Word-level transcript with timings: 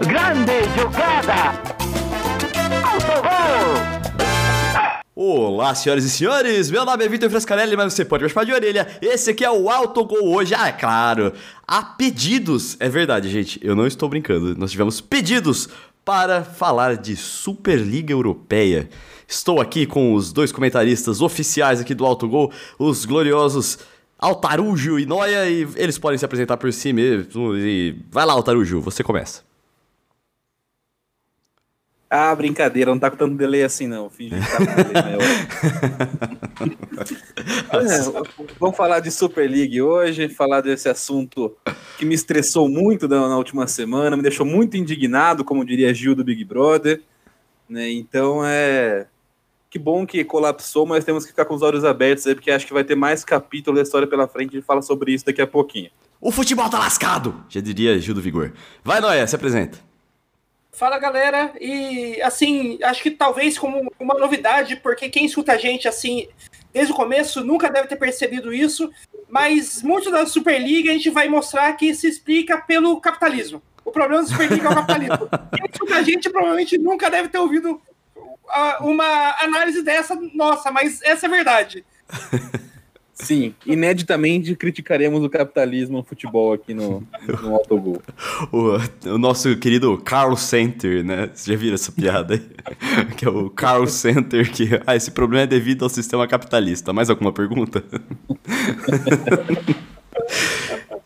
Grande 0.00 0.52
jogada! 0.78 1.58
Autogol! 2.84 3.96
Olá, 5.14 5.74
senhoras 5.74 6.04
e 6.04 6.10
senhores, 6.10 6.70
meu 6.70 6.84
nome 6.84 7.02
é 7.02 7.08
Vitor 7.08 7.30
Frescarelli, 7.30 7.76
mas 7.76 7.94
você 7.94 8.04
pode 8.04 8.22
me 8.22 8.28
chamar 8.28 8.44
de 8.44 8.52
orelha. 8.52 8.86
Esse 9.00 9.30
aqui 9.30 9.42
é 9.42 9.50
o 9.50 9.70
Autogol 9.70 10.34
hoje, 10.34 10.54
ah, 10.54 10.68
é 10.68 10.72
claro, 10.72 11.32
há 11.66 11.82
pedidos. 11.82 12.76
É 12.78 12.90
verdade, 12.90 13.30
gente, 13.30 13.58
eu 13.62 13.74
não 13.74 13.86
estou 13.86 14.06
brincando, 14.06 14.54
nós 14.58 14.70
tivemos 14.70 15.00
pedidos 15.00 15.70
para 16.04 16.44
falar 16.44 16.98
de 16.98 17.16
Superliga 17.16 18.12
Europeia. 18.12 18.90
Estou 19.26 19.62
aqui 19.62 19.86
com 19.86 20.12
os 20.12 20.30
dois 20.30 20.52
comentaristas 20.52 21.22
oficiais 21.22 21.80
aqui 21.80 21.94
do 21.94 22.04
Autogol, 22.04 22.52
os 22.78 23.06
gloriosos 23.06 23.78
Altarujo 24.18 24.98
e 24.98 25.06
Noia, 25.06 25.48
e 25.48 25.66
eles 25.76 25.98
podem 25.98 26.18
se 26.18 26.24
apresentar 26.24 26.58
por 26.58 26.70
si 26.70 26.92
mesmo. 26.92 27.56
E 27.56 27.96
vai 28.10 28.26
lá, 28.26 28.34
Altarujo, 28.34 28.80
você 28.80 29.02
começa. 29.02 29.45
Ah, 32.08 32.32
brincadeira, 32.34 32.92
não 32.92 32.98
tá 33.00 33.10
com 33.10 33.16
tanto 33.16 33.34
delay 33.34 33.64
assim, 33.64 33.88
não. 33.88 34.08
Finge 34.08 34.36
que 34.36 34.50
tá 34.50 34.58
com 34.58 34.64
delay, 34.64 35.16
né? 35.16 35.28
é, 37.72 38.46
vamos 38.60 38.76
falar 38.76 39.00
de 39.00 39.10
Super 39.10 39.50
League 39.50 39.82
hoje, 39.82 40.28
falar 40.28 40.60
desse 40.60 40.88
assunto 40.88 41.56
que 41.98 42.04
me 42.04 42.14
estressou 42.14 42.68
muito 42.68 43.08
na, 43.08 43.28
na, 43.28 43.36
última 43.36 43.66
semana, 43.66 44.16
me 44.16 44.22
deixou 44.22 44.46
muito 44.46 44.76
indignado, 44.76 45.44
como 45.44 45.64
diria 45.64 45.92
Gil 45.92 46.14
do 46.14 46.22
Big 46.22 46.44
Brother. 46.44 47.02
Né? 47.68 47.90
Então 47.90 48.40
é. 48.44 49.06
Que 49.68 49.78
bom 49.80 50.06
que 50.06 50.24
colapsou, 50.24 50.86
mas 50.86 51.04
temos 51.04 51.24
que 51.24 51.32
ficar 51.32 51.44
com 51.44 51.54
os 51.54 51.60
olhos 51.60 51.84
abertos 51.84 52.24
aí, 52.26 52.36
porque 52.36 52.52
acho 52.52 52.66
que 52.66 52.72
vai 52.72 52.84
ter 52.84 52.94
mais 52.94 53.24
capítulo 53.24 53.76
da 53.76 53.82
história 53.82 54.06
pela 54.06 54.28
frente. 54.28 54.50
A 54.50 54.52
gente 54.58 54.64
fala 54.64 54.80
sobre 54.80 55.12
isso 55.12 55.26
daqui 55.26 55.42
a 55.42 55.46
pouquinho. 55.46 55.90
O 56.20 56.30
futebol 56.30 56.70
tá 56.70 56.78
lascado! 56.78 57.44
Já 57.48 57.60
diria 57.60 57.98
Gil 57.98 58.14
do 58.14 58.22
Vigor. 58.22 58.52
Vai, 58.84 59.00
Noé, 59.00 59.26
se 59.26 59.34
apresenta. 59.34 59.85
Fala 60.76 60.98
galera, 60.98 61.54
e 61.58 62.20
assim, 62.20 62.78
acho 62.82 63.02
que 63.02 63.10
talvez 63.10 63.58
como 63.58 63.90
uma 63.98 64.12
novidade, 64.12 64.76
porque 64.76 65.08
quem 65.08 65.24
escuta 65.24 65.52
a 65.52 65.56
gente 65.56 65.88
assim 65.88 66.28
desde 66.70 66.92
o 66.92 66.96
começo 66.96 67.42
nunca 67.42 67.70
deve 67.70 67.88
ter 67.88 67.96
percebido 67.96 68.52
isso, 68.52 68.92
mas 69.26 69.82
muito 69.82 70.10
da 70.10 70.26
Superliga 70.26 70.90
a 70.90 70.92
gente 70.92 71.08
vai 71.08 71.30
mostrar 71.30 71.72
que 71.72 71.94
se 71.94 72.06
explica 72.06 72.58
pelo 72.58 73.00
capitalismo. 73.00 73.62
O 73.86 73.90
problema 73.90 74.22
da 74.22 74.28
Superliga 74.28 74.68
é 74.68 74.70
o 74.70 74.74
capitalismo. 74.74 75.28
Quem 75.56 75.70
escuta 75.72 75.94
a 75.94 76.02
gente 76.02 76.28
provavelmente 76.28 76.76
nunca 76.76 77.08
deve 77.10 77.30
ter 77.30 77.38
ouvido 77.38 77.80
uma 78.80 79.34
análise 79.42 79.82
dessa 79.82 80.14
nossa, 80.34 80.70
mas 80.70 81.00
essa 81.00 81.24
é 81.24 81.28
verdade. 81.30 81.86
Sim, 83.18 83.54
ineditamente 83.64 84.54
criticaremos 84.54 85.24
o 85.24 85.30
capitalismo 85.30 85.96
no 85.96 86.04
futebol 86.04 86.52
aqui 86.52 86.74
no, 86.74 87.02
no 87.42 87.54
Autogol. 87.54 88.02
o, 88.52 89.10
o 89.10 89.18
nosso 89.18 89.56
querido 89.56 89.96
Carl 89.98 90.36
Center, 90.36 91.02
né? 91.02 91.30
Você 91.34 91.50
já 91.50 91.58
viram 91.58 91.74
essa 91.74 91.90
piada 91.90 92.34
aí? 92.34 92.42
que 93.16 93.24
é 93.24 93.30
o 93.30 93.48
Carl 93.48 93.86
Center, 93.86 94.52
que 94.52 94.68
ah, 94.86 94.94
esse 94.94 95.10
problema 95.10 95.44
é 95.44 95.46
devido 95.46 95.82
ao 95.82 95.88
sistema 95.88 96.28
capitalista. 96.28 96.92
Mais 96.92 97.08
alguma 97.08 97.32
pergunta? 97.32 97.82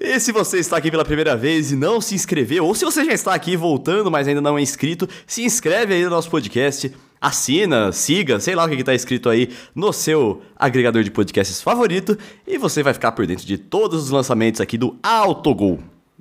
E 0.02 0.18
se 0.18 0.32
você 0.32 0.58
está 0.58 0.78
aqui 0.78 0.90
pela 0.90 1.04
primeira 1.04 1.36
vez 1.36 1.72
e 1.72 1.76
não 1.76 2.00
se 2.00 2.14
inscreveu, 2.14 2.64
ou 2.64 2.74
se 2.74 2.86
você 2.86 3.04
já 3.04 3.12
está 3.12 3.34
aqui 3.34 3.54
voltando, 3.54 4.10
mas 4.10 4.26
ainda 4.26 4.40
não 4.40 4.56
é 4.56 4.62
inscrito, 4.62 5.06
se 5.26 5.42
inscreve 5.42 5.92
aí 5.92 6.02
no 6.02 6.10
nosso 6.10 6.30
podcast, 6.30 6.90
assina, 7.20 7.92
siga, 7.92 8.40
sei 8.40 8.54
lá 8.54 8.64
o 8.64 8.68
que 8.68 8.76
está 8.76 8.94
escrito 8.94 9.28
aí 9.28 9.50
no 9.74 9.92
seu 9.92 10.42
agregador 10.56 11.02
de 11.04 11.10
podcasts 11.10 11.60
favorito, 11.60 12.16
e 12.46 12.56
você 12.56 12.82
vai 12.82 12.94
ficar 12.94 13.12
por 13.12 13.26
dentro 13.26 13.46
de 13.46 13.58
todos 13.58 14.04
os 14.04 14.10
lançamentos 14.10 14.60
aqui 14.60 14.78
do 14.78 14.96
Autogol. 15.02 15.78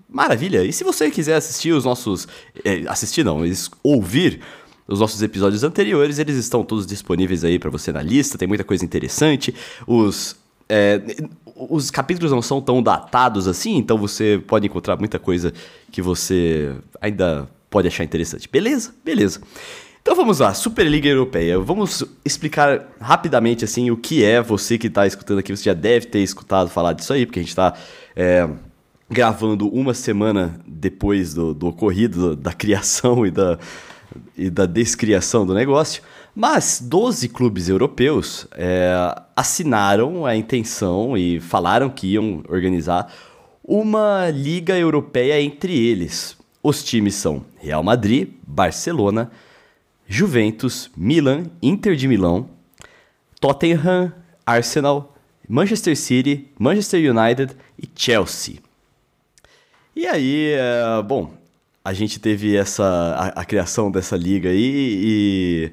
Maravilha! 0.09 0.63
E 0.63 0.73
se 0.73 0.83
você 0.83 1.09
quiser 1.11 1.35
assistir 1.35 1.71
os 1.71 1.85
nossos. 1.85 2.27
É, 2.65 2.83
assistir 2.87 3.23
não, 3.23 3.41
ouvir 3.83 4.41
os 4.87 4.99
nossos 4.99 5.21
episódios 5.21 5.63
anteriores, 5.63 6.17
eles 6.17 6.35
estão 6.35 6.63
todos 6.63 6.87
disponíveis 6.87 7.43
aí 7.43 7.59
para 7.59 7.69
você 7.69 7.91
na 7.91 8.01
lista, 8.01 8.37
tem 8.37 8.47
muita 8.47 8.63
coisa 8.63 8.83
interessante. 8.83 9.53
Os 9.85 10.35
é, 10.67 11.01
os 11.55 11.91
capítulos 11.91 12.31
não 12.31 12.41
são 12.41 12.61
tão 12.61 12.81
datados 12.81 13.47
assim, 13.47 13.77
então 13.77 13.97
você 13.97 14.41
pode 14.47 14.65
encontrar 14.65 14.97
muita 14.97 15.19
coisa 15.19 15.53
que 15.91 16.01
você 16.01 16.73
ainda 17.01 17.49
pode 17.69 17.87
achar 17.87 18.03
interessante. 18.03 18.47
Beleza? 18.47 18.93
Beleza. 19.03 19.41
Então 20.09 20.17
vamos 20.17 20.39
lá, 20.39 20.55
Superliga 20.55 21.07
Europeia. 21.07 21.59
Vamos 21.59 22.03
explicar 22.25 22.87
rapidamente 22.99 23.63
assim 23.63 23.91
o 23.91 23.95
que 23.95 24.23
é. 24.23 24.41
Você 24.41 24.75
que 24.75 24.87
está 24.87 25.05
escutando 25.05 25.37
aqui, 25.37 25.55
você 25.55 25.65
já 25.65 25.73
deve 25.75 26.07
ter 26.07 26.17
escutado 26.21 26.67
falar 26.67 26.93
disso 26.93 27.13
aí, 27.13 27.27
porque 27.27 27.37
a 27.37 27.43
gente 27.43 27.51
está 27.51 27.75
é, 28.15 28.49
gravando 29.07 29.69
uma 29.69 29.93
semana 29.93 30.59
depois 30.65 31.35
do, 31.35 31.53
do 31.53 31.67
ocorrido, 31.67 32.35
da 32.35 32.51
criação 32.51 33.23
e 33.23 33.29
da, 33.29 33.59
e 34.35 34.49
da 34.49 34.65
descriação 34.65 35.45
do 35.45 35.53
negócio. 35.53 36.01
Mas 36.35 36.81
12 36.83 37.29
clubes 37.29 37.69
europeus 37.69 38.47
é, 38.53 39.15
assinaram 39.35 40.25
a 40.25 40.35
intenção 40.35 41.15
e 41.15 41.39
falaram 41.39 41.87
que 41.87 42.07
iam 42.07 42.41
organizar 42.49 43.13
uma 43.63 44.27
liga 44.31 44.75
europeia 44.75 45.39
entre 45.39 45.71
eles. 45.71 46.35
Os 46.63 46.83
times 46.83 47.13
são 47.13 47.45
Real 47.59 47.83
Madrid, 47.83 48.29
Barcelona, 48.47 49.29
Juventus, 50.11 50.89
Milan, 50.97 51.43
Inter 51.61 51.95
de 51.95 52.07
Milão, 52.07 52.49
Tottenham, 53.39 54.11
Arsenal, 54.43 55.15
Manchester 55.47 55.95
City, 55.95 56.47
Manchester 56.57 57.15
United 57.15 57.55
e 57.77 57.87
Chelsea. 57.95 58.55
E 59.95 60.07
aí, 60.07 60.53
é, 60.53 61.03
bom, 61.03 61.31
a 61.85 61.93
gente 61.93 62.19
teve 62.19 62.57
essa 62.57 62.83
a, 62.83 63.41
a 63.41 63.45
criação 63.45 63.91
dessa 63.91 64.17
liga 64.17 64.49
aí 64.49 64.57
e 64.59 65.71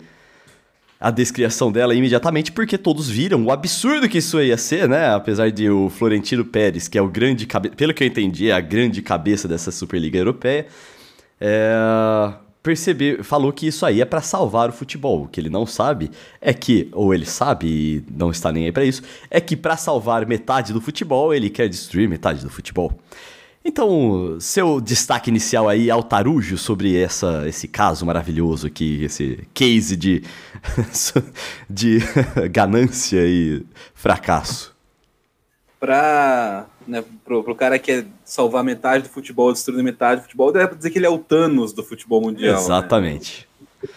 a 1.00 1.10
descriação 1.10 1.72
dela 1.72 1.94
imediatamente, 1.94 2.52
porque 2.52 2.76
todos 2.76 3.08
viram 3.08 3.42
o 3.46 3.50
absurdo 3.50 4.06
que 4.06 4.18
isso 4.18 4.40
ia 4.40 4.58
ser, 4.58 4.86
né? 4.86 5.14
Apesar 5.14 5.50
de 5.50 5.70
o 5.70 5.88
Florentino 5.88 6.44
Pérez, 6.44 6.88
que 6.88 6.98
é 6.98 7.02
o 7.02 7.08
grande 7.08 7.46
cabe... 7.46 7.70
pelo 7.70 7.94
que 7.94 8.04
eu 8.04 8.08
entendi, 8.08 8.50
é 8.50 8.52
a 8.52 8.60
grande 8.60 9.00
cabeça 9.00 9.48
dessa 9.48 9.70
Superliga 9.70 10.18
Europeia, 10.18 10.66
é... 11.40 12.36
perceber, 12.66 13.22
falou 13.22 13.52
que 13.52 13.68
isso 13.68 13.86
aí 13.86 14.00
é 14.00 14.04
para 14.04 14.20
salvar 14.20 14.68
o 14.68 14.72
futebol. 14.72 15.22
O 15.22 15.28
que 15.28 15.38
ele 15.38 15.48
não 15.48 15.64
sabe 15.64 16.10
é 16.40 16.52
que, 16.52 16.88
ou 16.90 17.14
ele 17.14 17.24
sabe 17.24 17.68
e 17.68 18.04
não 18.12 18.32
está 18.32 18.50
nem 18.50 18.64
aí 18.64 18.72
para 18.72 18.84
isso, 18.84 19.02
é 19.30 19.40
que 19.40 19.56
para 19.56 19.76
salvar 19.76 20.26
metade 20.26 20.72
do 20.72 20.80
futebol, 20.80 21.32
ele 21.32 21.48
quer 21.48 21.68
destruir 21.68 22.08
metade 22.08 22.42
do 22.42 22.50
futebol. 22.50 22.92
Então, 23.64 24.36
seu 24.40 24.80
destaque 24.80 25.30
inicial 25.30 25.68
aí, 25.68 25.88
Altarujo, 25.88 26.58
sobre 26.58 27.00
essa, 27.00 27.48
esse 27.48 27.68
caso 27.68 28.04
maravilhoso 28.04 28.66
aqui, 28.66 29.04
esse 29.04 29.46
case 29.54 29.96
de, 29.96 30.24
de 31.70 31.98
ganância 32.50 33.20
e 33.24 33.64
fracasso. 33.94 34.75
Para 35.86 36.66
né, 36.86 37.04
pro, 37.24 37.42
pro 37.42 37.54
cara 37.54 37.78
que 37.78 37.86
quer 37.86 38.06
salvar 38.24 38.62
metade 38.62 39.04
do 39.04 39.08
futebol, 39.08 39.52
destruir 39.52 39.82
metade 39.82 40.20
do 40.20 40.24
futebol, 40.24 40.52
deve 40.52 40.76
dizer 40.76 40.90
que 40.90 40.98
ele 40.98 41.06
é 41.06 41.10
o 41.10 41.18
Thanos 41.18 41.72
do 41.72 41.82
futebol 41.82 42.20
mundial. 42.20 42.54
Né? 42.54 42.60
Exatamente. 42.60 43.48
Né? 43.82 43.88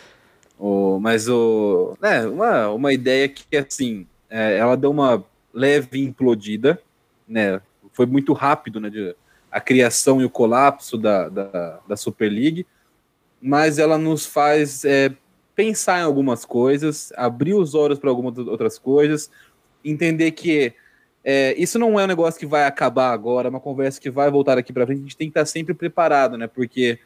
O, 0.57 0.99
mas 0.99 1.29
o, 1.29 1.97
é, 2.01 2.27
uma, 2.27 2.69
uma 2.69 2.93
ideia 2.93 3.29
que, 3.29 3.55
assim, 3.55 4.05
é, 4.29 4.57
ela 4.57 4.75
deu 4.75 4.91
uma 4.91 5.23
leve 5.53 6.03
implodida, 6.03 6.81
né? 7.27 7.61
Foi 7.93 8.05
muito 8.05 8.33
rápido, 8.33 8.79
né? 8.79 8.89
De, 8.89 9.15
a 9.51 9.59
criação 9.59 10.21
e 10.21 10.25
o 10.25 10.29
colapso 10.29 10.97
da, 10.97 11.29
da, 11.29 11.79
da 11.87 11.95
Super 11.95 12.29
League, 12.29 12.67
mas 13.41 13.79
ela 13.79 13.97
nos 13.97 14.25
faz 14.25 14.85
é, 14.85 15.11
pensar 15.55 15.99
em 15.99 16.03
algumas 16.03 16.45
coisas, 16.45 17.11
abrir 17.15 17.53
os 17.53 17.73
olhos 17.73 17.97
para 17.97 18.09
algumas 18.09 18.37
outras 18.37 18.77
coisas, 18.77 19.31
entender 19.83 20.31
que 20.31 20.73
é, 21.23 21.53
isso 21.57 21.77
não 21.77 21.99
é 21.99 22.03
um 22.03 22.07
negócio 22.07 22.39
que 22.39 22.45
vai 22.45 22.65
acabar 22.65 23.11
agora, 23.11 23.47
é 23.47 23.49
uma 23.49 23.59
conversa 23.59 23.99
que 23.99 24.09
vai 24.09 24.31
voltar 24.31 24.57
aqui 24.57 24.71
para 24.71 24.85
frente, 24.85 24.99
a 24.99 25.01
gente 25.03 25.17
tem 25.17 25.27
que 25.27 25.31
estar 25.31 25.45
sempre 25.45 25.73
preparado, 25.73 26.37
né? 26.37 26.47
Porque 26.47 26.97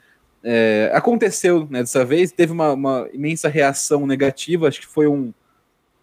é, 0.44 0.91
aconteceu 0.94 1.68
né, 1.69 1.80
dessa 1.80 2.06
vez, 2.06 2.31
teve 2.31 2.51
uma, 2.51 2.74
uma 2.74 3.10
imensa 3.13 3.48
reação 3.50 4.06
negativa, 4.06 4.68
acho 4.68 4.81
que 4.81 4.88
foi 4.88 5.07
um, 5.07 5.33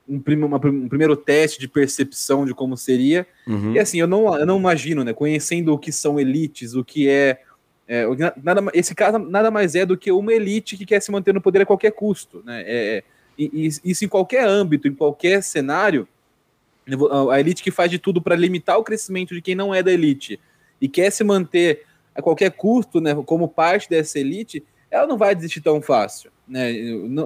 um, 0.08 0.18
prim, 0.18 0.36
uma, 0.36 0.56
um 0.56 0.88
primeiro 0.88 1.14
teste 1.14 1.60
de 1.60 1.68
percepção 1.68 2.44
de 2.44 2.52
como 2.52 2.76
seria. 2.76 3.26
Uhum. 3.46 3.74
E 3.74 3.78
assim, 3.78 4.00
eu 4.00 4.08
não, 4.08 4.36
eu 4.36 4.46
não 4.46 4.58
imagino, 4.58 5.04
né? 5.04 5.12
Conhecendo 5.12 5.72
o 5.72 5.78
que 5.78 5.92
são 5.92 6.18
elites, 6.18 6.74
o 6.74 6.84
que 6.84 7.08
é. 7.08 7.38
é 7.86 8.04
nada, 8.42 8.62
esse 8.74 8.94
caso 8.94 9.18
nada 9.18 9.50
mais 9.50 9.74
é 9.74 9.86
do 9.86 9.96
que 9.96 10.10
uma 10.10 10.32
elite 10.32 10.76
que 10.76 10.84
quer 10.84 11.00
se 11.00 11.12
manter 11.12 11.32
no 11.32 11.40
poder 11.40 11.62
a 11.62 11.66
qualquer 11.66 11.92
custo. 11.92 12.42
Né? 12.44 12.64
É, 12.66 12.96
é 12.98 13.04
isso 13.38 14.04
em 14.04 14.08
qualquer 14.08 14.46
âmbito, 14.46 14.88
em 14.88 14.94
qualquer 14.94 15.42
cenário, 15.42 16.08
a 17.30 17.40
elite 17.40 17.62
que 17.62 17.70
faz 17.70 17.90
de 17.90 17.98
tudo 17.98 18.20
para 18.20 18.36
limitar 18.36 18.78
o 18.78 18.84
crescimento 18.84 19.34
de 19.34 19.42
quem 19.42 19.54
não 19.54 19.74
é 19.74 19.82
da 19.82 19.92
elite 19.92 20.40
e 20.80 20.88
quer 20.88 21.10
se 21.10 21.22
manter 21.24 21.84
a 22.14 22.22
qualquer 22.22 22.50
custo, 22.50 23.00
né, 23.00 23.14
como 23.26 23.48
parte 23.48 23.88
dessa 23.88 24.18
elite, 24.18 24.64
ela 24.90 25.06
não 25.06 25.16
vai 25.16 25.34
desistir 25.34 25.60
tão 25.60 25.80
fácil 25.80 26.30
né? 26.50 26.72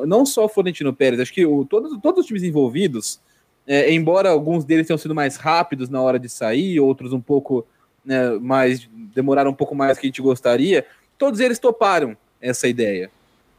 Não 0.07 0.27
só 0.27 0.45
o 0.45 0.49
Florentino 0.49 0.93
Pérez, 0.93 1.19
acho 1.19 1.33
que 1.33 1.47
o, 1.47 1.65
todos, 1.65 1.99
todos 2.03 2.21
os 2.21 2.27
times 2.27 2.43
envolvidos, 2.43 3.19
é, 3.67 3.91
embora 3.91 4.29
alguns 4.29 4.67
deles 4.67 4.87
tenham 4.87 4.99
sido 4.99 5.15
mais 5.15 5.37
rápidos 5.37 5.89
na 5.89 6.01
hora 6.03 6.19
de 6.19 6.29
sair, 6.29 6.79
outros 6.79 7.15
um 7.15 7.21
pouco 7.21 7.67
né, 8.05 8.33
mais 8.39 8.87
demoraram 9.15 9.51
um 9.51 9.55
pouco 9.55 9.75
mais 9.75 9.99
que 9.99 10.07
a 10.07 10.09
gente 10.09 10.21
gostaria, 10.21 10.85
todos 11.17 11.41
eles 11.41 11.59
toparam 11.59 12.15
essa 12.39 12.69
ideia. 12.69 13.11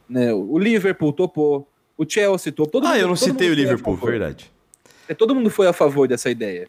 Né? 0.08 0.32
O 0.32 0.60
Liverpool 0.60 1.12
topou, 1.12 1.68
o 1.98 2.08
Chelsea 2.08 2.54
topou. 2.54 2.80
ah, 2.86 2.90
mundo, 2.90 3.00
eu 3.00 3.08
não 3.08 3.16
citei 3.16 3.50
o 3.50 3.56
Liverpool, 3.56 3.96
verdade. 3.96 4.54
É, 5.08 5.14
todo 5.14 5.36
mundo 5.36 5.50
foi 5.50 5.68
a 5.68 5.74
favor 5.74 6.08
dessa 6.08 6.30
ideia. 6.30 6.68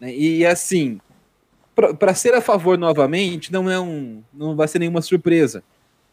Né? 0.00 0.14
E 0.14 0.46
assim, 0.46 1.00
para 1.98 2.14
ser 2.14 2.34
a 2.34 2.40
favor 2.40 2.78
novamente, 2.78 3.52
não 3.52 3.70
é 3.70 3.78
um, 3.78 4.22
não 4.32 4.56
vai 4.56 4.68
ser 4.68 4.78
nenhuma 4.78 5.02
surpresa. 5.02 5.62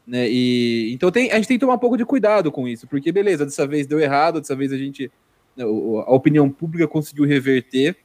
Né? 0.06 0.28
E, 0.30 0.94
então 0.94 1.10
tem, 1.12 1.32
a 1.32 1.36
gente 1.36 1.48
tem 1.48 1.58
que 1.58 1.62
tomar 1.62 1.76
um 1.76 1.80
pouco 1.80 1.98
de 1.98 2.06
cuidado 2.06 2.52
com 2.52 2.68
isso, 2.68 2.86
porque 2.88 3.12
beleza, 3.12 3.46
dessa 3.46 3.66
vez 3.66 3.88
deu 3.88 4.00
errado, 4.00 4.40
dessa 4.40 4.56
vez 4.56 4.72
a 4.72 4.78
gente. 4.78 5.10
Né, 5.56 5.64
a 5.64 6.14
opinião 6.14 6.50
pública 6.50 6.88
conseguiu 6.88 7.26
reverter 7.26 7.96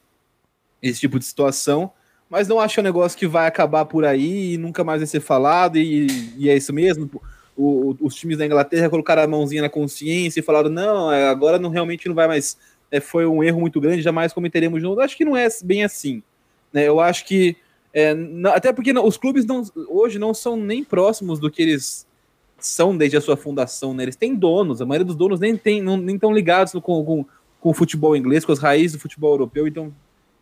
esse 0.81 1.01
tipo 1.01 1.19
de 1.19 1.25
situação, 1.25 1.91
mas 2.31 2.47
não 2.47 2.61
acho 2.61 2.79
é 2.79 2.83
um 2.83 2.85
negócio 2.85 3.19
que 3.19 3.27
vai 3.27 3.47
acabar 3.47 3.85
por 3.87 4.05
aí 4.05 4.55
e 4.55 4.59
nunca 4.59 4.85
mais 4.85 5.01
vai 5.01 5.07
ser 5.07 5.21
falado, 5.21 5.77
e, 5.77 6.07
e 6.37 6.49
é 6.49 6.57
isso 6.57 6.73
mesmo. 6.73 7.11
O, 7.57 7.97
os 8.01 8.15
times 8.15 8.39
da 8.39 8.47
Inglaterra 8.47 8.89
colocaram 8.89 9.23
a 9.23 9.27
mãozinha 9.27 9.63
na 9.63 9.69
consciência 9.69 10.39
e 10.39 10.43
falaram: 10.45 10.71
não, 10.71 11.11
é, 11.11 11.29
agora 11.29 11.59
não 11.59 11.71
realmente 11.71 12.07
não 12.07 12.15
vai 12.15 12.29
mais. 12.29 12.57
É, 12.91 13.01
foi 13.01 13.27
um 13.27 13.43
erro 13.43 13.61
muito 13.61 13.81
grande, 13.81 14.03
jamais 14.03 14.33
cometeremos 14.33 14.81
de 14.81 14.85
novo. 14.85 15.01
Acho 15.01 15.17
que 15.17 15.25
não 15.25 15.37
é 15.37 15.49
bem 15.63 15.85
assim. 15.85 16.23
Né? 16.73 16.87
Eu 16.89 17.01
acho 17.01 17.25
que. 17.25 17.57
É, 17.93 18.15
não, 18.15 18.53
até 18.53 18.73
porque 18.73 18.93
não, 18.93 19.07
os 19.07 19.17
clubes 19.17 19.47
não, 19.47 19.63
hoje 19.89 20.19
não 20.19 20.35
são 20.35 20.57
nem 20.57 20.85
próximos 20.85 21.39
do 21.41 21.51
que 21.51 21.63
eles 21.63 22.07
são 22.59 22.97
desde 22.97 23.17
a 23.17 23.21
sua 23.21 23.37
fundação. 23.37 23.95
Né? 23.95 24.05
Eles 24.05 24.17
têm 24.17 24.35
donos, 24.35 24.83
a 24.83 24.87
maioria 24.87 25.07
dos 25.07 25.17
donos 25.17 25.41
nem 25.41 25.57
tem, 25.57 25.83
nem 25.83 26.15
estão 26.15 26.33
ligados 26.33 26.73
com, 26.73 27.05
com, 27.05 27.25
com 27.61 27.71
o 27.71 27.75
futebol 27.75 28.17
inglês, 28.17 28.45
com 28.45 28.53
as 28.53 28.59
raízes 28.59 28.93
do 28.93 29.01
futebol 29.01 29.33
europeu, 29.33 29.67
então 29.67 29.93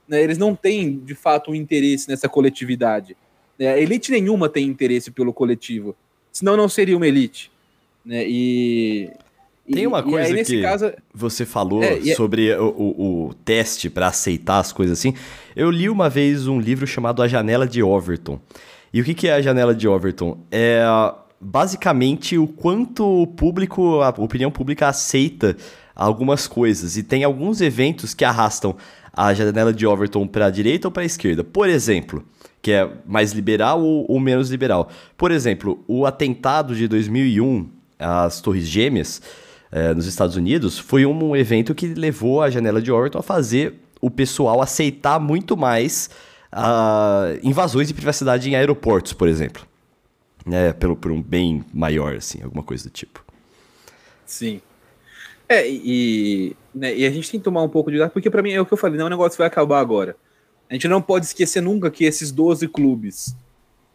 né, 0.09 0.23
eles 0.23 0.39
não 0.39 0.55
têm 0.55 0.99
de 0.99 1.15
fato 1.15 1.51
um 1.51 1.55
interesse 1.55 2.09
nessa 2.09 2.29
coletividade. 2.29 3.17
É, 3.59 3.81
elite 3.81 4.11
nenhuma 4.11 4.49
tem 4.49 4.67
interesse 4.67 5.11
pelo 5.11 5.33
coletivo, 5.33 5.97
senão 6.33 6.57
não 6.57 6.69
seria 6.69 6.97
uma 6.97 7.07
elite. 7.07 7.51
Né? 8.05 8.25
E, 8.27 9.11
tem 9.73 9.87
uma 9.87 10.03
coisa 10.03 10.35
aí, 10.35 10.45
que 10.45 10.63
caso... 10.63 10.93
você 11.13 11.45
falou 11.45 11.83
é, 11.83 11.99
é... 11.99 12.15
sobre 12.15 12.55
o, 12.55 12.69
o, 12.69 13.27
o 13.29 13.35
teste 13.35 13.91
para 13.91 14.09
aceitar 14.09 14.59
as 14.59 14.73
coisas 14.73 14.99
assim. 14.99 15.15
Eu 15.55 15.71
li 15.71 15.89
uma 15.89 16.09
vez 16.09 16.47
um 16.47 16.61
livro 16.61 16.87
chamado 16.87 17.23
A 17.23 17.29
Janela 17.29 17.67
de 17.67 17.83
Overton. 17.83 18.39
E 18.93 19.01
o 19.01 19.05
que, 19.05 19.15
que 19.15 19.29
é 19.29 19.35
a 19.35 19.43
Janela 19.43 19.75
de 19.75 19.87
Overton? 19.89 20.39
É 20.51 20.85
basicamente 21.41 22.39
o 22.39 22.47
quanto 22.47 23.23
o 23.23 23.27
público, 23.27 24.01
a 24.01 24.09
opinião 24.09 24.51
pública 24.51 24.89
aceita 24.89 25.57
algumas 25.95 26.47
coisas. 26.47 26.97
E 26.97 27.03
tem 27.03 27.25
alguns 27.25 27.61
eventos 27.61 28.15
que 28.15 28.25
arrastam 28.25 28.77
a 29.13 29.33
janela 29.33 29.73
de 29.73 29.87
Overton 29.87 30.27
para 30.27 30.47
a 30.47 30.51
direita 30.51 30.89
ou 30.89 30.93
para 30.93 31.03
a 31.03 31.07
esquerda. 31.07 31.43
Por 31.43 31.69
exemplo, 31.69 32.25
que 32.61 32.73
é 32.73 32.91
mais 33.07 33.33
liberal 33.33 33.83
ou, 33.83 34.05
ou 34.09 34.21
menos 34.21 34.51
liberal. 34.51 34.91
Por 35.17 35.31
exemplo, 35.31 35.83
o 35.89 36.05
atentado 36.05 36.75
de 36.75 36.87
2001 36.87 37.69
às 37.99 38.41
Torres 38.41 38.67
Gêmeas 38.67 39.23
é, 39.77 39.93
nos 39.93 40.07
Estados 40.07 40.37
Unidos, 40.37 40.79
foi 40.79 41.05
um 41.05 41.37
evento 41.37 41.75
que 41.75 41.89
levou 41.89 42.41
a 42.41 42.49
janela 42.49 42.81
de 42.81 42.91
Overton 42.91 43.19
a 43.19 43.23
fazer 43.23 43.75
o 44.01 44.11
pessoal 44.11 44.63
aceitar 44.63 45.21
muito 45.21 45.55
mais 45.55 46.09
uh, 46.51 47.39
invasões 47.43 47.87
de 47.87 47.93
privacidade 47.93 48.49
em 48.49 48.55
aeroportos, 48.55 49.13
por 49.13 49.29
exemplo. 49.29 49.67
Né, 50.47 50.73
pelo, 50.73 50.97
por 50.97 51.13
um 51.13 51.21
bem 51.21 51.63
maior, 51.75 52.15
assim, 52.17 52.41
alguma 52.43 52.63
coisa 52.63 52.85
do 52.85 52.91
tipo. 52.91 53.23
Sim. 54.25 54.63
É, 55.47 55.69
e, 55.69 56.57
né, 56.75 56.97
e 56.97 57.05
a 57.05 57.11
gente 57.11 57.31
tem 57.31 57.39
que 57.39 57.45
tomar 57.45 57.63
um 57.63 57.69
pouco 57.69 57.91
de 57.91 57.97
cuidado, 57.97 58.13
porque 58.13 58.31
para 58.31 58.43
mim 58.43 58.53
é 58.53 58.61
o 58.61 58.65
que 58.65 58.73
eu 58.73 58.79
falei, 58.79 58.97
não 58.97 59.05
é 59.05 59.09
um 59.09 59.11
negócio 59.11 59.33
que 59.33 59.39
vai 59.39 59.47
acabar 59.49 59.81
agora. 59.81 60.17
A 60.71 60.73
gente 60.73 60.89
não 60.89 61.03
pode 61.03 61.27
esquecer 61.27 61.61
nunca 61.61 61.91
que 61.91 62.05
esses 62.05 62.33
12 62.33 62.67
clubes 62.69 63.37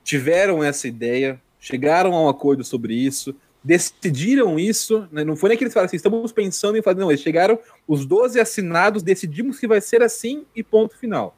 tiveram 0.04 0.64
essa 0.64 0.88
ideia, 0.88 1.42
chegaram 1.60 2.14
a 2.14 2.22
um 2.22 2.30
acordo 2.30 2.64
sobre 2.64 2.94
isso, 2.94 3.34
decidiram 3.64 4.58
isso, 4.58 5.08
né? 5.12 5.24
não 5.24 5.36
foi 5.36 5.50
nem 5.50 5.58
que 5.58 5.64
eles 5.64 5.74
falaram 5.74 5.86
assim, 5.86 5.96
estamos 5.96 6.32
pensando 6.32 6.78
em 6.78 6.82
fazer, 6.82 7.00
não, 7.00 7.12
eles 7.12 7.22
chegaram, 7.22 7.60
os 7.88 8.06
12 8.06 8.40
assinados, 8.40 9.04
decidimos 9.04 9.60
que 9.60 9.68
vai 9.68 9.80
ser 9.80 10.02
assim 10.02 10.46
e 10.56 10.64
ponto 10.64 10.98
final. 10.98 11.36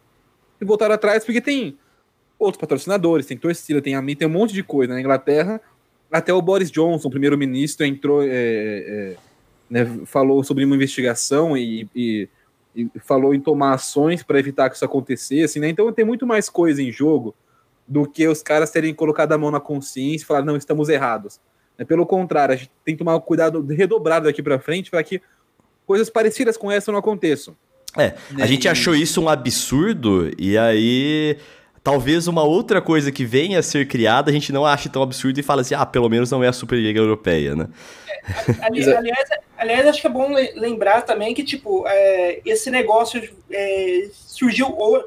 E 0.60 0.66
voltaram 0.66 0.96
atrás 0.96 1.25
porque 1.25 1.42
tem 1.42 1.78
outros 2.40 2.60
patrocinadores, 2.60 3.25
tem 3.25 3.38
torcida, 3.38 3.81
tem 3.81 3.96
a 3.96 4.02
tem 4.02 4.28
um 4.28 4.31
monte 4.31 4.54
de 4.54 4.64
coisa 4.64 4.94
na 4.94 5.00
Inglaterra. 5.00 5.60
Até 6.12 6.34
o 6.34 6.42
Boris 6.42 6.72
Johnson, 6.72 7.10
primeiro-ministro, 7.10 7.86
entrou, 7.86 8.22
é, 8.22 8.28
é, 8.30 9.16
né, 9.70 9.86
falou 10.06 10.44
sobre 10.44 10.64
uma 10.64 10.75
investigação 10.75 11.58
e, 11.58 11.90
e, 11.96 12.30
e 12.75 12.90
falou 13.00 13.34
em 13.34 13.40
tomar 13.40 13.74
ações 13.74 14.24
para 14.24 14.40
evitar 14.40 14.70
que 14.70 14.75
isso 14.75 14.86
acontecesse. 14.86 15.60
Né? 15.60 15.70
Então 15.70 15.92
tem 15.92 16.06
muito 16.06 16.25
mais 16.25 16.50
coisa 16.50 16.81
em 16.81 16.92
jogo 16.92 17.36
do 17.88 18.08
que 18.08 18.28
os 18.28 18.42
caras 18.42 18.72
terem 18.72 18.94
colocado 18.94 19.34
a 19.34 19.38
mão 19.38 19.52
na 19.52 19.60
consciência 19.60 20.24
e 20.24 20.28
falar, 20.28 20.44
não, 20.44 20.56
estamos 20.56 20.88
errados. 20.88 21.40
É, 21.78 21.84
pelo 21.84 22.06
contrário, 22.06 22.54
a 22.54 22.58
gente 22.58 22.72
tem 22.86 22.96
que 22.96 23.00
tomar 23.00 23.16
um 23.16 23.20
cuidado 23.20 23.66
redobrado 23.66 24.25
daqui 24.25 24.44
para 24.44 24.60
frente 24.60 24.92
para 24.92 25.04
que 25.04 25.22
coisas 25.86 26.10
parecidas 26.10 26.58
com 26.58 26.72
essa 26.72 26.92
não 26.92 27.00
aconteçam. 27.00 27.56
É, 27.98 28.14
a 28.40 28.46
gente 28.48 28.68
achou 28.68 28.96
isso 28.96 29.22
um 29.22 29.30
absurdo 29.30 30.31
e 30.40 30.58
aí 30.58 31.38
talvez 31.84 32.28
uma 32.28 32.44
outra 32.44 32.81
coisa 32.81 33.12
que 33.12 33.24
venha 33.24 33.60
a 33.60 33.64
ser 33.64 33.88
criada 33.88 34.31
a 34.31 34.34
gente 34.34 34.52
não 34.52 34.66
ache 34.66 34.90
tão 34.90 35.04
absurdo 35.04 35.40
e 35.40 35.44
fala 35.44 35.62
assim, 35.62 35.75
ah, 35.75 35.86
pelo 35.86 36.10
menos 36.10 36.31
não 36.31 36.44
é 36.44 36.48
a 36.48 36.54
Superliga 36.54 37.00
Europeia, 37.00 37.56
né? 37.56 37.68
É, 38.25 38.66
aliás, 38.66 39.30
aliás, 39.58 39.88
acho 39.88 40.02
que 40.02 40.08
é 40.08 40.10
bom 40.10 40.34
lembrar 40.56 41.02
também 41.02 41.34
que, 41.34 41.44
tipo, 41.44 41.86
é, 41.86 42.42
esse 42.46 42.72
negócio 42.72 43.22
é, 43.52 44.08
surgiu, 44.12 44.74
ou, 44.75 45.06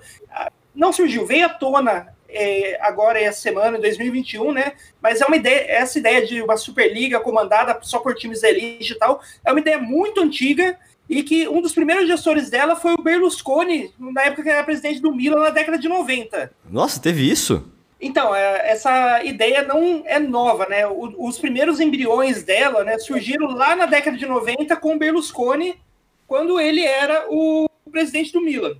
não 0.74 0.92
surgiu, 0.92 1.26
veio 1.26 1.46
à 1.46 1.48
tona 1.48 2.08
é, 2.28 2.78
agora 2.80 3.20
essa 3.20 3.40
semana, 3.40 3.78
em 3.78 3.80
2021, 3.80 4.52
né? 4.52 4.72
Mas 5.00 5.20
é 5.20 5.26
uma 5.26 5.36
ideia, 5.36 5.66
essa 5.68 5.98
ideia 5.98 6.26
de 6.26 6.42
uma 6.42 6.56
Superliga 6.56 7.20
comandada 7.20 7.78
só 7.82 7.98
por 7.98 8.14
times 8.14 8.42
elite 8.42 8.92
e 8.92 8.98
tal, 8.98 9.20
é 9.44 9.50
uma 9.50 9.60
ideia 9.60 9.78
muito 9.78 10.20
antiga 10.20 10.78
e 11.08 11.22
que 11.22 11.48
um 11.48 11.60
dos 11.60 11.72
primeiros 11.72 12.06
gestores 12.06 12.50
dela 12.50 12.74
foi 12.74 12.94
o 12.94 13.02
Berlusconi, 13.02 13.92
na 13.98 14.22
época 14.22 14.42
que 14.42 14.48
era 14.48 14.64
presidente 14.64 15.00
do 15.00 15.14
Milan, 15.14 15.40
na 15.40 15.50
década 15.50 15.78
de 15.78 15.88
90. 15.88 16.50
Nossa, 16.68 17.00
teve 17.00 17.28
isso? 17.30 17.70
Então, 18.00 18.34
é, 18.34 18.70
essa 18.70 19.22
ideia 19.24 19.62
não 19.62 20.02
é 20.04 20.18
nova, 20.18 20.66
né? 20.66 20.86
os 20.86 21.38
primeiros 21.38 21.80
embriões 21.80 22.42
dela 22.42 22.84
né, 22.84 22.98
surgiram 22.98 23.48
lá 23.48 23.74
na 23.74 23.86
década 23.86 24.16
de 24.16 24.26
90 24.26 24.76
com 24.76 24.94
o 24.94 24.98
Berlusconi, 24.98 25.80
quando 26.26 26.60
ele 26.60 26.84
era 26.84 27.26
o 27.30 27.68
presidente 27.90 28.32
do 28.32 28.40
Milan. 28.40 28.76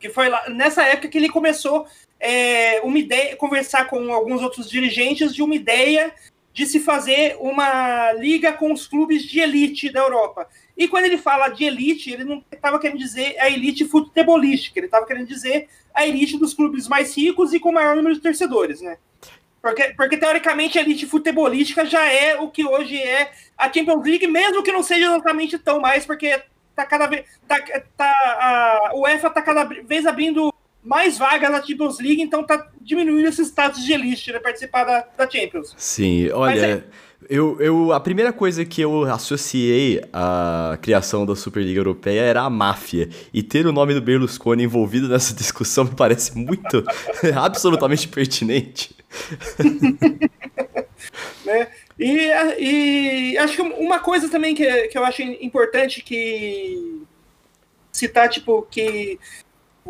Que 0.00 0.08
foi 0.08 0.28
lá, 0.28 0.48
nessa 0.48 0.82
época 0.82 1.08
que 1.08 1.18
ele 1.18 1.28
começou 1.28 1.86
é, 2.20 2.80
uma 2.82 2.98
ideia, 2.98 3.36
conversar 3.36 3.86
com 3.86 4.12
alguns 4.12 4.42
outros 4.42 4.68
dirigentes 4.68 5.34
de 5.34 5.42
uma 5.42 5.54
ideia 5.54 6.12
de 6.52 6.66
se 6.66 6.80
fazer 6.80 7.36
uma 7.38 8.12
liga 8.14 8.52
com 8.52 8.72
os 8.72 8.86
clubes 8.86 9.22
de 9.22 9.38
elite 9.38 9.90
da 9.90 10.00
Europa. 10.00 10.48
E 10.76 10.88
quando 10.88 11.04
ele 11.04 11.16
fala 11.16 11.48
de 11.48 11.64
elite, 11.64 12.10
ele 12.10 12.24
não 12.24 12.42
estava 12.50 12.80
querendo 12.80 12.98
dizer 12.98 13.36
a 13.38 13.48
elite 13.48 13.84
futebolística, 13.84 14.78
ele 14.78 14.86
estava 14.86 15.06
querendo 15.06 15.28
dizer 15.28 15.68
a 15.94 16.06
elite 16.06 16.36
dos 16.36 16.54
clubes 16.54 16.88
mais 16.88 17.16
ricos 17.16 17.52
e 17.52 17.60
com 17.60 17.70
maior 17.70 17.94
número 17.94 18.14
de 18.14 18.20
torcedores, 18.20 18.80
né? 18.80 18.98
Porque, 19.62 19.94
porque 19.96 20.16
teoricamente 20.16 20.78
a 20.78 20.82
elite 20.82 21.06
futebolística 21.06 21.84
já 21.84 22.04
é 22.10 22.36
o 22.40 22.48
que 22.48 22.64
hoje 22.64 22.96
é 22.96 23.30
a 23.56 23.72
Champions 23.72 24.04
League, 24.04 24.26
mesmo 24.26 24.62
que 24.62 24.72
não 24.72 24.82
seja 24.82 25.06
exatamente 25.06 25.58
tão 25.58 25.80
mais, 25.80 26.06
porque 26.06 26.42
tá 26.74 26.86
cada 26.86 27.06
vez. 27.06 27.24
Tá, 27.46 27.60
tá, 27.96 28.12
a 28.90 28.92
UEFA 28.94 29.28
está 29.28 29.42
cada 29.42 29.64
vez 29.64 30.06
abrindo 30.06 30.52
mais 30.88 31.18
vagas 31.18 31.50
na 31.50 31.62
Champions 31.62 32.00
League, 32.00 32.22
então 32.22 32.42
tá 32.42 32.66
diminuindo 32.80 33.28
esse 33.28 33.42
status 33.44 33.84
de 33.84 33.92
elite, 33.92 34.32
né? 34.32 34.38
Participar 34.38 34.84
da, 34.84 35.06
da 35.18 35.30
Champions. 35.30 35.74
Sim, 35.76 36.30
olha. 36.30 36.66
É... 36.66 36.82
Eu, 37.28 37.60
eu, 37.60 37.92
a 37.92 38.00
primeira 38.00 38.32
coisa 38.32 38.64
que 38.64 38.80
eu 38.80 39.04
associei 39.04 40.00
à 40.12 40.78
criação 40.80 41.26
da 41.26 41.36
Superliga 41.36 41.80
Europeia 41.80 42.20
era 42.22 42.42
a 42.42 42.48
máfia. 42.48 43.10
E 43.34 43.42
ter 43.42 43.66
o 43.66 43.72
nome 43.72 43.92
do 43.92 44.00
Berlusconi 44.00 44.62
envolvido 44.62 45.08
nessa 45.08 45.34
discussão 45.34 45.84
me 45.84 45.90
parece 45.96 46.38
muito, 46.38 46.82
absolutamente 47.36 48.08
pertinente. 48.08 48.96
né? 51.44 51.68
e, 51.98 52.30
e 52.58 53.38
acho 53.38 53.56
que 53.56 53.62
uma 53.62 53.98
coisa 53.98 54.28
também 54.28 54.54
que, 54.54 54.88
que 54.88 54.96
eu 54.96 55.04
acho 55.04 55.20
importante 55.20 56.00
que 56.02 57.02
citar, 57.92 58.28
tipo, 58.28 58.62
que 58.70 59.18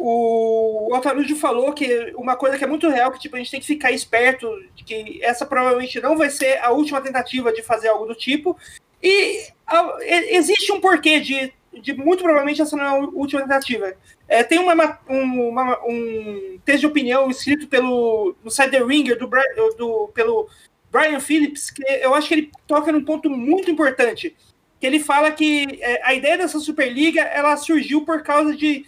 o 0.01 0.95
Altarujo 0.95 1.35
falou 1.35 1.73
que 1.73 2.13
uma 2.17 2.37
coisa 2.37 2.57
que 2.57 2.63
é 2.63 2.67
muito 2.67 2.89
real, 2.89 3.11
que 3.11 3.19
tipo, 3.19 3.35
a 3.35 3.39
gente 3.39 3.51
tem 3.51 3.61
que 3.61 3.67
ficar 3.67 3.91
esperto 3.91 4.49
que 4.77 5.19
essa 5.23 5.45
provavelmente 5.45 6.01
não 6.01 6.17
vai 6.17 6.31
ser 6.31 6.59
a 6.63 6.71
última 6.71 7.01
tentativa 7.01 7.53
de 7.53 7.63
fazer 7.63 7.89
algo 7.89 8.07
do 8.07 8.15
tipo. 8.15 8.57
E 9.03 9.49
a, 9.67 9.97
existe 10.01 10.71
um 10.71 10.81
porquê 10.81 11.19
de, 11.19 11.53
de 11.83 11.95
muito 11.95 12.23
provavelmente 12.23 12.63
essa 12.63 12.77
não 12.77 12.85
é 12.85 12.89
a 12.89 12.95
última 12.95 13.43
tentativa. 13.43 13.93
É, 14.29 14.45
tem 14.45 14.59
uma, 14.59 15.01
um, 15.09 15.49
uma, 15.49 15.85
um 15.85 16.61
texto 16.65 16.81
de 16.81 16.87
opinião 16.87 17.29
escrito 17.29 17.67
pelo 17.67 18.37
no 18.45 18.51
site 18.51 18.71
The 18.71 18.85
Ringer, 18.85 19.19
do, 19.19 19.29
do, 19.77 20.09
pelo 20.15 20.49
Brian 20.93 21.19
Phillips, 21.19 21.71
que 21.71 21.83
eu 21.83 22.15
acho 22.15 22.29
que 22.29 22.35
ele 22.35 22.51
toca 22.67 22.93
num 22.93 23.05
ponto 23.05 23.29
muito 23.29 23.71
importante. 23.71 24.37
Que 24.81 24.87
ele 24.87 25.01
fala 25.01 25.33
que 25.33 25.79
é, 25.81 26.07
a 26.07 26.15
ideia 26.15 26.39
dessa 26.39 26.61
Superliga 26.61 27.23
ela 27.23 27.57
surgiu 27.57 28.05
por 28.05 28.23
causa 28.23 28.55
de 28.55 28.87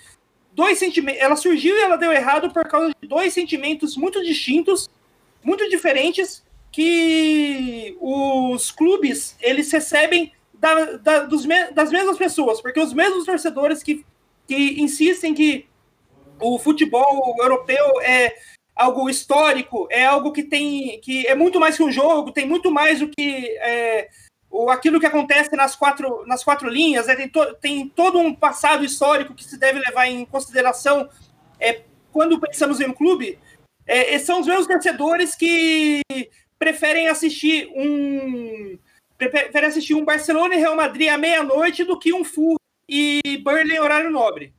dois 0.61 0.79
sentimentos. 0.79 1.21
Ela 1.21 1.37
surgiu 1.37 1.75
e 1.75 1.81
ela 1.81 1.97
deu 1.97 2.12
errado 2.12 2.50
por 2.52 2.69
causa 2.69 2.95
de 3.00 3.09
dois 3.09 3.33
sentimentos 3.33 3.97
muito 3.97 4.23
distintos, 4.23 4.90
muito 5.43 5.67
diferentes, 5.71 6.45
que 6.71 7.97
os 7.99 8.71
clubes 8.71 9.37
eles 9.40 9.73
recebem 9.73 10.33
da, 10.52 10.97
da, 10.99 11.19
dos, 11.21 11.47
das 11.73 11.90
mesmas 11.90 12.19
pessoas, 12.19 12.61
porque 12.61 12.79
os 12.79 12.93
mesmos 12.93 13.25
torcedores 13.25 13.83
que, 13.83 14.05
que 14.47 14.81
insistem 14.81 15.33
que 15.33 15.67
o 16.38 16.59
futebol 16.59 17.35
europeu 17.40 18.00
é 18.02 18.37
algo 18.76 19.09
histórico, 19.09 19.88
é 19.90 20.05
algo 20.05 20.31
que 20.31 20.43
tem 20.43 21.00
que 21.00 21.26
é 21.26 21.35
muito 21.35 21.59
mais 21.59 21.76
que 21.76 21.83
um 21.83 21.90
jogo, 21.90 22.33
tem 22.33 22.47
muito 22.47 22.71
mais 22.71 23.00
do 23.00 23.09
que 23.09 23.47
é, 23.61 24.11
o, 24.50 24.69
aquilo 24.71 24.99
que 24.99 25.07
acontece 25.07 25.54
nas 25.54 25.76
quatro, 25.76 26.25
nas 26.26 26.42
quatro 26.42 26.69
linhas, 26.69 27.09
é, 27.09 27.14
tem, 27.14 27.28
to, 27.28 27.54
tem 27.54 27.88
todo 27.88 28.19
um 28.19 28.35
passado 28.35 28.85
histórico 28.85 29.35
que 29.35 29.45
se 29.45 29.59
deve 29.59 29.78
levar 29.78 30.07
em 30.07 30.25
consideração 30.25 31.09
é, 31.59 31.83
quando 32.12 32.40
pensamos 32.40 32.80
em 32.80 32.87
um 32.87 32.92
clube. 32.92 33.38
É, 33.87 34.19
são 34.19 34.40
os 34.40 34.47
mesmos 34.47 34.66
torcedores 34.66 35.35
que 35.35 36.02
preferem 36.59 37.09
assistir 37.09 37.69
um 37.75 38.78
prefere 39.16 39.66
assistir 39.66 39.95
um 39.95 40.04
Barcelona 40.04 40.54
e 40.54 40.59
Real 40.59 40.75
Madrid 40.75 41.09
à 41.09 41.19
meia-noite 41.19 41.85
do 41.85 41.99
que 41.99 42.12
um 42.12 42.25
Full 42.25 42.57
e 42.88 43.38
Burnley 43.45 43.78
horário 43.78 44.11
nobre. 44.11 44.54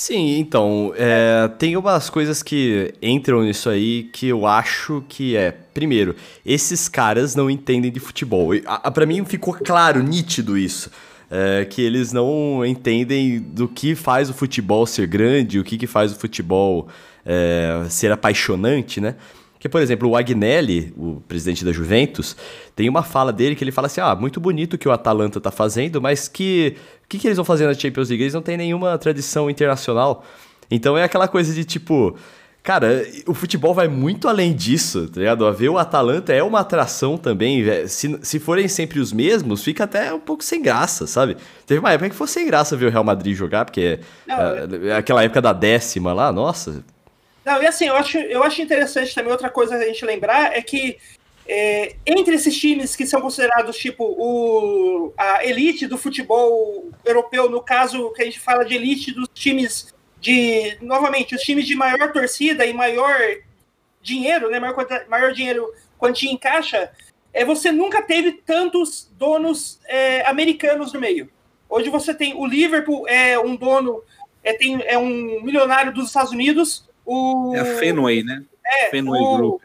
Sim, 0.00 0.38
então, 0.38 0.92
é, 0.96 1.48
tem 1.58 1.76
umas 1.76 2.08
coisas 2.08 2.40
que 2.40 2.94
entram 3.02 3.42
nisso 3.42 3.68
aí 3.68 4.04
que 4.04 4.28
eu 4.28 4.46
acho 4.46 5.04
que 5.08 5.36
é, 5.36 5.50
primeiro, 5.50 6.14
esses 6.46 6.88
caras 6.88 7.34
não 7.34 7.50
entendem 7.50 7.90
de 7.90 7.98
futebol. 7.98 8.50
Para 8.94 9.04
mim 9.04 9.24
ficou 9.24 9.54
claro, 9.54 10.00
nítido 10.00 10.56
isso. 10.56 10.88
É, 11.30 11.64
que 11.64 11.82
eles 11.82 12.12
não 12.12 12.64
entendem 12.64 13.38
do 13.40 13.68
que 13.68 13.94
faz 13.94 14.30
o 14.30 14.34
futebol 14.34 14.86
ser 14.86 15.06
grande, 15.06 15.58
o 15.58 15.64
que, 15.64 15.76
que 15.76 15.86
faz 15.86 16.12
o 16.12 16.16
futebol 16.16 16.88
é, 17.26 17.84
ser 17.90 18.10
apaixonante, 18.12 19.00
né? 19.00 19.16
Que, 19.58 19.68
por 19.68 19.80
exemplo, 19.80 20.08
o 20.08 20.16
Agnelli, 20.16 20.92
o 20.96 21.20
presidente 21.26 21.64
da 21.64 21.72
Juventus, 21.72 22.36
tem 22.76 22.88
uma 22.88 23.02
fala 23.02 23.32
dele 23.32 23.56
que 23.56 23.64
ele 23.64 23.72
fala 23.72 23.86
assim: 23.86 24.00
ah, 24.00 24.14
muito 24.14 24.40
bonito 24.40 24.74
o 24.74 24.78
que 24.78 24.88
o 24.88 24.92
Atalanta 24.92 25.40
tá 25.40 25.50
fazendo, 25.50 26.00
mas 26.00 26.28
que. 26.28 26.76
O 27.04 27.08
que, 27.08 27.18
que 27.18 27.26
eles 27.26 27.36
vão 27.36 27.44
fazer 27.44 27.66
na 27.66 27.74
Champions 27.74 28.10
League? 28.10 28.22
Eles 28.22 28.34
não 28.34 28.42
têm 28.42 28.56
nenhuma 28.56 28.96
tradição 28.98 29.48
internacional. 29.48 30.24
Então 30.70 30.96
é 30.96 31.02
aquela 31.02 31.26
coisa 31.26 31.52
de 31.52 31.64
tipo. 31.64 32.16
Cara, 32.62 33.02
o 33.26 33.32
futebol 33.32 33.72
vai 33.72 33.88
muito 33.88 34.28
além 34.28 34.54
disso, 34.54 35.08
tá 35.08 35.20
ligado? 35.20 35.46
A 35.46 35.50
ver 35.50 35.70
o 35.70 35.78
Atalanta 35.78 36.34
é 36.34 36.42
uma 36.42 36.60
atração 36.60 37.16
também. 37.16 37.64
Se, 37.88 38.18
se 38.20 38.38
forem 38.38 38.68
sempre 38.68 39.00
os 39.00 39.10
mesmos, 39.10 39.64
fica 39.64 39.84
até 39.84 40.12
um 40.12 40.20
pouco 40.20 40.44
sem 40.44 40.60
graça, 40.60 41.06
sabe? 41.06 41.36
Teve 41.66 41.80
uma 41.80 41.92
época 41.92 42.10
que 42.10 42.16
foi 42.16 42.26
sem 42.26 42.46
graça 42.46 42.76
ver 42.76 42.86
o 42.86 42.90
Real 42.90 43.04
Madrid 43.04 43.34
jogar, 43.34 43.64
porque 43.64 44.00
não, 44.26 44.36
é, 44.36 44.88
é, 44.88 44.96
aquela 44.96 45.22
época 45.24 45.40
da 45.40 45.54
décima 45.54 46.12
lá, 46.12 46.30
nossa, 46.30 46.84
não, 47.48 47.62
e 47.62 47.66
assim, 47.66 47.86
eu 47.86 47.96
acho, 47.96 48.18
eu 48.18 48.42
acho 48.42 48.60
interessante 48.60 49.14
também 49.14 49.32
outra 49.32 49.48
coisa 49.48 49.74
a 49.74 49.84
gente 49.84 50.04
lembrar 50.04 50.54
é 50.54 50.60
que 50.60 50.98
é, 51.48 51.96
entre 52.04 52.34
esses 52.34 52.54
times 52.54 52.94
que 52.94 53.06
são 53.06 53.22
considerados 53.22 53.78
tipo 53.78 54.04
o, 54.04 55.14
a 55.16 55.42
elite 55.46 55.86
do 55.86 55.96
futebol 55.96 56.90
europeu, 57.02 57.48
no 57.48 57.62
caso 57.62 58.12
que 58.12 58.20
a 58.20 58.24
gente 58.26 58.38
fala 58.38 58.66
de 58.66 58.74
elite 58.74 59.12
dos 59.12 59.28
times 59.32 59.94
de, 60.20 60.76
novamente, 60.82 61.34
os 61.34 61.40
times 61.40 61.66
de 61.66 61.74
maior 61.74 62.12
torcida 62.12 62.66
e 62.66 62.74
maior 62.74 63.16
dinheiro, 64.02 64.50
né, 64.50 64.60
maior, 64.60 64.76
maior 65.08 65.32
dinheiro 65.32 65.72
quantia 65.96 66.30
em 66.30 66.36
caixa, 66.36 66.92
é, 67.32 67.46
você 67.46 67.72
nunca 67.72 68.02
teve 68.02 68.32
tantos 68.32 69.10
donos 69.16 69.80
é, 69.86 70.26
americanos 70.28 70.92
no 70.92 71.00
meio. 71.00 71.30
Hoje 71.66 71.88
você 71.88 72.12
tem 72.12 72.34
o 72.34 72.44
Liverpool, 72.44 73.08
é 73.08 73.38
um 73.38 73.56
dono, 73.56 74.02
é, 74.44 74.52
tem, 74.52 74.82
é 74.84 74.98
um 74.98 75.42
milionário 75.42 75.94
dos 75.94 76.08
Estados 76.08 76.32
Unidos, 76.32 76.87
o... 77.08 77.54
É 77.56 77.60
a 77.60 77.64
Fenway, 77.64 78.22
né? 78.22 78.42
É, 78.64 78.90
Fenway 78.90 79.20
o... 79.20 79.36
Group. 79.36 79.64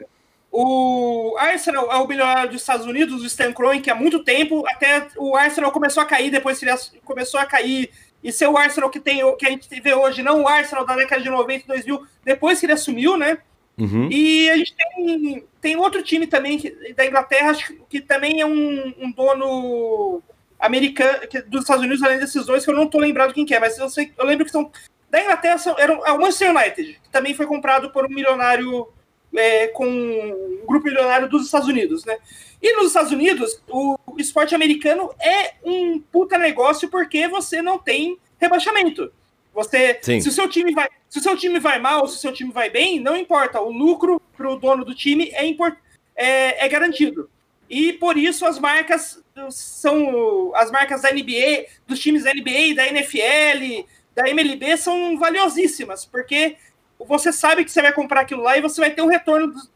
O 0.56 1.36
Arsenal 1.36 1.90
é 1.90 1.96
o 1.96 2.06
bilionário 2.06 2.50
dos 2.52 2.60
Estados 2.60 2.86
Unidos, 2.86 3.22
o 3.22 3.26
Stan 3.26 3.52
Kroenke, 3.52 3.90
há 3.90 3.94
muito 3.94 4.22
tempo, 4.22 4.64
até 4.68 5.08
o 5.16 5.34
Arsenal 5.34 5.72
começou 5.72 6.00
a 6.00 6.06
cair, 6.06 6.30
depois 6.30 6.60
que 6.60 6.64
ele 6.64 6.76
começou 7.04 7.40
a 7.40 7.44
cair 7.44 7.90
e 8.22 8.30
ser 8.30 8.46
o 8.46 8.56
Arsenal 8.56 8.88
que, 8.88 9.00
tem, 9.00 9.20
que 9.36 9.46
a 9.46 9.50
gente 9.50 9.68
vê 9.80 9.94
hoje, 9.94 10.22
não 10.22 10.42
o 10.42 10.48
Arsenal 10.48 10.86
da 10.86 10.94
década 10.94 11.20
de 11.20 11.28
90 11.28 11.64
e 11.64 11.66
2000, 11.66 12.06
depois 12.24 12.60
que 12.60 12.66
ele 12.66 12.72
assumiu, 12.72 13.16
né? 13.16 13.38
Uhum. 13.76 14.08
E 14.08 14.48
a 14.48 14.56
gente 14.56 14.74
tem, 14.76 15.44
tem 15.60 15.76
outro 15.76 16.02
time 16.02 16.26
também 16.26 16.56
que, 16.56 16.94
da 16.94 17.04
Inglaterra, 17.04 17.52
que, 17.54 17.80
que 17.90 18.00
também 18.00 18.40
é 18.40 18.46
um, 18.46 18.94
um 18.98 19.10
dono 19.10 20.22
americano, 20.58 21.26
que, 21.26 21.42
dos 21.42 21.62
Estados 21.62 21.82
Unidos, 21.82 22.02
além 22.02 22.20
desses 22.20 22.46
dois, 22.46 22.64
que 22.64 22.70
eu 22.70 22.76
não 22.76 22.86
tô 22.86 22.98
lembrado 22.98 23.34
quem 23.34 23.44
que 23.44 23.54
é, 23.54 23.60
mas 23.60 23.76
eu, 23.76 23.88
sei, 23.88 24.12
eu 24.16 24.24
lembro 24.24 24.44
que 24.44 24.52
são 24.52 24.70
da 25.14 25.22
Inglaterra 25.22 25.60
era 25.78 25.92
é 25.92 26.12
o 26.12 26.20
Manchester 26.20 26.50
United, 26.50 27.00
que 27.00 27.08
também 27.08 27.34
foi 27.34 27.46
comprado 27.46 27.90
por 27.90 28.04
um 28.04 28.08
milionário 28.08 28.88
é, 29.36 29.68
com 29.68 29.86
um 29.86 30.66
grupo 30.66 30.86
milionário 30.86 31.28
dos 31.28 31.44
Estados 31.44 31.68
Unidos, 31.68 32.04
né? 32.04 32.18
E 32.60 32.74
nos 32.74 32.88
Estados 32.88 33.12
Unidos, 33.12 33.62
o 33.68 33.96
esporte 34.18 34.56
americano 34.56 35.14
é 35.20 35.54
um 35.62 36.00
puta 36.00 36.36
negócio 36.36 36.88
porque 36.88 37.28
você 37.28 37.62
não 37.62 37.78
tem 37.78 38.18
rebaixamento. 38.40 39.12
Você, 39.54 40.00
Sim. 40.02 40.20
se 40.20 40.28
o 40.28 40.32
seu 40.32 40.48
time 40.48 40.74
vai, 40.74 40.88
se 41.08 41.20
o 41.20 41.22
seu 41.22 41.36
time 41.36 41.60
vai 41.60 41.78
mal, 41.78 42.08
se 42.08 42.16
o 42.16 42.20
seu 42.20 42.32
time 42.32 42.50
vai 42.50 42.68
bem, 42.68 42.98
não 42.98 43.16
importa. 43.16 43.60
O 43.60 43.70
lucro 43.70 44.20
para 44.36 44.50
o 44.50 44.56
dono 44.56 44.84
do 44.84 44.96
time 44.96 45.30
é, 45.32 45.46
import, 45.46 45.76
é, 46.16 46.64
é 46.64 46.68
garantido. 46.68 47.30
E 47.70 47.92
por 47.92 48.16
isso 48.16 48.44
as 48.44 48.58
marcas 48.58 49.22
são 49.50 50.52
as 50.56 50.72
marcas 50.72 51.02
da 51.02 51.12
NBA, 51.12 51.66
dos 51.86 52.00
times 52.00 52.24
da 52.24 52.34
NBA, 52.34 52.74
da 52.74 52.88
NFL, 52.88 53.86
da 54.14 54.28
MLB 54.28 54.76
são 54.76 55.18
valiosíssimas, 55.18 56.04
porque 56.04 56.56
você 56.98 57.32
sabe 57.32 57.64
que 57.64 57.70
você 57.70 57.82
vai 57.82 57.92
comprar 57.92 58.20
aquilo 58.20 58.42
lá 58.42 58.56
e 58.56 58.62
você 58.62 58.80
vai 58.80 58.90
ter 58.90 59.02
um 59.02 59.08
retorno 59.08 59.48
do, 59.48 59.74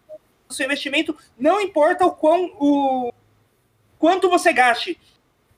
seu 0.55 0.65
investimento, 0.65 1.15
não 1.39 1.61
importa 1.61 2.07
o 2.07 2.13
quão 2.13 2.51
o 2.59 3.13
quanto 3.99 4.31
você 4.31 4.53
gaste. 4.53 4.99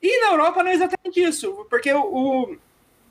E 0.01 0.19
na 0.19 0.31
Europa 0.31 0.63
não 0.63 0.71
é 0.71 0.73
exatamente 0.73 1.21
isso, 1.21 1.65
porque 1.69 1.93
o, 1.93 2.57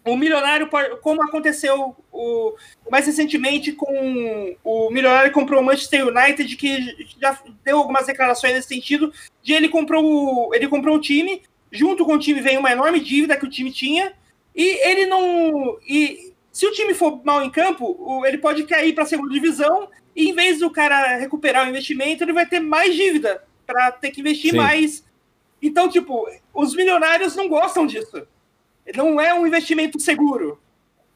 o 0.05 0.17
milionário, 0.17 0.69
como 1.01 1.23
aconteceu 1.23 1.97
o, 2.13 2.55
mais 2.91 3.07
recentemente 3.07 3.73
com 3.73 4.57
o 4.65 4.91
milionário 4.91 5.33
comprou 5.33 5.61
o 5.61 5.65
Manchester 5.65 6.07
United, 6.07 6.57
que 6.57 7.09
já 7.21 7.39
deu 7.65 7.79
algumas 7.79 8.07
declarações 8.07 8.55
nesse 8.55 8.69
sentido, 8.69 9.13
de 9.43 9.53
ele 9.53 9.69
comprou 9.69 10.55
ele 10.55 10.69
comprou 10.69 10.97
o 10.97 11.01
time, 11.01 11.43
junto 11.71 12.05
com 12.05 12.15
o 12.15 12.19
time 12.19 12.41
vem 12.41 12.59
uma 12.59 12.73
enorme 12.73 13.01
dívida 13.01 13.37
que 13.37 13.47
o 13.47 13.51
time 13.51 13.71
tinha, 13.71 14.13
e 14.55 14.89
ele 14.89 15.07
não. 15.07 15.79
E 15.89 16.33
se 16.53 16.67
o 16.67 16.73
time 16.73 16.95
for 16.95 17.21
mal 17.25 17.43
em 17.43 17.51
campo, 17.51 18.23
ele 18.27 18.39
pode 18.39 18.65
cair 18.65 18.93
para 18.93 19.05
a 19.05 19.07
segunda 19.07 19.33
divisão 19.33 19.89
e 20.15 20.31
em 20.31 20.35
vez 20.35 20.59
do 20.59 20.71
cara 20.71 21.17
recuperar 21.17 21.67
o 21.67 21.71
investimento, 21.71 22.25
ele 22.25 22.33
vai 22.33 22.47
ter 22.47 22.61
mais 22.61 22.95
dívida 22.95 23.43
para 23.67 23.93
ter 23.93 24.11
que 24.11 24.21
investir 24.21 24.51
Sim. 24.51 24.57
mais. 24.57 25.05
Então, 25.63 25.89
tipo, 25.89 26.27
os 26.53 26.75
milionários 26.75 27.37
não 27.37 27.49
gostam 27.49 27.87
disso. 27.87 28.27
Não 28.97 29.21
é 29.21 29.33
um 29.33 29.47
investimento 29.47 30.01
seguro. 30.01 30.61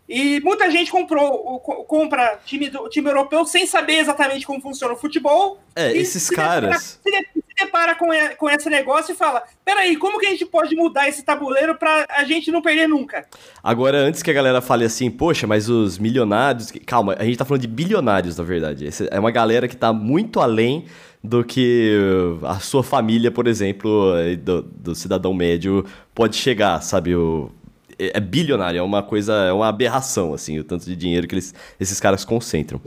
E 0.09 0.39
muita 0.41 0.71
gente 0.71 0.91
comprou, 0.91 1.59
compra 1.61 2.39
time, 2.45 2.69
do, 2.69 2.89
time 2.91 3.09
europeu 3.09 3.45
sem 3.47 3.67
saber 3.67 3.95
exatamente 3.95 4.47
como 4.47 4.61
funciona 4.61 4.93
o 4.93 4.99
futebol. 4.99 5.59
É, 5.75 5.97
esses 5.97 6.29
caras. 6.29 7.01
Depara, 7.03 7.27
se, 7.33 7.44
se 7.57 7.65
depara 7.65 7.95
com, 7.95 8.09
com 8.37 8.51
esse 8.51 8.69
negócio 8.69 9.13
e 9.13 9.17
fala: 9.17 9.43
peraí, 9.65 9.97
como 9.97 10.19
que 10.19 10.27
a 10.27 10.31
gente 10.31 10.45
pode 10.45 10.75
mudar 10.75 11.09
esse 11.09 11.23
tabuleiro 11.23 11.77
pra 11.77 12.07
a 12.09 12.25
gente 12.25 12.51
não 12.51 12.61
perder 12.61 12.89
nunca? 12.89 13.27
Agora, 13.63 13.99
antes 13.99 14.23
que 14.23 14.31
a 14.31 14.35
galera 14.35 14.61
fale 14.61 14.85
assim, 14.85 15.11
poxa, 15.11 15.47
mas 15.47 15.69
os 15.69 15.99
milionários. 15.99 16.73
Calma, 16.85 17.17
a 17.19 17.25
gente 17.25 17.37
tá 17.37 17.45
falando 17.45 17.63
de 17.63 17.69
bilionários, 17.69 18.37
na 18.37 18.45
verdade. 18.45 18.89
É 19.11 19.19
uma 19.19 19.31
galera 19.31 19.69
que 19.69 19.77
tá 19.77 19.93
muito 19.93 20.41
além 20.41 20.87
do 21.23 21.43
que 21.43 21.97
a 22.43 22.59
sua 22.61 22.83
família, 22.83 23.31
por 23.31 23.47
exemplo, 23.47 24.13
do, 24.43 24.63
do 24.63 24.95
cidadão 24.95 25.33
médio 25.33 25.87
pode 26.15 26.37
chegar, 26.37 26.83
sabe? 26.83 27.17
O 27.17 27.51
é, 27.99 28.17
é 28.17 28.21
bilionário, 28.21 28.79
é 28.79 28.83
uma 28.83 29.03
coisa, 29.03 29.33
é 29.33 29.53
uma 29.53 29.69
aberração, 29.69 30.35
assim, 30.35 30.59
o 30.59 30.65
tanto 30.65 30.85
de 30.85 30.97
dinheiro 30.97 31.27
que 31.27 31.35
eles, 31.35 31.55
esses 31.79 32.01
caras 32.01 32.25
concentram. 32.25 32.81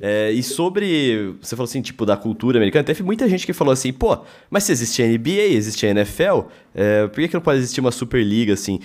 É, 0.00 0.30
e 0.30 0.42
sobre, 0.42 1.34
você 1.40 1.56
falou 1.56 1.68
assim, 1.68 1.82
tipo, 1.82 2.04
da 2.06 2.16
cultura 2.16 2.58
americana, 2.58 2.84
teve 2.84 3.02
muita 3.02 3.28
gente 3.28 3.46
que 3.46 3.52
falou 3.52 3.72
assim, 3.72 3.92
pô, 3.92 4.18
mas 4.50 4.64
se 4.64 4.72
existe 4.72 5.02
a 5.02 5.06
NBA, 5.06 5.52
existe 5.52 5.86
a 5.86 5.90
NFL, 5.90 6.40
é, 6.74 7.06
por 7.06 7.16
que, 7.16 7.28
que 7.28 7.34
não 7.34 7.40
pode 7.40 7.58
existir 7.58 7.80
uma 7.80 7.92
Superliga, 7.92 8.54
assim? 8.54 8.80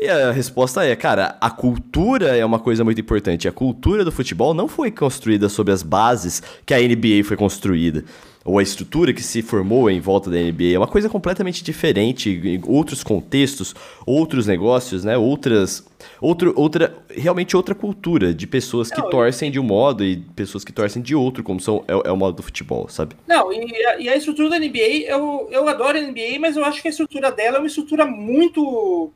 E 0.00 0.08
a 0.08 0.30
resposta 0.30 0.84
é, 0.84 0.94
cara, 0.94 1.36
a 1.40 1.50
cultura 1.50 2.36
é 2.36 2.44
uma 2.44 2.60
coisa 2.60 2.84
muito 2.84 3.00
importante. 3.00 3.48
A 3.48 3.52
cultura 3.52 4.04
do 4.04 4.12
futebol 4.12 4.54
não 4.54 4.68
foi 4.68 4.92
construída 4.92 5.48
sobre 5.48 5.72
as 5.72 5.82
bases 5.82 6.40
que 6.64 6.72
a 6.72 6.78
NBA 6.78 7.24
foi 7.24 7.36
construída 7.36 8.04
ou 8.48 8.58
a 8.58 8.62
estrutura 8.62 9.12
que 9.12 9.22
se 9.22 9.42
formou 9.42 9.90
em 9.90 10.00
volta 10.00 10.30
da 10.30 10.38
NBA 10.38 10.72
é 10.74 10.78
uma 10.78 10.88
coisa 10.88 11.06
completamente 11.06 11.62
diferente, 11.62 12.30
em 12.30 12.62
outros 12.66 13.04
contextos, 13.04 13.74
outros 14.06 14.46
negócios, 14.46 15.04
né? 15.04 15.18
Outras, 15.18 15.86
outro, 16.18 16.54
outra, 16.56 16.96
realmente 17.10 17.54
outra 17.54 17.74
cultura 17.74 18.32
de 18.32 18.46
pessoas 18.46 18.90
que 18.90 19.02
não, 19.02 19.10
torcem 19.10 19.50
de 19.50 19.60
um 19.60 19.62
modo 19.62 20.02
e 20.02 20.16
pessoas 20.34 20.64
que 20.64 20.72
torcem 20.72 21.02
de 21.02 21.14
outro, 21.14 21.44
como 21.44 21.60
são 21.60 21.84
é, 21.86 22.08
é 22.08 22.10
o 22.10 22.16
modo 22.16 22.38
do 22.38 22.42
futebol, 22.42 22.88
sabe? 22.88 23.14
Não, 23.26 23.52
e 23.52 23.84
a, 23.84 24.00
e 24.00 24.08
a, 24.08 24.16
estrutura 24.16 24.48
da 24.48 24.58
NBA, 24.58 25.04
eu, 25.06 25.46
eu 25.50 25.68
adoro 25.68 25.98
a 25.98 26.00
NBA, 26.00 26.38
mas 26.40 26.56
eu 26.56 26.64
acho 26.64 26.80
que 26.80 26.88
a 26.88 26.90
estrutura 26.90 27.30
dela 27.30 27.58
é 27.58 27.60
uma 27.60 27.66
estrutura 27.66 28.06
muito 28.06 29.12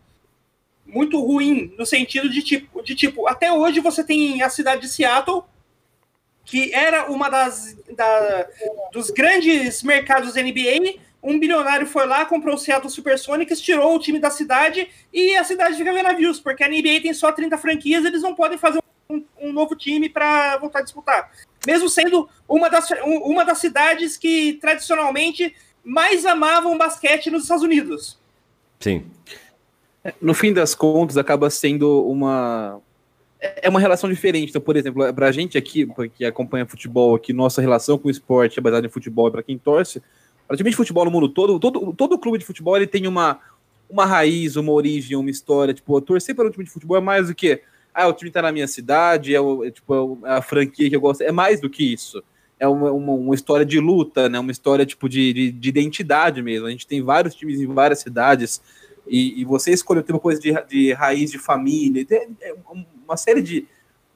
muito 0.85 1.19
ruim 1.19 1.73
no 1.79 1.87
sentido 1.87 2.29
de 2.29 2.43
tipo, 2.43 2.83
de 2.83 2.95
tipo, 2.95 3.27
até 3.27 3.51
hoje 3.51 3.81
você 3.81 4.05
tem 4.05 4.43
a 4.43 4.51
cidade 4.51 4.83
de 4.83 4.89
Seattle 4.89 5.43
que 6.45 6.73
era 6.75 7.11
uma 7.11 7.29
das 7.29 7.77
da, 7.95 8.47
dos 8.93 9.11
grandes 9.11 9.83
mercados 9.83 10.35
NBA, 10.35 10.99
um 11.23 11.39
bilionário 11.39 11.87
foi 11.87 12.07
lá, 12.07 12.25
comprou 12.25 12.57
o 12.57 12.59
Seattle 12.59 12.91
Supersonics, 12.91 13.61
tirou 13.61 13.95
o 13.95 13.99
time 13.99 14.19
da 14.19 14.31
cidade 14.31 14.89
e 15.13 15.37
a 15.37 15.45
cidade 15.45 15.77
fica 15.77 15.93
vendo 15.93 16.05
navios, 16.05 16.41
porque 16.41 16.65
a 16.65 16.69
NBA 16.69 17.01
tem 17.03 17.15
só 17.15 17.31
30 17.31 17.57
franquias, 17.59 18.05
eles 18.05 18.23
não 18.23 18.35
podem 18.35 18.59
fazer 18.59 18.83
um, 19.09 19.25
um 19.41 19.53
novo 19.53 19.77
time 19.77 20.09
para 20.09 20.57
voltar 20.59 20.81
a 20.81 20.83
disputar. 20.83 21.31
Mesmo 21.67 21.89
sendo 21.89 22.29
uma 22.49 22.69
das, 22.69 22.89
uma 23.05 23.45
das 23.45 23.59
cidades 23.59 24.17
que 24.17 24.55
tradicionalmente 24.55 25.55
mais 25.85 26.27
amavam 26.27 26.77
basquete 26.77 27.31
nos 27.31 27.43
Estados 27.43 27.63
Unidos. 27.63 28.19
Sim. 28.81 29.07
No 30.21 30.35
fim 30.35 30.53
das 30.53 30.75
contas, 30.75 31.17
acaba 31.17 31.49
sendo 31.51 32.05
uma. 32.05 32.81
É 33.43 33.69
uma 33.69 33.81
relação 33.81 34.09
diferente. 34.09 34.51
Então, 34.51 34.63
por 34.63 34.77
exemplo, 34.77 35.13
para 35.13 35.27
a 35.27 35.33
gente 35.33 35.59
aqui, 35.59 35.89
que 36.15 36.25
acompanha 36.25 36.65
futebol, 36.65 37.17
aqui, 37.17 37.33
nossa 37.33 37.61
relação 37.61 37.99
com 37.99 38.07
o 38.07 38.11
esporte 38.11 38.61
é 38.61 38.63
baseada 38.63 38.87
em 38.87 38.91
futebol, 38.91 39.29
para 39.33 39.43
quem 39.43 39.59
torce, 39.59 40.01
praticamente 40.47 40.77
futebol 40.77 41.05
no 41.05 41.11
mundo 41.11 41.29
todo, 41.29 41.59
todo, 41.59 41.93
todo 41.93 42.19
clube 42.19 42.39
de 42.39 42.45
futebol 42.45 42.77
ele 42.77 42.87
tem 42.87 43.09
uma, 43.09 43.41
uma 43.91 44.07
raiz, 44.07 44.55
uma 44.55 44.71
origem, 44.71 45.17
uma 45.17 45.31
história. 45.31 45.75
Tipo, 45.75 46.01
torcer 46.01 46.37
para 46.37 46.47
um 46.47 46.51
time 46.51 46.65
de 46.65 46.71
futebol 46.71 46.97
é 46.97 47.01
mais 47.01 47.27
do 47.27 47.35
que. 47.35 47.61
Ah, 47.93 48.07
o 48.07 48.13
time 48.13 48.31
está 48.31 48.41
na 48.41 48.53
minha 48.53 48.69
cidade, 48.69 49.35
é, 49.35 49.41
o, 49.41 49.65
é, 49.65 49.71
tipo, 49.71 50.19
é 50.25 50.31
a 50.31 50.41
franquia 50.41 50.89
que 50.89 50.95
eu 50.95 51.01
gosto. 51.01 51.23
É 51.23 51.33
mais 51.33 51.61
do 51.61 51.69
que 51.69 51.93
isso. 51.93 52.23
É 52.61 52.69
uma, 52.69 52.93
uma, 52.93 53.13
uma 53.13 53.35
história 53.35 53.67
de 53.67 53.81
luta, 53.81 54.29
né? 54.29 54.39
Uma 54.39 54.53
história 54.53 54.87
tipo 54.87 55.09
de, 55.09 55.33
de, 55.33 55.51
de, 55.51 55.69
identidade 55.69 56.41
mesmo. 56.43 56.69
A 56.69 56.71
gente 56.71 56.87
tem 56.87 57.03
vários 57.03 57.35
times 57.35 57.61
em 57.61 57.67
várias 57.67 57.99
cidades. 57.99 58.63
E, 59.07 59.41
e 59.41 59.45
você 59.45 59.73
escolheu 59.73 60.03
ter 60.03 60.13
uma 60.13 60.21
coisa 60.21 60.41
de, 60.41 60.53
de 60.69 60.93
raiz 60.93 61.33
de 61.33 61.39
família, 61.39 62.07
é 62.09 62.55
uma 63.13 63.17
série 63.17 63.43
de, 63.43 63.67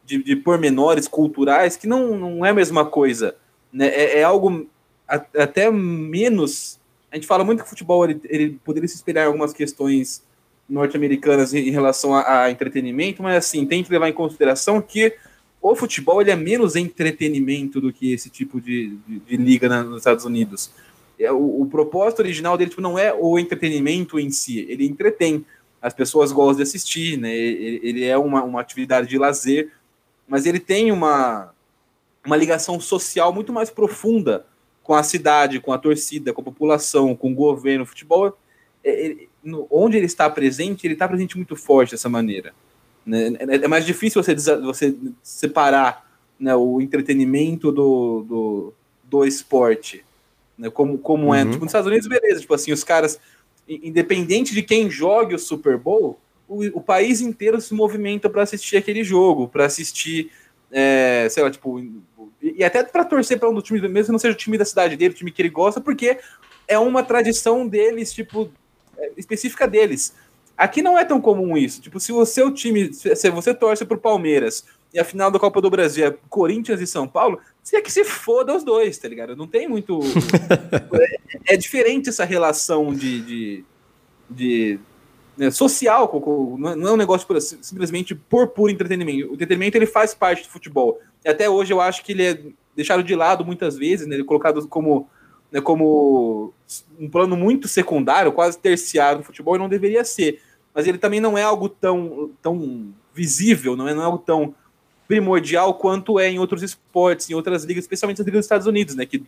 de, 0.05 0.23
de 0.23 0.37
pormenores 0.37 1.07
culturais 1.07 1.77
que 1.77 1.87
não, 1.87 2.17
não 2.17 2.45
é 2.45 2.51
a 2.51 2.55
mesma 2.55 2.85
coisa. 2.85 3.37
Né? 3.73 3.89
É, 3.89 4.21
é 4.21 4.23
algo 4.23 4.67
até 5.09 5.71
menos. 5.71 6.81
A 7.11 7.15
gente 7.15 7.27
fala 7.27 7.45
muito 7.45 7.61
que 7.61 7.67
o 7.67 7.69
futebol 7.69 8.05
ele, 8.05 8.21
ele 8.25 8.61
poderia 8.65 8.89
se 8.89 8.97
espelhar 8.97 9.25
em 9.25 9.29
algumas 9.29 9.53
questões 9.53 10.25
norte-americanas 10.69 11.55
em, 11.55 11.71
relação 11.71 12.13
a, 12.13 12.43
a, 12.43 12.51
entretenimento, 12.51 13.23
mas 13.23 13.37
assim, 13.37 13.65
tem 13.65 13.85
que 13.85 13.93
levar 13.93 14.09
em 14.09 14.13
consideração 14.13 14.83
que 14.83 15.15
o 15.63 15.75
futebol 15.75 16.21
ele 16.21 16.31
é 16.31 16.37
menos 16.37 16.75
entretenimento 16.75 17.81
do 17.81 17.93
que 17.93 18.13
esse 18.13 18.29
tipo 18.29 18.61
de, 18.61 18.97
de, 19.07 19.19
de 19.21 19.37
liga 19.37 19.69
na, 19.69 19.85
nos 19.85 19.99
Estados 19.99 20.25
Unidos. 20.25 20.71
É, 21.19 21.31
o, 21.33 21.63
o, 21.63 21.67
propósito 21.67 22.21
original 22.21 22.59
dele 22.59 22.71
tipo, 22.71 22.83
não 22.83 22.99
é 22.99 23.15
o 23.15 23.39
entretenimento 23.39 24.19
em 24.19 24.31
si, 24.31 24.67
ele 24.69 24.85
entretém. 24.85 25.45
As 25.87 25.95
pessoas 25.95 26.33
gostam 26.33 26.57
de 26.57 26.63
assistir, 26.63 27.17
né? 27.17 27.33
Ele, 27.33 27.81
ele 27.81 28.05
é 28.05 28.19
uma, 28.19 28.43
uma 28.43 28.61
atividade 28.61 29.07
de 29.07 29.17
lazer, 29.17 29.71
mas 30.27 30.45
ele 30.45 30.59
tem 30.59 30.91
uma, 30.91 31.55
uma 32.25 32.37
ligação 32.37 32.81
social 32.81 33.33
muito 33.33 33.53
mais 33.53 33.71
profunda 33.71 34.45
com 34.83 34.95
a 34.95 35.05
cidade, 35.05 35.61
com 35.61 35.73
a 35.73 35.79
torcida, 35.79 36.33
com 36.33 36.41
a 36.41 36.45
população, 36.45 37.15
com 37.15 37.31
o 37.31 37.35
governo. 37.37 37.85
O 37.85 37.87
futebol, 37.87 38.37
é, 38.83 39.05
ele, 39.05 39.29
no, 39.45 39.69
onde 39.71 39.97
ele 39.97 40.07
está 40.07 40.29
presente, 40.29 40.85
ele 40.85 40.95
está 40.95 41.07
presente 41.07 41.37
muito 41.37 41.55
forte 41.55 41.93
dessa 41.93 42.09
maneira. 42.09 42.53
Né? 43.07 43.35
É, 43.39 43.55
é 43.65 43.69
mais 43.69 43.87
difícil 43.87 44.21
você, 44.21 44.35
você 44.35 44.97
separar 45.23 46.05
né, 46.37 46.57
o 46.57 46.81
entretenimento 46.81 47.71
do, 47.71 48.25
do, 48.29 48.75
do 49.05 49.25
esporte. 49.25 50.05
Né, 50.59 50.69
como 50.69 50.99
como 50.99 51.33
é. 51.33 51.45
uhum. 51.45 51.49
é. 51.49 51.53
Tipo, 51.53 51.65
nos 51.65 51.71
Estados 51.71 51.87
Unidos, 51.87 52.09
beleza. 52.09 52.41
Tipo 52.41 52.55
assim, 52.55 52.73
os 52.73 52.83
caras, 52.83 53.21
independente 53.69 54.55
de 54.55 54.63
quem 54.63 54.91
jogue 54.91 55.35
o 55.35 55.39
Super 55.39 55.77
Bowl, 55.77 56.19
o, 56.49 56.65
o 56.79 56.81
país 56.81 57.21
inteiro 57.21 57.61
se 57.61 57.75
movimenta 57.75 58.31
para 58.31 58.43
assistir 58.43 58.77
aquele 58.77 59.03
jogo, 59.03 59.49
para 59.49 59.65
assistir, 59.65 60.31
é, 60.71 61.27
sei 61.31 61.43
lá, 61.43 61.51
tipo, 61.51 61.83
e 62.41 62.63
até 62.63 62.83
para 62.85 63.05
torcer 63.05 63.39
para 63.39 63.51
um 63.51 63.55
dos 63.55 63.65
times, 63.65 63.83
mesmo 63.83 64.07
que 64.07 64.13
não 64.13 64.19
seja 64.19 64.35
o 64.35 64.39
time 64.39 64.57
da 64.57 64.65
cidade 64.65 64.97
dele, 64.97 65.15
o 65.15 65.17
time 65.17 65.33
que 65.33 65.43
ele 65.43 65.49
gosta, 65.49 65.81
porque 65.81 66.19
é 66.69 66.79
uma 66.79 67.03
tradição 67.03 67.67
deles, 67.67 68.13
tipo, 68.13 68.51
é, 68.97 69.11
específica 69.17 69.67
deles. 69.67 70.15
Aqui 70.57 70.81
não 70.81 70.99
é 70.99 71.05
tão 71.05 71.21
comum 71.21 71.57
isso. 71.57 71.83
Tipo, 71.83 72.01
se 72.01 72.13
o 72.13 72.25
seu 72.25 72.53
time, 72.53 72.93
se 72.93 73.31
você 73.31 73.53
torce 73.53 73.85
pro 73.85 73.99
Palmeiras 73.99 74.65
e 74.97 74.99
a 74.99 75.05
final 75.05 75.31
da 75.31 75.39
Copa 75.39 75.61
do 75.61 75.69
Brasil 75.69 76.07
é 76.07 76.17
Corinthians 76.27 76.81
e 76.81 76.87
São 76.87 77.07
Paulo, 77.07 77.39
você 77.63 77.77
é 77.77 77.83
que 77.83 77.93
se 77.93 78.03
foda 78.03 78.57
os 78.57 78.65
dois, 78.65 78.97
tá 78.97 79.07
ligado? 79.07 79.37
Não 79.37 79.47
tem 79.47 79.69
muito. 79.69 80.01
é, 81.45 81.53
é, 81.53 81.57
diferente 81.59 82.09
essa 82.09 82.25
relação 82.25 82.95
de. 82.95 83.21
de, 83.21 83.65
de 84.31 84.81
né, 85.37 85.51
social, 85.51 86.11
não 86.59 86.89
é 86.89 86.93
um 86.93 86.97
negócio 86.97 87.27
por, 87.27 87.39
simplesmente 87.43 88.15
por 88.15 88.49
puro 88.49 88.73
entretenimento. 88.73 89.31
O 89.31 89.35
entretenimento 89.35 89.77
ele 89.77 89.85
faz 89.85 90.15
parte 90.15 90.45
do 90.45 90.49
futebol. 90.49 90.99
E 91.23 91.29
até 91.29 91.47
hoje 91.47 91.75
eu 91.75 91.81
acho 91.83 92.03
que 92.03 92.13
ele 92.13 92.25
é 92.25 92.41
deixado 92.75 93.03
de 93.03 93.15
lado 93.15 93.45
muitas 93.45 93.77
vezes, 93.77 94.07
né, 94.07 94.15
ele 94.15 94.23
é 94.23 94.27
colocado 94.27 94.67
como, 94.67 95.11
né, 95.53 95.61
como 95.61 96.55
um 96.99 97.11
plano 97.11 97.37
muito 97.37 97.69
secundário, 97.69 98.33
quase 98.33 98.59
terciário 98.59 99.19
do 99.19 99.27
futebol, 99.27 99.57
e 99.57 99.59
não 99.59 99.69
deveria 99.69 100.05
ser. 100.05 100.41
Mas 100.75 100.87
ele 100.87 100.97
também 100.97 101.21
não 101.21 101.37
é 101.37 101.43
algo 101.43 101.69
tão, 101.69 102.31
tão 102.41 102.95
visível, 103.13 103.77
não 103.77 103.87
é, 103.87 103.93
não 103.93 104.01
é 104.01 104.07
algo 104.07 104.19
tão 104.19 104.55
primordial 105.07 105.75
quanto 105.75 106.19
é 106.19 106.29
em 106.29 106.39
outros 106.39 106.63
esportes, 106.63 107.31
em 107.31 107.35
outras 107.35 107.65
ligas, 107.65 107.85
especialmente 107.85 108.21
as 108.21 108.27
ligas 108.27 108.41
dos 108.41 108.47
Estados 108.47 108.67
Unidos, 108.67 108.95
né, 108.95 109.07
que 109.07 109.23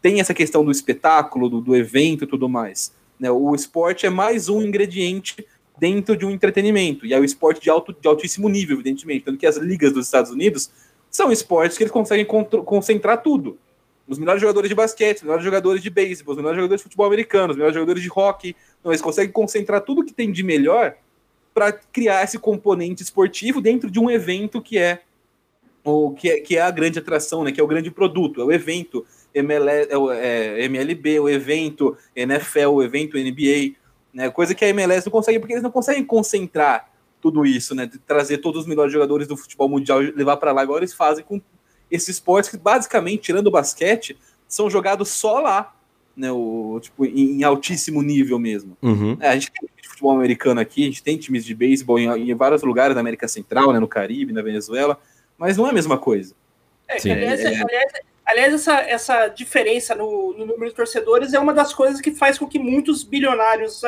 tem 0.00 0.20
essa 0.20 0.34
questão 0.34 0.64
do 0.64 0.70
espetáculo, 0.70 1.48
do, 1.48 1.60
do 1.60 1.76
evento 1.76 2.24
e 2.24 2.26
tudo 2.26 2.48
mais. 2.48 2.92
Né, 3.18 3.30
o 3.30 3.54
esporte 3.54 4.06
é 4.06 4.10
mais 4.10 4.48
um 4.48 4.62
ingrediente 4.62 5.46
dentro 5.78 6.16
de 6.16 6.24
um 6.24 6.30
entretenimento, 6.30 7.06
e 7.06 7.14
é 7.14 7.18
o 7.18 7.24
esporte 7.24 7.60
de, 7.60 7.70
alto, 7.70 7.94
de 7.98 8.06
altíssimo 8.06 8.48
nível, 8.48 8.76
evidentemente, 8.76 9.24
tanto 9.24 9.38
que 9.38 9.46
as 9.46 9.56
ligas 9.56 9.92
dos 9.92 10.06
Estados 10.06 10.30
Unidos 10.30 10.70
são 11.10 11.30
esportes 11.30 11.76
que 11.76 11.82
eles 11.82 11.92
conseguem 11.92 12.24
concentrar 12.24 13.22
tudo. 13.22 13.58
Os 14.08 14.18
melhores 14.18 14.40
jogadores 14.40 14.68
de 14.68 14.74
basquete, 14.74 15.18
os 15.18 15.22
melhores 15.22 15.44
jogadores 15.44 15.82
de 15.82 15.90
beisebol, 15.90 16.32
os 16.32 16.36
melhores 16.36 16.56
jogadores 16.56 16.80
de 16.80 16.84
futebol 16.84 17.06
americano, 17.06 17.50
os 17.50 17.56
melhores 17.56 17.74
jogadores 17.74 18.02
de 18.02 18.10
hockey. 18.10 18.56
Então, 18.80 18.90
eles 18.90 19.00
conseguem 19.00 19.30
concentrar 19.30 19.80
tudo 19.82 20.04
que 20.04 20.12
tem 20.12 20.32
de 20.32 20.42
melhor 20.42 20.96
para 21.54 21.72
criar 21.72 22.24
esse 22.24 22.38
componente 22.38 23.02
esportivo 23.02 23.60
dentro 23.60 23.90
de 23.90 24.00
um 24.00 24.10
evento 24.10 24.60
que 24.60 24.78
é 24.78 25.02
o 25.84 26.12
que 26.12 26.30
é, 26.30 26.40
que 26.40 26.56
é 26.56 26.62
a 26.62 26.70
grande 26.70 26.98
atração, 26.98 27.42
né? 27.44 27.52
Que 27.52 27.60
é 27.60 27.64
o 27.64 27.66
grande 27.66 27.90
produto, 27.90 28.40
é 28.40 28.44
o 28.44 28.52
evento 28.52 29.04
ML, 29.34 29.68
é 29.68 29.88
é, 30.60 30.64
MLB, 30.64 31.20
o 31.20 31.28
evento 31.28 31.96
NFL, 32.14 32.68
o 32.68 32.82
evento 32.82 33.18
NBA, 33.18 33.74
né? 34.12 34.30
Coisa 34.30 34.54
que 34.54 34.64
a 34.64 34.68
MLS 34.68 35.06
não 35.06 35.12
consegue 35.12 35.38
porque 35.38 35.54
eles 35.54 35.62
não 35.62 35.70
conseguem 35.70 36.04
concentrar 36.04 36.90
tudo 37.20 37.44
isso, 37.46 37.74
né? 37.74 37.86
De 37.86 37.98
trazer 37.98 38.38
todos 38.38 38.62
os 38.62 38.66
melhores 38.66 38.92
jogadores 38.92 39.26
do 39.26 39.36
futebol 39.36 39.68
mundial 39.68 40.02
e 40.02 40.10
levar 40.12 40.36
para 40.36 40.52
lá. 40.52 40.62
Agora 40.62 40.80
eles 40.80 40.94
fazem 40.94 41.24
com 41.24 41.40
esses 41.90 42.08
esportes 42.08 42.50
que, 42.50 42.56
basicamente, 42.56 43.22
tirando 43.22 43.48
o 43.48 43.50
basquete, 43.50 44.16
são 44.48 44.68
jogados 44.68 45.08
só 45.08 45.40
lá, 45.40 45.74
né? 46.16 46.30
O, 46.30 46.78
tipo, 46.80 47.04
em, 47.04 47.38
em 47.38 47.42
altíssimo 47.44 48.02
nível 48.02 48.38
mesmo. 48.38 48.76
Uhum. 48.82 49.16
É, 49.20 49.28
a 49.28 49.34
gente 49.34 49.50
tem 49.50 49.68
futebol 50.02 50.16
americano 50.16 50.60
aqui, 50.60 50.82
a 50.82 50.86
gente 50.86 51.02
tem 51.02 51.16
times 51.16 51.44
de 51.44 51.54
beisebol 51.54 51.98
em, 51.98 52.30
em, 52.30 52.34
vários 52.34 52.62
lugares 52.62 52.94
da 52.94 53.00
América 53.00 53.28
Central, 53.28 53.72
né? 53.72 53.78
No 53.78 53.88
Caribe, 53.88 54.32
na 54.32 54.42
Venezuela, 54.42 54.98
mas 55.42 55.56
não 55.56 55.66
é 55.66 55.70
a 55.70 55.72
mesma 55.72 55.98
coisa. 55.98 56.36
É, 56.86 56.98
aliás, 57.10 57.40
é, 57.40 57.48
aliás, 57.48 57.92
Aliás, 58.24 58.54
essa, 58.54 58.74
essa 58.80 59.26
diferença 59.26 59.96
no, 59.96 60.32
no, 60.38 60.46
número 60.46 60.70
de 60.70 60.76
torcedores 60.76 61.34
é 61.34 61.40
uma 61.40 61.52
das 61.52 61.74
coisas 61.74 62.00
que 62.00 62.12
faz 62.12 62.38
com 62.38 62.46
que 62.46 62.56
muitos 62.56 63.02
bilionários 63.02 63.82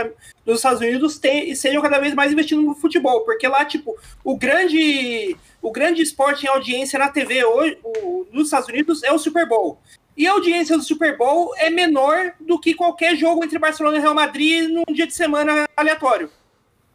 nos 0.45 0.57
Estados 0.57 0.81
Unidos 0.81 1.17
tenham, 1.21 1.55
sejam 1.55 1.81
cada 1.81 2.01
vez 2.01 2.12
mais 2.14 2.33
investindo 2.33 2.61
no 2.61 2.75
futebol, 2.75 3.21
porque 3.21 3.47
lá, 3.47 3.64
tipo, 3.64 3.97
o 4.25 4.37
grande, 4.37 5.37
o 5.62 5.71
grande 5.71 6.03
esporte 6.03 6.45
em 6.45 6.49
audiência 6.49 6.99
na 6.99 7.09
TV 7.09 7.45
hoje, 7.45 7.79
o, 7.85 8.27
nos 8.33 8.47
Estados 8.47 8.69
Unidos 8.69 9.05
é 9.05 9.12
o 9.12 9.19
Super 9.19 9.47
Bowl. 9.47 9.79
E 10.17 10.27
a 10.27 10.33
audiência 10.33 10.77
do 10.77 10.83
Super 10.83 11.17
Bowl 11.17 11.55
é 11.57 11.71
menor 11.71 12.33
do 12.40 12.59
que 12.59 12.75
qualquer 12.75 13.14
jogo 13.14 13.45
entre 13.45 13.61
Barcelona 13.61 13.99
e 13.99 14.01
Real 14.01 14.14
Madrid 14.14 14.69
num 14.69 14.93
dia 14.93 15.07
de 15.07 15.14
semana 15.14 15.69
aleatório. 15.77 16.29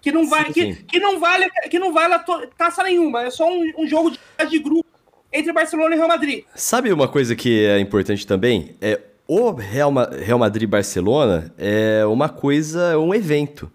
Que 0.02 0.12
não, 0.12 0.28
vai, 0.28 0.46
sim, 0.46 0.54
sim. 0.54 0.74
Que, 0.76 0.84
que, 0.84 1.00
não 1.00 1.20
vale 1.20 1.50
que 1.70 1.78
não 1.78 1.92
vale 1.92 2.16
taça 2.58 2.84
nenhuma, 2.84 3.24
é 3.24 3.30
só 3.30 3.48
um, 3.50 3.72
um 3.80 3.88
jogo 3.88 4.12
de, 4.12 4.20
de 4.50 4.60
grupo 4.60 4.86
entre 5.32 5.52
Barcelona 5.52 5.94
e 5.94 5.98
Real 5.98 6.08
Madrid. 6.08 6.44
Sabe 6.56 6.92
uma 6.92 7.08
coisa 7.08 7.36
que 7.36 7.66
é 7.66 7.80
importante 7.80 8.26
também? 8.26 8.76
É 8.82 9.00
o 9.28 9.52
Real, 9.52 9.94
Real 10.26 10.40
Madrid-Barcelona 10.40 11.54
é 11.56 12.04
uma 12.06 12.30
coisa, 12.30 12.98
um 12.98 13.14
evento. 13.14 13.72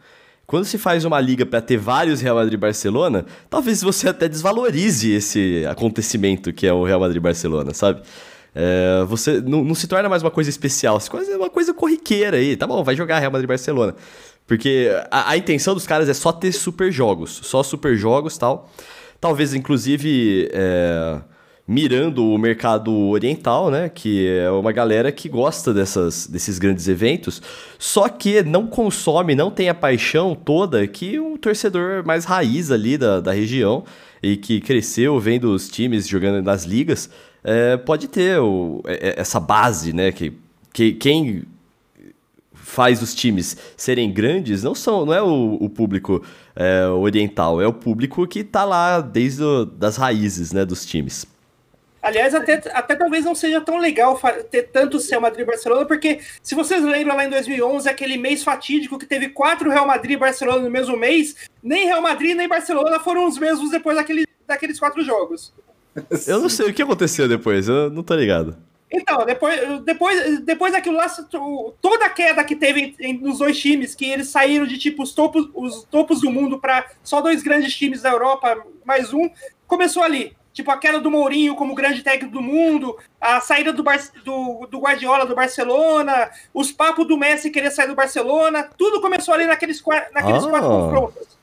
Quando 0.46 0.64
se 0.64 0.76
faz 0.76 1.04
uma 1.04 1.20
liga 1.20 1.46
para 1.46 1.60
ter 1.60 1.76
vários 1.76 2.20
Real 2.20 2.36
Madrid-Barcelona, 2.36 3.24
talvez 3.48 3.80
você 3.80 4.08
até 4.08 4.28
desvalorize 4.28 5.12
esse 5.12 5.64
acontecimento 5.66 6.52
que 6.52 6.66
é 6.66 6.72
o 6.72 6.82
Real 6.82 6.98
Madrid-Barcelona, 6.98 7.72
sabe? 7.72 8.02
É, 8.52 9.04
você 9.06 9.40
não, 9.40 9.64
não, 9.64 9.74
se 9.74 9.86
torna 9.86 10.08
mais 10.08 10.22
uma 10.22 10.30
coisa 10.30 10.50
especial, 10.50 10.98
se 11.00 11.10
é 11.10 11.36
uma 11.36 11.50
coisa 11.50 11.72
corriqueira 11.72 12.36
aí. 12.36 12.56
Tá 12.56 12.66
bom, 12.66 12.82
vai 12.82 12.96
jogar 12.96 13.20
Real 13.20 13.30
Madrid-Barcelona. 13.30 13.94
Porque 14.46 14.90
a, 15.10 15.30
a, 15.30 15.36
intenção 15.36 15.74
dos 15.74 15.86
caras 15.86 16.08
é 16.08 16.14
só 16.14 16.30
ter 16.30 16.52
super 16.52 16.92
jogos, 16.92 17.40
só 17.42 17.62
super 17.62 17.96
jogos 17.96 18.36
tal. 18.36 18.70
Talvez, 19.20 19.54
inclusive, 19.54 20.50
é, 20.52 21.18
mirando 21.66 22.26
o 22.26 22.36
mercado 22.36 22.92
oriental, 23.08 23.70
né? 23.70 23.88
Que 23.88 24.28
é 24.28 24.50
uma 24.50 24.70
galera 24.70 25.10
que 25.10 25.28
gosta 25.28 25.72
dessas, 25.72 26.26
desses 26.26 26.58
grandes 26.58 26.88
eventos, 26.88 27.40
só 27.78 28.08
que 28.08 28.42
não 28.42 28.66
consome, 28.66 29.34
não 29.34 29.50
tem 29.50 29.68
a 29.68 29.74
paixão 29.74 30.34
toda 30.34 30.86
que 30.86 31.18
um 31.18 31.36
torcedor 31.36 32.04
mais 32.04 32.24
raiz 32.24 32.70
ali 32.70 32.98
da, 32.98 33.20
da 33.20 33.32
região 33.32 33.84
e 34.22 34.36
que 34.36 34.60
cresceu 34.60 35.18
vendo 35.18 35.52
os 35.52 35.68
times 35.68 36.06
jogando 36.06 36.42
nas 36.42 36.64
ligas, 36.64 37.08
é, 37.42 37.76
pode 37.76 38.08
ter 38.08 38.38
o, 38.40 38.82
é, 38.86 39.08
é, 39.08 39.20
essa 39.20 39.40
base, 39.40 39.92
né? 39.94 40.12
Que, 40.12 40.34
que 40.72 40.92
quem 40.92 41.44
faz 42.64 43.02
os 43.02 43.14
times 43.14 43.56
serem 43.76 44.10
grandes 44.10 44.62
não 44.62 44.74
são 44.74 45.04
não 45.04 45.12
é 45.12 45.22
o, 45.22 45.58
o 45.60 45.68
público 45.68 46.24
é, 46.56 46.86
oriental, 46.86 47.60
é 47.60 47.66
o 47.66 47.72
público 47.72 48.26
que 48.26 48.42
tá 48.42 48.64
lá 48.64 49.00
desde 49.00 49.42
o, 49.42 49.64
das 49.64 49.96
raízes, 49.96 50.52
né, 50.52 50.64
dos 50.64 50.86
times. 50.86 51.26
Aliás, 52.00 52.34
até, 52.34 52.62
até 52.74 52.94
talvez 52.94 53.24
não 53.24 53.34
seja 53.34 53.62
tão 53.62 53.78
legal 53.78 54.20
ter 54.50 54.64
tanto 54.64 54.98
Real 54.98 55.22
Madrid 55.22 55.40
e 55.40 55.46
Barcelona, 55.46 55.86
porque 55.86 56.20
se 56.42 56.54
vocês 56.54 56.84
lembram 56.84 57.16
lá 57.16 57.24
em 57.24 57.30
2011, 57.30 57.88
aquele 57.88 58.18
mês 58.18 58.44
fatídico 58.44 58.98
que 58.98 59.06
teve 59.06 59.30
quatro 59.30 59.70
Real 59.70 59.86
Madrid 59.86 60.12
e 60.12 60.18
Barcelona 60.18 60.60
no 60.60 60.70
mesmo 60.70 60.98
mês, 60.98 61.34
nem 61.62 61.86
Real 61.86 62.02
Madrid 62.02 62.36
nem 62.36 62.46
Barcelona 62.46 63.00
foram 63.00 63.26
os 63.26 63.38
mesmos 63.38 63.70
depois 63.70 63.96
daquele, 63.96 64.26
daqueles 64.46 64.78
quatro 64.78 65.02
jogos. 65.02 65.54
Eu 66.26 66.40
não 66.40 66.50
sei 66.50 66.68
o 66.68 66.74
que 66.74 66.82
aconteceu 66.82 67.26
depois, 67.26 67.68
eu 67.68 67.88
não 67.88 68.02
tô 68.02 68.14
ligado. 68.14 68.54
Então, 68.94 69.26
depois, 69.26 69.80
depois, 69.82 70.40
depois 70.40 70.72
daquilo 70.72 70.96
lá, 70.96 71.08
toda 71.80 72.06
a 72.06 72.10
queda 72.10 72.44
que 72.44 72.54
teve 72.54 72.94
nos 73.20 73.38
dois 73.38 73.58
times, 73.58 73.94
que 73.94 74.04
eles 74.04 74.28
saíram 74.28 74.66
de 74.66 74.78
tipo 74.78 75.02
os 75.02 75.12
topos, 75.12 75.48
os 75.52 75.82
topos 75.84 76.20
do 76.20 76.30
mundo 76.30 76.60
para 76.60 76.88
só 77.02 77.20
dois 77.20 77.42
grandes 77.42 77.74
times 77.74 78.02
da 78.02 78.10
Europa, 78.10 78.56
mais 78.84 79.12
um, 79.12 79.28
começou 79.66 80.02
ali. 80.02 80.36
Tipo, 80.52 80.70
a 80.70 80.78
queda 80.78 81.00
do 81.00 81.10
Mourinho 81.10 81.56
como 81.56 81.74
grande 81.74 82.04
técnico 82.04 82.32
do 82.32 82.40
mundo, 82.40 82.96
a 83.20 83.40
saída 83.40 83.72
do, 83.72 83.82
Bar 83.82 83.98
do, 84.24 84.68
do 84.70 84.78
Guardiola 84.78 85.26
do 85.26 85.34
Barcelona, 85.34 86.30
os 86.54 86.70
papos 86.70 87.08
do 87.08 87.18
Messi 87.18 87.50
querer 87.50 87.72
sair 87.72 87.88
do 87.88 87.96
Barcelona, 87.96 88.70
tudo 88.78 89.00
começou 89.00 89.34
ali 89.34 89.46
naqueles, 89.46 89.82
naqueles 90.12 90.44
ah, 90.44 90.48
quatro 90.48 90.68
confrontos. 90.68 91.38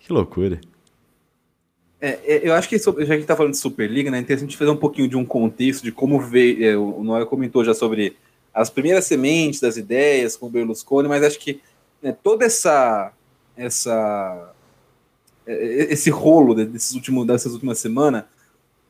Que 0.00 0.12
loucura. 0.12 0.60
É, 2.00 2.18
é 2.24 2.48
eu 2.48 2.54
acho 2.54 2.68
que 2.68 2.78
já 2.78 2.92
que 2.92 3.00
a 3.00 3.04
gente 3.04 3.20
está 3.20 3.36
falando 3.36 3.52
de 3.52 3.58
Superliga, 3.58 4.10
né, 4.10 4.18
é 4.18 4.20
interessante 4.20 4.56
fazer 4.56 4.70
um 4.70 4.76
pouquinho 4.76 5.08
de 5.08 5.16
um 5.16 5.24
contexto 5.24 5.82
de 5.82 5.92
como 5.92 6.20
veio. 6.20 6.64
É, 6.64 6.76
o 6.76 7.02
Noel 7.02 7.26
comentou 7.26 7.64
já 7.64 7.74
sobre 7.74 8.16
as 8.52 8.70
primeiras 8.70 9.04
sementes 9.04 9.60
das 9.60 9.76
ideias 9.76 10.36
com 10.36 10.46
o 10.46 10.50
Berlusconi, 10.50 11.08
mas 11.08 11.22
acho 11.22 11.38
que 11.38 11.60
né, 12.02 12.16
toda 12.22 12.44
essa, 12.44 13.12
essa 13.56 14.54
é, 15.46 15.92
esse 15.92 16.10
rolo 16.10 16.54
desses 16.54 16.94
últimos, 16.94 17.26
dessas 17.26 17.52
últimas 17.52 17.78
semanas, 17.78 18.24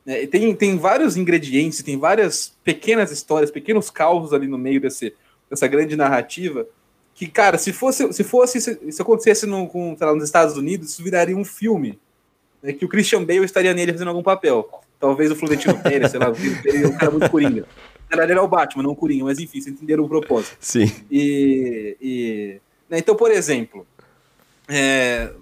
né, 0.05 0.27
tem, 0.27 0.55
tem 0.55 0.79
vários 0.79 1.17
ingredientes, 1.17 1.83
tem 1.83 1.99
várias 1.99 2.55
pequenas 2.65 3.11
histórias, 3.11 3.51
pequenos 3.51 3.91
causos 3.91 4.33
ali 4.33 4.47
no 4.47 4.57
meio 4.57 4.81
desse, 4.81 5.15
dessa 5.51 5.67
grande 5.67 5.97
narrativa, 5.97 6.67
que, 7.15 7.27
cara, 7.27 7.59
se 7.59 7.73
fosse, 7.73 8.13
se 8.13 8.23
fosse, 8.23 8.61
se, 8.61 8.93
se 8.93 9.03
acontecesse 9.03 9.47
no, 9.47 9.67
com, 9.69 9.97
lá, 9.99 10.15
nos 10.15 10.25
Estados 10.25 10.57
Unidos, 10.57 10.91
isso 10.91 11.03
viraria 11.03 11.37
um 11.37 11.45
filme, 11.45 11.99
né, 12.67 12.73
que 12.73 12.85
o 12.85 12.89
Christian 12.89 13.25
Bale 13.25 13.45
estaria 13.45 13.73
nele 13.73 13.93
fazendo 13.93 14.09
algum 14.09 14.23
papel. 14.23 14.69
Talvez 14.99 15.31
o 15.31 15.37
Florentino 15.37 15.79
Pérez, 15.81 16.11
sei 16.11 16.19
lá, 16.19 16.33
ele 16.65 16.85
é 16.85 16.89
um 16.89 16.97
cara 16.97 17.11
muito 17.13 17.31
coringa. 17.31 17.65
Ele 18.11 18.21
era 18.21 18.43
o 18.43 18.49
Batman, 18.49 18.83
não 18.83 18.91
o 18.91 18.97
Coringa, 18.97 19.25
mas 19.25 19.39
enfim, 19.39 19.61
vocês 19.61 19.75
entenderam 19.75 20.05
o 20.05 20.09
propósito. 20.09 20.57
Sim. 20.61 20.91
E, 21.11 21.97
e 22.01 22.61
né, 22.89 22.99
então, 22.99 23.17
por 23.17 23.31
exemplo, 23.31 23.87
é, 24.69 25.33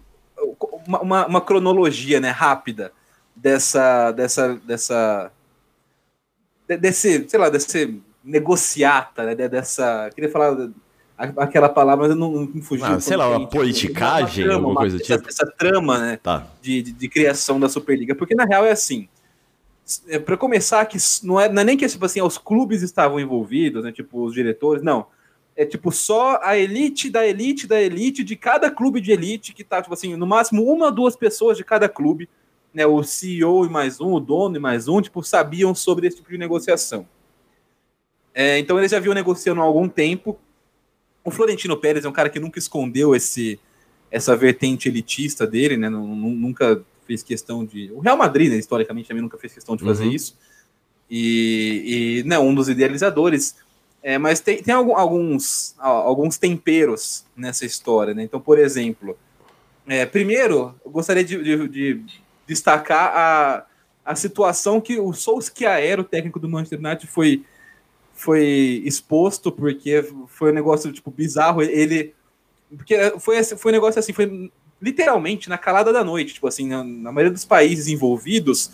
uma, 0.86 1.26
uma, 1.26 1.40
cronologia 1.40 2.20
né, 2.20 2.30
rápida 2.30 2.90
dessa, 3.36 4.12
dessa, 4.12 4.54
dessa 4.56 5.32
desse, 6.66 7.28
sei 7.28 7.38
lá, 7.38 7.50
desse 7.50 8.00
negociata, 8.22 9.24
né, 9.24 9.34
dessa, 9.34 10.10
queria 10.14 10.30
falar 10.30 10.70
aquela 11.16 11.68
palavra, 11.68 12.04
mas 12.04 12.10
eu 12.10 12.16
não, 12.16 12.30
não 12.30 12.46
me 12.46 12.60
fugiu. 12.60 12.86
Ah, 12.86 13.00
sei 13.00 13.16
lá, 13.16 13.28
uma 13.28 13.48
politicagem, 13.48 14.46
uma 14.46 14.54
alguma 14.54 14.74
coisa 14.74 14.98
do 14.98 15.02
tipo. 15.02 15.28
Essa, 15.28 15.46
trama, 15.46 15.98
né, 15.98 16.18
tá. 16.22 16.46
de, 16.60 16.82
de, 16.82 16.92
de, 16.92 17.08
criação 17.08 17.60
da 17.60 17.68
Superliga, 17.68 18.14
porque 18.14 18.34
na 18.34 18.44
real 18.44 18.64
é 18.64 18.72
assim, 18.72 19.08
é, 20.08 20.18
para 20.18 20.36
começar 20.36 20.84
que 20.86 20.98
não 21.22 21.40
é, 21.40 21.48
não 21.48 21.62
é 21.62 21.64
nem 21.64 21.76
que 21.76 21.86
tipo 21.86 22.04
assim, 22.04 22.20
os 22.20 22.36
clubes 22.36 22.82
estavam 22.82 23.20
envolvidos, 23.20 23.84
né, 23.84 23.92
tipo 23.92 24.24
os 24.24 24.34
diretores, 24.34 24.82
não, 24.82 25.06
é 25.56 25.64
tipo 25.64 25.92
só 25.92 26.40
a 26.42 26.58
elite 26.58 27.08
da 27.08 27.26
elite 27.26 27.66
da 27.66 27.80
elite 27.80 28.24
de 28.24 28.34
cada 28.34 28.70
clube 28.70 29.00
de 29.00 29.12
elite 29.12 29.52
que 29.52 29.62
tá, 29.62 29.80
tipo 29.80 29.94
assim, 29.94 30.16
no 30.16 30.26
máximo 30.26 30.64
uma 30.64 30.86
ou 30.86 30.92
duas 30.92 31.14
pessoas 31.14 31.56
de 31.56 31.64
cada 31.64 31.88
clube, 31.88 32.28
né? 32.74 32.84
O 32.84 33.02
CEO 33.04 33.64
e 33.64 33.70
mais 33.70 34.00
um, 34.00 34.12
o 34.12 34.20
dono 34.20 34.56
e 34.56 34.58
mais 34.58 34.88
um, 34.88 35.00
tipo, 35.00 35.22
sabiam 35.22 35.74
sobre 35.74 36.08
esse 36.08 36.16
tipo 36.16 36.30
de 36.30 36.36
negociação. 36.36 37.06
É, 38.34 38.58
então 38.58 38.76
eles 38.76 38.90
já 38.90 38.98
vinham 38.98 39.14
negociando 39.14 39.60
há 39.60 39.64
algum 39.64 39.88
tempo. 39.88 40.36
O 41.24 41.30
Florentino 41.30 41.76
Pérez 41.76 42.04
é 42.04 42.08
um 42.08 42.12
cara 42.12 42.28
que 42.28 42.38
nunca 42.38 42.58
escondeu 42.58 43.14
esse 43.14 43.58
essa 44.10 44.36
vertente 44.36 44.88
elitista 44.88 45.44
dele, 45.44 45.76
né? 45.76 45.88
Nunca 45.88 46.84
fez 47.04 47.22
questão 47.22 47.64
de. 47.64 47.90
O 47.92 48.00
Real 48.00 48.16
Madrid, 48.16 48.50
né, 48.50 48.56
historicamente, 48.56 49.08
também 49.08 49.22
nunca 49.22 49.36
fez 49.38 49.52
questão 49.52 49.76
de 49.76 49.82
fazer 49.82 50.04
uhum. 50.04 50.12
isso. 50.12 50.36
E, 51.10 52.20
e 52.22 52.22
não, 52.24 52.48
um 52.48 52.54
dos 52.54 52.68
idealizadores. 52.68 53.56
É, 54.02 54.18
mas 54.18 54.38
tem, 54.38 54.62
tem 54.62 54.74
alguns, 54.74 55.74
alguns 55.78 56.36
temperos 56.36 57.24
nessa 57.34 57.64
história, 57.64 58.12
né? 58.12 58.22
Então, 58.22 58.38
por 58.38 58.58
exemplo, 58.58 59.16
é, 59.86 60.04
primeiro, 60.04 60.74
eu 60.84 60.90
gostaria 60.90 61.24
de, 61.24 61.42
de, 61.42 61.68
de, 61.68 62.04
destacar 62.46 63.12
a, 63.16 63.66
a 64.04 64.14
situação 64.14 64.78
que 64.78 64.98
o 64.98 65.12
Solskjaer, 65.14 66.00
o 66.00 66.04
técnico 66.04 66.38
do 66.38 66.48
Manchester 66.48 66.78
United, 66.78 67.06
foi, 67.06 67.44
foi 68.14 68.82
exposto, 68.84 69.52
porque 69.52 70.02
foi 70.28 70.52
um 70.52 70.54
negócio, 70.54 70.90
tipo, 70.92 71.10
bizarro. 71.10 71.60
Ele... 71.60 72.14
Porque 72.74 72.96
foi, 73.18 73.42
foi 73.44 73.72
um 73.72 73.74
negócio 73.74 73.98
assim, 73.98 74.12
foi 74.12 74.50
literalmente 74.80 75.48
na 75.48 75.58
calada 75.58 75.92
da 75.92 76.02
noite, 76.02 76.34
tipo 76.34 76.46
assim, 76.46 76.68
na, 76.68 76.82
na 76.82 77.12
maioria 77.12 77.32
dos 77.32 77.44
países 77.44 77.88
envolvidos, 77.88 78.70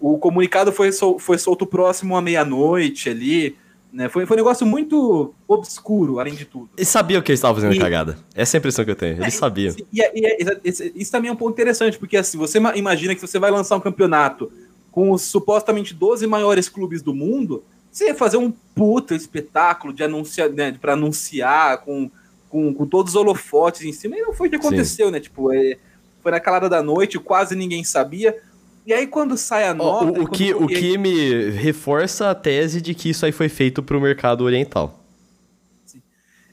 o 0.00 0.18
comunicado 0.18 0.72
foi, 0.72 0.92
sol, 0.92 1.18
foi 1.18 1.38
solto 1.38 1.66
próximo 1.66 2.16
à 2.16 2.22
meia-noite 2.22 3.08
ali, 3.08 3.56
né? 3.92 4.08
Foi, 4.08 4.26
foi 4.26 4.36
um 4.36 4.40
negócio 4.40 4.66
muito 4.66 5.32
obscuro, 5.46 6.18
além 6.18 6.34
de 6.34 6.44
tudo. 6.44 6.68
Eles 6.76 6.88
sabiam 6.88 7.22
que 7.22 7.30
eles 7.30 7.38
estavam 7.38 7.54
fazendo 7.54 7.74
e... 7.74 7.78
cagada. 7.78 8.18
Essa 8.34 8.56
é 8.56 8.58
a 8.58 8.60
impressão 8.60 8.84
que 8.84 8.90
eu 8.90 8.96
tenho. 8.96 9.14
Eles 9.14 9.34
é, 9.34 9.38
sabiam. 9.38 9.74
E, 9.92 10.00
e, 10.00 10.42
e, 10.64 10.92
isso 11.00 11.12
também 11.12 11.30
é 11.30 11.32
um 11.32 11.36
ponto 11.36 11.52
interessante, 11.52 11.96
porque 11.96 12.16
assim, 12.16 12.36
você 12.36 12.58
imagina 12.74 13.14
que 13.14 13.20
você 13.20 13.38
vai 13.38 13.50
lançar 13.50 13.76
um 13.76 13.80
campeonato 13.80 14.50
com 14.90 15.12
os 15.12 15.22
supostamente 15.22 15.94
12 15.94 16.26
maiores 16.26 16.68
clubes 16.68 17.02
do 17.02 17.14
mundo, 17.14 17.62
você 17.94 18.06
ia 18.06 18.14
fazer 18.14 18.38
um 18.38 18.50
puta 18.50 19.14
espetáculo 19.14 19.92
de 19.92 20.02
anunciar, 20.02 20.50
né, 20.50 20.72
para 20.72 20.94
anunciar 20.94 21.78
com, 21.78 22.10
com, 22.50 22.74
com, 22.74 22.86
todos 22.86 23.14
os 23.14 23.16
holofotes 23.16 23.82
em 23.82 23.92
cima, 23.92 24.16
e 24.16 24.20
não 24.20 24.34
foi 24.34 24.48
o 24.48 24.50
que 24.50 24.56
aconteceu, 24.56 25.06
Sim. 25.06 25.12
né? 25.12 25.20
Tipo, 25.20 25.52
é, 25.52 25.78
foi 26.20 26.32
na 26.32 26.40
calada 26.40 26.68
da 26.68 26.82
noite, 26.82 27.20
quase 27.20 27.54
ninguém 27.54 27.84
sabia. 27.84 28.36
E 28.84 28.92
aí, 28.92 29.06
quando 29.06 29.36
sai 29.38 29.68
a 29.68 29.72
nota. 29.72 30.06
O, 30.06 30.24
o 30.24 30.28
que, 30.28 30.52
o 30.52 30.66
que 30.66 30.98
me 30.98 31.50
reforça 31.50 32.30
a 32.30 32.34
tese 32.34 32.82
de 32.82 32.94
que 32.94 33.10
isso 33.10 33.24
aí 33.24 33.32
foi 33.32 33.48
feito 33.48 33.80
para 33.80 33.96
o 33.96 34.00
mercado 34.00 34.42
oriental. 34.42 35.00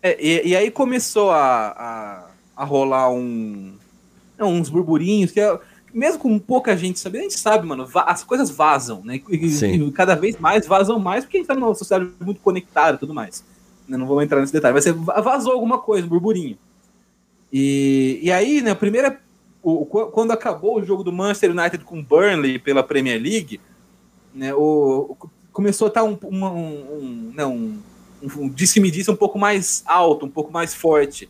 É, 0.03 0.17
e, 0.23 0.49
e, 0.49 0.55
aí 0.55 0.69
começou 0.69 1.31
a, 1.31 1.67
a, 1.67 2.31
a 2.55 2.65
rolar 2.65 3.11
um, 3.11 3.73
uns 4.39 4.69
burburinhos, 4.69 5.31
que 5.31 5.39
é, 5.39 5.59
mesmo 5.93 6.19
com 6.19 6.39
pouca 6.39 6.75
gente 6.75 6.99
sabendo, 6.99 7.21
a 7.21 7.29
gente 7.29 7.39
sabe, 7.39 7.65
mano, 7.65 7.87
as 8.05 8.23
coisas 8.23 8.49
vazam, 8.49 9.01
né? 9.03 9.21
E, 9.29 9.35
e, 9.35 9.91
cada 9.91 10.15
vez 10.15 10.37
mais 10.37 10.65
vazam 10.67 10.99
mais, 10.99 11.23
porque 11.23 11.37
a 11.37 11.39
gente 11.39 11.47
tá 11.47 11.55
numa 11.55 11.73
sociedade 11.73 12.11
muito 12.19 12.41
conectada 12.41 12.97
e 12.97 12.99
tudo 12.99 13.13
mais. 13.13 13.43
Né? 13.87 13.97
Não 13.97 14.05
vou 14.05 14.21
entrar 14.21 14.39
nesse 14.39 14.53
detalhe, 14.53 14.73
mas 14.73 14.85
vazou 15.23 15.53
alguma 15.53 15.79
coisa, 15.79 16.05
um 16.05 16.09
burburinho. 16.09 16.57
E, 17.51 18.19
e 18.21 18.31
aí, 18.31 18.61
né, 18.61 18.71
a 18.71 18.75
primeira 18.75 19.19
o, 19.63 19.85
quando 19.85 20.31
acabou 20.31 20.79
o 20.79 20.83
jogo 20.85 21.03
do 21.03 21.11
Manchester 21.11 21.51
United 21.51 21.83
com 21.83 22.03
Burnley 22.03 22.57
pela 22.57 22.83
Premier 22.83 23.21
League, 23.21 23.61
né, 24.33 24.53
o, 24.53 25.15
começou 25.51 25.85
a 25.85 25.89
estar 25.89 26.03
um, 26.03 26.17
um, 26.23 26.45
um, 26.45 27.31
não, 27.35 27.55
um, 27.55 27.81
um, 28.23 28.49
disse 28.49 28.79
me 28.79 28.89
disse 28.89 29.11
um 29.11 29.15
pouco 29.15 29.37
mais 29.37 29.83
alto, 29.85 30.25
um 30.25 30.29
pouco 30.29 30.51
mais 30.51 30.73
forte. 30.73 31.29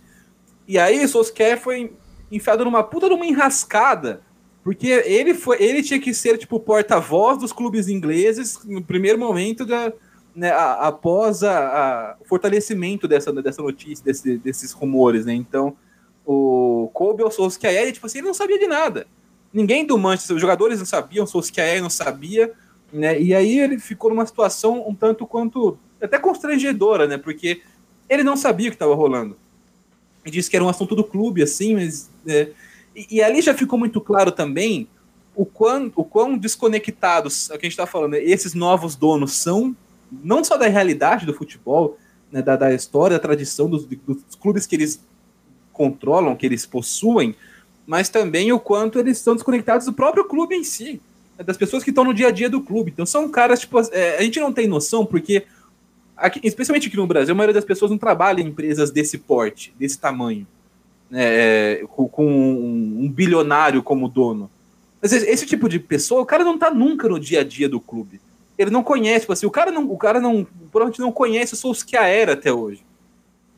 E 0.68 0.78
aí 0.78 1.04
o 1.04 1.08
Solskjaer 1.10 1.60
foi 1.60 1.94
enfiado 2.32 2.64
numa 2.64 2.84
puta 2.84 3.10
de 3.10 3.16
uma 3.16 3.26
enrascada, 3.26 4.22
porque 4.64 4.88
ele 4.88 5.34
foi, 5.34 5.62
ele 5.62 5.82
tinha 5.82 6.00
que 6.00 6.14
ser 6.14 6.38
tipo 6.38 6.60
porta-voz 6.60 7.38
dos 7.38 7.52
clubes 7.52 7.88
ingleses 7.88 8.60
no 8.66 8.84
primeiro 8.84 9.18
momento 9.18 9.66
da, 9.66 9.92
né, 10.36 10.52
a, 10.52 10.88
após 10.88 11.44
a, 11.44 12.16
o 12.20 12.26
fortalecimento 12.26 13.08
dessa, 13.08 13.34
dessa 13.34 13.62
notícia, 13.62 14.04
desse, 14.04 14.38
desses 14.38 14.72
rumores, 14.72 15.26
né? 15.26 15.34
Então 15.34 15.76
o 16.26 16.90
Kobe 16.94 17.24
ou 17.24 17.32
Solskjaer, 17.32 17.92
tipo 17.92 18.06
assim, 18.06 18.20
ele 18.20 18.28
não 18.28 18.34
sabia 18.34 18.60
de 18.60 18.68
nada. 18.68 19.08
Ninguém 19.52 19.86
do 19.86 19.98
Manchester, 19.98 20.36
os 20.36 20.42
jogadores 20.42 20.80
não 20.80 20.86
sabiam, 20.86 21.26
o 21.26 21.28
Solskjaer 21.28 21.82
não 21.82 21.90
sabia, 21.90 22.54
né? 22.94 23.20
E 23.20 23.34
aí 23.34 23.60
ele 23.60 23.80
ficou 23.80 24.10
numa 24.10 24.26
situação 24.26 24.88
um 24.88 24.94
tanto 24.94 25.26
quanto 25.26 25.78
até 26.00 26.20
constrangedora, 26.20 27.08
né? 27.08 27.18
Porque 27.18 27.62
ele 28.08 28.24
não 28.24 28.38
sabia 28.38 28.68
o 28.68 28.72
que 28.72 28.76
estava 28.76 28.94
rolando. 28.94 29.36
Ele 30.24 30.32
disse 30.32 30.50
que 30.50 30.56
era 30.56 30.64
um 30.64 30.70
assunto 30.70 30.96
do 30.96 31.04
clube, 31.04 31.42
assim, 31.42 31.74
mas. 31.74 32.10
É, 32.28 32.50
e, 32.96 33.18
e, 33.18 33.24
ali 33.24 33.42
já 33.42 33.54
ficou 33.54 33.78
muito 33.78 34.02
claro 34.02 34.32
também 34.32 34.88
o 35.36 35.46
quão, 35.46 35.92
o 35.96 36.04
quão 36.04 36.38
desconectados, 36.38 37.50
é 37.50 37.56
o 37.56 37.58
que 37.58 37.66
a 37.66 37.70
gente 37.70 37.74
está 37.74 37.86
falando, 37.86 38.16
esses 38.16 38.54
novos 38.54 38.96
donos 38.96 39.34
são, 39.34 39.76
não 40.12 40.44
só 40.44 40.58
da 40.58 40.68
realidade 40.68 41.26
do 41.26 41.34
futebol, 41.34 41.98
né, 42.32 42.42
da, 42.42 42.56
da 42.56 42.74
história, 42.74 43.18
da 43.18 43.22
tradição 43.22 43.70
dos, 43.70 43.86
dos 43.86 44.36
clubes 44.40 44.66
que 44.66 44.76
eles 44.76 45.02
controlam, 45.72 46.36
que 46.36 46.46
eles 46.46 46.66
possuem, 46.66 47.36
mas 47.86 48.10
também 48.10 48.52
o 48.52 48.60
quanto 48.60 49.00
eles 49.00 49.18
estão 49.18 49.36
desconectados 49.36 49.86
do 49.86 49.94
próprio 49.94 50.26
clube 50.26 50.56
em 50.56 50.64
si, 50.64 51.02
né, 51.38 51.44
das 51.44 51.58
pessoas 51.58 51.84
que 51.84 51.90
estão 51.90 52.04
no 52.04 52.14
dia 52.14 52.28
a 52.28 52.32
dia 52.32 52.50
do 52.50 52.62
clube. 52.62 52.92
Então 52.92 53.06
são 53.06 53.30
caras, 53.30 53.62
tipo, 53.62 53.80
é, 53.92 54.18
a 54.18 54.22
gente 54.22 54.40
não 54.40 54.52
tem 54.52 54.68
noção, 54.68 55.06
porque 55.06 55.46
aqui, 56.16 56.40
especialmente 56.44 56.88
aqui 56.88 56.98
no 56.98 57.08
Brasil, 57.08 57.34
a 57.34 57.38
maioria 57.38 57.54
das 57.54 57.66
pessoas 57.66 57.90
não 57.90 57.98
trabalha 57.98 58.42
em 58.42 58.48
empresas 58.48 58.92
desse 58.92 59.18
porte, 59.18 59.74
desse 59.80 59.98
tamanho, 59.98 60.46
é, 61.14 61.84
com, 61.90 62.08
com 62.08 62.26
um, 62.26 63.04
um, 63.04 63.10
bilionário 63.10 63.84
como 63.84 64.08
dono. 64.08 64.50
Mas 65.02 65.12
esse 65.14 65.46
tipo 65.46 65.68
de 65.68 65.80
pessoa, 65.80 66.22
o 66.22 66.26
cara 66.26 66.44
não 66.44 66.58
tá 66.58 66.70
nunca 66.72 67.10
no 67.10 67.20
dia 67.20 67.42
a 67.42 67.44
dia 67.44 67.68
do 67.68 67.80
clube. 67.80 68.22
Ele 68.58 68.70
não 68.70 68.84
conhece, 68.84 69.22
tipo 69.22 69.34
assim, 69.34 69.46
o 69.46 69.52
cara 69.52 69.72
não, 69.72 69.90
o 69.90 69.98
cara 69.98 70.20
não, 70.20 70.46
provavelmente 70.72 71.00
não 71.00 71.12
conhece 71.12 71.56
os 71.66 71.84
que 71.84 71.98
era 71.98 72.34
até 72.34 72.54
hoje. 72.54 72.84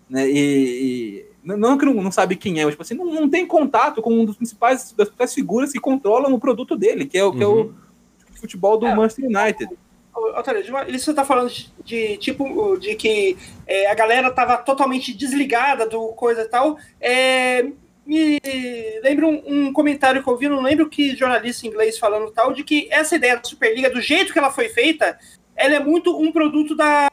Né, 0.10 0.30
e, 0.30 1.26
e 1.44 1.56
não 1.58 1.78
que 1.78 1.86
não, 1.86 1.94
não, 1.96 2.12
sabe 2.12 2.36
quem 2.36 2.60
é, 2.60 2.66
mas 2.66 2.74
tipo 2.74 2.84
assim, 2.84 2.94
não, 2.94 3.06
não, 3.06 3.30
tem 3.30 3.46
contato 3.46 4.02
com 4.02 4.14
um 4.14 4.26
dos 4.26 4.38
principais 4.38 4.94
das 4.94 5.08
principais 5.08 5.34
figuras 5.34 5.72
que 5.72 5.80
controlam 5.80 6.34
o 6.34 6.40
produto 6.40 6.76
dele, 6.76 7.06
que 7.06 7.18
é, 7.18 7.26
uhum. 7.26 7.38
que 7.38 7.44
é 7.44 7.48
o 7.48 7.56
uhum. 7.56 7.74
futebol 8.36 8.78
do 8.78 8.86
é, 8.86 8.96
Manchester 8.96 9.26
United. 9.26 9.70
Otávio, 10.16 10.62
isso 10.90 11.06
você 11.06 11.14
tá 11.14 11.26
falando 11.26 11.50
de, 11.50 11.72
de 11.84 12.18
tipo 12.18 12.78
de 12.78 12.96
que 12.96 13.36
é, 13.66 13.90
a 13.90 13.96
galera 13.96 14.32
tava 14.32 14.58
totalmente 14.58 15.14
desligada 15.14 15.88
do 15.88 16.10
coisa 16.10 16.44
e 16.44 16.48
tal. 16.48 16.78
É, 17.02 17.66
me 18.06 18.40
lembro 19.02 19.28
um, 19.28 19.68
um, 19.68 19.74
comentário 19.74 20.22
que 20.22 20.30
eu 20.30 20.38
vi, 20.38 20.48
não 20.48 20.62
lembro 20.62 20.90
que 20.90 21.16
jornalista 21.16 21.66
inglês 21.66 21.98
falando 21.98 22.32
tal, 22.32 22.54
de 22.54 22.64
que 22.64 22.88
essa 22.92 23.16
ideia 23.16 23.38
da 23.38 23.44
Superliga, 23.44 23.90
do 23.90 24.02
jeito 24.02 24.32
que 24.32 24.40
ela 24.40 24.52
foi 24.52 24.70
feita, 24.70 25.18
ela 25.56 25.76
é 25.76 25.80
muito 25.80 26.16
um 26.20 26.32
produto 26.32 26.76
da, 26.76 27.10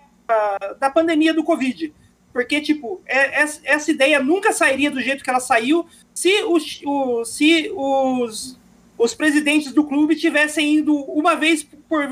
da 0.78 0.90
pandemia 0.90 1.32
do 1.32 1.44
Covid. 1.44 1.92
Porque, 2.32 2.60
tipo, 2.60 3.00
é, 3.06 3.42
essa 3.42 3.90
ideia 3.90 4.20
nunca 4.20 4.52
sairia 4.52 4.90
do 4.90 5.00
jeito 5.00 5.24
que 5.24 5.30
ela 5.30 5.40
saiu 5.40 5.86
se 6.14 6.42
os, 6.44 6.80
o, 6.84 7.24
se 7.24 7.72
os, 7.74 8.59
os 9.00 9.14
presidentes 9.14 9.72
do 9.72 9.84
clube 9.84 10.14
tivessem 10.14 10.74
indo 10.74 10.94
uma 10.94 11.34
vez 11.34 11.62
por, 11.62 12.06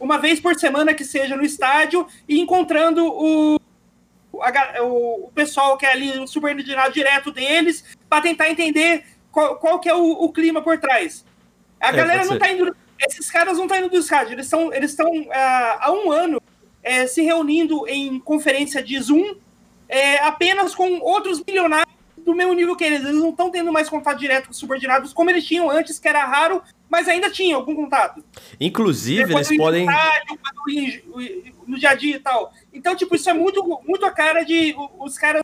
uma 0.00 0.18
vez 0.18 0.40
por 0.40 0.56
semana 0.56 0.92
que 0.92 1.04
seja 1.04 1.36
no 1.36 1.44
estádio 1.44 2.04
e 2.28 2.40
encontrando 2.40 3.06
o, 3.06 3.60
a, 4.40 4.82
o, 4.82 5.30
pessoal 5.32 5.78
que 5.78 5.86
é 5.86 5.92
ali 5.92 6.18
o 6.18 6.26
subordinado 6.26 6.92
direto 6.92 7.30
deles 7.30 7.84
para 8.08 8.22
tentar 8.22 8.50
entender 8.50 9.04
qual, 9.30 9.54
qual 9.58 9.78
que 9.78 9.88
é 9.88 9.94
o, 9.94 10.04
o 10.24 10.32
clima 10.32 10.60
por 10.60 10.80
trás. 10.80 11.24
A 11.80 11.90
é, 11.90 11.92
galera 11.92 12.24
não 12.24 12.36
tá 12.36 12.50
indo. 12.50 12.76
Esses 12.98 13.30
caras 13.30 13.56
não 13.56 13.66
estão 13.66 13.78
indo 13.78 13.90
do 13.90 13.98
estádio, 13.98 14.32
eles 14.32 14.46
estão 14.46 14.74
eles 14.74 14.90
estão 14.90 15.08
uh, 15.08 15.30
há 15.78 15.92
um 15.92 16.10
ano 16.10 16.42
é, 16.82 17.06
se 17.06 17.22
reunindo 17.22 17.86
em 17.86 18.18
conferência 18.18 18.82
de 18.82 18.98
Zoom 18.98 19.36
é, 19.88 20.18
apenas 20.24 20.74
com 20.74 20.98
outros 20.98 21.40
milionários 21.46 21.94
do 22.26 22.34
mesmo 22.34 22.52
nível 22.52 22.76
que 22.76 22.84
eles. 22.84 23.00
Eles 23.00 23.14
não 23.14 23.30
estão 23.30 23.50
tendo 23.50 23.72
mais 23.72 23.88
contato 23.88 24.18
direto 24.18 24.46
com 24.46 24.50
os 24.50 24.58
subordinados 24.58 25.12
como 25.12 25.30
eles 25.30 25.44
tinham 25.44 25.70
antes, 25.70 25.98
que 25.98 26.08
era 26.08 26.24
raro, 26.26 26.60
mas 26.90 27.08
ainda 27.08 27.30
tinham 27.30 27.58
algum 27.58 27.74
contato. 27.74 28.22
Inclusive, 28.60 29.32
eles 29.32 29.56
podem. 29.56 29.86
no 31.66 31.78
dia 31.78 31.90
a 31.90 31.94
dia 31.94 32.16
e 32.16 32.20
tal. 32.20 32.52
Então, 32.74 32.94
tipo, 32.96 33.14
isso 33.14 33.30
é 33.30 33.32
muito, 33.32 33.64
muito 33.86 34.04
a 34.04 34.10
cara 34.10 34.42
de 34.42 34.74
os 34.98 35.16
caras, 35.16 35.42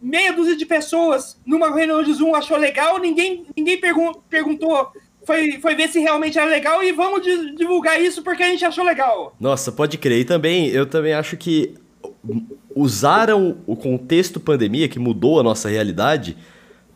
meia 0.00 0.32
dúzia 0.32 0.56
de 0.56 0.64
pessoas 0.64 1.38
numa 1.44 1.74
reunião 1.74 2.02
de 2.02 2.14
Zoom 2.14 2.34
achou 2.34 2.56
legal, 2.56 2.98
ninguém, 2.98 3.44
ninguém 3.56 3.78
pergun 3.78 4.14
perguntou. 4.30 4.92
Foi, 5.26 5.60
foi 5.60 5.74
ver 5.74 5.88
se 5.88 6.00
realmente 6.00 6.38
era 6.38 6.48
legal 6.48 6.82
e 6.82 6.92
vamos 6.92 7.22
divulgar 7.56 8.00
isso 8.00 8.22
porque 8.22 8.42
a 8.42 8.48
gente 8.48 8.64
achou 8.64 8.82
legal. 8.82 9.36
Nossa, 9.38 9.70
pode 9.70 9.98
crer. 9.98 10.20
E 10.20 10.24
também, 10.24 10.68
eu 10.68 10.86
também 10.86 11.12
acho 11.12 11.36
que 11.36 11.74
usaram 12.74 13.58
o 13.66 13.76
contexto 13.76 14.38
pandemia 14.38 14.88
que 14.88 14.98
mudou 14.98 15.40
a 15.40 15.42
nossa 15.42 15.68
realidade 15.68 16.36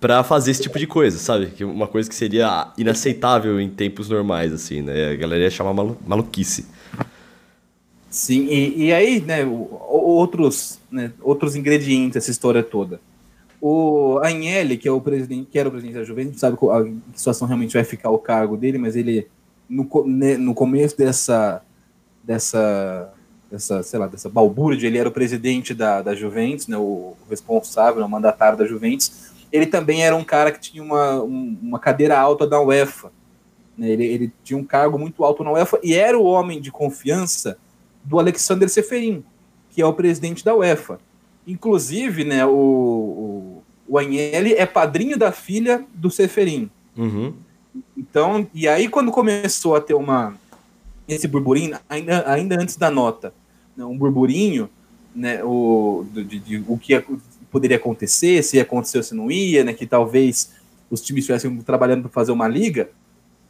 para 0.01 0.23
fazer 0.23 0.51
esse 0.51 0.63
tipo 0.63 0.79
de 0.79 0.87
coisa, 0.87 1.19
sabe? 1.19 1.47
Que 1.47 1.65
uma 1.65 1.87
coisa 1.87 2.09
que 2.09 2.15
seria 2.15 2.73
inaceitável 2.77 3.59
em 3.61 3.71
tempos 3.71 4.09
normais, 4.09 4.53
assim, 4.53 4.83
né? 4.83 5.13
A 5.13 5.17
galera 5.17 5.45
ia 5.45 5.51
chamar 5.51 5.73
malu 5.73 5.97
maluquice. 6.07 6.67
Sim, 8.11 8.47
e, 8.49 8.85
e 8.85 8.93
aí, 8.93 9.21
né, 9.21 9.45
outros, 9.45 10.79
né, 10.91 11.11
outros 11.21 11.57
ingredientes 11.57 12.17
essa 12.17 12.31
história 12.31 12.63
toda. 12.63 13.01
O 13.61 14.21
Agnelli, 14.23 14.77
que 14.77 14.87
é 14.87 14.93
o 14.93 15.01
presidente, 15.01 15.49
que 15.51 15.59
era 15.59 15.69
o 15.69 15.73
presidente 15.73 15.97
da 15.97 16.05
Juventus, 16.05 16.39
sabe 16.39 16.57
a 16.71 17.17
situação 17.17 17.49
realmente 17.49 17.73
vai 17.73 17.83
ficar 17.83 18.11
o 18.11 18.19
cargo 18.19 18.57
dele, 18.59 18.77
mas 18.77 18.95
ele 18.95 19.27
no, 19.69 19.89
né, 20.07 20.37
no 20.37 20.55
começo 20.55 20.97
dessa 20.99 21.63
dessa 22.23 23.14
dessa, 23.55 23.85
sei 23.85 24.01
lá, 24.01 24.09
dessa 24.09 24.29
balbúrdia, 24.29 24.89
ele 24.89 24.99
era 24.99 25.09
o 25.09 25.13
presidente 25.13 25.73
da, 25.73 26.03
da 26.03 26.13
Juventus, 26.13 26.67
né, 26.67 26.77
o 26.77 27.15
responsável, 27.31 28.05
o 28.05 28.09
mandatário 28.09 28.59
da 28.59 28.67
Juventus, 28.67 29.33
ele 29.53 29.67
também 29.67 30.05
era 30.05 30.17
um 30.17 30.25
cara 30.25 30.51
que 30.51 30.59
tinha 30.59 30.83
uma, 30.83 31.23
uma 31.23 31.79
cadeira 31.79 32.19
alta 32.19 32.47
da 32.47 32.61
UEFA, 32.61 33.13
né, 33.79 33.89
ele, 33.89 34.05
ele 34.05 34.33
tinha 34.43 34.59
um 34.59 34.65
cargo 34.65 34.99
muito 34.99 35.23
alto 35.23 35.45
na 35.45 35.53
UEFA 35.53 35.79
e 35.85 35.95
era 35.95 36.19
o 36.19 36.25
homem 36.25 36.61
de 36.61 36.73
confiança 36.73 37.57
do 38.03 38.19
Alexander 38.19 38.69
Seferin, 38.69 39.25
que 39.71 39.81
é 39.81 39.87
o 39.87 39.95
presidente 39.95 40.45
da 40.45 40.55
UEFA. 40.55 40.99
Inclusive, 41.47 42.25
né, 42.25 42.45
o, 42.45 42.51
o, 42.51 43.63
o 43.87 43.99
Agnelli 43.99 44.55
é 44.55 44.67
padrinho 44.67 45.17
da 45.17 45.31
filha 45.31 45.85
do 45.95 46.11
Seferin. 46.11 46.69
Uhum. 46.97 47.35
Então, 47.97 48.49
e 48.53 48.67
aí 48.67 48.89
quando 48.89 49.13
começou 49.13 49.77
a 49.77 49.81
ter 49.81 49.95
uma 49.95 50.35
esse 51.07 51.29
burburinho, 51.29 51.79
ainda, 51.89 52.25
ainda 52.33 52.61
antes 52.61 52.77
da 52.77 52.91
nota, 52.91 53.29
né, 53.29 53.44
um 53.79 53.97
burburinho, 53.97 54.69
né, 55.15 55.43
o, 55.45 56.05
de, 56.13 56.39
de, 56.39 56.65
o 56.67 56.77
que 56.77 57.03
poderia 57.51 57.77
acontecer, 57.77 58.43
se 58.43 58.57
ia 58.57 58.63
acontecer 58.63 58.99
ou 58.99 59.03
se 59.03 59.15
não 59.15 59.31
ia, 59.31 59.63
né, 59.63 59.73
que 59.73 59.87
talvez 59.87 60.53
os 60.91 61.01
times 61.01 61.23
estivessem 61.23 61.57
trabalhando 61.63 62.03
para 62.03 62.11
fazer 62.11 62.33
uma 62.33 62.49
liga, 62.49 62.91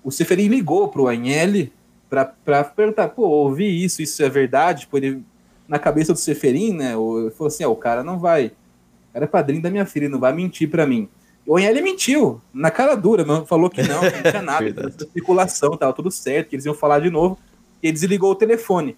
o 0.02 0.10
Seferin 0.10 0.48
ligou 0.48 0.88
para 0.88 1.00
o 1.00 1.08
Agnelli 1.08 1.72
para 2.08 2.64
perguntar, 2.64 3.08
pô, 3.08 3.22
ouvi 3.22 3.84
isso, 3.84 4.02
isso 4.02 4.22
é 4.22 4.28
verdade? 4.28 4.82
Tipo, 4.82 4.98
ele, 4.98 5.24
na 5.66 5.78
cabeça 5.78 6.12
do 6.12 6.18
Seferin, 6.18 6.74
né, 6.74 6.92
ele 6.92 7.30
falou 7.30 7.48
assim, 7.48 7.64
ah, 7.64 7.68
o 7.68 7.76
cara 7.76 8.04
não 8.04 8.18
vai, 8.18 8.46
o 8.46 9.12
cara 9.14 9.24
é 9.24 9.28
padrinho 9.28 9.62
da 9.62 9.70
minha 9.70 9.86
filha, 9.86 10.08
não 10.08 10.20
vai 10.20 10.32
mentir 10.32 10.70
para 10.70 10.86
mim. 10.86 11.08
O 11.46 11.56
Agnelli 11.56 11.82
mentiu, 11.82 12.40
na 12.52 12.70
cara 12.70 12.94
dura, 12.94 13.24
falou 13.46 13.68
que 13.68 13.82
não, 13.82 14.02
não 14.02 14.30
tinha 14.30 14.42
nada, 14.42 14.92
especulação, 14.98 15.76
tava 15.76 15.92
tudo 15.92 16.10
certo, 16.10 16.48
que 16.48 16.56
eles 16.56 16.64
iam 16.66 16.74
falar 16.74 17.00
de 17.00 17.10
novo, 17.10 17.38
e 17.82 17.88
ele 17.88 17.92
desligou 17.94 18.30
o 18.30 18.34
telefone. 18.36 18.96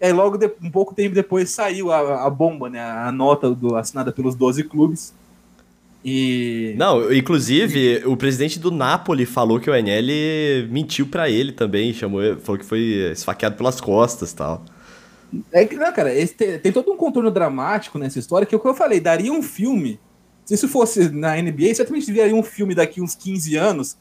Aí, 0.00 0.12
logo, 0.12 0.36
de, 0.36 0.50
um 0.62 0.70
pouco 0.70 0.94
tempo 0.94 1.14
depois, 1.14 1.50
saiu 1.50 1.90
a, 1.90 2.24
a 2.24 2.30
bomba, 2.30 2.70
né? 2.70 2.80
A 2.80 3.10
nota 3.10 3.50
do, 3.50 3.74
assinada 3.76 4.12
pelos 4.12 4.34
12 4.34 4.64
clubes. 4.64 5.12
E. 6.04 6.74
Não, 6.76 7.12
inclusive, 7.12 8.02
o 8.06 8.16
presidente 8.16 8.58
do 8.58 8.70
Napoli 8.70 9.26
falou 9.26 9.58
que 9.58 9.68
o 9.68 9.74
Agnelli 9.74 10.68
mentiu 10.70 11.06
para 11.06 11.28
ele 11.28 11.52
também, 11.52 11.92
chamou, 11.92 12.20
falou 12.38 12.58
que 12.58 12.64
foi 12.64 13.10
esfaqueado 13.12 13.56
pelas 13.56 13.80
costas 13.80 14.32
tal. 14.32 14.64
É 15.52 15.64
que, 15.64 15.76
não, 15.76 15.92
cara, 15.92 16.10
tem, 16.36 16.58
tem, 16.58 16.72
todo 16.72 16.90
um 16.92 16.96
contorno 16.96 17.30
dramático 17.30 17.98
nessa 17.98 18.18
história 18.18 18.46
que 18.46 18.54
é 18.54 18.58
o 18.58 18.60
que 18.60 18.68
eu 18.68 18.74
falei, 18.74 19.00
daria 19.00 19.32
um 19.32 19.42
filme. 19.42 20.00
Se 20.44 20.54
isso 20.54 20.68
fosse 20.68 21.10
na 21.10 21.36
NBA, 21.36 21.74
certamente 21.74 22.06
viria 22.10 22.34
um 22.34 22.42
filme 22.42 22.74
daqui 22.74 23.02
uns 23.02 23.14
15 23.14 23.56
anos 23.56 23.96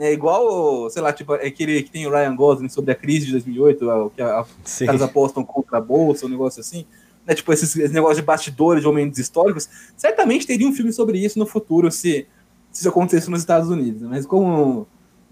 é 0.00 0.12
igual, 0.12 0.88
sei 0.88 1.02
lá, 1.02 1.12
tipo, 1.12 1.34
aquele 1.34 1.82
que 1.82 1.90
tem 1.90 2.06
o 2.06 2.10
Ryan 2.10 2.34
Gosling 2.34 2.68
sobre 2.68 2.92
a 2.92 2.94
crise 2.94 3.26
de 3.26 3.32
2008, 3.32 4.12
que 4.14 4.22
a, 4.22 4.42
os 4.42 4.78
caras 4.78 5.02
apostam 5.02 5.44
contra 5.44 5.78
a 5.78 5.80
bolsa, 5.80 6.26
um 6.26 6.28
negócio 6.28 6.60
assim. 6.60 6.86
Né, 7.26 7.34
tipo, 7.34 7.52
esses, 7.52 7.74
negócios 7.92 8.16
de 8.16 8.22
bastidores 8.22 8.82
de 8.82 8.86
momentos 8.86 9.18
históricos. 9.18 9.68
Certamente 9.96 10.46
teria 10.46 10.66
um 10.66 10.72
filme 10.72 10.92
sobre 10.92 11.18
isso 11.18 11.38
no 11.38 11.46
futuro, 11.46 11.90
se, 11.90 12.26
se 12.72 12.80
isso 12.80 12.88
acontecesse 12.88 13.30
nos 13.30 13.40
Estados 13.40 13.68
Unidos. 13.68 14.02
Mas 14.02 14.24
como 14.24 14.88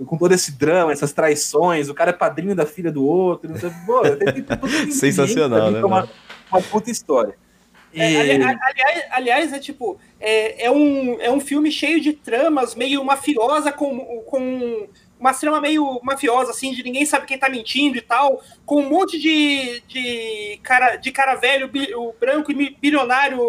com 0.06 0.16
todo 0.16 0.32
esse 0.32 0.52
drama, 0.52 0.92
essas 0.92 1.12
traições, 1.12 1.88
o 1.88 1.94
cara 1.94 2.10
é 2.10 2.12
padrinho 2.12 2.54
da 2.54 2.66
filha 2.66 2.92
do 2.92 3.04
outro. 3.04 3.50
Então, 3.50 3.72
pô, 3.84 4.02
tem, 4.02 4.42
tem, 4.42 4.90
Sensacional, 4.92 5.70
né? 5.70 5.82
Uma, 5.82 6.08
uma 6.52 6.62
puta 6.62 6.90
história. 6.90 7.34
É, 8.00 8.34
aliás, 8.34 9.04
aliás, 9.10 9.52
é 9.52 9.58
tipo, 9.58 9.98
é, 10.20 10.66
é, 10.66 10.70
um, 10.70 11.20
é 11.20 11.30
um 11.30 11.40
filme 11.40 11.70
cheio 11.70 12.00
de 12.00 12.12
tramas, 12.12 12.74
meio 12.74 13.04
mafiosa, 13.04 13.72
com, 13.72 14.22
com 14.26 14.88
uma 15.18 15.34
trama 15.34 15.60
meio 15.60 16.00
mafiosa, 16.02 16.50
assim, 16.50 16.72
de 16.72 16.82
ninguém 16.82 17.04
sabe 17.04 17.26
quem 17.26 17.38
tá 17.38 17.48
mentindo 17.48 17.96
e 17.96 18.00
tal, 18.00 18.42
com 18.64 18.80
um 18.80 18.88
monte 18.88 19.18
de, 19.18 19.82
de, 19.88 20.60
cara, 20.62 20.96
de 20.96 21.10
cara 21.10 21.34
velho, 21.34 21.70
o 21.96 22.14
branco 22.18 22.52
e 22.52 22.76
bilionário 22.80 23.40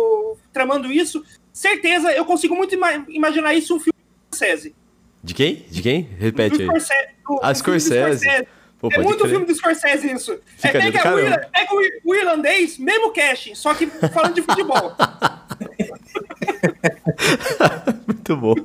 tramando 0.51 0.91
isso. 0.91 1.23
Certeza, 1.53 2.11
eu 2.11 2.25
consigo 2.25 2.55
muito 2.55 2.73
ima 2.73 3.05
imaginar 3.09 3.53
isso 3.53 3.75
um 3.75 3.79
filme 3.79 3.99
do 3.99 4.35
Scorsese. 4.35 4.75
De 5.23 5.33
quem? 5.33 5.65
De 5.69 5.81
quem? 5.81 6.01
Repete 6.17 6.57
do 6.57 6.61
aí. 6.61 6.67
Scorsese, 6.67 7.09
do, 7.27 7.39
ah, 7.41 7.53
Scorsese. 7.53 8.47
Pô, 8.79 8.89
é 8.91 8.99
muito 8.99 9.19
crer. 9.19 9.31
filme 9.31 9.45
do 9.45 9.53
Scorsese 9.53 10.11
isso. 10.11 10.31
é, 10.63 10.71
pega, 10.71 10.99
o, 10.99 11.51
pega 11.51 11.69
o, 12.05 12.15
irlandês, 12.15 12.77
mesmo 12.77 13.11
casting, 13.11 13.53
só 13.53 13.73
que 13.73 13.87
falando 13.87 14.35
de 14.35 14.41
futebol. 14.41 14.95
muito 18.07 18.37
bom. 18.37 18.55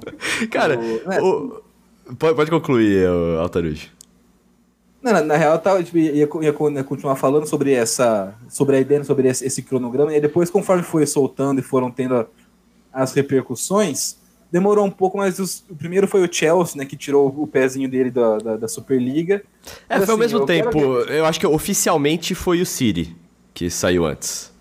Cara, 0.53 0.79
o, 1.21 1.61
pode, 2.17 2.37
pode 2.37 2.51
concluir, 2.51 3.09
Altarujo. 3.41 3.93
Não, 5.03 5.13
na, 5.13 5.21
na, 5.21 5.37
real, 5.37 5.59
tá, 5.59 5.83
tipo, 5.83 5.99
ia, 5.99 6.13
ia, 6.13 6.29
ia, 6.43 6.85
continuar 6.85 7.17
falando 7.17 7.47
sobre 7.47 7.73
essa, 7.73 8.35
sobre 8.49 8.77
a 8.77 8.81
ideia, 8.81 9.05
sobre 9.05 9.29
esse, 9.29 9.45
esse 9.45 9.63
cronograma, 9.63 10.15
e 10.15 10.21
depois, 10.21 10.49
conforme 10.49 10.83
foi 10.83 11.07
soltando 11.07 11.59
e 11.59 11.63
foram 11.63 11.91
tendo 11.91 12.27
as 12.93 13.13
repercussões, 13.13 14.17
demorou 14.55 14.85
um 14.85 14.91
pouco, 14.91 15.19
mas 15.19 15.41
os, 15.41 15.65
o 15.69 15.75
primeiro 15.75 16.07
foi 16.07 16.25
o 16.25 16.33
Chelsea, 16.33 16.77
né, 16.77 16.85
que 16.85 16.97
tirou 16.97 17.27
o 17.27 17.45
pezinho 17.45 17.89
dele 17.89 18.09
da, 18.09 18.39
da, 18.39 18.57
da 18.57 18.69
Superliga. 18.69 19.43
É, 19.89 19.99
mas, 19.99 20.05
foi 20.05 20.05
assim, 20.05 20.13
ao 20.13 20.19
mesmo 20.19 20.47
tempo. 20.47 20.79
Eu 20.79 21.25
acho 21.25 21.41
que 21.41 21.47
oficialmente 21.47 22.37
foi 22.37 22.61
o 22.61 22.67
City 22.67 23.17
que 23.53 23.69
saiu 23.69 24.07
antes. 24.07 24.53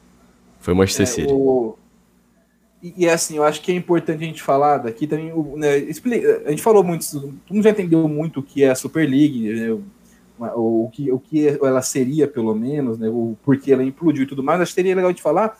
Foi 0.59 0.73
o 0.73 0.77
Manchester 0.77 1.05
City. 1.05 1.31
O... 1.31 1.75
E, 2.81 3.05
e, 3.05 3.07
assim, 3.07 3.37
eu 3.37 3.43
acho 3.43 3.61
que 3.61 3.71
é 3.71 3.75
importante 3.75 4.23
a 4.23 4.25
gente 4.25 4.41
falar 4.41 4.79
daqui 4.79 5.05
também. 5.05 5.31
O, 5.31 5.53
né, 5.57 5.75
a 5.75 6.49
gente 6.49 6.63
falou 6.63 6.83
muito, 6.83 7.07
todo 7.11 7.33
mundo 7.51 7.63
já 7.63 7.69
entendeu 7.69 8.07
muito 8.07 8.39
o 8.39 8.43
que 8.43 8.63
é 8.63 8.71
a 8.71 8.75
Super 8.75 9.07
League, 9.07 9.53
né, 9.53 9.71
o, 10.55 10.85
o, 10.85 10.89
que, 10.91 11.11
o 11.11 11.19
que 11.19 11.49
ela 11.49 11.83
seria, 11.83 12.27
pelo 12.27 12.55
menos, 12.55 12.97
né, 12.97 13.09
o 13.09 13.37
porquê 13.43 13.71
ela 13.71 13.83
implodiu 13.83 14.23
e 14.23 14.27
tudo 14.27 14.41
mais. 14.41 14.59
Acho 14.59 14.71
que 14.71 14.75
seria 14.75 14.95
legal 14.95 15.13
de 15.13 15.21
falar 15.21 15.55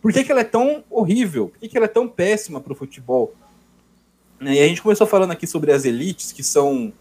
por 0.00 0.10
que, 0.10 0.24
que 0.24 0.32
ela 0.32 0.40
é 0.40 0.44
tão 0.44 0.82
horrível, 0.90 1.48
por 1.48 1.58
que, 1.58 1.68
que 1.68 1.76
ela 1.76 1.84
é 1.84 1.88
tão 1.88 2.08
péssima 2.08 2.62
para 2.62 2.72
o 2.72 2.76
futebol. 2.76 3.34
Né, 4.40 4.54
e 4.54 4.60
a 4.60 4.68
gente 4.68 4.82
começou 4.82 5.06
falando 5.06 5.30
aqui 5.30 5.46
sobre 5.46 5.72
as 5.72 5.84
elites, 5.84 6.32
que 6.32 6.42
são 6.42 6.92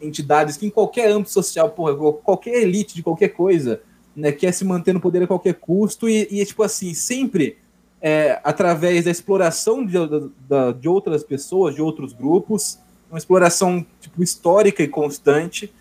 entidades 0.00 0.56
que 0.56 0.66
em 0.66 0.70
qualquer 0.70 1.10
âmbito 1.10 1.30
social, 1.30 1.70
porra, 1.70 1.94
qualquer 2.14 2.62
elite 2.62 2.94
de 2.94 3.02
qualquer 3.02 3.28
coisa, 3.28 3.80
né, 4.14 4.32
quer 4.32 4.52
se 4.52 4.64
manter 4.64 4.92
no 4.92 5.00
poder 5.00 5.22
a 5.22 5.26
qualquer 5.26 5.54
custo 5.54 6.08
e, 6.08 6.26
e 6.30 6.44
tipo 6.44 6.62
assim, 6.62 6.94
sempre 6.94 7.58
é, 8.00 8.40
através 8.42 9.04
da 9.04 9.10
exploração 9.10 9.84
de, 9.84 9.92
de, 9.92 10.72
de, 10.80 10.88
outras 10.88 11.22
pessoas, 11.22 11.74
de 11.74 11.82
outros 11.82 12.12
grupos, 12.12 12.78
uma 13.10 13.18
exploração 13.18 13.84
tipo, 14.00 14.22
histórica 14.22 14.82
e 14.82 14.88
constante. 14.88 15.72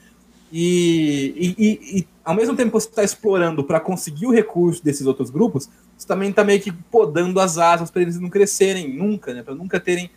E, 0.51 1.55
e, 1.57 1.99
e 1.99 2.07
ao 2.25 2.33
mesmo 2.33 2.55
tempo 2.55 2.71
que 2.71 2.79
você 2.79 2.89
está 2.89 3.03
explorando 3.03 3.63
para 3.63 3.79
conseguir 3.79 4.25
o 4.25 4.31
recurso 4.31 4.83
desses 4.83 5.05
outros 5.05 5.29
grupos, 5.29 5.69
você 5.97 6.07
também 6.07 6.29
está 6.29 6.43
meio 6.43 6.59
que 6.59 6.71
podando 6.71 7.39
as 7.39 7.57
asas 7.57 7.91
para 7.91 8.01
eles 8.01 8.19
não 8.19 8.29
crescerem 8.29 8.91
nunca, 8.91 9.33
né? 9.33 9.43
para 9.43 9.55
nunca 9.55 9.79
terem. 9.79 10.09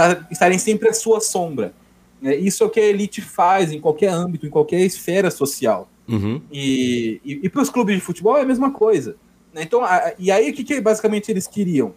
Tá, 0.00 0.26
estarem 0.30 0.58
sempre 0.58 0.88
à 0.88 0.94
sua 0.94 1.20
sombra. 1.20 1.74
É, 2.22 2.34
isso 2.34 2.64
é 2.64 2.66
o 2.66 2.70
que 2.70 2.80
a 2.80 2.86
elite 2.86 3.20
faz 3.20 3.70
em 3.70 3.78
qualquer 3.78 4.08
âmbito, 4.08 4.46
em 4.46 4.50
qualquer 4.50 4.80
esfera 4.80 5.30
social. 5.30 5.90
Uhum. 6.08 6.40
E, 6.50 7.20
e, 7.22 7.40
e 7.42 7.48
para 7.50 7.60
os 7.60 7.68
clubes 7.68 7.96
de 7.96 8.00
futebol 8.00 8.38
é 8.38 8.40
a 8.40 8.46
mesma 8.46 8.70
coisa. 8.70 9.16
Né? 9.52 9.62
Então, 9.62 9.84
a, 9.84 10.14
e 10.18 10.30
aí 10.30 10.50
o 10.50 10.54
que, 10.54 10.64
que 10.64 10.80
basicamente 10.80 11.30
eles 11.30 11.46
queriam? 11.46 11.92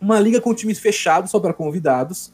Uma 0.00 0.18
liga 0.18 0.40
com 0.40 0.54
times 0.54 0.78
fechados 0.78 1.30
só 1.30 1.38
para 1.38 1.52
convidados. 1.52 2.32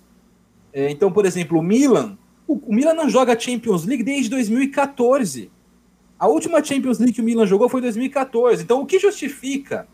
É, 0.73 0.89
então, 0.91 1.11
por 1.11 1.27
exemplo, 1.27 1.59
o 1.59 1.63
Milan, 1.63 2.17
o, 2.47 2.55
o, 2.55 2.73
Milan 2.73 2.95
não 2.95 3.11
joga 3.11 3.37
Champions 3.37 3.85
League 3.85 4.05
desde 4.05 4.31
2014. 4.31 5.51
A 6.17 6.29
última 6.29 6.63
Champions 6.63 7.01
League 7.01 7.15
que 7.15 7.21
o 7.21 7.25
Milan 7.25 7.47
jogou 7.47 7.69
foi 7.69 7.81
em 7.81 7.83
2014. 7.83 8.63
Então, 8.63 8.81
o 8.81 8.87
que 8.87 9.01
justifica 9.01 9.89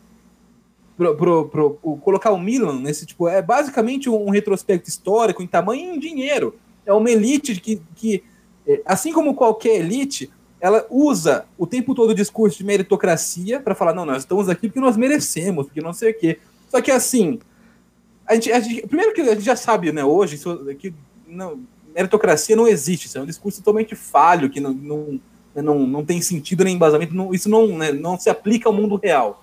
pro, 1.00 1.16
pro, 1.16 1.48
pro, 1.48 1.96
colocar 1.96 2.30
o 2.30 2.38
Milan 2.38 2.78
nesse 2.78 3.06
tipo 3.06 3.26
é 3.26 3.40
basicamente 3.40 4.10
um, 4.10 4.28
retrospecto 4.28 4.86
histórico 4.86 5.42
em 5.42 5.46
tamanho 5.46 5.94
e 5.94 5.96
em 5.96 5.98
dinheiro. 5.98 6.54
É 6.84 6.92
uma 6.92 7.10
elite 7.10 7.58
que, 7.58 7.80
que 7.96 8.22
é, 8.66 8.82
assim 8.84 9.10
como 9.10 9.34
qualquer 9.34 9.76
elite, 9.76 10.30
ela 10.60 10.86
usa 10.90 11.46
o 11.56 11.66
tempo 11.66 11.94
todo 11.94 12.10
o 12.10 12.14
discurso 12.14 12.58
de 12.58 12.64
meritocracia 12.64 13.60
para 13.60 13.74
falar, 13.74 13.94
não, 13.94 14.04
nós 14.04 14.24
estamos 14.24 14.50
aqui 14.50 14.68
porque 14.68 14.80
nós 14.80 14.96
merecemos, 14.96 15.66
porque 15.66 15.80
não 15.80 15.94
sei 15.94 16.10
o 16.10 16.18
quê. 16.18 16.38
Só 16.68 16.82
que 16.82 16.90
assim, 16.90 17.38
a 18.26 18.34
gente, 18.34 18.52
a 18.52 18.60
gente, 18.60 18.86
primeiro 18.86 19.14
que 19.14 19.22
a 19.22 19.34
gente 19.34 19.40
já 19.40 19.56
sabe, 19.56 19.92
né, 19.92 20.04
hoje, 20.04 20.38
que 20.78 20.92
não, 21.26 21.60
meritocracia 21.94 22.54
não 22.54 22.68
existe, 22.68 23.06
isso 23.06 23.16
é 23.16 23.22
um 23.22 23.26
discurso 23.26 23.62
totalmente 23.62 23.94
falho, 23.94 24.50
que 24.50 24.60
não, 24.60 24.74
não, 24.74 25.20
não, 25.54 25.78
não 25.86 26.04
tem 26.04 26.20
sentido 26.20 26.62
nem 26.62 26.76
embasamento, 26.76 27.14
não, 27.14 27.32
isso 27.32 27.48
não, 27.48 27.78
né, 27.78 27.90
não 27.90 28.18
se 28.18 28.28
aplica 28.28 28.68
ao 28.68 28.74
mundo 28.74 29.00
real. 29.02 29.42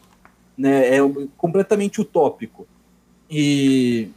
Né, 0.57 0.95
é 0.95 0.99
completamente 1.37 2.01
utópico. 2.01 2.67
E 3.29 4.09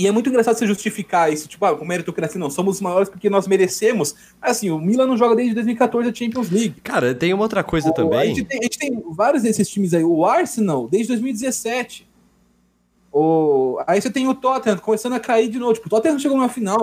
e 0.00 0.06
é 0.06 0.10
muito 0.10 0.30
engraçado 0.30 0.56
você 0.56 0.66
justificar 0.66 1.30
isso, 1.30 1.46
tipo, 1.46 1.62
ah, 1.62 1.76
com 1.76 1.84
meritocracia, 1.84 2.40
não, 2.40 2.48
somos 2.48 2.76
os 2.76 2.80
maiores 2.80 3.10
porque 3.10 3.28
nós 3.28 3.46
merecemos. 3.46 4.14
Assim, 4.40 4.70
o 4.70 4.78
Milan 4.78 5.06
não 5.06 5.14
joga 5.14 5.36
desde 5.36 5.52
2014 5.52 6.08
a 6.08 6.14
Champions 6.14 6.48
League. 6.48 6.76
Cara, 6.82 7.14
tem 7.14 7.34
uma 7.34 7.42
outra 7.42 7.62
coisa 7.62 7.90
o, 7.90 7.92
também. 7.92 8.18
A 8.18 8.24
gente, 8.24 8.44
tem, 8.44 8.58
a 8.60 8.62
gente, 8.62 8.78
tem, 8.78 9.04
vários 9.10 9.42
desses 9.42 9.68
times 9.68 9.92
aí. 9.92 10.02
O 10.02 10.24
Arsenal, 10.24 10.88
desde 10.88 11.08
2017. 11.08 12.08
O, 13.12 13.78
aí 13.86 14.00
você 14.00 14.08
tem 14.08 14.26
o 14.26 14.34
Tottenham 14.34 14.78
começando 14.78 15.12
a 15.12 15.20
cair 15.20 15.50
de 15.50 15.58
novo. 15.58 15.74
Tipo, 15.74 15.88
o 15.88 15.90
Tottenham 15.90 16.18
chegou 16.18 16.38
na 16.38 16.48
final, 16.48 16.78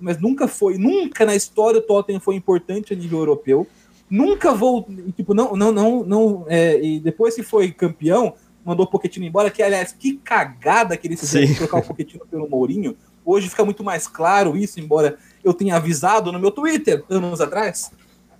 mas 0.00 0.18
nunca 0.18 0.48
foi, 0.48 0.78
nunca 0.78 1.26
na 1.26 1.36
história 1.36 1.80
o 1.80 1.82
Tottenham 1.82 2.20
foi 2.20 2.34
importante 2.34 2.94
a 2.94 2.96
nível 2.96 3.18
europeu. 3.18 3.66
Nunca 4.08 4.52
vou, 4.52 4.86
tipo, 5.16 5.34
não, 5.34 5.56
não, 5.56 5.72
não, 5.72 6.04
não. 6.04 6.44
É, 6.48 6.82
e 6.82 7.00
depois 7.00 7.34
que 7.34 7.42
foi 7.42 7.70
campeão, 7.72 8.34
mandou 8.64 8.86
o 8.86 8.88
Pochettino 8.88 9.26
embora, 9.26 9.50
que 9.50 9.62
aliás, 9.62 9.92
que 9.92 10.16
cagada 10.16 10.96
que 10.96 11.06
eles 11.06 11.20
fizeram 11.20 11.46
de 11.46 11.54
trocar 11.56 11.78
o 11.78 11.82
Pochettino 11.82 12.26
pelo 12.26 12.48
Mourinho. 12.48 12.96
Hoje 13.24 13.48
fica 13.48 13.64
muito 13.64 13.82
mais 13.82 14.06
claro 14.06 14.56
isso, 14.56 14.78
embora 14.78 15.18
eu 15.42 15.54
tenha 15.54 15.76
avisado 15.76 16.30
no 16.30 16.38
meu 16.38 16.50
Twitter 16.50 17.02
anos 17.08 17.40
atrás. 17.40 17.90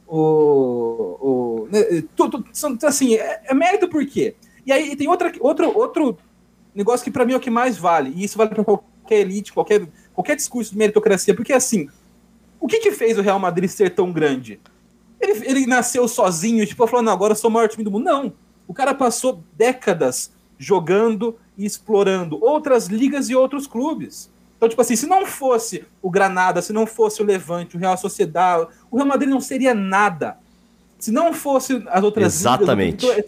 O, 0.06 1.18
o, 1.20 1.68
né, 1.70 2.04
tudo, 2.14 2.44
assim, 2.84 3.14
é, 3.16 3.40
é 3.44 3.54
mérito 3.54 3.88
por 3.88 4.04
quê? 4.06 4.36
E 4.66 4.72
aí 4.72 4.94
tem 4.94 5.08
outra, 5.08 5.32
outro, 5.40 5.76
outro 5.76 6.18
negócio 6.74 7.04
que 7.04 7.10
para 7.10 7.24
mim 7.24 7.32
é 7.32 7.36
o 7.36 7.40
que 7.40 7.50
mais 7.50 7.78
vale, 7.78 8.12
e 8.14 8.24
isso 8.24 8.36
vale 8.36 8.50
para 8.50 8.64
qualquer 8.64 9.20
elite, 9.20 9.52
qualquer, 9.52 9.86
qualquer 10.12 10.36
discurso 10.36 10.72
de 10.72 10.78
meritocracia, 10.78 11.34
porque 11.34 11.52
assim, 11.52 11.88
o 12.60 12.66
que 12.66 12.78
que 12.78 12.92
fez 12.92 13.18
o 13.18 13.22
Real 13.22 13.38
Madrid 13.38 13.68
ser 13.68 13.90
tão 13.90 14.12
grande? 14.12 14.60
Ele, 15.24 15.46
ele 15.46 15.66
nasceu 15.66 16.06
sozinho, 16.06 16.66
tipo, 16.66 16.86
falou, 16.86 17.04
não, 17.04 17.12
agora 17.12 17.32
eu 17.32 17.36
sou 17.36 17.50
o 17.50 17.52
maior 17.52 17.68
time 17.68 17.82
do 17.82 17.90
mundo. 17.90 18.04
Não, 18.04 18.32
o 18.68 18.74
cara 18.74 18.94
passou 18.94 19.42
décadas 19.56 20.32
jogando 20.58 21.36
e 21.56 21.64
explorando 21.64 22.42
outras 22.42 22.86
ligas 22.86 23.28
e 23.28 23.34
outros 23.34 23.66
clubes. 23.66 24.30
Então, 24.56 24.68
tipo 24.68 24.80
assim, 24.80 24.96
se 24.96 25.06
não 25.06 25.26
fosse 25.26 25.84
o 26.00 26.10
Granada, 26.10 26.62
se 26.62 26.72
não 26.72 26.86
fosse 26.86 27.20
o 27.20 27.24
Levante, 27.24 27.76
o 27.76 27.78
Real 27.78 27.96
Sociedade, 27.96 28.68
o 28.90 28.96
Real 28.96 29.08
Madrid 29.08 29.28
não 29.28 29.40
seria 29.40 29.74
nada. 29.74 30.38
Se 30.98 31.10
não 31.10 31.32
fosse 31.32 31.82
as 31.88 32.02
outras 32.02 32.34
Exatamente. 32.34 33.06
ligas... 33.06 33.24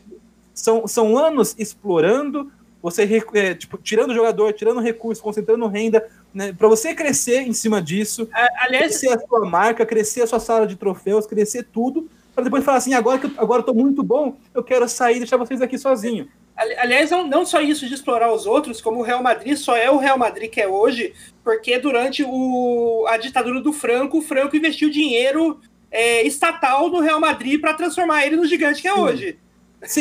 São, 0.54 0.86
são 0.86 1.18
anos 1.18 1.54
explorando, 1.58 2.50
você 2.82 3.22
é, 3.34 3.54
tipo, 3.54 3.76
tirando 3.76 4.14
jogador, 4.14 4.54
tirando 4.54 4.80
recursos, 4.80 5.22
concentrando 5.22 5.66
renda, 5.66 6.08
né, 6.36 6.52
para 6.52 6.68
você 6.68 6.94
crescer 6.94 7.40
em 7.40 7.54
cima 7.54 7.80
disso, 7.80 8.28
aliás, 8.60 8.88
crescer 8.88 9.08
a 9.08 9.18
sua 9.18 9.46
marca, 9.46 9.86
crescer 9.86 10.20
a 10.20 10.26
sua 10.26 10.38
sala 10.38 10.66
de 10.66 10.76
troféus, 10.76 11.26
crescer 11.26 11.66
tudo, 11.72 12.10
para 12.34 12.44
depois 12.44 12.62
falar 12.62 12.76
assim, 12.76 12.92
agora 12.92 13.18
que 13.18 13.24
eu, 13.24 13.30
agora 13.38 13.62
eu 13.62 13.64
tô 13.64 13.72
muito 13.72 14.02
bom, 14.02 14.36
eu 14.52 14.62
quero 14.62 14.86
sair 14.86 15.16
e 15.16 15.20
deixar 15.20 15.38
vocês 15.38 15.62
aqui 15.62 15.78
sozinho. 15.78 16.28
Aliás, 16.54 17.10
não, 17.10 17.26
não 17.26 17.46
só 17.46 17.62
isso 17.62 17.88
de 17.88 17.94
explorar 17.94 18.30
os 18.34 18.44
outros, 18.44 18.82
como 18.82 19.00
o 19.00 19.02
Real 19.02 19.22
Madrid 19.22 19.56
só 19.56 19.74
é 19.74 19.90
o 19.90 19.96
Real 19.96 20.18
Madrid 20.18 20.50
que 20.50 20.60
é 20.60 20.68
hoje, 20.68 21.14
porque 21.42 21.78
durante 21.78 22.22
o, 22.22 23.06
a 23.08 23.16
ditadura 23.16 23.62
do 23.62 23.72
Franco, 23.72 24.18
o 24.18 24.22
Franco 24.22 24.56
investiu 24.56 24.90
dinheiro 24.90 25.58
é, 25.90 26.22
estatal 26.26 26.90
no 26.90 27.00
Real 27.00 27.18
Madrid 27.18 27.58
para 27.58 27.72
transformar 27.72 28.26
ele 28.26 28.36
no 28.36 28.46
gigante 28.46 28.82
que 28.82 28.88
é 28.88 28.94
hoje. 28.94 29.32
Sim, 29.32 29.38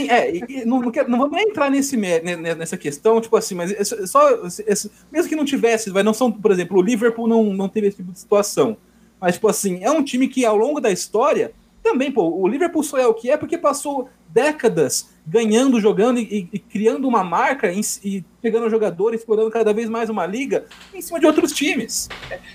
é, 0.10 0.36
e, 0.36 0.66
não, 0.66 0.82
não, 0.82 1.20
vamos 1.20 1.42
entrar 1.42 1.70
nesse, 1.70 1.98
nessa 1.98 2.78
questão, 2.78 3.20
tipo 3.20 3.36
assim, 3.36 3.56
mas 3.56 3.72
é 3.72 3.84
só, 3.84 4.42
mesmo 5.12 5.30
que 5.30 5.36
não 5.36 5.46
tivesse, 5.46 5.90
vai, 5.90 6.02
não 6.02 6.14
são, 6.14 6.32
por 6.32 6.52
exemplo, 6.52 6.78
o 6.78 6.82
Liverpool 6.82 7.28
não, 7.28 7.54
não 7.54 7.70
teve 7.70 7.88
esse 7.88 7.98
tipo 7.98 8.12
de 8.12 8.20
situação, 8.20 8.78
mas, 9.20 9.36
tipo 9.36 9.48
assim, 9.48 9.84
é 9.84 9.92
um 9.92 10.04
time 10.04 10.28
que 10.28 10.46
ao 10.46 10.56
longo 10.56 10.80
da 10.80 10.92
história 10.92 11.52
também, 11.84 12.12
pô, 12.12 12.24
o 12.30 12.48
Liverpool 12.48 12.84
só 12.84 12.98
é 12.98 13.06
o 13.06 13.14
que 13.14 13.30
é 13.30 13.38
porque 13.38 13.58
passou 13.58 14.10
décadas 14.28 15.10
ganhando, 15.26 15.80
jogando 15.80 16.20
e, 16.20 16.50
e 16.52 16.60
criando 16.60 17.08
uma 17.08 17.24
marca 17.24 17.72
e, 17.72 17.80
e 18.04 18.24
pegando 18.42 18.70
jogadores, 18.70 19.20
explorando 19.20 19.52
cada 19.52 19.72
vez 19.72 19.88
mais 19.88 20.10
uma 20.10 20.26
liga 20.26 20.66
em 20.94 21.02
cima 21.02 21.20
de 21.20 21.26
outros 21.26 21.52
times. 21.52 22.10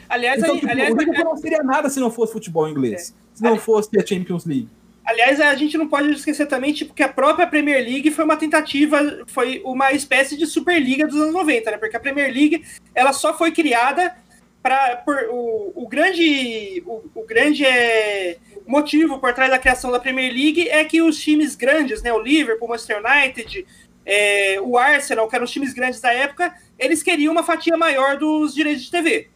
Aliás, 0.09 0.43
então, 0.43 0.57
tipo, 0.57 0.71
aliás, 0.71 0.93
o 0.93 0.97
Liverpool 0.97 1.25
não 1.25 1.37
seria 1.37 1.63
nada 1.63 1.89
se 1.89 2.01
não 2.01 2.11
fosse 2.11 2.33
futebol 2.33 2.69
inglês, 2.69 3.15
é. 3.17 3.37
se 3.37 3.43
não 3.43 3.57
fosse 3.57 3.89
a 3.99 4.05
Champions 4.05 4.45
League. 4.45 4.69
Aliás, 5.05 5.41
a 5.41 5.55
gente 5.55 5.77
não 5.79 5.89
pode 5.89 6.11
esquecer 6.11 6.47
também 6.47 6.73
tipo, 6.73 6.95
que 6.95 7.03
a 7.03 7.09
própria 7.09 7.47
Premier 7.47 7.83
League 7.83 8.11
foi 8.11 8.25
uma 8.25 8.37
tentativa, 8.37 9.25
foi 9.27 9.61
uma 9.65 9.93
espécie 9.93 10.37
de 10.37 10.47
Superliga 10.47 11.07
dos 11.07 11.21
anos 11.21 11.35
90, 11.35 11.71
né? 11.71 11.79
Porque 11.79 11.97
a 11.97 12.01
Premier 12.01 12.33
League 12.33 12.65
ela 12.95 13.13
só 13.13 13.37
foi 13.37 13.51
criada 13.51 14.15
para 14.63 15.03
o, 15.31 15.73
o 15.75 15.89
grande 15.89 16.83
o, 16.87 17.03
o 17.15 17.25
grande 17.25 17.65
é 17.65 18.37
motivo 18.67 19.19
por 19.19 19.33
trás 19.33 19.51
da 19.51 19.59
criação 19.59 19.91
da 19.91 19.99
Premier 19.99 20.33
League 20.33 20.69
é 20.69 20.85
que 20.85 21.03
os 21.03 21.19
times 21.19 21.57
grandes, 21.57 22.03
né, 22.03 22.13
o 22.13 22.21
Liverpool, 22.21 22.69
o 22.69 22.71
Manchester 22.71 23.03
United, 23.05 23.67
é, 24.07 24.61
o 24.61 24.79
Arsenal, 24.79 25.29
que 25.29 25.35
eram 25.35 25.45
os 25.45 25.51
times 25.51 25.73
grandes 25.73 26.01
da 26.01 26.13
época, 26.13 26.55
eles 26.79 27.03
queriam 27.03 27.33
uma 27.33 27.43
fatia 27.43 27.77
maior 27.77 28.17
dos 28.17 28.55
direitos 28.55 28.85
de 28.85 28.91
TV. 28.91 29.29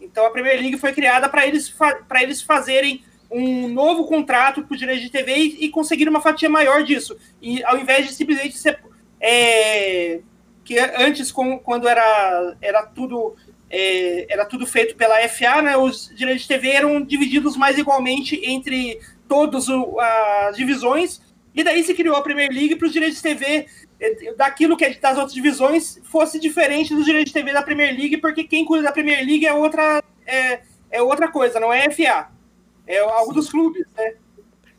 Então 0.00 0.26
a 0.26 0.30
Premier 0.30 0.58
League 0.60 0.78
foi 0.78 0.92
criada 0.92 1.28
para 1.28 1.46
eles, 1.46 1.68
para 1.68 2.22
eles 2.22 2.42
fazerem 2.42 3.04
um 3.30 3.68
novo 3.68 4.06
contrato 4.06 4.62
para 4.62 4.74
os 4.74 4.78
direitos 4.78 5.04
de 5.04 5.10
TV 5.10 5.34
e, 5.36 5.64
e 5.66 5.68
conseguir 5.68 6.08
uma 6.08 6.20
fatia 6.20 6.48
maior 6.48 6.82
disso. 6.82 7.16
E 7.40 7.62
ao 7.64 7.78
invés 7.78 8.06
de 8.06 8.14
simplesmente 8.14 8.56
ser. 8.56 8.80
É, 9.20 10.20
que 10.64 10.78
antes, 10.78 11.30
com, 11.32 11.58
quando 11.58 11.88
era, 11.88 12.56
era 12.60 12.86
tudo 12.86 13.36
é, 13.70 14.26
era 14.28 14.44
tudo 14.44 14.66
feito 14.66 14.96
pela 14.96 15.16
FA, 15.28 15.62
né? 15.62 15.76
Os 15.76 16.12
direitos 16.14 16.42
de 16.42 16.48
TV 16.48 16.70
eram 16.70 17.00
divididos 17.00 17.56
mais 17.56 17.78
igualmente 17.78 18.40
entre 18.44 18.98
todas 19.28 19.68
as 19.68 20.56
divisões, 20.56 21.20
e 21.54 21.62
daí 21.62 21.84
se 21.84 21.94
criou 21.94 22.16
a 22.16 22.22
Premier 22.22 22.50
League 22.50 22.74
para 22.74 22.86
os 22.86 22.92
direitos 22.92 23.16
de 23.16 23.22
TV 23.22 23.66
é, 24.00 24.34
daquilo 24.34 24.76
que 24.76 24.84
é 24.84 24.94
das 24.94 25.16
outras 25.16 25.34
divisões 25.34 26.00
fosse 26.04 26.40
diferente 26.40 26.94
dos 26.94 27.04
direitos 27.04 27.32
de 27.32 27.38
TV 27.38 27.52
da 27.52 27.62
Premier 27.62 27.96
League, 27.96 28.16
porque 28.16 28.42
quem 28.44 28.64
cuida 28.64 28.84
da 28.84 28.92
Premier 28.92 29.24
League 29.24 29.46
é 29.46 29.52
outra, 29.52 30.02
é, 30.26 30.60
é 30.90 31.00
outra 31.00 31.28
coisa, 31.28 31.60
não 31.60 31.72
é 31.72 31.88
FA. 31.90 32.28
É 32.90 32.98
algo 32.98 33.28
Sim. 33.28 33.34
dos 33.34 33.50
clubes, 33.50 33.86
né? 33.96 34.14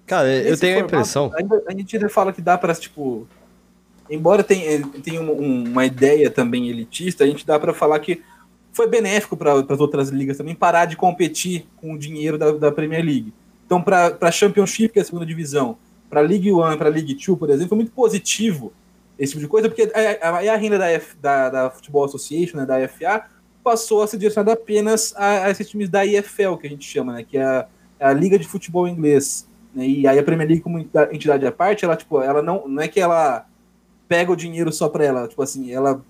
Cara, 0.06 0.28
eu 0.28 0.58
tenho 0.58 0.78
a 0.78 0.80
impressão. 0.82 1.32
A 1.68 1.72
gente 1.72 1.96
ainda 1.96 2.10
fala 2.10 2.34
que 2.34 2.42
dá 2.42 2.58
para, 2.58 2.76
tipo, 2.76 3.26
embora 4.10 4.44
tenha, 4.44 4.86
tenha 5.04 5.22
uma, 5.22 5.32
uma 5.32 5.86
ideia 5.86 6.30
também 6.30 6.68
elitista, 6.68 7.24
a 7.24 7.28
gente 7.28 7.46
dá 7.46 7.58
para 7.58 7.74
falar 7.74 7.98
que 8.00 8.22
foi 8.74 8.88
benéfico 8.88 9.38
para 9.38 9.54
as 9.54 9.80
outras 9.80 10.10
ligas 10.10 10.38
também 10.38 10.54
parar 10.54 10.86
de 10.86 10.98
competir 10.98 11.66
com 11.78 11.94
o 11.94 11.98
dinheiro 11.98 12.38
da, 12.38 12.52
da 12.52 12.72
Premier 12.72 13.04
League. 13.04 13.34
Então, 13.66 13.82
para 13.82 14.18
a 14.20 14.32
Championship, 14.32 14.92
que 14.92 15.00
é 15.00 15.02
a 15.02 15.06
segunda 15.06 15.26
divisão, 15.26 15.78
para 16.10 16.20
a 16.20 16.24
League 16.24 16.52
One, 16.52 16.78
para 16.78 16.90
a 16.90 16.92
League 16.92 17.16
Two, 17.16 17.38
por 17.38 17.50
exemplo, 17.50 17.70
foi 17.70 17.78
muito 17.78 17.94
positivo 17.94 18.74
esse 19.18 19.32
tipo 19.32 19.42
de 19.42 19.48
coisa, 19.48 19.70
porque 19.70 19.90
a, 19.94 20.30
a, 20.30 20.54
a 20.54 20.58
renda 20.58 20.78
da, 20.78 20.90
F, 20.90 21.16
da, 21.22 21.50
da 21.50 21.70
Football 21.70 22.06
Association, 22.06 22.58
né, 22.58 22.66
da 22.66 22.86
FA, 22.88 23.26
passou 23.64 24.02
a 24.02 24.08
ser 24.08 24.18
direcionada 24.18 24.54
apenas 24.54 25.14
a, 25.16 25.46
a, 25.46 25.52
esses 25.52 25.70
times 25.70 25.90
da 25.90 26.06
IFL, 26.06 26.56
que 26.60 26.68
a 26.68 26.70
gente 26.70 26.84
chama, 26.84 27.14
né, 27.14 27.24
que 27.24 27.38
é 27.38 27.44
a, 27.44 27.60
é 27.60 27.68
a 28.02 28.14
Liga 28.14 28.38
de 28.38 28.48
Futebol 28.48 28.88
Inglês. 28.88 29.48
Né, 29.74 29.88
e 29.88 30.08
aí 30.08 30.20
a 30.20 30.24
Premier 30.24 30.48
League, 30.48 30.64
como 30.64 30.80
entidade 30.80 31.46
à 31.46 31.52
parte, 31.52 31.86
ela, 31.86 31.96
tipo, 31.96 32.22
ela 32.22 32.42
não, 32.42 32.68
não 32.68 32.82
é 32.82 32.88
que 32.88 33.00
ela 33.00 33.46
pega 34.08 34.32
o 34.32 34.36
dinheiro 34.36 34.72
só 34.72 34.90
para 34.90 35.06
ela, 35.06 35.28
tipo 35.28 35.42
assim, 35.42 35.72
ela, 35.72 36.04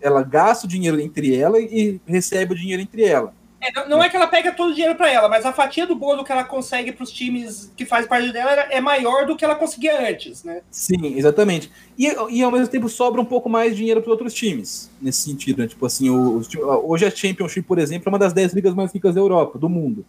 ela 0.00 0.22
gasta 0.22 0.66
o 0.66 0.68
dinheiro 0.68 1.00
entre 1.00 1.34
ela 1.34 1.58
e 1.58 2.00
recebe 2.06 2.52
o 2.52 2.56
dinheiro 2.56 2.80
entre 2.80 3.02
ela. 3.02 3.34
É, 3.60 3.72
não, 3.72 3.88
não, 3.88 4.02
é 4.02 4.10
que 4.10 4.16
ela 4.16 4.26
pega 4.26 4.52
todo 4.52 4.70
o 4.70 4.74
dinheiro 4.74 4.94
para 4.94 5.10
ela, 5.10 5.26
mas 5.26 5.46
a 5.46 5.52
fatia 5.52 5.86
do 5.86 5.94
bolo 5.94 6.22
que 6.22 6.30
ela 6.30 6.44
consegue 6.44 6.92
para 6.92 7.02
os 7.02 7.10
times 7.10 7.72
que 7.74 7.86
faz 7.86 8.06
parte 8.06 8.30
dela 8.30 8.50
é 8.70 8.78
maior 8.78 9.26
do 9.26 9.34
que 9.34 9.44
ela 9.44 9.54
conseguia 9.54 10.06
antes, 10.06 10.44
né? 10.44 10.60
Sim, 10.70 11.16
exatamente. 11.16 11.72
E, 11.98 12.06
e 12.30 12.42
ao 12.42 12.52
mesmo 12.52 12.68
tempo 12.68 12.90
sobra 12.90 13.20
um 13.22 13.24
pouco 13.24 13.48
mais 13.48 13.74
dinheiro 13.74 14.02
para 14.02 14.10
outros 14.12 14.34
times, 14.34 14.90
nesse 15.00 15.22
sentido. 15.22 15.62
Né? 15.62 15.66
Tipo 15.66 15.86
assim, 15.86 16.10
o, 16.10 16.42
hoje 16.84 17.06
a 17.06 17.10
Championship, 17.10 17.66
por 17.66 17.78
exemplo, 17.78 18.06
é 18.06 18.10
uma 18.10 18.18
das 18.18 18.34
10 18.34 18.52
ligas 18.52 18.74
mais 18.74 18.92
ricas 18.92 19.14
da 19.14 19.20
Europa, 19.20 19.58
do 19.58 19.68
mundo. 19.68 20.04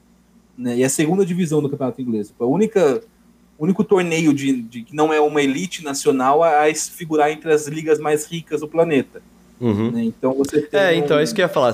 Né? 0.57 0.77
E 0.77 0.83
é 0.83 0.85
a 0.85 0.89
segunda 0.89 1.25
divisão 1.25 1.61
do 1.61 1.69
campeonato 1.69 2.01
inglês. 2.01 2.33
A 2.39 2.45
única 2.45 3.01
o 3.57 3.63
único 3.63 3.83
torneio 3.83 4.33
de, 4.33 4.61
de, 4.61 4.81
que 4.81 4.95
não 4.95 5.13
é 5.13 5.19
uma 5.19 5.41
elite 5.41 5.83
nacional 5.83 6.43
a, 6.43 6.65
a 6.65 6.75
figurar 6.75 7.31
entre 7.31 7.51
as 7.53 7.67
ligas 7.67 7.99
mais 7.99 8.25
ricas 8.25 8.59
do 8.59 8.67
planeta. 8.67 9.21
Uhum. 9.59 9.91
Né? 9.91 10.03
Então 10.03 10.33
você 10.33 10.61
tem 10.61 10.79
É, 10.79 10.95
então, 10.95 11.17
é 11.17 11.23
isso 11.23 11.33
que 11.33 11.41
eu 11.41 11.45
ia 11.45 11.49
falar. 11.49 11.73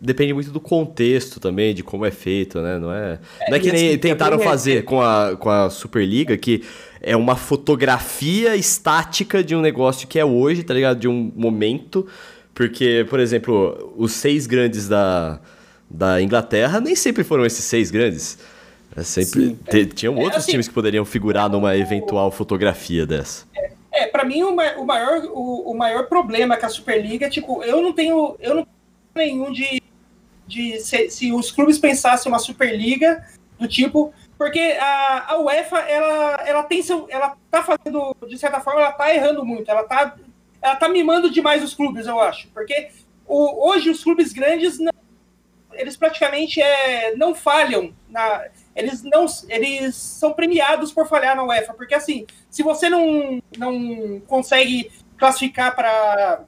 Depende 0.00 0.34
muito 0.34 0.50
do 0.50 0.60
contexto 0.60 1.40
também, 1.40 1.74
de 1.74 1.82
como 1.82 2.04
é 2.04 2.10
feito, 2.10 2.60
né? 2.60 2.78
Não 2.78 2.92
é, 2.92 3.18
é 3.40 3.50
não 3.50 3.56
é 3.56 3.60
que 3.60 3.72
nem 3.72 3.88
assim, 3.88 3.98
tentaram 3.98 4.38
fazer 4.38 4.84
com 4.84 5.00
a, 5.00 5.34
com 5.36 5.48
a 5.48 5.70
Superliga, 5.70 6.36
que 6.36 6.62
é 7.00 7.16
uma 7.16 7.34
fotografia 7.34 8.54
estática 8.54 9.42
de 9.42 9.56
um 9.56 9.62
negócio 9.62 10.06
que 10.06 10.18
é 10.18 10.24
hoje, 10.24 10.62
tá 10.62 10.74
ligado? 10.74 10.98
De 10.98 11.08
um 11.08 11.32
momento. 11.34 12.06
Porque, 12.54 13.06
por 13.08 13.18
exemplo, 13.18 13.94
os 13.96 14.12
seis 14.12 14.46
grandes 14.46 14.86
da, 14.86 15.40
da 15.92 16.20
Inglaterra 16.22 16.80
nem 16.80 16.96
sempre 16.96 17.22
foram 17.22 17.44
esses 17.44 17.64
seis 17.64 17.90
grandes. 17.90 18.38
É 18.96 19.02
sempre 19.02 19.56
te, 19.70 19.86
tinham 19.86 20.14
outros 20.16 20.34
é, 20.34 20.38
assim, 20.38 20.50
times 20.52 20.68
que 20.68 20.74
poderiam 20.74 21.04
figurar 21.04 21.48
numa 21.48 21.76
eventual 21.76 22.30
fotografia 22.30 23.06
dessa. 23.06 23.46
É, 23.56 23.72
é, 23.92 24.06
para 24.06 24.24
mim 24.24 24.42
o, 24.42 24.50
o 24.50 24.84
maior 24.86 25.24
o, 25.32 25.70
o, 25.70 25.74
maior 25.74 26.06
problema 26.06 26.56
com 26.56 26.66
a 26.66 26.68
Superliga 26.68 27.26
é 27.26 27.30
tipo, 27.30 27.62
eu 27.62 27.80
não 27.80 27.92
tenho 27.92 28.36
eu 28.40 28.54
não 28.54 28.66
tenho 29.14 29.28
nenhum 29.28 29.52
de 29.52 29.82
de 30.46 30.78
se, 30.80 31.08
se 31.10 31.32
os 31.32 31.50
clubes 31.50 31.78
pensassem 31.78 32.30
uma 32.30 32.38
Superliga 32.38 33.24
do 33.58 33.66
tipo, 33.66 34.12
porque 34.36 34.76
a, 34.78 35.32
a 35.32 35.40
UEFA 35.40 35.78
ela 35.78 36.42
ela 36.46 36.62
tem 36.64 36.82
seu 36.82 37.06
ela 37.08 37.34
tá 37.50 37.62
fazendo 37.62 38.14
de 38.28 38.36
certa 38.36 38.60
forma 38.60 38.80
ela 38.80 38.92
tá 38.92 39.14
errando 39.14 39.44
muito, 39.44 39.70
ela 39.70 39.84
tá 39.84 40.16
ela 40.60 40.76
tá 40.76 40.88
mimando 40.88 41.30
demais 41.30 41.62
os 41.64 41.74
clubes, 41.74 42.06
eu 42.06 42.20
acho, 42.20 42.48
porque 42.48 42.90
o, 43.26 43.70
hoje 43.70 43.88
os 43.88 44.04
clubes 44.04 44.32
grandes 44.34 44.78
não, 44.78 44.92
eles 45.74 45.96
praticamente 45.96 46.60
é, 46.60 47.14
não 47.16 47.34
falham 47.34 47.94
na 48.08 48.46
eles 48.74 49.02
não 49.02 49.26
eles 49.48 49.94
são 49.94 50.32
premiados 50.32 50.92
por 50.92 51.06
falhar 51.06 51.36
na 51.36 51.44
UEFA, 51.44 51.74
porque 51.74 51.94
assim, 51.94 52.26
se 52.48 52.62
você 52.62 52.88
não, 52.88 53.42
não 53.58 54.20
consegue 54.26 54.90
classificar 55.18 55.74
para 55.74 56.44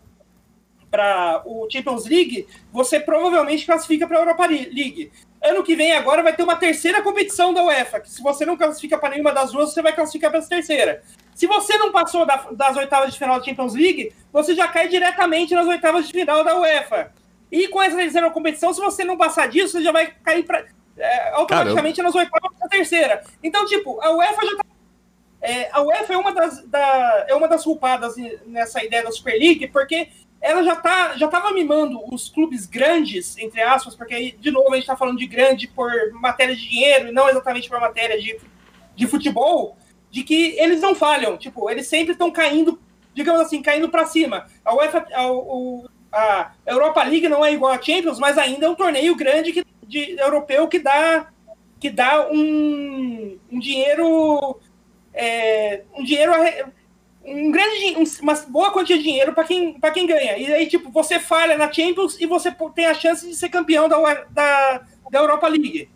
para 0.91 1.43
o 1.45 1.69
Champions 1.69 2.07
League, 2.07 2.47
você 2.73 3.01
provavelmente 3.01 3.67
classifica 3.67 4.07
para 4.07 4.17
a 4.17 4.21
Europa 4.21 4.47
League. 4.47 5.11
Ano 5.43 5.65
que 5.65 5.75
vem 5.75 5.93
agora 5.93 6.23
vai 6.23 6.33
ter 6.33 6.45
uma 6.45 6.55
terceira 6.55 7.03
competição 7.03 7.53
da 7.53 7.65
UEFA, 7.65 7.99
que 7.99 8.09
se 8.09 8.23
você 8.23 8.47
não 8.47 8.57
classifica 8.57 8.97
para 8.97 9.11
nenhuma 9.11 9.33
das 9.33 9.51
duas, 9.51 9.75
você 9.75 9.83
vai 9.83 9.93
classificar 9.93 10.31
para 10.31 10.39
a 10.39 10.47
terceira. 10.47 11.03
Se 11.35 11.49
você 11.49 11.77
não 11.77 11.91
passou 11.91 12.25
da, 12.25 12.37
das 12.53 12.77
oitavas 12.77 13.13
de 13.13 13.19
final 13.19 13.41
da 13.41 13.45
Champions 13.45 13.75
League, 13.75 14.13
você 14.33 14.55
já 14.55 14.69
cai 14.69 14.87
diretamente 14.87 15.53
nas 15.53 15.67
oitavas 15.67 16.07
de 16.07 16.13
final 16.13 16.45
da 16.45 16.61
UEFA. 16.61 17.13
E 17.55 17.69
com 17.69 17.81
essa 17.81 17.97
terceira 17.97 18.29
competição, 18.33 18.75
se 18.75 18.81
você 18.81 19.05
não 19.05 19.17
passar 19.17 19.49
disso, 19.49 19.79
você 19.79 19.85
já 19.85 19.93
vai 19.93 20.13
cair 20.25 20.43
para 20.43 20.65
é, 20.99 21.31
automaticamente 21.31 21.99
Caramba. 21.99 22.19
nas 22.19 22.25
oitavas 22.25 22.59
da 22.59 22.67
terceira. 22.67 23.23
Então, 23.45 23.65
tipo, 23.65 24.03
a 24.03 24.11
UEFA 24.11 24.45
já 24.45 24.57
tá. 24.57 24.65
É, 25.41 25.69
a 25.71 25.81
UEFA 25.81 26.15
é 26.15 26.17
uma 26.17 26.33
das, 26.33 26.67
da, 26.67 27.27
é 27.29 27.35
uma 27.35 27.47
das 27.47 27.63
culpadas 27.63 28.17
nessa 28.45 28.83
ideia 28.83 29.05
da 29.05 29.13
Super 29.13 29.39
League, 29.39 29.69
porque 29.69 30.09
ela 30.41 30.65
já 30.65 30.75
tá 30.75 31.17
já 31.17 31.27
estava 31.27 31.53
mimando 31.53 32.01
os 32.13 32.29
clubes 32.29 32.67
grandes, 32.67 33.39
entre 33.39 33.63
aspas, 33.63 33.95
porque 33.95 34.15
aí, 34.15 34.33
de 34.33 34.51
novo, 34.51 34.73
a 34.73 34.75
gente 34.75 34.83
está 34.83 34.97
falando 34.97 35.19
de 35.19 35.27
grande 35.29 35.69
por 35.69 35.93
matéria 36.15 36.57
de 36.57 36.69
dinheiro 36.69 37.09
e 37.11 37.13
não 37.13 37.29
exatamente 37.29 37.69
por 37.69 37.79
matéria 37.79 38.21
de, 38.21 38.37
de 38.97 39.07
futebol, 39.07 39.79
de 40.11 40.25
que 40.25 40.59
eles 40.59 40.81
não 40.81 40.93
falham. 40.93 41.37
Tipo, 41.37 41.71
eles 41.71 41.87
sempre 41.87 42.15
estão 42.15 42.33
caindo, 42.33 42.81
digamos 43.15 43.43
assim, 43.43 43.63
caindo 43.63 43.89
para 43.89 44.07
cima. 44.07 44.49
A 44.65 44.75
UEFA, 44.75 45.07
a, 45.15 45.94
a 46.15 46.53
Europa 46.67 47.03
League 47.03 47.29
não 47.29 47.45
é 47.45 47.53
igual 47.53 47.73
a 47.73 47.83
Champions, 47.83 48.19
mas 48.19 48.39
ainda 48.39 48.67
é 48.67 48.71
um 48.71 48.75
torneio 48.75 49.17
grande 49.17 49.53
que 49.53 49.65
de 49.87 50.19
europeu 50.19 50.69
que 50.69 50.79
dá 50.79 51.29
que 51.81 51.91
dá 51.91 52.29
um, 52.31 53.37
um 53.53 53.59
dinheiro 53.59 54.59
é, 55.13 55.83
um 55.95 56.03
dinheiro 56.03 56.33
um 57.25 57.51
grande 57.51 57.97
uma 58.23 58.35
boa 58.49 58.71
quantia 58.71 58.97
de 58.97 59.03
dinheiro 59.03 59.33
para 59.35 59.45
quem 59.45 59.79
quem 59.93 60.07
ganha. 60.07 60.39
E 60.39 60.53
aí 60.53 60.67
tipo 60.67 60.91
você 60.91 61.19
falha 61.19 61.59
na 61.59 61.71
Champions 61.71 62.21
e 62.21 62.27
você 62.27 62.55
tem 62.75 62.87
a 62.87 62.95
chance 62.95 63.29
de 63.29 63.35
ser 63.35 63.49
campeão 63.49 63.89
da, 63.89 63.99
da, 64.31 64.83
da 65.11 65.19
Europa 65.19 65.49
League. 65.49 65.89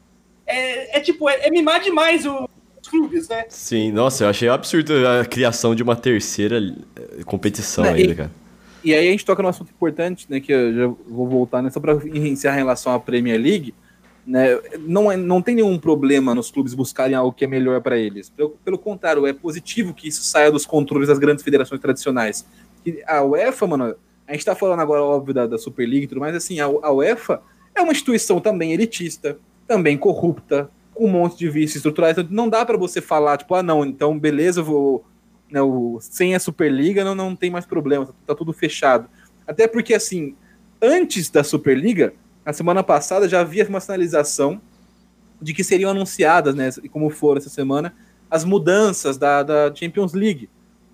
É, 0.47 0.99
é 0.99 1.01
tipo 1.01 1.29
é, 1.29 1.47
é, 1.47 1.51
mimar 1.51 1.81
demais 1.81 2.27
o, 2.27 2.49
os 2.83 2.89
clubes 2.89 3.29
né? 3.29 3.45
Sim 3.49 3.93
nossa 3.93 4.25
eu 4.25 4.29
achei 4.29 4.49
absurdo 4.49 4.93
a 5.07 5.25
criação 5.25 5.75
de 5.75 5.83
uma 5.83 5.95
terceira 5.95 6.59
eh, 6.97 7.25
competição 7.25 7.85
ainda 7.85 8.15
cara 8.15 8.48
e 8.89 8.95
aí 8.95 9.09
a 9.09 9.11
gente 9.11 9.25
toca 9.25 9.43
num 9.43 9.49
assunto 9.49 9.71
importante 9.71 10.27
né 10.29 10.41
que 10.41 10.53
eu 10.53 10.75
já 10.75 10.87
vou 11.07 11.29
voltar 11.29 11.63
né, 11.63 11.71
só 11.71 11.81
para 11.81 11.95
iniciar 12.07 12.55
em 12.55 12.59
relação 12.59 12.93
à 12.93 13.01
Premier 13.01 13.41
League 13.41 13.75
né? 14.29 14.61
Não, 14.81 15.11
é, 15.11 15.17
não 15.17 15.41
tem 15.41 15.55
nenhum 15.55 15.79
problema 15.79 16.35
nos 16.35 16.51
clubes 16.51 16.75
buscarem 16.75 17.15
algo 17.15 17.33
que 17.33 17.47
é 17.47 17.49
melhor 17.49 17.81
para 17.81 17.97
eles. 17.97 18.29
Pelo, 18.29 18.51
pelo, 18.63 18.79
contrário, 18.79 19.27
é 19.27 19.33
positivo 19.33 19.95
que 19.95 20.07
isso 20.07 20.23
saia 20.23 20.53
dos 20.53 20.67
controles 20.67 21.09
das 21.09 21.19
grandes 21.19 21.43
federações 21.43 21.81
tradicionais. 21.81 22.47
Que 22.85 23.03
a 23.07 23.23
UEFA, 23.23 23.67
mano, 23.67 23.97
a 24.27 24.33
gente 24.33 24.41
está 24.41 24.55
falando 24.55 24.81
agora, 24.81 25.03
óbvio, 25.03 25.33
da, 25.33 25.47
da 25.47 25.57
Super 25.57 25.89
League 25.89 26.05
e 26.05 26.07
tudo 26.07 26.21
mais, 26.21 26.37
assim, 26.37 26.61
a, 26.61 26.67
a, 26.67 26.93
UEFA 26.93 27.41
é 27.75 27.81
uma 27.81 27.93
instituição 27.93 28.39
também 28.39 28.75
elitista, 28.75 29.39
também 29.67 29.97
corrupta, 29.97 30.71
com 30.93 31.07
um 31.07 31.11
monte 31.11 31.39
de 31.39 31.49
vícios 31.49 31.77
estruturais. 31.77 32.19
Então 32.19 32.29
não 32.31 32.51
dá 32.51 32.67
para 32.67 32.77
você 32.77 33.01
falar, 33.01 33.39
tipo, 33.39 33.55
ah, 33.55 33.63
não, 33.63 33.83
então 33.83 34.19
beleza, 34.19 34.63
vou. 34.63 35.07
Né, 35.51 35.63
o, 35.63 35.99
sem 36.01 36.35
a 36.35 36.41
Superliga 36.41 37.05
não, 37.05 37.15
não 37.15 37.35
tem 37.35 37.51
mais 37.51 37.65
problema, 37.65 38.07
tá, 38.07 38.13
tá 38.27 38.35
tudo 38.35 38.53
fechado. 38.53 39.09
Até 39.47 39.67
porque, 39.67 39.95
assim, 39.95 40.35
antes 40.81 41.31
da 41.31 41.43
Superliga, 41.43 42.13
na 42.45 42.53
semana 42.53 42.83
passada 42.83 43.29
já 43.29 43.41
havia 43.41 43.67
uma 43.67 43.81
sinalização 43.81 44.61
de 45.41 45.55
que 45.55 45.65
seriam 45.65 45.91
anunciadas, 45.91 46.55
né, 46.55 46.71
como 46.91 47.09
foram 47.11 47.39
essa 47.39 47.49
semana, 47.49 47.95
as 48.31 48.45
mudanças 48.45 49.17
da, 49.17 49.43
da 49.43 49.75
Champions 49.75 50.13
League. 50.13 50.49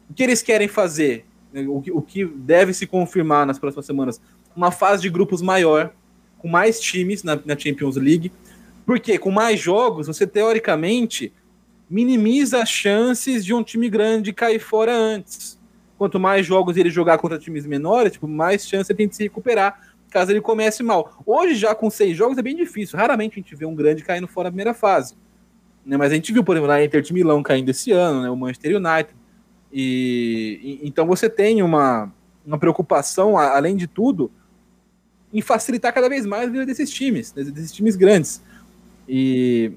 O 0.09 0.15
que 0.15 0.23
eles 0.23 0.43
querem 0.43 0.69
fazer? 0.69 1.27
O 1.69 1.81
que, 1.81 1.93
o 1.93 2.03
que 2.03 2.25
deve 2.25 2.73
se 2.73 2.87
confirmar 2.87 3.47
nas 3.47 3.59
próximas 3.59 3.87
semanas? 3.87 4.21
Uma 4.55 4.71
fase 4.71 5.03
de 5.03 5.09
grupos 5.09 5.41
maior, 5.41 5.93
com 6.39 6.49
mais 6.49 6.81
times 6.81 7.23
na, 7.23 7.41
na 7.45 7.59
Champions 7.59 7.97
League. 7.97 8.31
Porque 8.85 9.19
com 9.19 9.31
mais 9.31 9.59
jogos, 9.59 10.07
você 10.07 10.27
teoricamente 10.27 11.33
minimiza 11.89 12.63
as 12.63 12.69
chances 12.69 13.45
de 13.45 13.53
um 13.55 13.63
time 13.63 13.89
grande 13.89 14.33
cair 14.33 14.59
fora 14.59 14.95
antes. 14.95 15.59
Quanto 15.97 16.19
mais 16.19 16.45
jogos 16.45 16.77
ele 16.77 16.91
jogar 16.91 17.19
contra 17.19 17.39
times 17.39 17.67
menores, 17.67 18.13
tipo, 18.13 18.27
mais 18.27 18.67
chance 18.67 18.91
ele 18.91 18.97
tem 18.97 19.09
de 19.09 19.17
se 19.17 19.23
recuperar 19.23 19.95
caso 20.15 20.31
ele 20.31 20.41
comece 20.41 20.81
mal. 20.81 21.21
Hoje, 21.27 21.57
já 21.57 21.75
com 21.75 21.91
seis 21.91 22.17
jogos, 22.17 22.39
é 22.39 22.43
bem 22.43 22.55
difícil. 22.55 22.97
Raramente 22.97 23.33
a 23.33 23.43
gente 23.43 23.55
vê 23.57 23.67
um 23.67 23.75
grande 23.75 24.05
caindo 24.05 24.29
fora 24.29 24.47
na 24.47 24.53
primeira 24.53 24.73
fase. 24.73 25.17
Né? 25.85 25.97
Mas 25.97 26.13
a 26.13 26.15
gente 26.15 26.33
viu, 26.33 26.45
por 26.45 26.55
exemplo, 26.55 26.71
a 26.71 26.85
Inter 26.85 27.03
de 27.03 27.13
Milão 27.13 27.43
caindo 27.43 27.69
esse 27.69 27.91
ano, 27.91 28.23
né? 28.23 28.31
o 28.31 28.37
Manchester 28.37 28.77
United. 28.77 29.13
E, 29.73 30.61
e, 30.63 30.89
então 30.89 31.05
você 31.05 31.29
tem 31.29 31.65
uma, 31.65 32.13
uma 32.47 32.57
preocupação, 32.57 33.37
além 33.37 33.77
de 33.77 33.89
tudo, 33.89 34.31
em 35.33 35.41
facilitar 35.41 35.93
cada 35.93 36.09
vez 36.09 36.25
mais 36.25 36.49
a 36.49 36.51
vida 36.53 36.65
desses 36.65 36.89
times, 36.91 37.33
desses 37.33 37.73
times 37.73 37.97
grandes. 37.97 38.41
E 39.09 39.73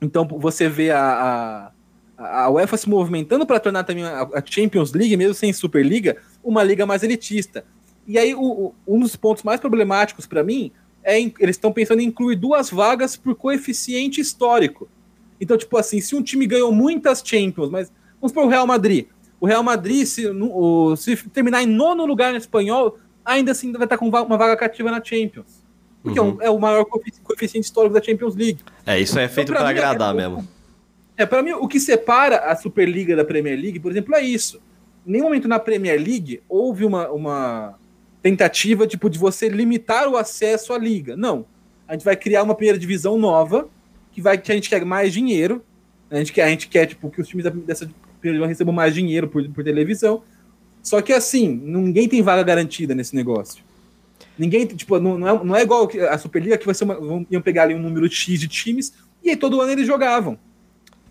então 0.00 0.26
você 0.26 0.68
vê 0.68 0.90
a, 0.90 1.72
a, 2.16 2.44
a 2.44 2.50
UEFA 2.50 2.76
se 2.76 2.88
movimentando 2.88 3.46
para 3.46 3.60
tornar 3.60 3.84
também 3.84 4.04
a, 4.04 4.42
Champions 4.44 4.92
League, 4.92 5.16
mesmo 5.16 5.34
sem 5.34 5.52
Superliga, 5.52 6.16
uma 6.42 6.62
liga 6.62 6.86
mais 6.86 7.02
elitista. 7.02 7.64
E 8.06 8.18
aí, 8.18 8.34
o, 8.34 8.72
um 8.86 9.00
dos 9.00 9.14
pontos 9.16 9.42
mais 9.42 9.60
problemáticos 9.60 10.26
para 10.26 10.42
mim 10.42 10.72
é 11.02 11.18
eles 11.18 11.56
estão 11.56 11.72
pensando 11.72 12.00
em 12.00 12.06
incluir 12.06 12.36
duas 12.36 12.70
vagas 12.70 13.16
por 13.16 13.34
coeficiente 13.34 14.20
histórico. 14.20 14.88
Então, 15.40 15.56
tipo 15.56 15.76
assim, 15.76 16.00
se 16.00 16.14
um 16.14 16.22
time 16.22 16.46
ganhou 16.46 16.72
muitas 16.72 17.22
Champions, 17.24 17.70
mas 17.70 17.90
vamos 18.20 18.32
para 18.32 18.44
o 18.44 18.48
Real 18.48 18.66
Madrid. 18.66 19.06
O 19.40 19.46
Real 19.46 19.62
Madrid, 19.62 20.04
se, 20.04 20.24
se 20.96 21.16
terminar 21.30 21.62
em 21.62 21.66
nono 21.66 22.04
lugar 22.04 22.32
no 22.32 22.38
espanhol, 22.38 22.98
ainda 23.24 23.52
assim 23.52 23.72
vai 23.72 23.84
estar 23.84 23.96
com 23.96 24.08
uma 24.08 24.36
vaga 24.36 24.56
cativa 24.56 24.90
na 24.90 25.02
Champions. 25.02 25.59
Porque 26.02 26.18
uhum. 26.18 26.38
é, 26.40 26.44
o, 26.44 26.46
é, 26.46 26.50
o, 26.50 26.58
maior 26.58 26.84
coeficiente 26.84 27.66
histórico 27.66 27.94
da 27.94 28.02
Champions 28.02 28.34
League. 28.34 28.60
É, 28.86 28.98
isso 28.98 29.18
é 29.18 29.28
feito 29.28 29.52
então, 29.52 29.62
para 29.62 29.70
agradar 29.70 30.14
é, 30.14 30.16
mesmo. 30.16 30.48
É, 31.16 31.26
para 31.26 31.42
mim, 31.42 31.52
o 31.52 31.68
que 31.68 31.78
separa 31.78 32.38
a 32.38 32.56
Superliga 32.56 33.14
da 33.14 33.24
Premier 33.24 33.58
League, 33.58 33.78
por 33.78 33.90
exemplo, 33.90 34.14
é 34.14 34.22
isso. 34.22 34.60
Em 35.06 35.12
nenhum 35.12 35.24
momento 35.24 35.46
na 35.46 35.58
Premier 35.58 36.00
League 36.00 36.42
houve 36.48 36.84
uma, 36.84 37.10
uma 37.10 37.74
tentativa 38.22 38.86
tipo, 38.86 39.10
de 39.10 39.18
você 39.18 39.48
limitar 39.48 40.08
o 40.08 40.16
acesso 40.16 40.72
à 40.72 40.78
liga. 40.78 41.16
Não. 41.16 41.44
A 41.86 41.92
gente 41.92 42.04
vai 42.04 42.16
criar 42.16 42.42
uma 42.42 42.54
primeira 42.54 42.78
divisão 42.78 43.18
nova, 43.18 43.68
que, 44.12 44.22
vai, 44.22 44.38
que 44.38 44.50
a 44.50 44.54
gente 44.54 44.70
quer 44.70 44.84
mais 44.84 45.12
dinheiro. 45.12 45.62
A 46.10 46.16
gente 46.16 46.32
quer, 46.32 46.44
a 46.44 46.48
gente 46.48 46.68
quer 46.68 46.86
tipo, 46.86 47.10
que 47.10 47.20
os 47.20 47.28
times 47.28 47.44
dessa 47.66 47.86
primeira 48.18 48.38
divisão 48.38 48.48
recebam 48.48 48.74
mais 48.74 48.94
dinheiro 48.94 49.28
por, 49.28 49.46
por 49.50 49.62
televisão. 49.62 50.22
Só 50.82 51.02
que 51.02 51.12
assim, 51.12 51.48
ninguém 51.48 52.08
tem 52.08 52.22
vaga 52.22 52.42
garantida 52.42 52.94
nesse 52.94 53.14
negócio. 53.14 53.62
Ninguém, 54.38 54.66
tipo, 54.66 54.98
não, 54.98 55.18
não, 55.18 55.28
é, 55.28 55.44
não 55.44 55.56
é 55.56 55.62
igual 55.62 55.88
a 56.10 56.18
Superliga 56.18 56.56
que 56.56 56.66
vai 56.66 56.74
ser 56.74 56.84
uma, 56.84 56.94
vão, 56.94 57.26
iam 57.30 57.42
pegar 57.42 57.64
ali 57.64 57.74
um 57.74 57.80
número 57.80 58.10
X 58.10 58.40
de 58.40 58.48
times 58.48 58.92
e 59.22 59.30
aí 59.30 59.36
todo 59.36 59.60
ano 59.60 59.72
eles 59.72 59.86
jogavam. 59.86 60.38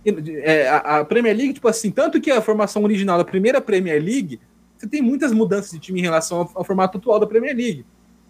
É, 0.06 0.68
a, 0.68 0.78
a, 0.78 1.06
Premier 1.06 1.36
League, 1.36 1.54
tipo 1.54 1.68
assim, 1.68 1.92
tanto 1.92 2.20
que 2.22 2.32
a 2.32 2.42
formação 2.42 2.84
original 2.84 3.18
da 3.18 3.26
primeira 3.26 3.62
Premier 3.62 4.02
League, 4.02 4.40
você 4.78 4.88
tem 4.88 5.02
muitas 5.02 5.32
mudanças 5.32 5.72
de 5.72 5.80
time 5.80 6.00
em 6.00 6.04
relação 6.04 6.40
ao, 6.40 6.52
ao 6.56 6.64
formato 6.64 6.98
atual 6.98 7.20
da 7.20 7.28
Premier 7.28 7.56
League. 7.56 7.86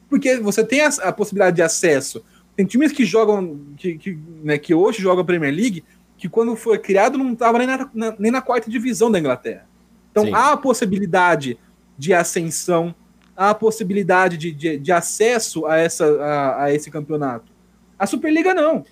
Porque 0.10 0.38
você 0.38 0.64
tem 0.66 0.82
a, 0.82 0.88
a 1.04 1.14
possibilidade 1.14 1.56
de 1.56 1.62
acesso. 1.62 2.24
Tem 2.56 2.66
times 2.66 2.92
que 2.92 3.06
jogam, 3.06 3.60
que, 3.78 3.98
que, 3.98 4.18
né, 4.44 4.58
que 4.58 4.74
hoje 4.74 5.02
jogam 5.02 5.22
a 5.22 5.26
Premier 5.26 5.54
League, 5.54 5.84
que 6.18 6.28
quando 6.28 6.56
foi 6.56 6.78
criado 6.78 7.18
não 7.18 7.34
estava 7.34 7.60
nem 7.60 7.68
na, 7.68 7.90
na, 7.94 8.16
nem 8.20 8.32
na 8.32 8.42
quarta 8.42 8.70
divisão 8.70 9.12
da 9.12 9.20
Inglaterra. 9.20 9.66
Então 10.12 10.26
Sim. 10.26 10.34
há 10.34 10.52
a 10.52 10.58
possibilidade 10.58 11.58
de 11.98 12.14
ascensão, 12.14 12.94
a 13.40 13.56
possibilidade 13.56 14.38
de, 14.38 14.52
de, 14.52 14.78
de 14.78 14.92
acesso 14.92 15.66
a, 15.66 15.78
essa, 15.78 16.06
a, 16.22 16.64
a 16.66 16.74
esse 16.74 16.92
campeonato. 16.92 17.54
A 17.98 18.06
Superliga 18.06 18.54
não. 18.54 18.84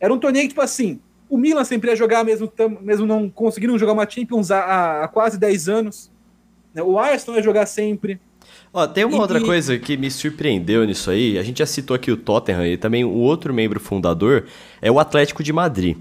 Era 0.00 0.14
um 0.14 0.18
torneio 0.18 0.44
que, 0.44 0.48
tipo 0.48 0.62
assim, 0.62 0.98
o 1.28 1.36
Milan 1.36 1.64
sempre 1.64 1.90
ia 1.90 1.96
jogar, 1.96 2.24
mesmo, 2.24 2.50
mesmo 2.80 3.04
não 3.04 3.28
conseguindo 3.28 3.78
jogar 3.78 3.92
uma 3.92 4.08
Champions 4.08 4.50
há, 4.50 5.04
há 5.04 5.08
quase 5.08 5.38
10 5.38 5.68
anos. 5.68 6.10
Né? 6.72 6.82
O 6.82 6.98
Arsenal 6.98 7.36
ia 7.36 7.42
jogar 7.42 7.66
sempre. 7.66 8.18
Ó, 8.72 8.86
tem 8.86 9.04
uma 9.04 9.18
e, 9.18 9.20
outra 9.20 9.38
coisa 9.38 9.78
que 9.78 9.98
me 9.98 10.10
surpreendeu 10.10 10.86
nisso 10.86 11.10
aí. 11.10 11.38
A 11.38 11.42
gente 11.42 11.58
já 11.58 11.66
citou 11.66 11.94
aqui 11.94 12.10
o 12.10 12.16
Tottenham 12.16 12.64
e 12.64 12.78
também 12.78 13.04
o 13.04 13.12
outro 13.12 13.52
membro 13.52 13.78
fundador 13.78 14.46
é 14.80 14.90
o 14.90 14.98
Atlético 14.98 15.42
de 15.42 15.52
Madrid. 15.52 15.98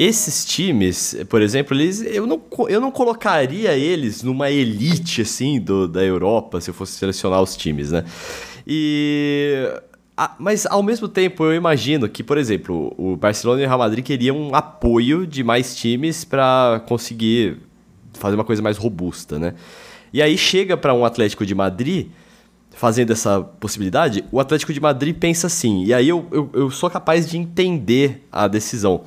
Esses 0.00 0.44
times, 0.44 1.16
por 1.28 1.42
exemplo, 1.42 1.76
eles, 1.76 2.00
eu, 2.02 2.24
não, 2.24 2.40
eu 2.68 2.80
não 2.80 2.88
colocaria 2.88 3.76
eles 3.76 4.22
numa 4.22 4.48
elite 4.48 5.22
assim 5.22 5.58
do, 5.58 5.88
da 5.88 6.04
Europa 6.04 6.60
se 6.60 6.70
eu 6.70 6.74
fosse 6.74 6.92
selecionar 6.92 7.42
os 7.42 7.56
times, 7.56 7.90
né? 7.90 8.04
E 8.64 9.68
mas 10.38 10.66
ao 10.66 10.84
mesmo 10.84 11.08
tempo 11.08 11.44
eu 11.44 11.52
imagino 11.52 12.08
que, 12.08 12.22
por 12.22 12.38
exemplo, 12.38 12.94
o 12.96 13.16
Barcelona 13.16 13.60
e 13.60 13.64
o 13.64 13.66
Real 13.66 13.78
Madrid 13.80 14.04
queriam 14.04 14.36
um 14.36 14.54
apoio 14.54 15.26
de 15.26 15.42
mais 15.42 15.74
times 15.74 16.24
para 16.24 16.80
conseguir 16.86 17.56
fazer 18.12 18.36
uma 18.36 18.44
coisa 18.44 18.62
mais 18.62 18.78
robusta, 18.78 19.36
né? 19.36 19.54
E 20.12 20.22
aí 20.22 20.38
chega 20.38 20.76
para 20.76 20.94
um 20.94 21.04
Atlético 21.04 21.44
de 21.44 21.56
Madrid 21.56 22.06
fazendo 22.70 23.12
essa 23.12 23.40
possibilidade, 23.40 24.24
o 24.30 24.38
Atlético 24.38 24.72
de 24.72 24.80
Madrid 24.80 25.16
pensa 25.16 25.48
assim, 25.48 25.82
e 25.84 25.92
aí 25.92 26.08
eu, 26.08 26.24
eu, 26.30 26.50
eu 26.52 26.70
sou 26.70 26.88
capaz 26.88 27.28
de 27.28 27.36
entender 27.36 28.24
a 28.30 28.46
decisão. 28.46 29.02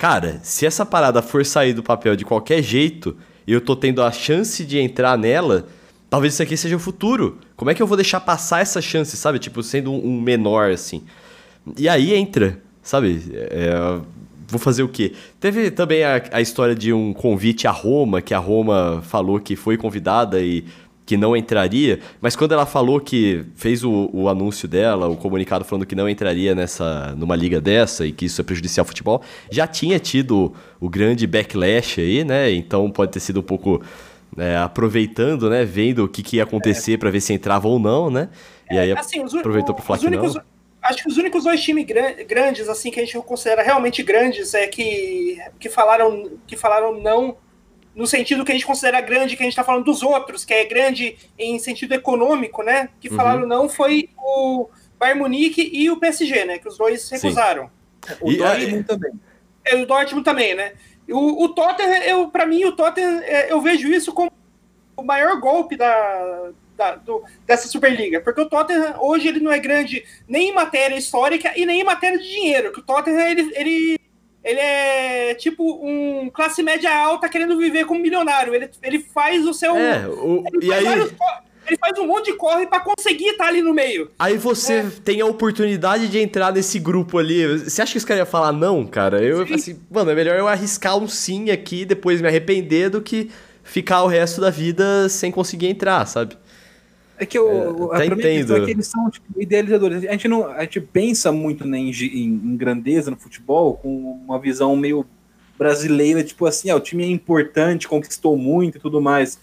Cara, 0.00 0.40
se 0.42 0.64
essa 0.64 0.86
parada 0.86 1.20
for 1.20 1.44
sair 1.44 1.74
do 1.74 1.82
papel 1.82 2.16
de 2.16 2.24
qualquer 2.24 2.62
jeito 2.62 3.14
e 3.46 3.52
eu 3.52 3.60
tô 3.60 3.76
tendo 3.76 4.02
a 4.02 4.10
chance 4.10 4.64
de 4.64 4.78
entrar 4.78 5.18
nela, 5.18 5.66
talvez 6.08 6.32
isso 6.32 6.42
aqui 6.42 6.56
seja 6.56 6.74
o 6.74 6.78
futuro. 6.78 7.36
Como 7.54 7.70
é 7.70 7.74
que 7.74 7.82
eu 7.82 7.86
vou 7.86 7.98
deixar 7.98 8.18
passar 8.18 8.62
essa 8.62 8.80
chance, 8.80 9.14
sabe? 9.14 9.38
Tipo, 9.38 9.62
sendo 9.62 9.92
um, 9.92 10.18
menor, 10.18 10.70
assim. 10.70 11.02
E 11.76 11.86
aí 11.86 12.14
entra, 12.14 12.58
sabe? 12.82 13.22
É, 13.30 14.00
vou 14.48 14.58
fazer 14.58 14.82
o 14.82 14.88
quê? 14.88 15.12
Teve 15.38 15.70
também 15.70 16.02
a, 16.02 16.22
a 16.32 16.40
história 16.40 16.74
de 16.74 16.94
um 16.94 17.12
convite 17.12 17.66
a 17.66 17.70
Roma, 17.70 18.22
que 18.22 18.32
a 18.32 18.38
Roma 18.38 19.02
falou 19.02 19.38
que 19.38 19.54
foi 19.54 19.76
convidada 19.76 20.40
e 20.40 20.64
que 21.10 21.16
não 21.16 21.36
entraria, 21.36 21.98
mas 22.20 22.36
quando 22.36 22.52
ela 22.52 22.64
falou 22.64 23.00
que 23.00 23.44
fez 23.56 23.82
o, 23.82 24.08
o, 24.12 24.28
anúncio 24.28 24.68
dela, 24.68 25.08
o 25.08 25.16
comunicado 25.16 25.64
falando 25.64 25.84
que 25.84 25.96
não 25.96 26.08
entraria 26.08 26.54
nessa 26.54 27.16
numa 27.16 27.34
liga 27.34 27.60
dessa 27.60 28.06
e 28.06 28.12
que 28.12 28.26
isso 28.26 28.40
é 28.40 28.44
prejudicial 28.44 28.84
ao 28.84 28.86
futebol, 28.86 29.20
já 29.50 29.66
tinha 29.66 29.98
tido 29.98 30.54
o 30.78 30.88
grande 30.88 31.26
backlash 31.26 32.00
aí, 32.00 32.22
né? 32.22 32.52
Então 32.52 32.88
pode 32.92 33.10
ter 33.10 33.18
sido 33.18 33.40
um 33.40 33.42
pouco 33.42 33.82
é, 34.38 34.56
aproveitando, 34.58 35.50
né? 35.50 35.64
Vendo 35.64 36.04
o 36.04 36.08
que, 36.08 36.22
que 36.22 36.36
ia 36.36 36.44
acontecer 36.44 36.92
é. 36.92 36.96
para 36.96 37.10
ver 37.10 37.20
se 37.20 37.32
entrava 37.32 37.66
ou 37.66 37.80
não, 37.80 38.08
né? 38.08 38.28
E 38.70 38.78
aí 38.78 38.92
assim, 38.92 39.20
os, 39.20 39.34
aproveitou 39.34 39.74
para 39.74 39.84
falar 39.84 39.98
que 39.98 40.06
únicos, 40.06 40.36
não. 40.36 40.42
Acho 40.80 41.02
que 41.02 41.08
os 41.08 41.16
únicos 41.16 41.42
dois 41.42 41.60
times 41.60 41.86
grandes, 42.28 42.68
assim, 42.68 42.92
que 42.92 43.00
a 43.00 43.04
gente 43.04 43.18
considera 43.22 43.64
realmente 43.64 44.00
grandes 44.04 44.54
é 44.54 44.68
que, 44.68 45.40
que, 45.58 45.68
falaram, 45.68 46.30
que 46.46 46.56
falaram 46.56 47.00
não 47.00 47.36
no 48.00 48.06
sentido 48.06 48.46
que 48.46 48.50
a 48.50 48.54
gente 48.54 48.64
considera 48.64 48.98
grande, 49.02 49.36
que 49.36 49.42
a 49.42 49.44
gente 49.44 49.52
está 49.52 49.62
falando 49.62 49.84
dos 49.84 50.02
outros, 50.02 50.42
que 50.42 50.54
é 50.54 50.64
grande 50.64 51.18
em 51.38 51.58
sentido 51.58 51.92
econômico, 51.92 52.62
né? 52.62 52.88
Que 52.98 53.10
uhum. 53.10 53.16
falaram 53.16 53.46
não 53.46 53.68
foi 53.68 54.08
o 54.16 54.70
Bayern 54.98 55.20
Munique 55.20 55.68
e 55.70 55.90
o 55.90 55.98
PSG, 55.98 56.46
né? 56.46 56.58
Que 56.58 56.66
os 56.66 56.78
dois 56.78 57.10
recusaram. 57.10 57.70
Sim. 58.06 58.14
O 58.22 58.32
e, 58.32 58.38
Dortmund 58.38 58.84
também. 58.84 59.12
É, 59.66 59.76
o 59.76 59.86
Dortmund 59.86 60.24
também, 60.24 60.54
né? 60.54 60.72
O, 61.10 61.44
o 61.44 61.48
Tottenham, 61.50 62.02
eu, 62.04 62.28
para 62.30 62.46
mim, 62.46 62.64
o 62.64 62.72
Tottenham, 62.72 63.20
é, 63.22 63.52
eu 63.52 63.60
vejo 63.60 63.88
isso 63.88 64.14
como 64.14 64.32
o 64.96 65.02
maior 65.02 65.38
golpe 65.38 65.76
da, 65.76 66.52
da 66.78 66.96
do, 66.96 67.22
dessa 67.46 67.68
Superliga, 67.68 68.22
porque 68.22 68.40
o 68.40 68.48
Tottenham 68.48 68.94
hoje 68.98 69.28
ele 69.28 69.40
não 69.40 69.52
é 69.52 69.58
grande 69.58 70.02
nem 70.26 70.48
em 70.48 70.54
matéria 70.54 70.96
histórica 70.96 71.52
e 71.54 71.66
nem 71.66 71.82
em 71.82 71.84
matéria 71.84 72.18
de 72.18 72.26
dinheiro, 72.26 72.72
que 72.72 72.80
o 72.80 72.82
Tottenham 72.82 73.20
ele, 73.20 73.52
ele, 73.54 74.00
ele 74.42 74.60
é 74.60 75.34
tipo 75.34 75.80
um 75.82 76.30
classe 76.30 76.62
média 76.62 76.94
alta 76.94 77.28
querendo 77.28 77.56
viver 77.58 77.84
como 77.84 78.00
milionário, 78.00 78.54
ele, 78.54 78.70
ele 78.82 78.98
faz 78.98 79.46
o 79.46 79.54
seu... 79.54 79.76
É, 79.76 80.06
o, 80.08 80.44
e 80.60 80.72
aí... 80.72 80.84
Vários, 80.84 81.12
ele 81.66 81.78
faz 81.78 81.96
um 81.98 82.06
monte 82.06 82.26
de 82.26 82.36
corre 82.36 82.66
para 82.66 82.80
conseguir 82.80 83.28
estar 83.28 83.46
ali 83.46 83.62
no 83.62 83.72
meio. 83.72 84.10
Aí 84.18 84.36
você 84.36 84.78
é. 84.78 84.86
tem 85.04 85.20
a 85.20 85.26
oportunidade 85.26 86.08
de 86.08 86.18
entrar 86.18 86.52
nesse 86.52 86.78
grupo 86.80 87.18
ali. 87.18 87.58
Você 87.58 87.80
acha 87.80 87.92
que 87.92 87.98
os 87.98 88.04
caras 88.04 88.20
iam 88.20 88.26
falar 88.26 88.52
não, 88.52 88.84
cara? 88.84 89.22
Eu 89.22 89.38
falei 89.38 89.54
assim, 89.54 89.80
mano, 89.88 90.10
é 90.10 90.14
melhor 90.14 90.36
eu 90.36 90.48
arriscar 90.48 90.96
um 90.96 91.06
sim 91.06 91.50
aqui, 91.50 91.84
depois 91.84 92.20
me 92.20 92.26
arrepender 92.26 92.90
do 92.90 93.00
que 93.00 93.30
ficar 93.62 94.02
o 94.02 94.08
resto 94.08 94.40
da 94.40 94.50
vida 94.50 95.08
sem 95.08 95.30
conseguir 95.30 95.68
entrar, 95.68 96.04
sabe? 96.06 96.36
É 97.20 97.26
que 97.26 97.36
eu, 97.36 97.92
é, 97.92 97.98
a 97.98 98.06
entendo. 98.06 98.56
é 98.56 98.64
que 98.64 98.70
eles 98.70 98.86
são 98.86 99.10
tipo, 99.10 99.26
idealizadores. 99.38 100.04
A 100.08 100.12
gente, 100.12 100.26
não, 100.26 100.46
a 100.46 100.62
gente 100.62 100.80
pensa 100.80 101.30
muito 101.30 101.66
né, 101.66 101.78
em, 101.78 101.90
em, 101.90 102.56
grandeza 102.56 103.10
no 103.10 103.16
futebol 103.18 103.74
com 103.74 104.18
uma 104.26 104.38
visão 104.38 104.74
meio 104.74 105.04
brasileira, 105.58 106.24
tipo 106.24 106.46
assim, 106.46 106.70
ah, 106.70 106.76
o 106.76 106.80
time 106.80 107.04
é 107.04 107.08
importante, 107.08 107.86
conquistou 107.86 108.38
muito 108.38 108.78
e 108.78 108.80
tudo 108.80 109.02
mais. 109.02 109.38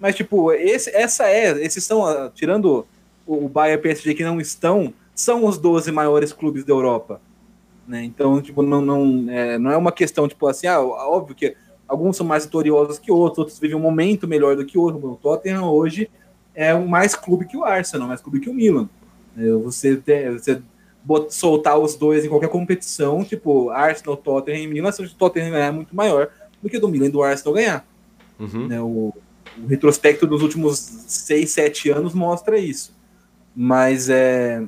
Mas, 0.00 0.16
tipo, 0.16 0.50
esse, 0.52 0.88
essa 0.96 1.26
é. 1.26 1.50
Esses 1.62 1.84
são, 1.84 2.06
ah, 2.06 2.32
tirando 2.34 2.86
o 3.26 3.46
Bayern 3.46 3.78
e 3.78 3.82
PSG 3.82 4.14
que 4.14 4.24
não 4.24 4.40
estão, 4.40 4.94
são 5.14 5.44
os 5.44 5.58
12 5.58 5.92
maiores 5.92 6.32
clubes 6.32 6.64
da 6.64 6.72
Europa. 6.72 7.20
Né? 7.86 8.04
Então, 8.04 8.40
tipo, 8.40 8.62
não, 8.62 8.80
não, 8.80 9.26
é, 9.28 9.58
não 9.58 9.70
é 9.70 9.76
uma 9.76 9.92
questão, 9.92 10.26
tipo 10.26 10.46
assim, 10.46 10.66
ah, 10.66 10.80
óbvio 10.80 11.34
que 11.34 11.54
alguns 11.86 12.16
são 12.16 12.26
mais 12.26 12.46
vitoriosos 12.46 12.98
que 12.98 13.12
outros, 13.12 13.38
outros 13.38 13.58
vivem 13.58 13.76
um 13.76 13.80
momento 13.80 14.26
melhor 14.26 14.56
do 14.56 14.64
que 14.64 14.78
outro. 14.78 15.12
O 15.12 15.16
Tottenham 15.16 15.70
hoje 15.70 16.08
é 16.58 16.74
mais 16.74 17.14
clube 17.14 17.44
que 17.44 17.56
o 17.56 17.64
Arsenal, 17.64 18.08
mais 18.08 18.20
clube 18.20 18.40
que 18.40 18.50
o 18.50 18.52
Milan. 18.52 18.88
É, 19.36 19.48
você, 19.52 20.02
você 20.32 20.60
soltar 21.30 21.78
os 21.78 21.94
dois 21.94 22.24
em 22.24 22.28
qualquer 22.28 22.48
competição, 22.48 23.24
tipo 23.24 23.70
Arsenal, 23.70 24.16
Tottenham 24.16 24.64
e 24.64 24.66
Milan, 24.66 24.90
o 24.90 25.08
Tottenham 25.10 25.52
ganhar 25.52 25.66
é 25.66 25.70
muito 25.70 25.94
maior 25.94 26.28
do 26.60 26.68
que 26.68 26.76
o 26.76 26.80
do 26.80 26.88
Milan 26.88 27.06
e 27.06 27.10
do 27.10 27.22
Arsenal 27.22 27.54
ganhar. 27.54 27.86
Uhum. 28.40 28.66
Né, 28.66 28.80
o, 28.80 29.14
o 29.56 29.66
retrospecto 29.68 30.26
dos 30.26 30.42
últimos 30.42 30.78
6, 30.78 31.48
7 31.48 31.90
anos 31.90 32.12
mostra 32.12 32.58
isso. 32.58 32.92
Mas 33.54 34.08
é 34.08 34.60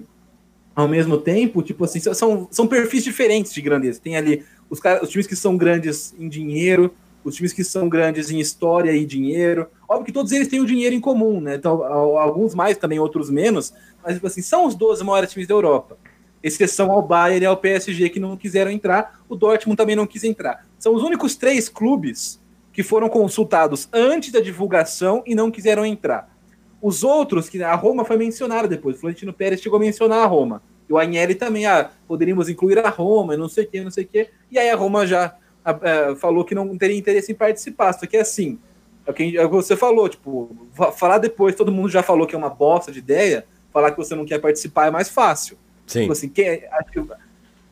ao 0.77 0.87
mesmo 0.87 1.19
tempo, 1.19 1.61
tipo 1.61 1.85
assim, 1.85 1.99
são, 1.99 2.47
são 2.53 2.69
perfis 2.69 3.03
diferentes 3.03 3.53
de 3.53 3.61
grandeza. 3.61 4.01
Tem 4.01 4.17
ali 4.17 4.45
os, 4.71 4.81
os 5.03 5.11
times 5.11 5.27
que 5.27 5.35
são 5.35 5.57
grandes 5.57 6.15
em 6.17 6.29
dinheiro, 6.29 6.95
os 7.25 7.35
times 7.35 7.53
que 7.53 7.63
são 7.65 7.89
grandes 7.89 8.31
em 8.31 8.41
história 8.41 8.93
e 8.93 9.05
dinheiro. 9.05 9.69
Óbvio 9.89 10.07
que 10.07 10.13
todos 10.13 10.33
eles 10.33 10.49
têm 10.49 10.61
o 10.61 10.67
dinheiro 10.67 10.95
em 10.95 11.01
comum, 11.01 11.41
né? 11.41 11.57
Então, 11.57 11.83
alguns 11.83 12.55
mais 12.55 12.77
também, 12.77 12.99
outros 12.99 13.31
menos, 13.31 13.73
mas 14.03 14.15
tipo 14.15 14.27
assim, 14.27 14.43
são 14.43 14.67
os 14.67 14.75
12 14.75 15.05
maiores 15.05 15.31
times 15.31 15.49
da 15.49 15.55
Europa. 15.55 15.99
Exceção 16.43 16.91
ao 16.91 17.03
Bayern 17.03 17.45
e 17.45 17.47
ao 17.47 17.57
PSG 17.57 18.09
que 18.09 18.19
não 18.19 18.37
quiseram 18.37 18.71
entrar, 18.71 19.21
o 19.29 19.37
Dortmund 19.37 19.77
também 19.77 19.95
não 19.95 20.07
quis 20.07 20.25
entrar. 20.25 20.67
São 20.79 20.95
os 20.95 21.03
únicos 21.03 21.37
três 21.37 21.69
clubes 21.69 22.41
que 22.73 22.83
foram 22.83 23.09
consultados 23.09 23.89
antes 23.93 24.33
da 24.33 24.41
divulgação 24.41 25.23
e 25.27 25.35
não 25.35 25.51
quiseram 25.51 25.85
entrar. 25.85 26.35
Os 26.81 27.05
outros, 27.05 27.49
que 27.49 27.63
a 27.63 27.75
Roma 27.75 28.07
foi 28.07 28.17
mencionada 28.17 28.67
depois, 28.67 28.97
o 28.97 29.01
Florentino 29.01 29.35
Pérez 29.35 29.61
chegou 29.61 29.77
a 29.77 29.81
mencionar 29.81 30.23
a 30.23 30.27
Roma. 30.27 30.63
E 30.89 30.93
o 30.93 30.99
Agnelli 30.99 31.35
também, 31.35 31.67
ah, 31.67 31.91
poderíamos 32.09 32.49
incluir 32.49 32.79
a 32.79 32.89
Roma, 32.89 33.37
não 33.37 33.49
sei 33.49 33.65
o 33.65 33.69
que, 33.69 33.81
não 33.81 33.91
sei 33.91 34.05
o 34.05 34.09
que. 34.09 34.31
E 34.51 34.59
aí 34.59 34.71
a 34.71 34.77
Roma 34.77 35.07
já 35.07 35.37
a, 35.65 35.71
a, 36.11 36.17
falou 36.17 36.45
que 36.45 36.55
não 36.55 36.77
teria 36.77 36.97
interesse 36.97 37.33
em 37.33 37.35
participar. 37.35 37.93
Só 37.93 38.07
que 38.07 38.17
assim, 38.17 38.59
É 39.07 39.11
o 39.11 39.15
que 39.15 39.37
é 39.37 39.45
o 39.45 39.49
que 39.49 39.55
você 39.57 39.77
falou, 39.77 40.09
tipo, 40.09 40.55
fa- 40.75 40.93
falar 40.93 41.19
depois, 41.19 41.55
todo 41.55 41.73
mundo 41.73 41.89
já 41.89 42.03
falou 42.03 42.27
que 42.27 42.35
é 42.35 42.39
uma 42.39 42.51
bosta 42.51 42.93
de 42.93 42.99
ideia, 42.99 43.45
falar 43.73 43.91
que 43.93 43.97
você 43.97 44.15
não 44.15 44.25
quer 44.25 44.39
participar 44.39 44.87
é 44.89 44.91
mais 44.91 45.09
fácil. 45.09 45.57
Sim. 45.87 46.01
Tipo 46.03 46.13
assim, 46.13 46.31
acho 46.73 46.91
que, 46.93 47.03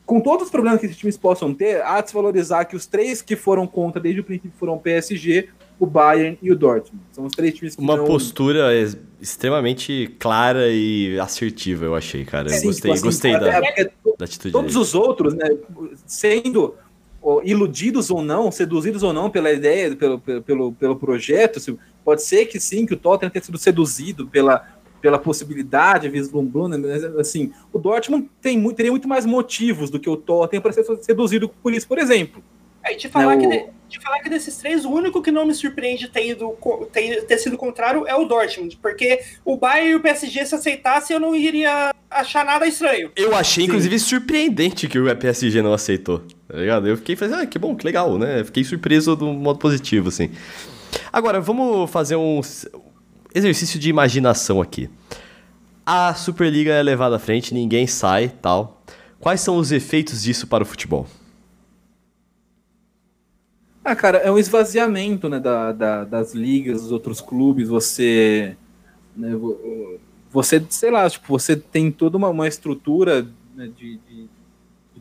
com 0.05 0.19
todos 0.19 0.45
os 0.45 0.51
problemas 0.51 0.79
que 0.79 0.87
esses 0.87 0.97
times 0.97 1.15
possam 1.17 1.53
ter, 1.53 1.81
há 1.83 2.01
de 2.01 2.09
se 2.09 2.13
valorizar 2.15 2.65
que 2.65 2.75
os 2.75 2.85
três 2.87 3.21
que 3.21 3.35
foram 3.35 3.67
contra 3.67 4.01
desde 4.01 4.21
o 4.21 4.23
princípio 4.23 4.51
foram 4.59 4.73
o 4.75 4.79
PSG, 4.79 5.49
o 5.79 5.85
Bayern 5.85 6.37
e 6.41 6.51
o 6.51 6.55
Dortmund. 6.57 7.01
São 7.11 7.25
os 7.25 7.31
três 7.33 7.53
times 7.53 7.75
que 7.75 7.81
Uma 7.81 7.95
não- 7.95 8.05
postura 8.05 8.73
ex- 8.75 8.97
extremamente 9.21 10.13
clara 10.19 10.67
e 10.67 11.17
assertiva, 11.19 11.85
eu 11.85 11.95
achei, 11.95 12.25
cara. 12.25 12.47
Eu 12.49 12.53
Sim, 12.55 12.67
gostei, 12.67 12.91
tipo 12.91 12.93
assim, 12.93 13.03
gostei 13.03 13.35
até- 13.35 13.51
da, 13.51 13.61
porque 13.61 13.91
da 14.17 14.25
atitude 14.25 14.51
todos 14.51 14.75
os 14.75 14.93
outros, 14.95 15.33
né, 15.35 15.47
sendo 16.05 16.75
iludidos 17.43 18.09
ou 18.09 18.21
não, 18.21 18.51
seduzidos 18.51 19.03
ou 19.03 19.13
não 19.13 19.29
pela 19.29 19.51
ideia, 19.51 19.95
pelo, 19.95 20.19
pelo, 20.19 20.71
pelo, 20.73 20.95
projeto, 20.95 21.79
pode 22.03 22.23
ser 22.23 22.45
que 22.45 22.59
sim, 22.59 22.85
que 22.85 22.93
o 22.93 22.97
Tottenham 22.97 23.29
tenha 23.31 23.43
sido 23.43 23.57
seduzido 23.57 24.27
pela, 24.27 24.65
pela 25.01 25.19
possibilidade, 25.19 26.09
vislumbrando, 26.09 26.79
mas, 26.79 27.03
assim, 27.03 27.51
o 27.71 27.79
Dortmund 27.79 28.29
tem 28.41 28.57
muito, 28.57 28.77
teria 28.77 28.91
muito 28.91 29.07
mais 29.07 29.25
motivos 29.25 29.89
do 29.89 29.99
que 29.99 30.09
o 30.09 30.17
Tottenham 30.17 30.61
para 30.61 30.71
ser 30.71 30.83
seduzido 31.01 31.49
por 31.49 31.73
isso, 31.73 31.87
por 31.87 31.97
exemplo. 31.97 32.43
É, 32.83 32.93
de 32.93 33.09
falar, 33.09 33.33
É, 33.33 33.37
que 33.37 33.45
o- 33.45 33.49
de, 33.49 33.65
de 33.89 33.99
falar 34.01 34.19
que 34.21 34.29
desses 34.29 34.55
três, 34.57 34.85
o 34.85 34.89
único 34.89 35.21
que 35.21 35.31
não 35.31 35.45
me 35.45 35.53
surpreende 35.53 36.07
ter, 36.09 36.27
ido, 36.29 36.57
ter, 36.91 37.25
ter 37.25 37.37
sido 37.37 37.57
contrário 37.57 38.07
é 38.07 38.15
o 38.15 38.25
Dortmund, 38.25 38.77
porque 38.81 39.19
o 39.43 39.57
Bayern 39.57 39.91
e 39.91 39.95
o 39.95 39.99
PSG 39.99 40.45
se 40.45 40.55
aceitassem, 40.55 41.13
eu 41.15 41.19
não 41.19 41.35
iria 41.35 41.93
achar 42.09 42.45
nada 42.45 42.65
estranho. 42.65 43.11
Eu 43.15 43.35
achei, 43.35 43.63
Sim. 43.65 43.69
inclusive, 43.69 43.99
surpreendente 43.99 44.87
que 44.87 44.97
o 44.97 45.15
PSG 45.15 45.61
não 45.61 45.73
aceitou, 45.73 46.23
tá 46.49 46.57
ligado? 46.57 46.87
Eu 46.87 46.97
fiquei 46.97 47.15
falando, 47.15 47.35
ah, 47.41 47.45
que 47.45 47.57
bom, 47.59 47.75
que 47.75 47.85
legal, 47.85 48.17
né? 48.17 48.43
Fiquei 48.43 48.63
surpreso 48.63 49.15
do 49.15 49.27
modo 49.31 49.59
positivo, 49.59 50.09
assim. 50.09 50.31
Agora, 51.13 51.39
vamos 51.39 51.89
fazer 51.89 52.15
um 52.15 52.41
exercício 53.33 53.79
de 53.79 53.89
imaginação 53.89 54.59
aqui. 54.59 54.89
A 55.85 56.13
Superliga 56.13 56.71
é 56.73 56.83
levada 56.83 57.15
à 57.15 57.19
frente, 57.19 57.53
ninguém 57.53 57.87
sai, 57.87 58.29
tal. 58.41 58.81
Quais 59.19 59.41
são 59.41 59.57
os 59.57 59.71
efeitos 59.71 60.23
disso 60.23 60.47
para 60.47 60.63
o 60.63 60.65
futebol? 60.65 61.05
Ah, 63.83 63.95
cara, 63.95 64.17
é 64.19 64.31
um 64.31 64.37
esvaziamento 64.37 65.29
né, 65.29 65.39
da, 65.39 65.71
da- 65.71 66.03
das 66.03 66.33
ligas, 66.33 66.81
dos 66.83 66.91
outros 66.91 67.21
clubes. 67.21 67.67
Você, 67.69 68.55
né, 69.15 69.35
vo- 69.35 69.97
você, 70.31 70.63
sei 70.69 70.91
lá, 70.91 71.09
tipo, 71.09 71.25
você 71.27 71.55
tem 71.55 71.91
toda 71.91 72.17
uma, 72.17 72.29
uma 72.29 72.47
estrutura 72.47 73.27
né, 73.55 73.67
de- 73.75 73.97
de 74.07 74.27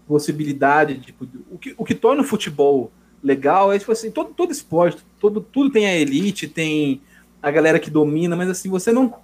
possibilidade. 0.08 0.98
Tipo, 1.00 1.26
o, 1.50 1.58
que, 1.58 1.74
o 1.76 1.84
que 1.84 1.94
torna 1.94 2.22
o 2.22 2.24
futebol 2.24 2.90
legal 3.22 3.72
é 3.72 3.78
tipo 3.78 3.92
assim, 3.92 4.10
todo, 4.10 4.30
todo 4.34 4.50
esporte, 4.50 5.04
todo, 5.20 5.40
tudo 5.40 5.70
tem 5.70 5.86
a 5.86 5.94
elite, 5.96 6.48
tem 6.48 7.00
a 7.42 7.50
galera 7.50 7.78
que 7.78 7.90
domina, 7.90 8.34
mas 8.34 8.48
assim, 8.48 8.68
você 8.68 8.90
não. 8.92 9.14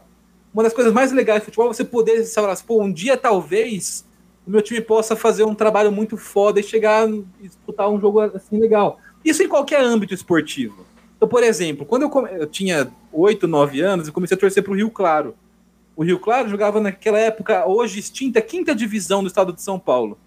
Uma 0.52 0.62
das 0.62 0.72
coisas 0.72 0.92
mais 0.92 1.10
legais 1.10 1.40
do 1.42 1.46
futebol 1.46 1.70
é 1.70 1.74
você 1.74 1.84
poder 1.84 2.24
falar 2.26 2.52
assim, 2.52 2.64
pô, 2.64 2.80
um 2.80 2.92
dia 2.92 3.16
talvez 3.16 4.04
o 4.46 4.50
meu 4.50 4.62
time 4.62 4.80
possa 4.80 5.16
fazer 5.16 5.42
um 5.42 5.54
trabalho 5.54 5.90
muito 5.90 6.16
foda 6.16 6.60
e 6.60 6.62
chegar 6.62 7.08
e 7.08 7.24
disputar 7.40 7.88
um 7.90 7.98
jogo 8.00 8.20
assim 8.20 8.58
legal. 8.58 9.00
Isso 9.24 9.42
em 9.42 9.48
qualquer 9.48 9.80
âmbito 9.82 10.12
esportivo. 10.14 10.86
Então, 11.16 11.26
por 11.26 11.42
exemplo, 11.42 11.86
quando 11.86 12.02
eu, 12.02 12.10
come- 12.10 12.30
eu 12.32 12.46
tinha 12.46 12.92
8, 13.12 13.48
9 13.48 13.80
anos, 13.80 14.06
eu 14.06 14.12
comecei 14.12 14.36
a 14.36 14.40
torcer 14.40 14.62
para 14.62 14.72
o 14.72 14.76
Rio 14.76 14.90
Claro. 14.90 15.34
O 15.96 16.04
Rio 16.04 16.18
Claro 16.18 16.48
jogava 16.48 16.80
naquela 16.80 17.18
época, 17.18 17.66
hoje 17.66 17.98
extinta, 17.98 18.40
quinta 18.42 18.74
divisão 18.74 19.22
do 19.22 19.28
estado 19.28 19.52
de 19.52 19.62
São 19.62 19.78
Paulo. 19.78 20.18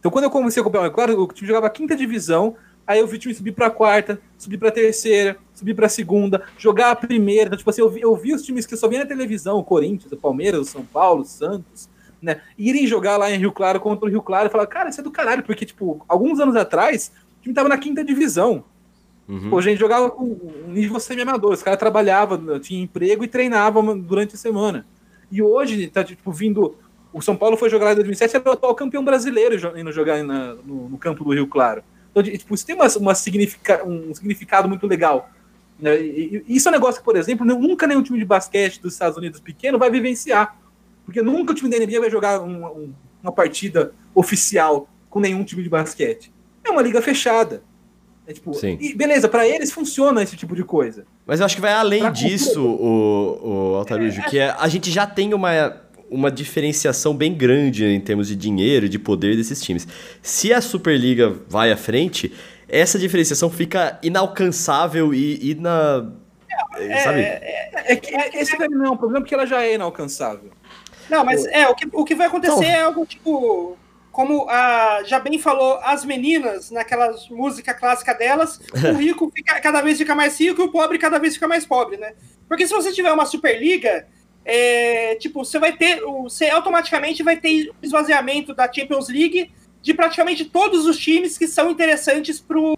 Então, 0.00 0.10
quando 0.10 0.24
eu 0.24 0.30
comecei 0.30 0.60
a 0.60 0.62
acompanhar 0.62 0.90
Claro, 0.90 1.22
o 1.22 1.28
time 1.28 1.46
jogava 1.46 1.66
a 1.66 1.70
quinta 1.70 1.94
divisão, 1.94 2.56
aí 2.86 2.98
eu 2.98 3.06
vi 3.06 3.16
o 3.16 3.20
time 3.20 3.34
subir 3.34 3.52
para 3.52 3.66
a 3.66 3.70
quarta, 3.70 4.20
subir 4.36 4.58
para 4.58 4.68
a 4.68 4.72
terceira, 4.72 5.36
subir 5.54 5.74
para 5.74 5.86
a 5.86 5.90
segunda, 5.90 6.42
jogar 6.58 6.90
a 6.90 6.96
primeira. 6.96 7.46
Então, 7.46 7.58
tipo 7.58 7.70
assim, 7.70 7.82
eu 7.82 7.90
vi, 7.90 8.00
eu 8.00 8.16
vi 8.16 8.34
os 8.34 8.42
times 8.42 8.66
que 8.66 8.74
eu 8.74 8.78
só 8.78 8.88
via 8.88 9.00
na 9.00 9.06
televisão, 9.06 9.58
o 9.58 9.64
Corinthians, 9.64 10.10
o 10.10 10.16
Palmeiras, 10.16 10.60
o 10.60 10.64
São 10.64 10.84
Paulo, 10.84 11.22
o 11.22 11.24
Santos, 11.24 11.88
né, 12.20 12.40
irem 12.58 12.86
jogar 12.86 13.16
lá 13.16 13.30
em 13.30 13.38
Rio 13.38 13.52
Claro 13.52 13.78
contra 13.78 14.06
o 14.06 14.10
Rio 14.10 14.22
Claro 14.22 14.48
e 14.48 14.50
falar, 14.50 14.66
cara, 14.66 14.88
isso 14.88 15.00
é 15.00 15.04
do 15.04 15.10
caralho, 15.10 15.42
porque, 15.42 15.64
tipo, 15.64 16.04
alguns 16.08 16.40
anos 16.40 16.56
atrás, 16.56 17.12
o 17.38 17.42
time 17.42 17.54
tava 17.54 17.68
na 17.68 17.78
quinta 17.78 18.02
divisão. 18.02 18.64
Uhum. 19.28 19.50
Pô, 19.50 19.58
a 19.58 19.62
gente 19.62 19.78
jogava 19.78 20.10
com 20.10 20.24
um 20.24 20.72
nível 20.72 20.98
semi-amador, 20.98 21.52
os 21.52 21.62
caras 21.62 21.78
trabalhavam, 21.78 22.58
tinha 22.58 22.82
emprego 22.82 23.22
e 23.22 23.28
treinavam 23.28 23.96
durante 23.96 24.34
a 24.34 24.38
semana. 24.38 24.84
E 25.30 25.40
hoje, 25.40 25.86
tá, 25.86 26.02
tipo, 26.02 26.32
vindo. 26.32 26.74
O 27.12 27.20
São 27.20 27.36
Paulo 27.36 27.56
foi 27.56 27.68
jogar 27.68 27.86
lá 27.86 27.92
em 27.92 27.96
2007, 27.96 28.36
era 28.36 28.48
o 28.50 28.52
atual 28.52 28.74
campeão 28.74 29.04
brasileiro 29.04 29.56
indo 29.78 29.92
jogar 29.92 30.22
na- 30.22 30.54
no, 30.54 30.88
no 30.90 30.98
campo 30.98 31.24
do 31.24 31.30
Rio 31.32 31.46
Claro. 31.46 31.82
Então, 32.10 32.22
tipo, 32.22 32.54
isso 32.54 32.66
tem 32.66 32.74
uma, 32.74 32.86
uma 32.98 33.14
significa, 33.14 33.84
um 33.86 34.12
significado 34.14 34.68
muito 34.68 34.86
legal. 34.86 35.30
né? 35.78 36.00
E, 36.00 36.44
e 36.46 36.56
isso 36.56 36.68
é 36.68 36.70
um 36.70 36.74
negócio 36.74 37.00
que, 37.00 37.04
por 37.04 37.16
exemplo, 37.16 37.44
nu- 37.46 37.58
nunca 37.58 37.86
nenhum 37.86 38.02
time 38.02 38.18
de 38.18 38.24
basquete 38.24 38.80
dos 38.80 38.92
Estados 38.92 39.16
Unidos 39.16 39.40
pequeno 39.40 39.78
vai 39.78 39.90
vivenciar. 39.90 40.56
Porque 41.04 41.22
nunca 41.22 41.52
o 41.52 41.54
time 41.54 41.70
da 41.70 41.76
NBA 41.78 42.00
vai 42.00 42.10
jogar 42.10 42.40
um- 42.40 42.64
um- 42.66 42.92
uma 43.22 43.32
partida 43.32 43.92
oficial 44.14 44.88
com 45.08 45.18
nenhum 45.20 45.42
time 45.44 45.62
de 45.62 45.68
basquete. 45.68 46.32
É 46.64 46.70
uma 46.70 46.82
liga 46.82 47.00
fechada. 47.02 47.62
É 48.26 48.32
tipo, 48.32 48.52
Sim. 48.54 48.76
e 48.80 48.94
beleza, 48.94 49.28
pra 49.28 49.48
eles 49.48 49.72
funciona 49.72 50.22
esse 50.22 50.36
tipo 50.36 50.54
de 50.54 50.62
coisa. 50.62 51.04
Mas 51.26 51.40
eu 51.40 51.46
acho 51.46 51.54
que 51.56 51.60
vai 51.62 51.72
além 51.72 52.00
Pra 52.00 52.10
disso, 52.10 52.62
o, 52.64 53.72
o 53.72 53.76
Altarujo, 53.76 54.22
que 54.28 54.38
é, 54.38 54.54
a 54.56 54.68
gente 54.68 54.90
já 54.90 55.04
tem 55.06 55.32
uma, 55.34 55.50
uma 56.10 56.30
diferenciação 56.30 57.14
bem 57.14 57.32
grande 57.32 57.84
em 57.84 58.00
termos 58.00 58.26
de 58.28 58.34
dinheiro 58.34 58.86
e 58.86 58.88
de 58.88 58.98
poder 58.98 59.36
desses 59.36 59.62
times. 59.62 59.86
Se 60.20 60.52
a 60.52 60.60
Superliga 60.60 61.34
vai 61.48 61.70
à 61.70 61.76
frente, 61.76 62.32
essa 62.68 62.98
diferenciação 62.98 63.48
fica 63.50 63.98
inalcançável 64.02 65.14
e, 65.14 65.50
e 65.50 65.54
na. 65.54 66.10
sabe? 67.04 67.20
É 67.20 67.96
que 67.96 68.14
é, 68.14 68.28
que 68.30 68.36
esse 68.38 68.56
pra 68.56 68.68
mim 68.68 68.74
não 68.76 68.86
é 68.86 68.90
um 68.90 68.96
problema 68.96 69.20
porque 69.20 69.34
ela 69.34 69.46
já 69.46 69.62
é 69.62 69.74
inalcançável. 69.74 70.50
Não, 71.08 71.24
mas 71.24 71.44
é, 71.46 71.68
o 71.68 71.74
que, 71.74 71.88
o 71.92 72.04
que 72.04 72.14
vai 72.14 72.26
acontecer 72.26 72.52
Então- 72.54 72.64
é 72.64 72.80
algo 72.82 73.06
tipo. 73.06 73.76
Como 74.12 74.48
a 74.50 75.04
já 75.06 75.20
bem 75.20 75.38
falou, 75.38 75.78
as 75.84 76.04
meninas, 76.04 76.72
naquela 76.72 77.14
música 77.30 77.72
clássica 77.72 78.12
delas, 78.12 78.60
o 78.74 78.96
rico 78.98 79.30
fica, 79.34 79.60
cada 79.60 79.80
vez 79.80 79.98
fica 79.98 80.16
mais 80.16 80.38
rico 80.38 80.60
e 80.60 80.64
o 80.64 80.72
pobre 80.72 80.98
cada 80.98 81.16
vez 81.18 81.34
fica 81.34 81.46
mais 81.46 81.64
pobre, 81.64 81.96
né? 81.96 82.14
Porque 82.48 82.66
se 82.66 82.72
você 82.74 82.90
tiver 82.92 83.12
uma 83.12 83.24
Superliga, 83.24 84.08
é, 84.44 85.14
tipo, 85.16 85.44
você 85.44 85.58
vai 85.58 85.72
ter. 85.72 86.02
o- 86.04 86.24
Você 86.24 86.48
automaticamente 86.48 87.22
vai 87.22 87.36
ter 87.36 87.70
esvaziamento 87.82 88.54
da 88.54 88.70
Champions 88.72 89.08
League 89.08 89.50
de 89.82 89.94
praticamente 89.94 90.44
todos 90.44 90.86
os 90.86 90.98
times 90.98 91.38
que 91.38 91.46
são 91.46 91.70
interessantes 91.70 92.38
pro, 92.40 92.76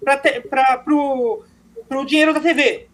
pra, 0.00 0.16
te- 0.16 0.40
pra, 0.40 0.78
pro, 0.78 1.44
pro 1.88 2.04
dinheiro 2.04 2.32
da 2.34 2.40
TV. 2.40 2.86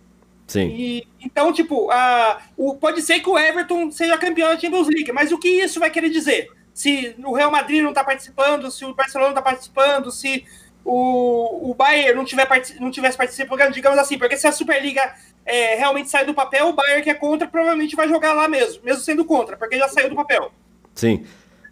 Sim. 0.47 0.69
E, 0.69 1.09
então, 1.25 1.53
tipo, 1.53 1.91
a, 1.91 2.43
o, 2.57 2.75
pode 2.77 3.01
ser 3.01 3.21
que 3.21 3.29
o 3.31 3.39
Everton 3.39 3.91
seja 3.91 4.19
campeão 4.19 4.49
da 4.51 4.59
Champions 4.61 4.89
League, 4.89 5.11
mas 5.13 5.33
o 5.33 5.39
que 5.39 5.49
isso 5.49 5.81
vai 5.81 5.91
querer 5.91 6.11
dizer? 6.11 6.51
Se 6.75 7.15
o 7.25 7.33
Real 7.33 7.51
Madrid 7.51 7.83
não 7.83 7.91
está 7.91 8.05
participando, 8.05 8.71
se 8.71 8.85
o 8.85 8.95
Barcelona 8.95 9.31
não 9.31 9.39
está 9.39 9.43
participando, 9.51 10.11
se 10.11 10.45
o, 10.85 11.71
o 11.71 11.75
Bayern 11.75 12.15
não, 12.15 12.25
tiver, 12.27 12.47
não 12.79 12.91
tivesse 12.91 13.17
participando, 13.17 13.73
digamos 13.73 13.99
assim, 13.99 14.19
porque 14.19 14.37
se 14.37 14.47
a 14.47 14.53
Superliga 14.53 15.15
é, 15.47 15.75
realmente 15.77 16.11
sair 16.11 16.27
do 16.27 16.35
papel, 16.35 16.69
o 16.69 16.73
Bayern 16.73 17.03
que 17.03 17.11
é 17.11 17.15
contra 17.15 17.47
provavelmente 17.47 17.95
vai 17.97 18.09
jogar 18.09 18.33
lá 18.33 18.49
mesmo, 18.49 18.83
mesmo 18.85 19.03
sendo 19.03 19.25
contra, 19.25 19.57
porque 19.57 19.77
já 19.79 19.89
saiu 19.89 20.09
do 20.11 20.17
papel. 20.17 20.51
Sim. 20.95 21.25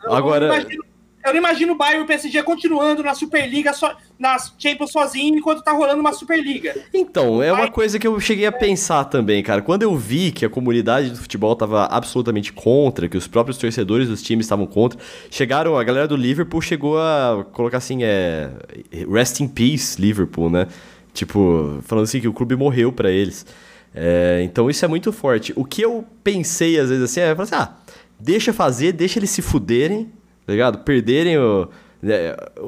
Eu 0.04 0.12
Agora- 0.14 0.48
não 0.48 0.54
imagino- 0.56 0.84
eu 1.24 1.30
não 1.32 1.38
imagino 1.38 1.72
o 1.74 1.76
Bayern 1.76 2.00
e 2.00 2.02
o 2.02 2.06
PSG 2.08 2.42
continuando 2.42 3.00
na 3.00 3.14
Superliga, 3.14 3.72
só, 3.72 3.96
na 4.18 4.36
Champions 4.58 4.90
sozinho, 4.90 5.36
enquanto 5.38 5.62
tá 5.62 5.70
rolando 5.70 6.00
uma 6.00 6.12
Superliga. 6.12 6.74
Então, 6.92 7.40
é 7.40 7.52
uma 7.52 7.70
coisa 7.70 7.96
que 7.96 8.04
eu 8.04 8.18
cheguei 8.18 8.44
a 8.44 8.50
pensar 8.50 9.04
também, 9.04 9.40
cara. 9.40 9.62
Quando 9.62 9.84
eu 9.84 9.94
vi 9.94 10.32
que 10.32 10.44
a 10.44 10.50
comunidade 10.50 11.10
do 11.10 11.16
futebol 11.16 11.54
tava 11.54 11.84
absolutamente 11.86 12.52
contra, 12.52 13.08
que 13.08 13.16
os 13.16 13.28
próprios 13.28 13.56
torcedores 13.56 14.08
dos 14.08 14.20
times 14.20 14.46
estavam 14.46 14.66
contra, 14.66 14.98
chegaram, 15.30 15.78
a 15.78 15.84
galera 15.84 16.08
do 16.08 16.16
Liverpool 16.16 16.60
chegou 16.60 16.98
a 16.98 17.46
colocar 17.52 17.76
assim, 17.78 18.02
é. 18.02 18.50
Rest 19.08 19.38
in 19.38 19.46
peace, 19.46 20.00
Liverpool, 20.02 20.50
né? 20.50 20.66
Tipo, 21.12 21.78
falando 21.82 22.04
assim 22.04 22.20
que 22.20 22.28
o 22.28 22.32
clube 22.32 22.56
morreu 22.56 22.92
pra 22.92 23.10
eles. 23.10 23.44
É, 23.94 24.40
então 24.44 24.70
isso 24.70 24.84
é 24.84 24.88
muito 24.88 25.12
forte. 25.12 25.52
O 25.56 25.64
que 25.64 25.82
eu 25.82 26.04
pensei 26.24 26.78
às 26.78 26.88
vezes 26.88 27.04
assim 27.04 27.20
é, 27.20 27.30
assim, 27.32 27.54
ah, 27.54 27.74
deixa 28.18 28.52
fazer, 28.52 28.92
deixa 28.92 29.18
eles 29.18 29.30
se 29.30 29.42
fuderem, 29.42 30.04
tá 30.46 30.52
ligado? 30.52 30.78
Perderem 30.78 31.36
o, 31.38 31.68
né, 32.00 32.34
o, 32.58 32.62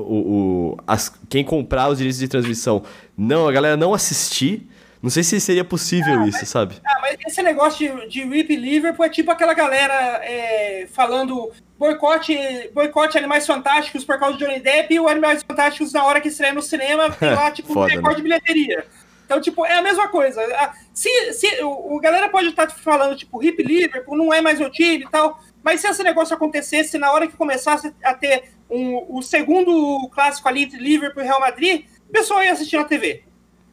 o- 0.72 0.76
as- 0.86 1.12
quem 1.28 1.42
comprar 1.42 1.88
os 1.88 1.96
direitos 1.98 2.18
de 2.18 2.28
transmissão, 2.28 2.82
não, 3.16 3.48
a 3.48 3.52
galera 3.52 3.76
não 3.76 3.94
assistir. 3.94 4.68
Não 5.04 5.10
sei 5.10 5.22
se 5.22 5.38
seria 5.38 5.62
possível 5.62 6.24
isso, 6.24 6.46
sabe? 6.46 6.76
Ah, 6.82 6.98
mas 7.02 7.18
esse 7.26 7.42
negócio 7.42 7.94
de, 7.94 8.08
de 8.08 8.24
Rip 8.24 8.56
Liverpool 8.56 9.04
é 9.04 9.10
tipo 9.10 9.30
aquela 9.30 9.52
galera 9.52 9.92
é, 10.24 10.88
falando 10.90 11.52
boicote, 11.78 12.34
boicote 12.72 13.18
Animais 13.18 13.46
Fantásticos 13.46 14.02
por 14.02 14.18
causa 14.18 14.38
de 14.38 14.42
Johnny 14.46 14.60
Depp 14.60 14.94
e 14.94 14.98
o 14.98 15.06
Animais 15.06 15.42
Fantásticos 15.46 15.92
na 15.92 16.06
hora 16.06 16.22
que 16.22 16.28
estreia 16.28 16.54
no 16.54 16.62
cinema 16.62 17.10
tem 17.10 17.34
lá, 17.34 17.50
tipo, 17.52 17.74
Foda, 17.74 17.92
recorde 17.92 18.08
né? 18.08 18.16
de 18.16 18.22
bilheteria. 18.22 18.86
Então, 19.26 19.42
tipo, 19.42 19.66
é 19.66 19.74
a 19.74 19.82
mesma 19.82 20.08
coisa. 20.08 20.40
Ah, 20.56 20.72
Se, 20.94 21.34
se 21.34 21.62
o, 21.62 21.96
o 21.96 22.00
galera 22.00 22.30
pode 22.30 22.48
estar 22.48 22.70
falando, 22.70 23.14
tipo, 23.14 23.36
Rip 23.36 23.62
Liverpool 23.62 24.16
não 24.16 24.32
é 24.32 24.40
mais 24.40 24.58
meu 24.58 24.70
time 24.70 25.04
e 25.04 25.10
tal, 25.10 25.38
mas 25.62 25.82
se 25.82 25.86
esse 25.86 26.02
negócio 26.02 26.34
acontecesse 26.34 26.96
na 26.96 27.12
hora 27.12 27.26
que 27.26 27.36
começasse 27.36 27.94
a 28.02 28.14
ter 28.14 28.52
um, 28.70 29.04
o 29.18 29.20
segundo 29.20 30.08
clássico 30.14 30.48
ali 30.48 30.62
entre 30.62 30.78
Liverpool 30.78 31.22
e 31.22 31.26
Real 31.26 31.40
Madrid, 31.40 31.84
o 32.08 32.12
pessoal 32.12 32.42
ia 32.42 32.52
assistir 32.52 32.78
na 32.78 32.84
TV. 32.84 33.22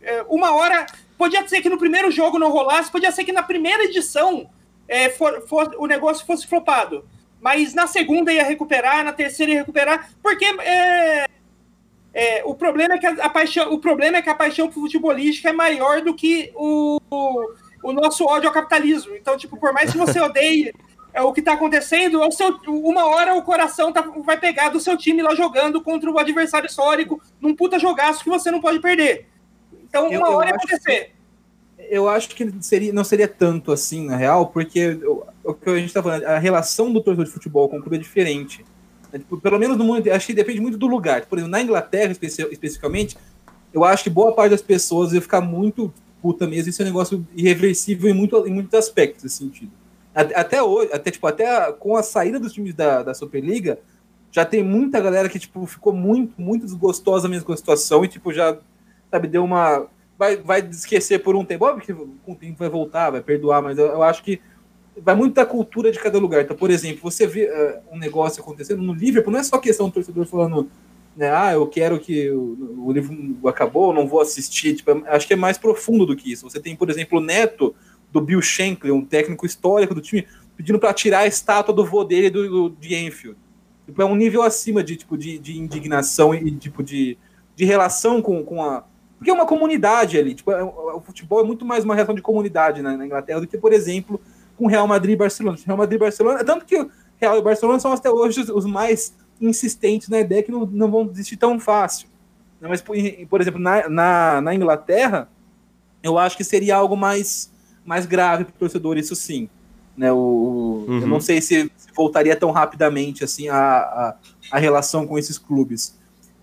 É, 0.02 0.26
uma 0.28 0.54
hora 0.54 0.86
podia 1.22 1.48
ser 1.48 1.62
que 1.62 1.70
no 1.70 1.78
primeiro 1.78 2.10
jogo 2.10 2.40
não 2.40 2.50
rolasse, 2.50 2.92
podia 2.92 3.12
ser 3.12 3.24
que 3.24 3.32
na 3.32 3.44
primeira 3.44 3.84
edição 3.84 4.50
é, 4.88 5.08
for, 5.08 5.48
for, 5.48 5.72
o 5.78 5.86
negócio 5.86 6.26
fosse 6.26 6.48
flopado. 6.48 7.06
Mas 7.40 7.76
na 7.76 7.86
segunda 7.86 8.34
ia 8.34 8.44
recuperar, 8.44 9.04
na 9.04 9.14
terceira 9.14 9.52
ia 9.52 9.60
recuperar, 9.60 10.10
porque 10.24 10.44
é, 10.46 11.28
é, 12.12 12.42
o, 12.44 12.56
problema 12.56 12.96
é 12.96 12.98
que 12.98 13.06
a, 13.06 13.30
paixão, 13.30 13.72
o 13.72 13.78
problema 13.78 14.18
é 14.18 14.22
que 14.24 14.32
a 14.32 14.36
paixão 14.36 14.72
futebolística 14.72 15.50
é 15.50 15.54
maior 15.54 16.02
do 16.02 16.16
que 16.16 16.52
o, 16.56 17.00
o, 17.12 17.54
o 17.84 17.94
nosso 17.94 18.26
ódio 18.26 18.48
ao 18.48 18.54
capitalismo. 18.54 19.16
Então, 19.16 19.38
tipo, 19.38 19.58
por 19.58 19.72
mais 19.72 19.92
que 19.92 20.00
você 20.00 20.20
odeie 20.26 20.74
é, 21.14 21.22
o 21.22 21.32
que 21.32 21.42
está 21.42 21.54
acontecendo, 21.54 22.20
o 22.20 22.32
seu, 22.32 22.58
uma 22.66 23.06
hora 23.06 23.36
o 23.36 23.44
coração 23.44 23.94
tá, 23.94 24.02
vai 24.26 24.40
pegar 24.40 24.70
do 24.70 24.80
seu 24.80 24.98
time 24.98 25.22
lá 25.22 25.36
jogando 25.36 25.84
contra 25.84 26.10
o 26.10 26.18
adversário 26.18 26.66
histórico 26.66 27.22
num 27.40 27.56
puta 27.56 27.78
jogaço 27.78 28.24
que 28.24 28.30
você 28.32 28.50
não 28.50 28.60
pode 28.60 28.80
perder. 28.80 29.30
Então, 29.92 30.08
uma 30.08 30.16
eu, 30.16 30.38
hora 30.38 30.50
ia 30.50 30.56
acontecer. 30.56 31.12
Que, 31.78 31.86
eu 31.90 32.08
acho 32.08 32.30
que 32.30 32.50
seria, 32.62 32.94
não 32.94 33.04
seria 33.04 33.28
tanto 33.28 33.74
assim, 33.74 34.06
na 34.06 34.16
real, 34.16 34.48
porque 34.48 34.98
o 35.44 35.54
que 35.54 35.70
a 35.70 35.76
gente 35.76 35.88
está 35.88 36.02
falando, 36.02 36.24
a 36.24 36.40
relação 36.40 36.92
do 36.94 37.02
torcedor 37.02 37.26
de 37.26 37.32
futebol 37.32 37.68
com 37.68 37.78
o 37.78 37.82
clube 37.82 37.98
é 37.98 38.00
diferente. 38.00 38.66
É, 39.12 39.18
tipo, 39.18 39.38
pelo 39.38 39.60
menos 39.60 39.78
no 39.78 39.84
mundo, 39.84 40.10
acho 40.10 40.28
que 40.28 40.34
depende 40.34 40.62
muito 40.62 40.78
do 40.78 40.88
lugar. 40.88 41.26
Por 41.26 41.38
exemplo, 41.38 41.52
na 41.52 41.62
Inglaterra, 41.62 42.14
especi 42.14 42.42
especificamente, 42.44 43.18
eu 43.74 43.84
acho 43.84 44.06
que 44.06 44.10
boa 44.10 44.34
parte 44.34 44.52
das 44.52 44.62
pessoas 44.62 45.12
ia 45.12 45.22
ficar 45.22 45.42
muito 45.42 45.94
puta 46.22 46.48
mesmo, 46.48 46.70
isso 46.70 46.82
é 46.82 46.86
um 46.86 46.88
negócio 46.88 47.28
irreversível 47.36 48.10
em, 48.10 48.14
muito, 48.14 48.48
em 48.48 48.54
muitos 48.54 48.74
aspectos 48.76 49.24
nesse 49.24 49.38
sentido. 49.38 49.72
Até 50.14 50.62
hoje, 50.62 50.92
até, 50.94 51.10
tipo, 51.10 51.26
até 51.28 51.58
a, 51.58 51.74
com 51.74 51.98
a 51.98 52.04
saída 52.04 52.40
dos 52.40 52.54
times 52.54 52.74
da, 52.74 53.02
da 53.02 53.14
Superliga, 53.14 53.80
já 54.32 54.46
tem 54.46 54.64
muita 54.64 55.00
galera 55.02 55.28
que 55.28 55.40
tipo, 55.40 55.66
ficou 55.66 55.92
muito, 55.92 56.40
muito 56.40 56.66
desgostosa 56.66 57.28
mesmo 57.28 57.46
com 57.46 57.54
a 57.54 57.58
situação 57.58 58.06
e 58.06 58.08
tipo, 58.08 58.32
já 58.32 58.58
sabe, 59.12 59.28
deu 59.28 59.44
uma. 59.44 59.88
Vai, 60.18 60.38
vai 60.38 60.62
esquecer 60.62 61.20
por 61.20 61.36
um 61.36 61.44
tempo. 61.44 61.66
Óbvio 61.66 61.86
que 61.86 61.94
com 61.94 62.32
o 62.32 62.36
tempo 62.36 62.58
vai 62.58 62.70
voltar, 62.70 63.10
vai 63.10 63.22
perdoar, 63.22 63.62
mas 63.62 63.78
eu, 63.78 63.88
eu 63.88 64.04
acho 64.04 64.24
que 64.24 64.40
vai 64.98 65.16
muito 65.16 65.34
da 65.34 65.46
cultura 65.46 65.92
de 65.92 66.00
cada 66.00 66.18
lugar. 66.20 66.44
Então, 66.44 66.56
por 66.56 66.70
exemplo, 66.70 67.02
você 67.02 67.26
vê 67.26 67.46
uh, 67.46 67.96
um 67.96 67.98
negócio 67.98 68.42
acontecendo 68.42 68.82
no 68.82 68.94
Liverpool, 68.94 69.34
não 69.34 69.40
é 69.40 69.44
só 69.44 69.58
questão 69.58 69.88
do 69.88 69.94
torcedor 69.94 70.26
falando, 70.26 70.70
né, 71.16 71.32
ah, 71.34 71.54
eu 71.54 71.68
quero 71.68 72.00
que 72.00 72.30
o, 72.30 72.86
o 72.86 72.92
livro 72.92 73.48
acabou, 73.48 73.94
não 73.94 74.08
vou 74.08 74.22
assistir. 74.22 74.76
Tipo, 74.76 75.04
acho 75.08 75.28
que 75.28 75.34
é 75.34 75.38
mais 75.38 75.58
profundo 75.58 76.06
do 76.06 76.16
que 76.16 76.32
isso. 76.32 76.50
Você 76.50 76.60
tem, 76.60 76.76
por 76.76 76.90
exemplo, 76.90 77.18
o 77.18 77.22
neto 77.22 77.76
do 78.12 78.22
Bill 78.22 78.42
Shankly, 78.42 78.92
um 78.92 79.04
técnico 79.04 79.46
histórico 79.46 79.96
do 79.96 80.02
time, 80.02 80.28
pedindo 80.56 80.80
para 80.80 80.94
tirar 80.94 81.20
a 81.20 81.28
estátua 81.28 81.74
do 81.74 81.86
vô 81.86 82.04
dele 82.04 82.30
do, 82.30 82.70
do, 82.70 82.76
de 82.80 82.96
Enfield. 82.96 83.38
Tipo, 83.86 84.02
é 84.02 84.06
um 84.06 84.16
nível 84.16 84.42
acima 84.42 84.84
de, 84.84 84.96
tipo, 84.96 85.18
de, 85.18 85.40
de 85.40 85.58
indignação 85.58 86.34
e 86.34 86.52
tipo 86.52 86.84
de, 86.84 87.18
de 87.56 87.66
relação 87.66 88.22
com, 88.22 88.44
com 88.44 88.64
a. 88.64 88.86
Porque 89.22 89.30
é 89.30 89.34
uma 89.36 89.46
comunidade 89.46 90.18
ali. 90.18 90.34
Tipo, 90.34 90.52
é, 90.52 90.64
o 90.64 91.00
futebol 91.00 91.42
é 91.42 91.44
muito 91.44 91.64
mais 91.64 91.84
uma 91.84 91.94
relação 91.94 92.16
de 92.16 92.24
comunidade 92.24 92.82
na, 92.82 92.98
na 92.98 93.06
Inglaterra 93.06 93.40
do 93.40 93.46
que, 93.46 93.56
por 93.56 93.72
exemplo, 93.72 94.20
com 94.58 94.66
Real 94.66 94.88
Madrid 94.88 95.14
e 95.14 95.16
Barcelona. 95.16 95.60
Real 95.64 95.78
Madrid 95.78 95.98
e 95.98 96.00
Barcelona, 96.00 96.44
tanto 96.44 96.66
que 96.66 96.88
Real 97.18 97.38
e 97.38 97.42
Barcelona 97.44 97.80
são 97.80 97.94
até 97.94 98.10
hoje 98.10 98.42
os, 98.42 98.50
os 98.50 98.66
mais 98.66 99.16
insistentes 99.40 100.10
na 100.10 100.20
ideia 100.20 100.42
que 100.42 100.52
não, 100.52 100.66
não 100.66 100.90
vão 100.90 101.06
desistir 101.06 101.38
tão 101.38 101.60
fácil. 101.60 102.08
Mas, 102.60 102.82
por, 102.82 102.96
por 103.30 103.42
exemplo, 103.42 103.62
na, 103.62 103.88
na, 103.88 104.42
na 104.42 104.56
Inglaterra, 104.56 105.30
eu 106.02 106.18
acho 106.18 106.36
que 106.36 106.44
seria 106.44 106.76
algo 106.76 106.98
mais 106.98 107.52
mais 107.86 108.08
grave 108.08 108.46
para 108.46 108.56
o 108.56 108.58
torcedor, 108.58 108.98
isso 108.98 109.16
sim. 109.16 109.48
Né, 109.96 110.12
o, 110.12 110.86
uhum. 110.88 111.00
Eu 111.02 111.08
não 111.08 111.20
sei 111.20 111.42
se, 111.42 111.72
se, 111.76 111.88
voltaria 111.96 112.36
tão 112.36 112.50
rapidamente 112.50 113.24
assim 113.24 113.50
a, 113.50 113.58
a, 113.58 114.16
a, 114.52 114.58
relação 114.58 115.06
com 115.06 115.18
esses 115.20 115.38
clubes. 115.38 115.96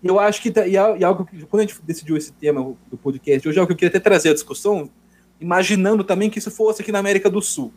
Eu 0.03 0.19
acho 0.19 0.41
que, 0.41 0.49
e, 0.49 0.71
e 0.71 1.03
algo 1.03 1.25
que, 1.25 1.45
quando 1.45 1.61
a 1.61 1.65
gente 1.65 1.79
decidiu 1.83 2.15
esse 2.15 2.31
tema 2.31 2.75
do 2.89 2.97
podcast, 2.97 3.47
hoje 3.47 3.57
é 3.57 3.59
algo 3.59 3.67
que 3.67 3.73
eu 3.73 3.77
queria 3.77 3.89
até 3.89 3.99
trazer 3.99 4.29
a 4.29 4.33
discussão, 4.33 4.89
imaginando 5.39 6.03
também 6.03 6.29
que 6.29 6.39
isso 6.39 6.51
fosse 6.51 6.81
aqui 6.81 6.91
na 6.91 6.99
América 6.99 7.29
do 7.29 7.41
Sul. 7.41 7.73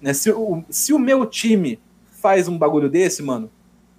Né? 0.00 0.12
Se, 0.12 0.30
o, 0.30 0.62
se 0.70 0.92
o 0.92 0.98
meu 0.98 1.26
time 1.26 1.80
faz 2.20 2.48
um 2.48 2.56
bagulho 2.56 2.88
desse, 2.88 3.22
mano, 3.22 3.50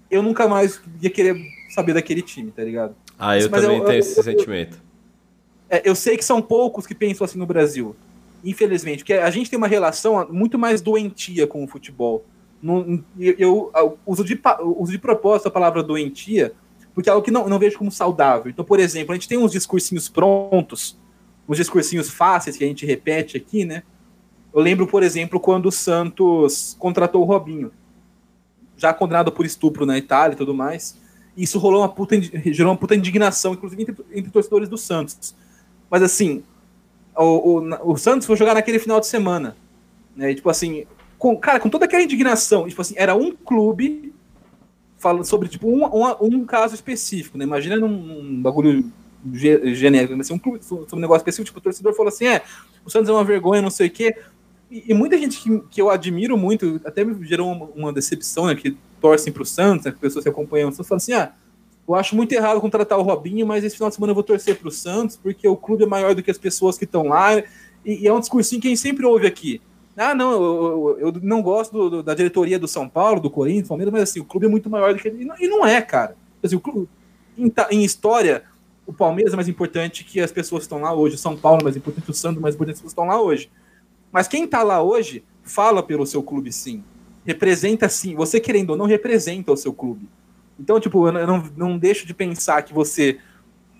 eu 0.09 0.21
nunca 0.21 0.47
mais 0.47 0.81
ia 1.01 1.09
querer 1.09 1.37
saber 1.69 1.93
daquele 1.93 2.21
time, 2.21 2.51
tá 2.51 2.63
ligado? 2.63 2.95
Ah, 3.19 3.37
eu 3.37 3.49
Mas 3.49 3.61
também 3.61 3.77
eu, 3.77 3.85
tenho 3.85 3.95
eu, 3.95 3.99
esse 3.99 4.23
sentimento. 4.23 4.81
É, 5.69 5.81
eu 5.89 5.95
sei 5.95 6.15
que 6.15 6.23
são 6.23 6.41
poucos 6.41 6.87
que 6.87 6.95
pensam 6.95 7.25
assim 7.25 7.37
no 7.37 7.45
Brasil 7.45 7.95
infelizmente, 8.45 8.99
porque 8.99 9.13
a 9.13 9.29
gente 9.31 9.49
tem 9.49 9.57
uma 9.57 9.67
relação 9.67 10.27
muito 10.29 10.57
mais 10.57 10.79
doentia 10.79 11.47
com 11.47 11.63
o 11.63 11.67
futebol. 11.67 12.23
eu, 13.19 13.71
eu 13.73 13.99
uso, 14.05 14.23
de, 14.23 14.39
uso 14.77 14.91
de 14.91 14.99
propósito 14.99 15.47
a 15.47 15.51
palavra 15.51 15.81
doentia, 15.81 16.53
porque 16.95 17.09
é 17.09 17.11
algo 17.11 17.23
que 17.23 17.29
não, 17.29 17.47
não 17.49 17.59
vejo 17.59 17.77
como 17.77 17.91
saudável. 17.91 18.49
Então, 18.49 18.63
por 18.63 18.79
exemplo, 18.79 19.11
a 19.11 19.15
gente 19.15 19.27
tem 19.27 19.37
uns 19.37 19.51
discursinhos 19.51 20.07
prontos, 20.07 20.97
uns 21.47 21.57
discursinhos 21.57 22.09
fáceis 22.09 22.55
que 22.55 22.63
a 22.63 22.67
gente 22.67 22.85
repete 22.85 23.35
aqui, 23.35 23.65
né? 23.65 23.83
Eu 24.53 24.61
lembro, 24.61 24.87
por 24.87 25.03
exemplo, 25.03 25.37
quando 25.37 25.65
o 25.65 25.71
Santos 25.71 26.77
contratou 26.79 27.21
o 27.21 27.25
Robinho, 27.25 27.71
já 28.77 28.93
condenado 28.93 29.29
por 29.29 29.45
estupro 29.45 29.85
na 29.85 29.97
Itália 29.97 30.33
e 30.33 30.37
tudo 30.37 30.53
mais. 30.53 30.97
Isso 31.35 31.59
rolou 31.59 31.81
uma 31.81 31.89
puta, 31.89 32.15
gerou 32.21 32.71
uma 32.71 32.77
puta 32.77 32.95
indignação, 32.95 33.53
inclusive 33.53 33.81
entre, 33.81 33.95
entre 34.13 34.31
torcedores 34.31 34.69
do 34.69 34.77
Santos. 34.77 35.35
Mas 35.89 36.01
assim, 36.01 36.43
o, 37.13 37.59
o, 37.59 37.91
o, 37.91 37.97
Santos 37.97 38.25
foi 38.25 38.37
jogar 38.37 38.53
naquele 38.53 38.79
final 38.79 39.01
de 39.01 39.07
semana. 39.07 39.57
Né? 40.15 40.31
E, 40.31 40.35
tipo 40.35 40.49
assim, 40.49 40.85
com, 41.17 41.35
cara, 41.35 41.59
com 41.59 41.69
toda 41.69 41.83
aquela 41.83 42.03
indignação, 42.03 42.69
tipo 42.69 42.81
assim, 42.81 42.93
era 42.97 43.13
um 43.13 43.35
clube 43.35 44.14
falando 44.97 45.25
sobre 45.25 45.47
tipo, 45.47 45.67
um, 45.67 45.85
um, 45.85 46.15
um 46.21 46.45
caso 46.45 46.75
específico, 46.75 47.37
né? 47.37 47.43
Imagina 47.43 47.75
num, 47.75 47.87
num 47.87 48.41
bagulho 48.41 48.91
genérico, 49.33 50.13
assim, 50.19 50.33
um 50.33 50.39
clube 50.39 50.63
sobre 50.63 50.85
um 50.93 50.99
negócio 50.99 51.21
específico, 51.21 51.45
tipo, 51.45 51.59
o 51.59 51.61
torcedor 51.61 51.93
falou 51.95 52.09
assim: 52.09 52.27
é, 52.27 52.43
o 52.85 52.89
Santos 52.89 53.09
é 53.09 53.11
uma 53.11 53.23
vergonha, 53.23 53.61
não 53.61 53.69
sei 53.69 53.87
o 53.87 53.91
quê. 53.91 54.15
E, 54.69 54.91
e 54.91 54.93
muita 54.93 55.17
gente 55.17 55.39
que, 55.41 55.59
que 55.69 55.81
eu 55.81 55.89
admiro 55.89 56.37
muito, 56.37 56.79
até 56.85 57.03
me 57.03 57.25
gerou 57.25 57.51
uma, 57.51 57.65
uma 57.75 57.93
decepção, 57.93 58.47
né? 58.47 58.55
Que 58.55 58.77
torcem 59.01 59.31
pro 59.31 59.45
Santos, 59.45 59.85
né, 59.85 59.91
que 59.91 59.99
pessoas 59.99 60.23
que 60.23 60.29
acompanham 60.29 60.69
o 60.69 60.71
Santos, 60.71 60.87
falam 60.87 60.97
assim: 60.97 61.13
ah 61.13 61.33
eu 61.87 61.93
acho 61.93 62.15
muito 62.15 62.33
errado 62.33 62.59
contratar 62.59 62.97
o 62.97 63.03
Robinho, 63.03 63.45
mas 63.45 63.63
esse 63.63 63.75
final 63.75 63.89
de 63.89 63.95
semana 63.95 64.11
eu 64.11 64.15
vou 64.15 64.23
torcer 64.23 64.57
para 64.57 64.67
o 64.67 64.71
Santos, 64.71 65.15
porque 65.15 65.47
o 65.47 65.55
clube 65.55 65.83
é 65.83 65.87
maior 65.87 66.15
do 66.15 66.23
que 66.23 66.31
as 66.31 66.37
pessoas 66.37 66.77
que 66.77 66.83
estão 66.83 67.03
lá. 67.03 67.37
E, 67.37 67.43
e, 67.85 68.07
é 68.07 68.13
um 68.13 68.19
discursinho 68.19 68.59
que 68.59 68.67
a 68.67 68.71
gente 68.71 68.79
sempre 68.79 69.05
ouve 69.05 69.27
aqui. 69.27 69.61
Ah, 69.97 70.13
não, 70.13 70.31
eu, 70.31 70.97
eu, 70.99 71.07
eu 71.07 71.13
não 71.21 71.41
gosto 71.41 71.71
do, 71.71 71.89
do, 71.89 72.03
da 72.03 72.13
diretoria 72.13 72.59
do 72.59 72.67
São 72.67 72.89
Paulo, 72.89 73.21
do 73.21 73.29
Corinthians, 73.29 73.69
Palmeiras, 73.69 73.93
mas 73.93 74.03
assim, 74.03 74.19
o 74.19 74.25
clube 74.25 74.45
é 74.45 74.49
muito 74.49 74.69
maior 74.69 74.93
do 74.93 74.99
que. 74.99 75.07
E 75.07 75.23
não, 75.23 75.35
e 75.39 75.47
não 75.47 75.65
é, 75.65 75.81
cara. 75.81 76.17
Assim, 76.43 76.55
o 76.55 76.59
clube, 76.59 76.89
em, 77.37 77.51
em, 77.71 77.83
história, 77.83 78.43
o 78.85 78.91
Palmeiras 78.91 79.31
é 79.31 79.35
mais 79.37 79.47
importante 79.47 80.03
que 80.03 80.19
as 80.19 80.31
pessoas 80.31 80.61
que 80.61 80.65
estão 80.65 80.81
lá 80.81 80.93
hoje, 80.93 81.15
o 81.15 81.17
São 81.17 81.37
Paulo 81.37 81.61
é 81.61 81.63
mais 81.63 81.77
importante, 81.77 82.09
o 82.09 82.13
Santos 82.13 82.37
é 82.37 82.41
mais 82.41 82.55
importante 82.55 82.81
que 82.81 82.87
estão 82.87 83.05
lá 83.05 83.21
hoje. 83.21 83.49
Mas 84.11 84.27
quem 84.27 84.43
está 84.43 84.63
lá 84.63 84.81
hoje 84.81 85.23
fala 85.43 85.81
pelo 85.81 86.05
seu 86.05 86.21
clube, 86.21 86.51
sim. 86.51 86.83
Representa 87.25 87.87
sim. 87.87 88.15
Você 88.15 88.39
querendo 88.39 88.71
ou 88.71 88.77
não, 88.77 88.85
representa 88.85 89.51
o 89.51 89.57
seu 89.57 89.73
clube. 89.73 90.09
Então, 90.59 90.79
tipo, 90.79 91.07
eu 91.07 91.27
não, 91.27 91.43
não 91.55 91.77
deixo 91.77 92.05
de 92.05 92.13
pensar 92.13 92.61
que 92.63 92.73
você. 92.73 93.17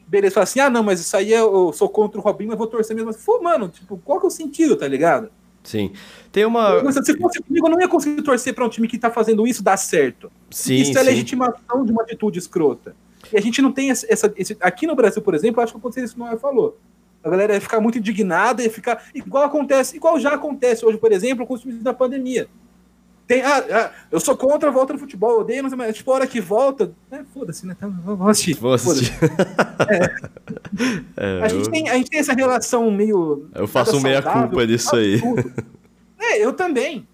Beleza, 0.08 0.36
fala 0.36 0.44
assim, 0.44 0.60
ah, 0.60 0.70
não, 0.70 0.84
mas 0.84 1.00
isso 1.00 1.18
aí 1.18 1.32
eu 1.32 1.74
sou 1.74 1.90
contra 1.90 2.20
o 2.20 2.24
Robinho, 2.24 2.50
mas 2.50 2.58
vou 2.58 2.68
torcer 2.68 2.96
mesmo. 2.96 3.14
Pô, 3.26 3.42
mano, 3.42 3.68
tipo, 3.70 3.98
qual 3.98 4.20
que 4.20 4.26
é 4.26 4.30
o 4.30 4.32
sentido, 4.32 4.76
tá 4.76 4.88
ligado? 4.88 5.30
Sim. 5.66 5.92
Tem 6.32 6.46
uma. 6.46 6.92
Se 6.94 7.18
fosse 7.18 7.42
comigo, 7.42 7.68
eu 7.68 7.72
não 7.72 7.82
ia 7.82 7.88
conseguir 7.88 8.22
torcer 8.22 8.54
para 8.54 8.66
um 8.66 8.70
time 8.70 8.88
que 8.88 8.98
tá 8.98 9.10
fazendo 9.10 9.46
isso 9.46 9.64
dar 9.64 9.78
certo. 9.78 10.32
Sim. 10.50 10.76
Isso 10.76 10.98
é 10.98 11.02
sim. 11.02 11.10
legitimação 11.10 11.84
de 11.84 11.92
uma 11.92 12.04
atitude 12.04 12.40
escrota. 12.40 12.96
E 13.34 13.38
a 13.38 13.42
gente 13.42 13.62
não 13.62 13.72
tem 13.72 13.90
essa. 13.90 14.06
esse, 14.38 14.56
aqui 14.62 14.86
no 14.86 14.96
Brasil, 14.96 15.22
por 15.22 15.34
exemplo, 15.34 15.62
acho 15.62 15.74
que 15.74 15.80
aconteceu 15.80 16.06
isso 16.06 16.16
que 16.16 16.22
o 16.22 16.26
Noé 16.26 16.38
falou. 16.38 16.78
A 17.24 17.30
galera 17.30 17.56
ia 17.56 17.62
ficar 17.62 17.82
muito 17.82 17.98
indignada, 17.98 18.62
ia 18.62 18.70
ficar. 18.70 19.04
Igual 19.14 19.44
acontece, 19.44 19.96
igual 19.98 20.20
já 20.20 20.36
acontece 20.36 20.86
hoje, 20.86 20.98
por 20.98 21.12
exemplo, 21.12 21.46
com 21.46 21.56
os 21.56 21.62
times 21.62 21.82
da 21.82 21.94
pandemia. 21.94 22.48
Tem, 23.28 23.42
ah, 23.42 23.66
ah, 23.72 23.92
eu 24.12 24.20
sou 24.20 24.38
contra 24.38 24.70
a 24.70 24.72
volta 24.72 24.94
do 24.94 25.00
futebol, 25.00 25.32
eu 25.32 25.40
odeio, 25.40 25.64
mas 25.64 25.96
tipo, 25.96 26.12
a 26.12 26.16
hora 26.16 26.28
que 26.28 26.40
volta, 26.40 26.94
é, 27.10 27.24
foda-se, 27.34 27.66
né? 27.66 27.76
Tá, 27.80 27.88
vamos 27.88 28.28
assistir. 28.28 28.56
Vou 28.56 28.74
assistir. 28.74 29.14
É. 30.78 31.40
É, 31.40 31.42
a, 31.44 31.48
gente 31.48 31.66
eu... 31.66 31.72
tem, 31.72 31.90
a 31.90 31.96
gente 31.96 32.10
tem 32.10 32.20
essa 32.20 32.34
relação 32.34 32.90
meio. 32.92 33.48
Eu 33.54 33.68
faço 33.68 34.00
meia-culpa 34.02 34.68
disso 34.68 34.96
aí. 34.96 35.22
É, 36.20 36.44
eu 36.44 36.54
também. 36.54 37.08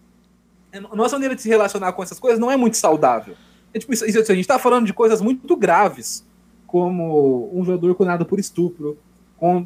Nossa 0.93 1.15
maneira 1.15 1.35
de 1.35 1.41
se 1.41 1.49
relacionar 1.49 1.91
com 1.93 2.01
essas 2.01 2.19
coisas 2.19 2.39
não 2.39 2.49
é 2.49 2.57
muito 2.57 2.77
saudável. 2.77 3.35
É, 3.73 3.79
tipo, 3.79 3.93
isso, 3.93 4.05
isso, 4.05 4.31
a 4.31 4.35
gente 4.35 4.47
tá 4.47 4.57
falando 4.57 4.85
de 4.85 4.93
coisas 4.93 5.21
muito 5.21 5.55
graves, 5.55 6.25
como 6.65 7.51
um 7.53 7.63
jogador 7.63 7.93
condenado 7.95 8.25
por 8.25 8.39
estupro, 8.39 8.97
como, 9.37 9.65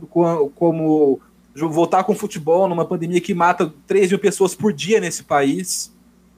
como 0.56 1.22
voltar 1.56 2.04
com 2.04 2.16
futebol 2.16 2.68
numa 2.68 2.86
pandemia 2.86 3.22
que 3.22 3.34
mata 3.34 3.74
3 3.88 4.10
mil 4.10 4.20
pessoas 4.20 4.54
por 4.54 4.74
dia 4.74 5.00
nesse 5.00 5.24
país 5.24 5.95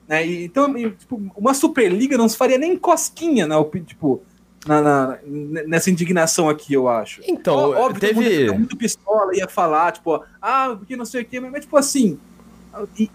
né? 0.08 0.26
E, 0.26 0.46
então, 0.46 0.74
tipo, 0.92 1.22
uma 1.36 1.54
Superliga 1.54 2.18
não 2.18 2.30
se 2.30 2.38
faria 2.38 2.58
nem 2.58 2.78
cosquinha 2.78 3.46
na, 3.46 3.64
tipo, 3.86 4.22
na, 4.66 4.82
na, 4.82 5.20
nessa 5.68 5.90
indignação 5.90 6.50
aqui, 6.50 6.74
eu 6.74 6.88
acho. 6.88 7.22
Então, 7.26 7.56
Ó, 7.56 7.86
óbvio 7.86 8.00
teve... 8.00 8.52
muito 8.52 8.78
pistola 8.78 9.36
ia 9.36 9.48
falar, 9.48 9.92
tipo, 9.92 10.24
ah, 10.42 10.76
porque 10.78 10.96
não 10.96 11.06
sei 11.06 11.22
o 11.22 11.26
quê, 11.26 11.40
mas, 11.40 11.52
mas 11.52 11.62
tipo 11.62 11.78
assim, 11.78 12.20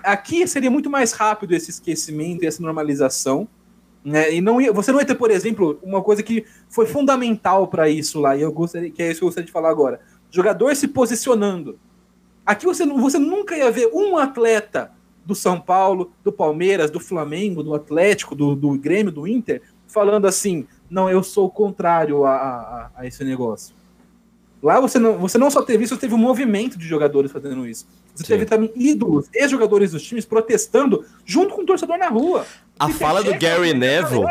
aqui 0.03 0.47
seria 0.47 0.71
muito 0.71 0.91
mais 0.91 1.13
rápido 1.13 1.55
esse 1.55 1.71
esquecimento 1.71 2.45
e 2.45 2.47
essa 2.47 2.63
normalização. 2.63 3.49
Né? 4.05 4.35
E 4.35 4.41
não 4.41 4.61
ia, 4.61 4.73
você 4.73 4.91
não 4.91 4.99
ia 4.99 5.07
ter, 5.07 5.15
por 5.15 5.31
exemplo, 5.31 5.79
uma 5.83 6.03
coisa 6.03 6.23
que 6.23 6.45
foi 6.69 6.87
fundamental 6.87 7.69
para 7.69 7.89
isso 7.89 8.19
lá, 8.21 8.37
e 8.37 8.43
eu 8.43 8.53
gostaria 8.53 8.91
que 8.91 9.03
é 9.03 9.11
isso 9.11 9.21
que 9.21 9.25
eu 9.25 9.29
gostaria 9.29 9.47
de 9.47 9.53
falar 9.53 9.71
agora. 9.71 10.01
Jogador 10.31 10.75
se 10.75 10.89
posicionando 10.89 11.79
Aqui 12.45 12.67
você, 12.67 12.85
você 12.85 13.19
nunca 13.19 13.57
ia 13.57 13.71
ver 13.71 13.91
um 13.93 14.19
atleta 14.19 14.91
do 15.25 15.35
São 15.35 15.61
Paulo, 15.61 16.13
do 16.25 16.33
Palmeiras, 16.33 16.91
do 16.91 17.01
Flamengo, 17.01 17.63
do 17.63 17.75
Atlético, 17.75 18.35
do, 18.35 18.55
do 18.55 18.77
Grêmio, 18.79 19.13
do 19.13 19.27
Inter, 19.27 19.63
falando 19.87 20.27
assim: 20.27 20.67
não, 20.91 21.09
eu 21.09 21.23
sou 21.23 21.51
contrário 21.51 22.25
a, 22.25 22.35
a, 22.35 22.91
a 22.97 23.07
esse 23.07 23.25
negócio. 23.25 23.75
Lá 24.63 24.79
você 24.79 24.99
não, 24.99 25.19
você 25.19 25.39
não 25.39 25.51
só 25.51 25.61
teve 25.63 25.85
isso, 25.85 25.95
você 25.95 26.01
teve 26.01 26.15
um 26.15 26.19
movimento 26.19 26.79
de 26.79 26.87
jogadores 26.87 27.33
fazendo 27.33 27.67
isso. 27.67 27.87
Você 28.15 28.25
Sim. 28.25 28.33
teve 28.35 28.47
também 28.47 28.71
ídolos, 28.77 29.29
ex-jogadores 29.35 29.91
dos 29.93 30.03
times 30.03 30.25
protestando 30.25 31.05
junto 31.25 31.55
com 31.55 31.63
o 31.63 31.67
torcedor 31.67 31.99
na 31.99 32.09
rua. 32.09 32.47
A 32.79 32.89
fala 32.89 33.23
do 33.23 33.37
Gary 33.39 33.75
Neville. 33.75 34.27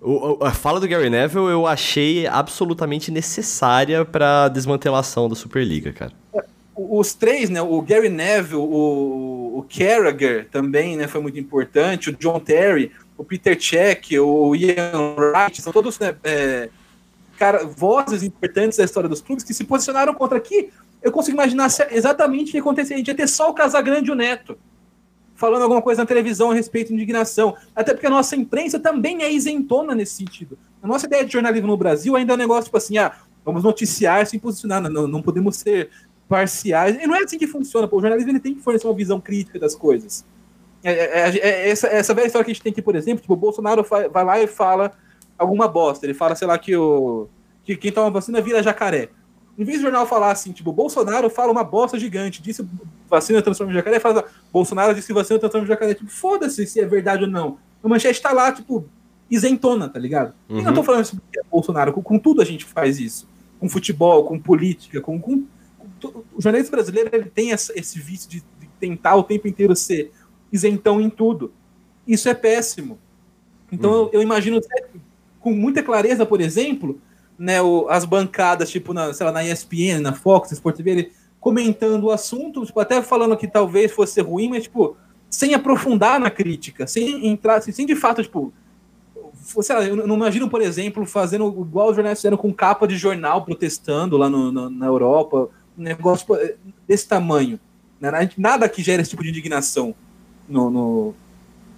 O, 0.00 0.44
a 0.44 0.52
fala 0.52 0.78
do 0.78 0.86
Gary 0.86 1.08
Neville 1.08 1.46
eu 1.46 1.66
achei 1.66 2.26
absolutamente 2.26 3.10
necessária 3.10 4.04
para 4.04 4.48
desmantelação 4.48 5.28
da 5.28 5.34
Superliga, 5.34 5.92
cara. 5.92 6.12
Os 6.76 7.14
três, 7.14 7.50
né? 7.50 7.62
O 7.62 7.80
Gary 7.82 8.08
Neville, 8.08 8.56
o, 8.56 9.58
o 9.58 9.66
Carragher 9.68 10.48
também, 10.50 10.96
né? 10.96 11.06
Foi 11.06 11.20
muito 11.20 11.38
importante. 11.38 12.10
O 12.10 12.16
John 12.16 12.40
Terry, 12.40 12.90
o 13.16 13.24
Peter 13.24 13.56
Check, 13.56 14.12
o 14.20 14.56
Ian 14.56 15.14
Wright, 15.16 15.62
são 15.62 15.72
todos 15.72 15.98
né, 15.98 16.16
é, 16.24 16.68
cara, 17.38 17.64
vozes 17.64 18.22
importantes 18.22 18.78
da 18.78 18.84
história 18.84 19.08
dos 19.08 19.20
clubes 19.20 19.44
que 19.44 19.54
se 19.54 19.64
posicionaram 19.64 20.14
contra 20.14 20.36
aqui. 20.36 20.70
Eu 21.02 21.12
consigo 21.12 21.36
imaginar 21.36 21.68
exatamente 21.90 22.48
o 22.48 22.52
que 22.52 22.58
aconteceria. 22.58 22.96
A 22.96 22.98
gente 22.98 23.08
ia 23.08 23.14
ter 23.14 23.28
só 23.28 23.50
o 23.50 23.54
Casagrande 23.54 24.08
e 24.08 24.12
o 24.12 24.16
Neto 24.16 24.58
falando 25.34 25.62
alguma 25.62 25.82
coisa 25.82 26.02
na 26.02 26.06
televisão 26.06 26.50
a 26.50 26.54
respeito 26.54 26.88
de 26.88 26.94
indignação. 26.94 27.56
Até 27.74 27.92
porque 27.92 28.06
a 28.06 28.10
nossa 28.10 28.36
imprensa 28.36 28.78
também 28.78 29.22
é 29.22 29.32
isentona 29.32 29.94
nesse 29.94 30.14
sentido. 30.14 30.56
A 30.82 30.86
nossa 30.86 31.06
ideia 31.06 31.24
de 31.24 31.32
jornalismo 31.32 31.66
no 31.66 31.76
Brasil 31.76 32.16
ainda 32.16 32.32
é 32.32 32.34
um 32.34 32.38
negócio 32.38 32.64
tipo 32.64 32.76
assim, 32.76 32.98
ah, 32.98 33.12
vamos 33.44 33.62
noticiar 33.62 34.26
sem 34.26 34.38
posicionar, 34.38 34.80
não, 34.82 35.06
não 35.06 35.22
podemos 35.22 35.56
ser 35.56 35.90
parciais. 36.34 36.96
E 37.00 37.06
não 37.06 37.14
é 37.14 37.22
assim 37.22 37.38
que 37.38 37.46
funciona, 37.46 37.86
pô. 37.86 37.98
o 37.98 38.00
jornalismo 38.00 38.32
ele 38.32 38.40
tem 38.40 38.56
que 38.56 38.60
fornecer 38.60 38.88
uma 38.88 38.94
visão 38.94 39.20
crítica 39.20 39.56
das 39.56 39.72
coisas. 39.72 40.24
É, 40.82 40.90
é, 40.90 41.28
é, 41.28 41.38
é 41.38 41.70
essa, 41.70 41.86
essa 41.86 42.12
velha 42.12 42.26
história 42.26 42.44
que 42.44 42.50
a 42.50 42.54
gente 42.54 42.62
tem 42.62 42.72
aqui, 42.72 42.82
por 42.82 42.96
exemplo, 42.96 43.20
tipo, 43.20 43.34
o 43.34 43.36
Bolsonaro 43.36 43.86
vai 44.12 44.24
lá 44.24 44.40
e 44.40 44.48
fala 44.48 44.90
alguma 45.38 45.68
bosta. 45.68 46.04
Ele 46.04 46.12
fala, 46.12 46.34
sei 46.34 46.48
lá, 46.48 46.58
que, 46.58 46.74
o, 46.76 47.28
que 47.64 47.76
quem 47.76 47.92
toma 47.92 48.10
vacina 48.10 48.40
vira 48.40 48.64
jacaré. 48.64 49.10
Em 49.56 49.62
vez 49.62 49.78
do 49.78 49.82
jornal 49.82 50.04
falar 50.06 50.32
assim, 50.32 50.50
tipo, 50.50 50.72
Bolsonaro 50.72 51.30
fala 51.30 51.52
uma 51.52 51.62
bosta 51.62 51.96
gigante, 51.96 52.42
disse 52.42 52.66
vacina 53.08 53.40
transforma 53.40 53.72
em 53.72 53.76
jacaré, 53.76 54.00
fala, 54.00 54.24
Bolsonaro 54.52 54.92
disse 54.92 55.06
que 55.06 55.12
vacina 55.12 55.38
transforma 55.38 55.66
em 55.66 55.68
jacaré. 55.68 55.94
Tipo, 55.94 56.10
foda-se 56.10 56.66
se 56.66 56.80
é 56.80 56.86
verdade 56.86 57.22
ou 57.22 57.30
não. 57.30 57.58
A 57.82 57.88
manchete 57.88 58.20
tá 58.20 58.32
lá, 58.32 58.50
tipo, 58.50 58.84
isentona, 59.30 59.88
tá 59.88 60.00
ligado? 60.00 60.34
Uhum. 60.48 60.58
E 60.58 60.62
não 60.62 60.74
tô 60.74 60.82
falando 60.82 61.04
isso 61.04 61.16
porque 61.16 61.38
é 61.38 61.42
Bolsonaro, 61.48 61.92
com, 61.92 62.02
com, 62.02 62.18
tudo 62.18 62.42
a 62.42 62.44
gente 62.44 62.64
faz 62.64 62.98
isso. 62.98 63.28
Com 63.60 63.68
futebol, 63.68 64.24
com 64.24 64.40
política, 64.40 65.00
com, 65.00 65.20
com 65.20 65.44
o 66.08 66.40
jornalista 66.40 66.70
brasileiro 66.70 67.10
ele 67.12 67.26
tem 67.26 67.52
essa, 67.52 67.72
esse 67.78 67.98
vício 67.98 68.28
de, 68.28 68.40
de 68.60 68.68
tentar 68.78 69.16
o 69.16 69.22
tempo 69.22 69.48
inteiro 69.48 69.74
ser 69.74 70.12
isentão 70.52 71.00
em 71.00 71.10
tudo. 71.10 71.52
Isso 72.06 72.28
é 72.28 72.34
péssimo. 72.34 72.98
Então 73.70 73.90
uhum. 73.90 73.96
eu, 73.96 74.10
eu, 74.14 74.22
imagino 74.22 74.60
com 75.40 75.52
muita 75.52 75.82
clareza, 75.82 76.24
por 76.24 76.40
exemplo, 76.40 77.00
né, 77.38 77.60
o, 77.60 77.86
as 77.88 78.04
bancadas, 78.04 78.70
tipo, 78.70 78.92
na, 78.92 79.12
sei 79.12 79.26
lá, 79.26 79.32
na 79.32 79.44
ESPN, 79.44 80.00
na 80.00 80.12
Fox, 80.12 80.52
Sport 80.52 80.76
TV, 80.76 80.90
ele 80.90 81.12
comentando 81.40 82.04
o 82.04 82.10
assunto, 82.10 82.64
tipo, 82.64 82.80
até 82.80 83.02
falando 83.02 83.36
que 83.36 83.46
talvez 83.46 83.92
fosse 83.92 84.20
ruim, 84.20 84.48
mas, 84.48 84.62
tipo, 84.62 84.96
sem 85.28 85.52
aprofundar 85.52 86.18
na 86.18 86.30
crítica, 86.30 86.86
sem 86.86 87.26
entrar, 87.26 87.56
assim, 87.56 87.72
sem 87.72 87.84
de 87.84 87.94
fato, 87.94 88.22
tipo, 88.22 88.52
sei 89.60 89.76
lá, 89.76 89.84
eu 89.84 89.96
não 90.06 90.16
imagino, 90.16 90.48
por 90.48 90.62
exemplo, 90.62 91.04
fazendo 91.04 91.46
igual 91.60 91.90
os 91.90 91.96
jornais 91.96 92.18
fizeram 92.18 92.36
com 92.36 92.52
capa 92.52 92.86
de 92.86 92.96
jornal 92.96 93.44
protestando 93.44 94.16
lá 94.16 94.30
no, 94.30 94.50
no, 94.50 94.70
na 94.70 94.86
Europa, 94.86 95.50
negócio 95.76 96.26
desse 96.86 97.06
tamanho. 97.08 97.58
Né? 98.00 98.30
Nada 98.36 98.68
que 98.68 98.82
gere 98.82 99.02
esse 99.02 99.10
tipo 99.10 99.22
de 99.22 99.30
indignação 99.30 99.94
no, 100.48 100.70
no, 100.70 101.14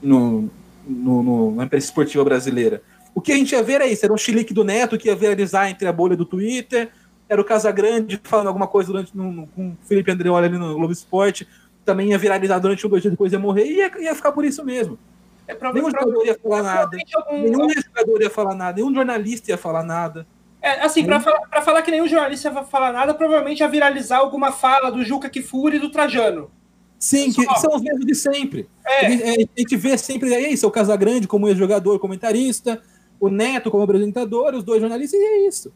no, 0.03 0.51
no, 0.87 1.55
na 1.55 1.65
imprensa 1.65 1.87
esportiva 1.87 2.25
brasileira. 2.25 2.83
O 3.15 3.21
que 3.21 3.33
a 3.33 3.37
gente 3.37 3.53
ia 3.53 3.63
ver 3.63 3.81
é 3.81 3.87
isso, 3.87 4.05
era 4.05 4.13
um 4.13 4.19
chilique 4.19 4.53
do 4.53 4.65
Neto 4.65 4.99
que 4.99 5.09
ia 5.09 5.17
viralizar 5.17 5.71
entre 5.71 5.89
a 5.89 5.93
bolha 5.93 6.17
do 6.17 6.27
Twitter, 6.27 6.91
era 7.29 7.41
o 7.41 7.45
Casagrande 7.45 8.21
falando 8.23 8.49
alguma 8.49 8.67
coisa 8.67 8.93
durante 8.93 9.17
no, 9.17 9.47
com 9.49 9.71
o 9.71 9.77
Felipe 9.87 10.11
Andreoli 10.11 10.47
ali 10.47 10.59
no 10.59 10.75
Globo 10.75 10.93
Esporte, 10.93 11.49
também 11.85 12.11
ia 12.11 12.19
viralizar 12.19 12.59
durante 12.59 12.87
um 12.87 12.91
dois 12.91 13.01
dias 13.01 13.13
depois 13.13 13.33
ia 13.33 13.39
morrer 13.39 13.65
e 13.65 13.77
ia, 13.77 14.03
ia 14.03 14.15
ficar 14.15 14.33
por 14.33 14.45
isso 14.45 14.65
mesmo. 14.65 14.99
É, 15.49 15.57
nenhum 15.73 15.91
jogador 15.91 16.27
ia 16.27 16.39
falar 16.39 16.63
nada, 16.63 16.97
nenhum 17.31 17.71
jogador 17.71 18.23
ia 18.23 18.31
falar 18.31 18.55
nada, 18.55 18.77
nenhum 18.77 18.95
jornalista 18.95 19.51
ia 19.51 19.57
falar 19.57 19.85
nada. 19.85 20.27
É, 20.67 20.85
assim, 20.85 21.05
para 21.07 21.21
falar, 21.21 21.63
falar 21.63 21.83
que 21.83 21.93
nenhum 21.93 22.09
jornalista 22.09 22.49
ia 22.49 22.65
falar 22.65 22.93
nada, 22.93 23.15
provavelmente 23.15 23.61
ia 23.61 23.69
viralizar 23.69 24.19
alguma 24.19 24.51
fala 24.51 24.91
do 24.91 25.05
Juca 25.05 25.31
Kifuri 25.31 25.77
e 25.77 25.79
do 25.79 25.91
Trajano. 25.91 26.51
Sim, 26.99 27.33
que 27.33 27.45
são 27.61 27.77
os 27.77 27.83
mesmos 27.83 28.05
de 28.05 28.17
sempre. 28.17 28.69
É. 28.85 29.07
A, 29.07 29.11
gente, 29.11 29.23
a, 29.23 29.61
gente, 29.61 29.77
vê 29.77 29.97
sempre, 29.97 30.35
é 30.35 30.51
isso, 30.51 30.67
o 30.67 30.71
Casagrande 30.71 31.29
como 31.29 31.47
ex-jogador, 31.47 32.01
comentarista, 32.01 32.83
o 33.21 33.29
Neto 33.29 33.71
como 33.71 33.85
apresentador, 33.85 34.55
os 34.55 34.65
dois 34.65 34.81
jornalistas, 34.81 35.21
e 35.21 35.23
é 35.23 35.47
isso. 35.47 35.73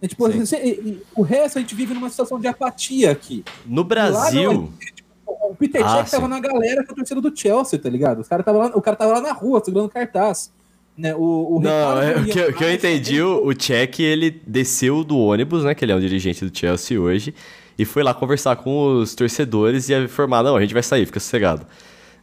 É, 0.00 0.08
tipo, 0.08 0.26
você, 0.26 0.98
o 1.14 1.20
resto 1.20 1.58
a 1.58 1.60
gente 1.60 1.74
vive 1.74 1.92
numa 1.92 2.08
situação 2.08 2.40
de 2.40 2.46
apatia 2.46 3.10
aqui. 3.10 3.44
No 3.66 3.84
Brasil. 3.84 4.72
tipo, 4.80 5.10
o 5.26 5.54
Peter 5.54 5.84
ah, 5.84 5.98
Check 5.98 6.10
tava 6.10 6.26
na 6.26 6.40
galera 6.40 6.86
com 6.86 6.92
a 6.92 6.96
torcida 6.96 7.20
do 7.20 7.36
Chelsea, 7.36 7.78
tá 7.78 7.90
ligado? 7.90 8.20
Os 8.20 8.28
cara 8.28 8.42
tava 8.42 8.58
lá, 8.58 8.66
o 8.74 8.80
cara 8.80 8.96
tava 8.96 9.12
lá 9.12 9.20
na 9.20 9.32
rua, 9.32 9.62
segurando 9.62 9.90
cartaz. 9.90 10.50
Né? 10.96 11.14
O, 11.14 11.56
o 11.56 11.60
Não, 11.60 12.02
é, 12.02 12.16
o 12.16 12.24
que, 12.24 12.40
o 12.40 12.54
que 12.54 12.64
eu 12.64 12.72
entendi, 12.72 13.22
o, 13.22 13.46
o 13.46 13.52
ele 13.98 14.42
desceu 14.46 15.02
do 15.02 15.18
ônibus, 15.18 15.64
né? 15.64 15.74
Que 15.74 15.84
ele 15.84 15.92
é 15.92 15.96
o 15.96 16.00
dirigente 16.00 16.44
do 16.44 16.56
Chelsea 16.56 17.00
hoje, 17.00 17.34
e 17.78 17.84
foi 17.84 18.02
lá 18.02 18.12
conversar 18.12 18.56
com 18.56 18.98
os 18.98 19.14
torcedores 19.14 19.88
e 19.88 19.94
informar, 19.94 20.42
não, 20.42 20.56
a 20.56 20.60
gente 20.60 20.74
vai 20.74 20.82
sair, 20.82 21.06
fica 21.06 21.20
sossegado. 21.20 21.66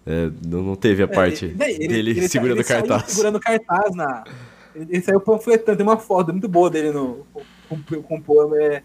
É, 0.05 0.29
não, 0.45 0.63
não, 0.63 0.75
teve 0.75 1.03
a 1.03 1.05
é, 1.05 1.07
parte 1.07 1.45
ele, 1.45 1.87
dele 1.87 2.11
ele, 2.11 2.27
segurando 2.27 2.57
ele 2.57 2.63
cartaz. 2.63 3.11
Segurando 3.11 3.39
cartaz 3.39 3.95
na, 3.95 4.23
ele 4.75 5.01
saiu 5.01 5.19
panfletando, 5.19 5.77
tem 5.77 5.85
uma 5.85 5.97
foto 5.97 6.31
muito 6.31 6.47
boa 6.47 6.69
dele 6.69 6.91
no, 6.91 7.25
com, 7.67 8.01
com, 8.01 8.21
com 8.21 8.55
é, 8.55 8.81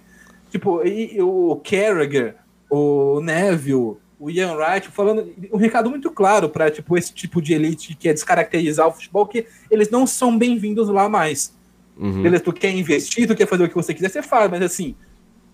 tipo, 0.51 0.85
e, 0.87 1.21
o 1.23 1.61
Carragher, 1.65 2.37
o 2.71 3.21
Neville, 3.21 3.97
o 4.19 4.31
Ian 4.31 4.55
Wright, 4.55 4.89
falando 4.89 5.33
um 5.53 5.57
recado 5.57 5.91
muito 5.91 6.11
claro 6.11 6.49
para 6.49 6.71
tipo, 6.71 6.97
esse 6.97 7.13
tipo 7.13 7.43
de 7.43 7.55
elite 7.55 7.89
que 7.89 7.95
quer 7.95 8.15
descaracterizar 8.15 8.87
o 8.89 8.93
futebol, 8.93 9.27
que 9.27 9.47
eles 9.71 9.91
não 9.91 10.07
são 10.07 10.37
bem-vindos 10.37 10.89
lá 10.89 11.09
mais. 11.09 11.55
Uhum. 11.97 12.23
Beleza, 12.23 12.43
tu 12.43 12.53
quer 12.53 12.71
investir, 12.71 13.27
tu 13.27 13.35
quer 13.35 13.47
fazer 13.47 13.65
o 13.65 13.69
que 13.69 13.75
você 13.75 13.95
quiser, 13.95 14.09
você 14.09 14.23
faz, 14.23 14.51
mas 14.51 14.63
assim, 14.63 14.95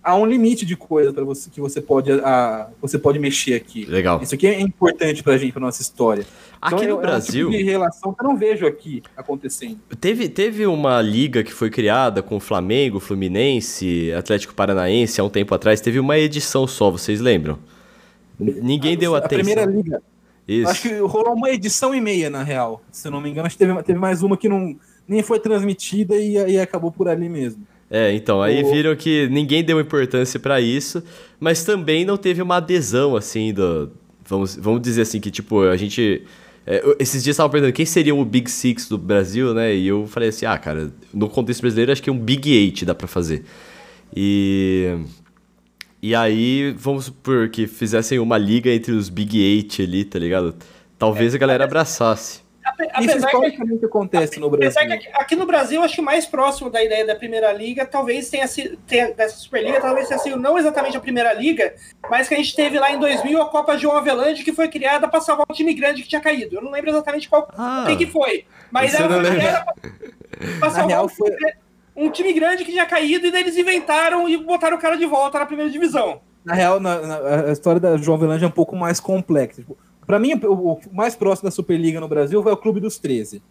há 0.03 0.15
um 0.15 0.25
limite 0.25 0.65
de 0.65 0.75
coisa 0.75 1.13
para 1.13 1.23
você 1.23 1.49
que 1.49 1.61
você 1.61 1.81
pode 1.81 2.11
a, 2.11 2.69
você 2.81 2.97
pode 2.97 3.19
mexer 3.19 3.53
aqui. 3.53 3.85
Legal. 3.85 4.21
Isso 4.21 4.33
aqui 4.33 4.47
é 4.47 4.59
importante 4.59 5.23
pra 5.23 5.37
gente, 5.37 5.51
pra 5.51 5.61
nossa 5.61 5.81
história. 5.81 6.25
Aqui 6.61 6.75
então, 6.75 6.97
no 6.97 6.99
é, 6.99 7.01
Brasil. 7.01 7.45
É 7.45 7.49
um 7.49 7.51
tipo 7.51 7.63
de 7.63 7.69
relação 7.69 8.13
que 8.13 8.23
eu 8.23 8.27
não 8.27 8.37
vejo 8.37 8.65
aqui 8.65 9.03
acontecendo. 9.15 9.79
Teve, 9.99 10.29
teve 10.29 10.65
uma 10.65 11.01
liga 11.01 11.43
que 11.43 11.53
foi 11.53 11.69
criada 11.69 12.21
com 12.21 12.39
Flamengo, 12.39 12.99
Fluminense, 12.99 14.11
Atlético 14.13 14.53
Paranaense 14.53 15.19
há 15.21 15.23
um 15.23 15.29
tempo 15.29 15.53
atrás. 15.53 15.81
Teve 15.81 15.99
uma 15.99 16.17
edição 16.17 16.67
só, 16.67 16.89
vocês 16.89 17.19
lembram? 17.19 17.59
Ninguém 18.41 18.95
a, 18.95 18.97
deu 18.97 19.15
atenção. 19.15 19.39
A 19.39 19.43
primeira 19.43 19.65
liga. 19.65 20.01
Isso. 20.47 20.69
Acho 20.69 20.81
que 20.81 20.97
rolou 20.99 21.33
uma 21.33 21.49
edição 21.49 21.93
e 21.93 22.01
meia, 22.01 22.29
na 22.29 22.43
real. 22.43 22.81
Se 22.91 23.07
eu 23.07 23.11
não 23.11 23.21
me 23.21 23.29
engano, 23.29 23.47
acho 23.47 23.57
que 23.57 23.65
teve, 23.65 23.83
teve 23.83 23.99
mais 23.99 24.23
uma 24.23 24.35
que 24.35 24.49
não, 24.49 24.75
nem 25.07 25.21
foi 25.21 25.39
transmitida 25.39 26.15
e, 26.15 26.33
e 26.33 26.59
acabou 26.59 26.91
por 26.91 27.07
ali 27.07 27.29
mesmo. 27.29 27.65
É, 27.89 28.13
então, 28.13 28.41
aí 28.41 28.63
viram 28.63 28.95
que 28.95 29.27
ninguém 29.27 29.63
deu 29.63 29.77
importância 29.77 30.39
para 30.39 30.61
isso, 30.61 31.03
mas 31.37 31.65
também 31.65 32.05
não 32.05 32.15
teve 32.15 32.41
uma 32.41 32.55
adesão, 32.55 33.17
assim, 33.17 33.53
do. 33.53 33.91
Vamos, 34.25 34.55
vamos 34.55 34.81
dizer 34.81 35.01
assim, 35.01 35.19
que, 35.19 35.29
tipo, 35.29 35.63
a 35.63 35.75
gente. 35.75 36.23
É, 36.65 36.81
esses 36.99 37.21
dias 37.21 37.33
estavam 37.33 37.49
perguntando 37.49 37.73
quem 37.73 37.85
seria 37.85 38.15
o 38.15 38.23
Big 38.23 38.49
Six 38.49 38.87
do 38.87 38.97
Brasil, 38.97 39.53
né? 39.53 39.75
E 39.75 39.87
eu 39.87 40.07
falei 40.07 40.29
assim, 40.29 40.45
ah, 40.45 40.57
cara, 40.57 40.89
no 41.13 41.27
contexto 41.27 41.59
brasileiro 41.59 41.91
acho 41.91 42.01
que 42.01 42.09
um 42.09 42.17
Big 42.17 42.49
Eight 42.49 42.85
dá 42.85 42.95
pra 42.95 43.07
fazer. 43.07 43.43
E. 44.15 44.97
E 46.01 46.15
aí, 46.15 46.73
vamos 46.77 47.05
supor 47.05 47.49
que 47.49 47.67
fizessem 47.67 48.17
uma 48.17 48.37
liga 48.37 48.71
entre 48.71 48.91
os 48.91 49.07
Big 49.07 49.39
Eight 49.39 49.83
ali, 49.83 50.03
tá 50.03 50.17
ligado? 50.17 50.55
Talvez 50.97 51.33
é, 51.33 51.37
a 51.37 51.39
galera 51.39 51.63
abraçasse. 51.63 52.41
Isso 52.99 53.17
historicamente 53.17 53.79
que, 53.79 53.85
acontece 53.85 54.39
no 54.39 54.49
Brasil. 54.49 54.87
Que 54.87 55.09
aqui 55.13 55.35
no 55.35 55.45
Brasil, 55.45 55.83
acho 55.83 55.95
que 55.95 56.01
mais 56.01 56.25
próximo 56.25 56.69
da 56.69 56.83
ideia 56.83 57.05
da 57.05 57.15
Primeira 57.15 57.51
Liga, 57.51 57.85
talvez 57.85 58.29
tenha 58.29 58.47
sido, 58.47 58.77
tenha, 58.87 59.11
dessa 59.13 59.37
Superliga, 59.37 59.79
talvez 59.79 60.07
tenha 60.07 60.19
sido 60.19 60.37
não 60.37 60.57
exatamente 60.57 60.97
a 60.97 60.99
Primeira 60.99 61.33
Liga, 61.33 61.73
mas 62.09 62.27
que 62.27 62.33
a 62.33 62.37
gente 62.37 62.55
teve 62.55 62.79
lá 62.79 62.91
em 62.91 62.99
2000 62.99 63.41
a 63.41 63.49
Copa 63.49 63.77
João 63.77 63.97
Avelange, 63.97 64.43
que 64.43 64.53
foi 64.53 64.69
criada 64.69 65.07
para 65.07 65.21
salvar 65.21 65.45
um 65.49 65.53
time 65.53 65.73
grande 65.73 66.01
que 66.01 66.09
tinha 66.09 66.21
caído. 66.21 66.55
Eu 66.55 66.61
não 66.63 66.71
lembro 66.71 66.89
exatamente 66.89 67.29
qual 67.29 67.47
ah, 67.57 67.85
que, 67.95 68.07
foi, 68.07 68.45
mas 68.71 68.93
era, 68.93 69.05
era 69.15 69.65
para 70.59 70.69
salvar 70.71 71.05
um, 71.05 71.09
foi... 71.09 71.31
um 71.95 72.09
time 72.09 72.33
grande 72.33 72.63
que 72.63 72.71
tinha 72.71 72.85
caído 72.85 73.27
e 73.27 73.31
daí 73.31 73.41
eles 73.41 73.57
inventaram 73.57 74.27
e 74.27 74.37
botaram 74.37 74.77
o 74.77 74.79
cara 74.79 74.95
de 74.95 75.05
volta 75.05 75.39
na 75.39 75.45
primeira 75.45 75.71
divisão. 75.71 76.21
Na 76.43 76.53
real, 76.53 76.79
na, 76.79 76.99
na, 77.01 77.45
a 77.47 77.51
história 77.51 77.79
da 77.79 77.97
João 77.97 78.17
Avelange 78.17 78.43
é 78.43 78.47
um 78.47 78.51
pouco 78.51 78.75
mais 78.75 78.99
complexa. 78.99 79.61
Tipo, 79.61 79.77
para 80.05 80.17
mim, 80.17 80.33
o, 80.43 80.79
mais 80.91 81.15
próximo 81.15 81.47
da 81.47 81.51
Superliga 81.51 81.99
no 81.99 82.07
Brasil 82.07 82.41
foi 82.41 82.51
o 82.51 82.57
Clube 82.57 82.79
dos 82.79 82.97
13. 82.97 83.41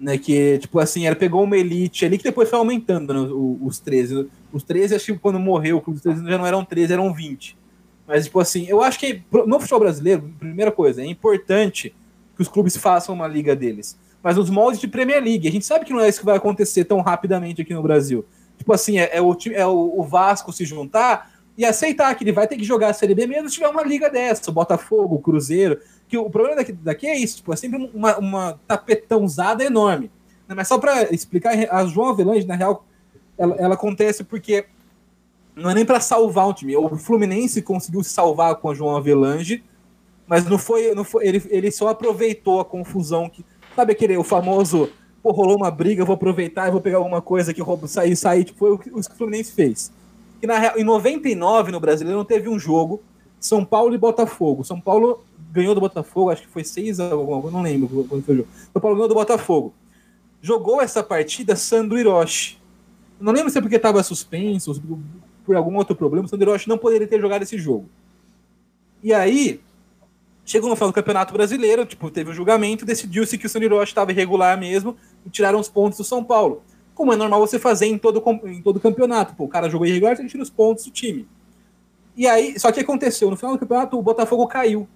Né, 0.00 0.16
que, 0.16 0.58
tipo 0.58 0.78
assim, 0.78 1.06
ela 1.06 1.16
pegou 1.16 1.42
uma 1.42 1.56
elite 1.56 2.04
ali 2.04 2.16
que 2.16 2.22
depois 2.22 2.48
foi 2.48 2.56
aumentando 2.56 3.12
né, 3.12 3.28
os 3.60 3.80
13. 3.80 4.28
Os 4.52 4.62
13, 4.62 4.94
acho 4.94 5.06
que 5.06 5.18
quando 5.18 5.40
morreu 5.40 5.78
o 5.78 5.80
Clube 5.80 5.96
dos 5.96 6.04
13 6.04 6.30
já 6.30 6.38
não 6.38 6.46
eram 6.46 6.64
13, 6.64 6.92
eram 6.92 7.12
20. 7.12 7.58
Mas, 8.06 8.26
tipo 8.26 8.38
assim, 8.38 8.64
eu 8.68 8.80
acho 8.80 8.98
que 8.98 9.22
no 9.32 9.58
futebol 9.58 9.80
brasileiro, 9.80 10.32
primeira 10.38 10.70
coisa, 10.70 11.02
é 11.02 11.06
importante 11.06 11.92
que 12.36 12.42
os 12.42 12.48
clubes 12.48 12.76
façam 12.76 13.12
uma 13.12 13.26
liga 13.26 13.56
deles. 13.56 13.98
Mas 14.22 14.36
nos 14.36 14.50
moldes 14.50 14.80
de 14.80 14.88
Premier 14.88 15.22
League, 15.22 15.46
a 15.48 15.50
gente 15.50 15.64
sabe 15.64 15.84
que 15.84 15.92
não 15.92 16.00
é 16.00 16.08
isso 16.08 16.20
que 16.20 16.26
vai 16.26 16.36
acontecer 16.36 16.84
tão 16.84 17.00
rapidamente 17.00 17.62
aqui 17.62 17.72
no 17.72 17.82
Brasil. 17.82 18.24
Tipo 18.56 18.72
assim, 18.72 18.98
é, 18.98 19.16
é 19.16 19.22
o, 19.22 19.36
é 19.52 19.66
o, 19.66 20.00
o 20.00 20.02
Vasco 20.02 20.52
se 20.52 20.64
juntar 20.64 21.30
e 21.56 21.64
aceitar 21.64 22.14
que 22.14 22.24
ele 22.24 22.32
vai 22.32 22.46
ter 22.46 22.56
que 22.56 22.64
jogar 22.64 22.90
a 22.90 22.92
Série 22.92 23.14
B 23.14 23.26
mesmo 23.26 23.48
se 23.48 23.56
tiver 23.56 23.68
uma 23.68 23.82
liga 23.82 24.08
dessa, 24.10 24.50
o 24.50 24.54
Botafogo, 24.54 25.16
o 25.16 25.18
Cruzeiro. 25.20 25.80
Que 26.08 26.16
o 26.16 26.30
problema 26.30 26.56
daqui, 26.56 26.72
daqui 26.72 27.06
é 27.06 27.16
isso, 27.16 27.38
tipo, 27.38 27.52
é 27.52 27.56
sempre 27.56 27.90
uma, 27.92 28.16
uma 28.18 28.60
tapetãozada 28.66 29.64
enorme. 29.64 30.10
Né, 30.48 30.54
mas 30.54 30.68
só 30.68 30.78
para 30.78 31.12
explicar, 31.12 31.54
a 31.70 31.84
João 31.84 32.10
Avelange, 32.10 32.46
na 32.46 32.54
real, 32.54 32.84
ela, 33.36 33.56
ela 33.56 33.74
acontece 33.74 34.24
porque 34.24 34.66
não 35.54 35.70
é 35.70 35.74
nem 35.74 35.84
para 35.84 36.00
salvar 36.00 36.48
o 36.48 36.54
time. 36.54 36.76
O 36.76 36.96
Fluminense 36.96 37.60
conseguiu 37.60 38.02
se 38.02 38.10
salvar 38.10 38.54
com 38.56 38.70
a 38.70 38.74
João 38.74 38.96
Avelange, 38.96 39.64
mas 40.26 40.44
não 40.44 40.58
foi, 40.58 40.94
não 40.94 41.04
foi 41.04 41.26
ele, 41.26 41.42
ele 41.50 41.70
só 41.70 41.88
aproveitou 41.88 42.60
a 42.60 42.64
confusão 42.64 43.28
que 43.28 43.44
sabe 43.78 43.92
aquele 43.92 44.16
o 44.16 44.24
famoso 44.24 44.90
pô, 45.22 45.30
rolou 45.30 45.56
uma 45.56 45.70
briga, 45.70 46.04
vou 46.04 46.14
aproveitar 46.14 46.66
e 46.66 46.70
vou 46.72 46.80
pegar 46.80 46.96
alguma 46.96 47.22
coisa 47.22 47.54
que 47.54 47.62
roubo 47.62 47.86
sair, 47.86 48.16
sair, 48.16 48.42
tipo, 48.42 48.58
foi 48.58 48.72
o 48.72 48.78
que 48.78 48.90
o 48.90 49.02
Fluminense 49.16 49.52
fez. 49.52 49.92
E 50.42 50.48
na 50.48 50.76
em 50.76 50.82
99 50.82 51.70
no 51.70 51.78
Brasileiro 51.78 52.18
não 52.18 52.24
teve 52.24 52.48
um 52.48 52.58
jogo 52.58 53.00
São 53.38 53.64
Paulo 53.64 53.94
e 53.94 53.98
Botafogo. 53.98 54.64
São 54.64 54.80
Paulo 54.80 55.24
ganhou 55.52 55.76
do 55.76 55.80
Botafogo, 55.80 56.30
acho 56.30 56.42
que 56.42 56.48
foi 56.48 56.64
6 56.64 56.98
a 56.98 57.10
não 57.10 57.62
lembro 57.62 58.04
quando 58.08 58.24
foi 58.24 58.34
o 58.34 58.38
jogo. 58.38 58.48
São 58.72 58.82
Paulo 58.82 58.96
ganhou 58.96 59.08
do 59.08 59.14
Botafogo. 59.14 59.72
Jogou 60.42 60.82
essa 60.82 61.00
partida 61.00 61.54
Sandro 61.54 61.96
Hiroshi. 61.96 62.58
Não 63.20 63.32
lembro 63.32 63.48
se 63.48 63.58
é 63.58 63.60
porque 63.60 63.76
estava 63.76 64.02
suspenso, 64.02 64.82
por 65.46 65.54
algum 65.54 65.76
outro 65.76 65.94
problema, 65.94 66.26
o 66.26 66.28
Sandro 66.28 66.50
Hiroshi 66.50 66.68
não 66.68 66.78
poderia 66.78 67.06
ter 67.06 67.20
jogado 67.20 67.42
esse 67.42 67.56
jogo. 67.56 67.88
E 69.04 69.14
aí, 69.14 69.60
chegou 70.48 70.70
no 70.70 70.76
final 70.76 70.88
do 70.88 70.94
Campeonato 70.94 71.32
Brasileiro, 71.32 71.84
tipo, 71.84 72.10
teve 72.10 72.30
o 72.30 72.32
julgamento, 72.32 72.86
decidiu-se 72.86 73.36
que 73.36 73.46
o 73.46 73.62
Hiroshi 73.62 73.90
estava 73.90 74.12
irregular 74.12 74.58
mesmo 74.58 74.96
e 75.26 75.28
tiraram 75.28 75.60
os 75.60 75.68
pontos 75.68 75.98
do 75.98 76.04
São 76.04 76.24
Paulo. 76.24 76.62
Como 76.94 77.12
é 77.12 77.16
normal 77.16 77.40
você 77.40 77.58
fazer 77.58 77.86
em 77.86 77.98
todo, 77.98 78.24
em 78.44 78.62
todo 78.62 78.80
campeonato. 78.80 79.34
Pô, 79.34 79.44
o 79.44 79.48
cara 79.48 79.68
jogou 79.68 79.86
irregular, 79.86 80.16
você 80.16 80.26
tira 80.26 80.42
os 80.42 80.48
pontos 80.48 80.86
do 80.86 80.90
time. 80.90 81.28
E 82.16 82.26
aí, 82.26 82.58
só 82.58 82.72
que 82.72 82.80
aconteceu, 82.80 83.30
no 83.30 83.36
final 83.36 83.52
do 83.52 83.58
campeonato, 83.58 83.98
o 83.98 84.02
Botafogo 84.02 84.46
caiu. 84.46 84.88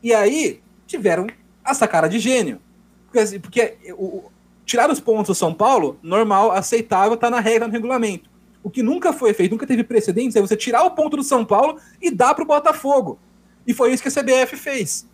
E 0.00 0.14
aí, 0.14 0.62
tiveram 0.86 1.26
essa 1.66 1.88
cara 1.88 2.06
de 2.06 2.20
gênio. 2.20 2.60
Porque, 3.06 3.18
assim, 3.18 3.40
porque 3.40 3.76
o, 3.98 4.30
tirar 4.64 4.88
os 4.88 5.00
pontos 5.00 5.26
do 5.26 5.34
São 5.34 5.52
Paulo, 5.52 5.98
normal, 6.00 6.52
aceitável, 6.52 7.16
tá 7.16 7.28
na 7.28 7.40
regra, 7.40 7.66
no 7.66 7.72
regulamento. 7.72 8.30
O 8.62 8.70
que 8.70 8.84
nunca 8.84 9.12
foi 9.12 9.34
feito, 9.34 9.50
nunca 9.50 9.66
teve 9.66 9.82
precedentes, 9.82 10.36
é 10.36 10.40
você 10.40 10.56
tirar 10.56 10.84
o 10.84 10.92
ponto 10.92 11.16
do 11.16 11.24
São 11.24 11.44
Paulo 11.44 11.76
e 12.00 12.08
dar 12.10 12.34
pro 12.34 12.46
Botafogo. 12.46 13.18
E 13.66 13.72
foi 13.72 13.92
isso 13.92 14.02
que 14.02 14.08
a 14.08 14.12
CBF 14.12 14.56
fez. 14.56 15.06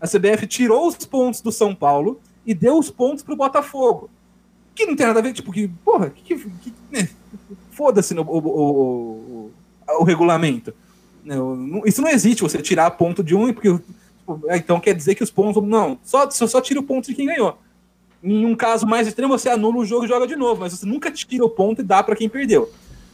A 0.00 0.06
CBF 0.06 0.46
tirou 0.46 0.86
os 0.86 0.96
pontos 1.06 1.40
do 1.40 1.50
São 1.50 1.74
Paulo 1.74 2.20
e 2.44 2.52
deu 2.52 2.78
os 2.78 2.90
pontos 2.90 3.22
pro 3.22 3.36
Botafogo. 3.36 4.10
Que 4.74 4.86
não 4.86 4.96
tem 4.96 5.06
nada 5.06 5.20
a 5.20 5.22
ver, 5.22 5.32
tipo, 5.32 5.52
que, 5.52 5.68
porra, 5.68 6.10
que, 6.10 6.22
que, 6.22 6.50
que 6.50 6.74
né? 6.90 7.08
foda-se 7.70 8.14
o, 8.14 8.22
o, 8.22 8.38
o, 8.38 9.50
o, 10.00 10.04
regulamento. 10.04 10.74
Não, 11.24 11.82
isso 11.86 12.02
não 12.02 12.08
existe, 12.08 12.42
você 12.42 12.60
tirar 12.60 12.90
ponto 12.92 13.22
de 13.22 13.34
um, 13.34 13.52
porque 13.52 13.72
tipo, 13.72 14.42
é, 14.48 14.56
então 14.56 14.80
quer 14.80 14.94
dizer 14.94 15.14
que 15.14 15.22
os 15.22 15.30
pontos. 15.30 15.62
Não, 15.62 15.98
só, 16.02 16.28
só, 16.30 16.46
só 16.46 16.60
tira 16.60 16.80
o 16.80 16.84
ponto 16.84 17.06
de 17.06 17.14
quem 17.14 17.26
ganhou. 17.26 17.58
Em 18.22 18.46
um 18.46 18.56
caso 18.56 18.86
mais 18.86 19.06
extremo, 19.06 19.38
você 19.38 19.48
anula 19.48 19.76
o 19.76 19.84
jogo 19.84 20.06
e 20.06 20.08
joga 20.08 20.26
de 20.26 20.34
novo, 20.34 20.60
mas 20.60 20.72
você 20.72 20.86
nunca 20.86 21.10
tira 21.10 21.44
o 21.44 21.50
ponto 21.50 21.82
e 21.82 21.84
dá 21.84 22.02
para 22.02 22.16
quem 22.16 22.28
perdeu. 22.28 22.70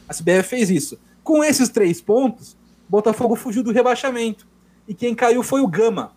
A 0.07 0.13
CBF 0.13 0.43
fez 0.43 0.69
isso. 0.69 0.97
Com 1.23 1.43
esses 1.43 1.69
três 1.69 2.01
pontos, 2.01 2.57
Botafogo 2.87 3.35
fugiu 3.35 3.61
do 3.61 3.71
rebaixamento. 3.71 4.47
E 4.87 4.93
quem 4.93 5.15
caiu 5.15 5.43
foi 5.43 5.61
o 5.61 5.67
Gama. 5.67 6.13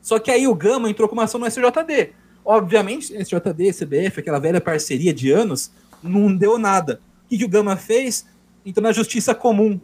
Só 0.00 0.18
que 0.18 0.30
aí 0.30 0.46
o 0.46 0.54
Gama 0.54 0.88
entrou 0.88 1.08
com 1.08 1.14
uma 1.14 1.24
ação 1.24 1.40
no 1.40 1.46
SJD. 1.46 2.12
Obviamente, 2.44 3.14
SJD, 3.14 3.72
CBF, 3.72 4.20
aquela 4.20 4.38
velha 4.38 4.60
parceria 4.60 5.12
de 5.12 5.30
anos, 5.30 5.70
não 6.02 6.34
deu 6.34 6.58
nada. 6.58 7.00
O 7.24 7.28
que, 7.28 7.38
que 7.38 7.44
o 7.44 7.48
Gama 7.48 7.76
fez? 7.76 8.26
Entrou 8.64 8.82
na 8.82 8.92
Justiça 8.92 9.34
Comum. 9.34 9.78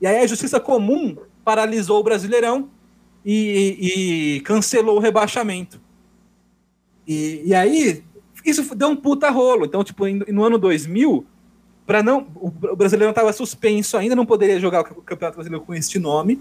E 0.00 0.06
aí 0.06 0.18
a 0.18 0.26
Justiça 0.26 0.58
Comum 0.58 1.16
paralisou 1.44 2.00
o 2.00 2.02
Brasileirão 2.02 2.70
e, 3.24 4.36
e 4.36 4.40
cancelou 4.40 4.96
o 4.96 5.00
rebaixamento. 5.00 5.80
E, 7.06 7.42
e, 7.44 7.54
aí, 7.54 8.02
isso 8.44 8.74
deu 8.74 8.88
um 8.88 8.96
puta 8.96 9.30
rolo. 9.30 9.64
Então, 9.64 9.84
tipo, 9.84 10.06
no 10.06 10.44
ano 10.44 10.58
2000, 10.58 11.26
para 11.86 12.02
não 12.02 12.26
o 12.36 12.50
brasileiro 12.50 13.10
estava 13.10 13.32
suspenso 13.32 13.96
ainda, 13.96 14.16
não 14.16 14.24
poderia 14.24 14.58
jogar 14.58 14.80
o 14.80 15.02
Campeonato 15.02 15.36
Brasileiro 15.36 15.64
com 15.64 15.74
este 15.74 15.98
nome, 15.98 16.40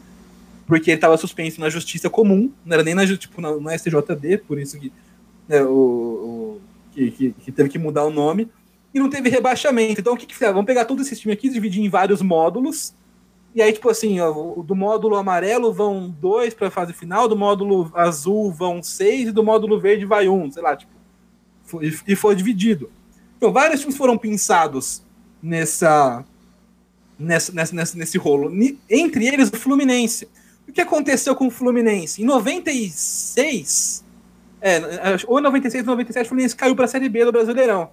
porque 0.74 0.89
ele 0.89 0.97
estava 0.97 1.15
suspenso 1.17 1.61
na 1.61 1.69
Justiça 1.69 2.09
Comum, 2.09 2.51
não 2.65 2.74
era 2.74 2.84
nem 2.84 2.95
na, 2.95 3.05
tipo, 3.05 3.39
na, 3.39 3.51
no 3.51 3.69
STJD, 3.69 4.39
por 4.39 4.57
isso 4.57 4.80
que, 4.80 4.91
né, 5.47 5.61
o, 5.61 5.69
o 5.69 6.61
que, 6.91 7.11
que, 7.11 7.32
que, 7.32 7.51
teve 7.51 7.69
que 7.69 7.78
mudar 7.78 8.03
o 8.05 8.09
nome, 8.09 8.49
e 8.91 8.99
não 8.99 9.07
teve 9.07 9.30
rebaixamento. 9.30 10.01
Então 10.01 10.13
o 10.13 10.17
que, 10.17 10.26
que 10.26 10.34
fizeram? 10.34 10.53
Vamos 10.55 10.65
pegar 10.65 10.86
todo 10.86 10.99
esse 10.99 11.15
time 11.15 11.32
aqui, 11.32 11.47
dividir 11.47 11.84
em 11.84 11.89
vários 11.89 12.24
módulos, 12.24 12.95
e 13.53 13.61
aí, 13.61 13.71
tipo 13.71 13.88
assim, 13.88 14.19
ó, 14.19 14.32
do 14.63 14.76
módulo 14.76 15.15
amarelo 15.15 15.71
vão 15.71 16.09
dois 16.09 16.55
para 16.55 16.69
a 16.69 16.71
fase 16.71 16.91
final, 16.91 17.28
do 17.28 17.38
módulo 17.38 17.91
azul 17.93 18.51
vão 18.51 18.82
seis, 18.82 19.28
e 19.28 19.32
do 19.32 19.43
módulo 19.43 19.80
verde 19.80 20.05
vai 20.05 20.28
um, 20.28 20.51
sei 20.51 20.63
lá, 20.63 20.76
tipo, 20.76 20.91
foi, 21.63 21.93
e 22.07 22.15
foi 22.15 22.36
dividido. 22.36 22.89
Então, 23.38 23.53
vários 23.53 23.82
times 23.82 23.95
foram 23.95 24.19
nessa, 25.39 26.26
nessa, 27.19 27.53
nessa, 27.53 27.76
nessa, 27.76 27.95
nesse 27.95 28.17
rolo. 28.17 28.51
Entre 28.89 29.28
eles, 29.28 29.49
o 29.49 29.57
Fluminense. 29.57 30.28
O 30.68 30.72
que 30.72 30.82
aconteceu 30.82 31.36
com 31.36 31.47
o 31.47 31.51
Fluminense? 31.51 32.22
Em 32.22 32.26
96, 32.26 34.03
é, 34.61 34.80
ou 35.28 35.39
em 35.39 35.43
96 35.43 35.84
ou 35.84 35.91
97, 35.91 36.26
o 36.26 36.30
Fluminense 36.30 36.55
caiu 36.55 36.76
para 36.76 36.86
a 36.86 36.88
Série 36.88 37.09
B 37.09 37.26
do 37.26 37.32
Brasileirão. 37.32 37.91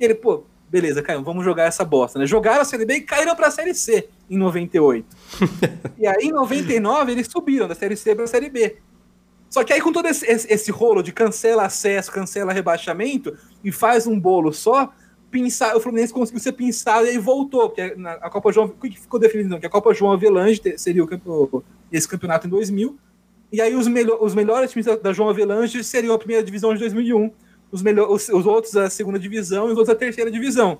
E 0.00 0.04
ele, 0.04 0.14
pô, 0.14 0.44
beleza, 0.68 1.02
caiu, 1.02 1.22
vamos 1.22 1.44
jogar 1.44 1.64
essa 1.64 1.84
bosta, 1.84 2.18
né? 2.18 2.26
Jogaram 2.26 2.62
a 2.62 2.64
Série 2.64 2.84
B 2.84 2.94
e 2.94 3.00
caíram 3.02 3.36
para 3.36 3.48
a 3.48 3.50
Série 3.50 3.74
C 3.74 4.08
em 4.28 4.38
98. 4.38 5.06
e 5.98 6.06
aí, 6.06 6.28
em 6.28 6.32
99, 6.32 7.12
eles 7.12 7.28
subiram 7.30 7.68
da 7.68 7.74
Série 7.74 7.96
C 7.96 8.14
para 8.14 8.24
a 8.24 8.28
Série 8.28 8.48
B. 8.48 8.76
Só 9.48 9.62
que 9.62 9.72
aí, 9.72 9.80
com 9.80 9.92
todo 9.92 10.06
esse, 10.06 10.26
esse, 10.26 10.52
esse, 10.52 10.70
rolo 10.70 11.02
de 11.02 11.12
cancela 11.12 11.64
acesso, 11.64 12.10
cancela 12.10 12.52
rebaixamento 12.52 13.36
e 13.62 13.70
faz 13.70 14.06
um 14.06 14.18
bolo 14.18 14.52
só, 14.52 14.92
pensar, 15.30 15.76
o 15.76 15.80
Fluminense 15.80 16.12
conseguiu 16.12 16.40
ser 16.40 16.52
pensado 16.52 17.06
e 17.06 17.10
aí 17.10 17.18
voltou. 17.18 17.68
Porque 17.68 17.94
na, 17.96 18.12
a 18.12 18.30
Copa 18.30 18.52
João. 18.52 18.66
O 18.66 18.70
que 18.70 19.00
ficou 19.00 19.20
definido? 19.20 19.58
Que 19.58 19.66
a 19.66 19.70
Copa 19.70 19.92
João 19.94 20.12
Avelange 20.12 20.60
seria 20.76 21.04
o, 21.04 21.64
esse 21.92 22.08
campeonato 22.08 22.46
em 22.46 22.50
2000. 22.50 22.96
E 23.52 23.60
aí 23.60 23.74
os, 23.74 23.86
melhor, 23.86 24.18
os 24.20 24.34
melhores 24.34 24.70
times 24.70 24.86
da, 24.86 24.96
da 24.96 25.12
João 25.12 25.28
Avelange 25.28 25.82
seriam 25.84 26.14
a 26.14 26.18
primeira 26.18 26.42
divisão 26.42 26.72
de 26.74 26.80
2001. 26.80 27.30
Os, 27.70 27.82
melhor, 27.82 28.10
os, 28.10 28.28
os, 28.28 28.46
outros 28.46 28.76
a 28.76 28.88
segunda 28.90 29.18
divisão 29.18 29.68
e 29.68 29.72
os 29.72 29.78
outros 29.78 29.94
a 29.94 29.98
terceira 29.98 30.30
divisão. 30.30 30.78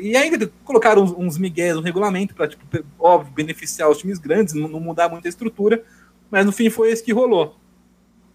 E 0.00 0.16
ainda 0.16 0.50
colocaram 0.64 1.02
uns, 1.02 1.12
uns 1.12 1.38
migués 1.38 1.76
no 1.76 1.82
regulamento 1.82 2.34
para, 2.34 2.48
tipo, 2.48 2.64
óbvio, 2.98 3.32
beneficiar 3.34 3.90
os 3.90 3.98
times 3.98 4.18
grandes, 4.18 4.54
não, 4.54 4.68
não 4.68 4.80
mudar 4.80 5.08
muito 5.08 5.26
a 5.26 5.28
estrutura. 5.28 5.84
Mas 6.30 6.46
no 6.46 6.52
fim 6.52 6.70
foi 6.70 6.90
esse 6.90 7.02
que 7.02 7.12
rolou. 7.12 7.56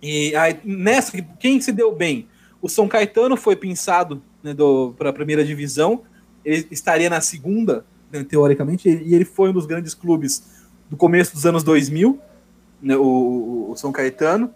E 0.01 0.35
aí, 0.35 0.59
nessa, 0.63 1.19
quem 1.39 1.59
se 1.59 1.71
deu 1.71 1.93
bem? 1.93 2.27
O 2.61 2.69
São 2.69 2.87
Caetano 2.87 3.35
foi 3.35 3.55
pensado 3.55 4.21
né, 4.43 4.55
para 4.97 5.09
a 5.09 5.13
primeira 5.13 5.43
divisão, 5.43 6.01
ele 6.43 6.67
estaria 6.71 7.09
na 7.09 7.21
segunda, 7.21 7.85
né, 8.11 8.23
teoricamente, 8.23 8.89
e 8.89 9.13
ele 9.13 9.25
foi 9.25 9.49
um 9.49 9.53
dos 9.53 9.65
grandes 9.65 9.93
clubes 9.93 10.61
do 10.89 10.97
começo 10.97 11.33
dos 11.33 11.45
anos 11.45 11.63
2000, 11.63 12.19
né, 12.81 12.97
o, 12.97 13.69
o, 13.71 13.75
São 13.75 13.91
Caetano. 13.91 14.53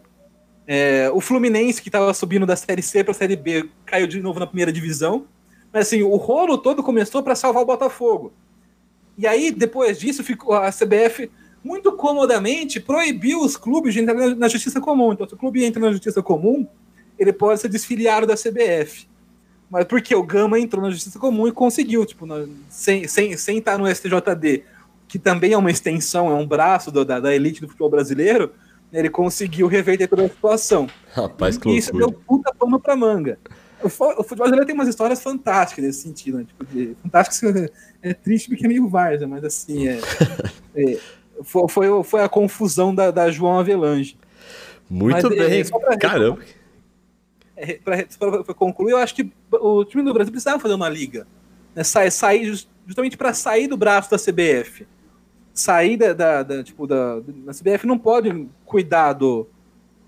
É, 0.67 1.11
o 1.13 1.21
Fluminense, 1.21 1.81
que 1.81 1.89
estava 1.89 2.13
subindo 2.13 2.45
da 2.45 2.55
Série 2.55 2.81
C 2.81 3.03
para 3.03 3.11
a 3.11 3.15
Série 3.15 3.35
B, 3.35 3.69
caiu 3.85 4.07
de 4.07 4.19
novo 4.21 4.39
na 4.39 4.47
primeira 4.47 4.71
divisão. 4.71 5.25
Mas 5.71 5.87
assim, 5.87 6.01
o 6.01 6.15
rolo 6.15 6.57
todo 6.57 6.81
começou 6.81 7.21
para 7.21 7.35
salvar 7.35 7.61
o 7.61 7.65
Botafogo. 7.65 8.33
E 9.17 9.27
aí, 9.27 9.51
depois 9.51 9.99
disso, 9.99 10.23
ficou 10.23 10.53
a 10.53 10.71
CBF 10.71 11.29
muito 11.65 11.91
comodamente 11.93 12.79
proibiu 12.79 13.41
os 13.41 13.57
clubes 13.57 13.91
de 13.91 13.99
entrar 13.99 14.13
na 14.13 14.47
justiça 14.47 14.79
comum. 14.79 15.13
Então, 15.13 15.27
se 15.27 15.33
o 15.33 15.37
clube 15.37 15.65
entra 15.65 15.81
na 15.81 15.91
justiça 15.91 16.21
comum, 16.21 16.67
ele 17.17 17.33
pode 17.33 17.59
ser 17.59 17.69
desfiliado 17.69 18.27
da 18.27 18.35
CBF. 18.35 19.07
Mas 19.69 19.85
porque 19.85 20.15
o 20.15 20.23
Gama 20.23 20.59
entrou 20.59 20.83
na 20.83 20.91
justiça 20.91 21.19
comum 21.19 21.47
e 21.47 21.51
conseguiu, 21.51 22.05
tipo, 22.05 22.27
sem, 22.69 23.07
sem, 23.07 23.35
sem 23.35 23.57
estar 23.57 23.77
no 23.77 23.87
STJD, 23.87 24.63
que 25.07 25.17
também 25.17 25.53
é 25.53 25.57
uma 25.57 25.71
extensão, 25.71 26.29
é 26.29 26.35
um 26.35 26.45
braço 26.45 26.91
do, 26.91 27.03
da, 27.03 27.19
da 27.19 27.33
elite 27.33 27.61
do 27.61 27.67
futebol 27.67 27.89
brasileiro, 27.89 28.51
ele 28.93 29.09
conseguiu 29.09 29.67
reverter 29.67 30.07
toda 30.07 30.25
a 30.25 30.29
situação. 30.29 30.87
Rapaz, 31.11 31.57
que 31.57 31.69
E 31.69 31.77
isso 31.77 31.91
deu 31.91 32.11
puta 32.11 32.53
pano 32.53 32.79
pra 32.79 32.95
manga. 32.95 33.37
O, 33.81 33.87
o 33.87 33.89
futebol 33.89 34.37
brasileiro 34.37 34.65
tem 34.65 34.75
umas 34.75 34.87
histórias 34.87 35.21
fantásticas 35.21 35.83
nesse 35.83 36.01
sentido, 36.01 36.37
né? 36.37 36.45
tipo, 36.45 36.65
de, 36.65 36.95
fantásticas, 37.03 37.55
é, 37.55 37.69
é, 38.01 38.13
triste 38.13 38.49
porque 38.49 38.65
é 38.65 38.69
meio 38.69 38.87
várzea, 38.87 39.27
mas 39.27 39.43
assim, 39.43 39.87
é, 39.87 39.99
é, 40.75 40.97
foi, 41.43 41.67
foi, 41.67 42.03
foi, 42.03 42.21
a 42.21 42.29
confusão 42.29 42.95
da, 42.95 43.11
da 43.11 43.29
João 43.29 43.59
Avelange. 43.59 44.17
Muito 44.89 45.11
mas, 45.11 45.25
é, 45.25 45.29
bem, 45.29 45.61
é, 45.61 45.97
caramba. 45.97 46.39
É, 47.57 47.73
para 47.75 48.53
concluir, 48.53 48.91
eu 48.91 48.97
acho 48.97 49.15
que 49.15 49.31
o 49.51 49.85
time 49.85 50.03
do 50.03 50.13
Brasil 50.13 50.31
precisava 50.31 50.59
fazer 50.59 50.73
uma 50.73 50.89
liga. 50.89 51.25
Né, 51.73 51.83
sair, 51.83 52.45
justamente 52.85 53.17
para 53.17 53.33
sair 53.33 53.67
do 53.67 53.77
braço 53.77 54.09
da 54.09 54.17
CBF. 54.17 54.85
sair 55.53 55.97
da, 55.97 56.13
da, 56.13 56.43
da 56.43 56.63
tipo, 56.63 56.85
da, 56.85 57.19
da 57.19 57.53
CBF 57.53 57.85
não 57.85 57.97
pode 57.97 58.47
cuidar 58.65 59.13
do, 59.13 59.47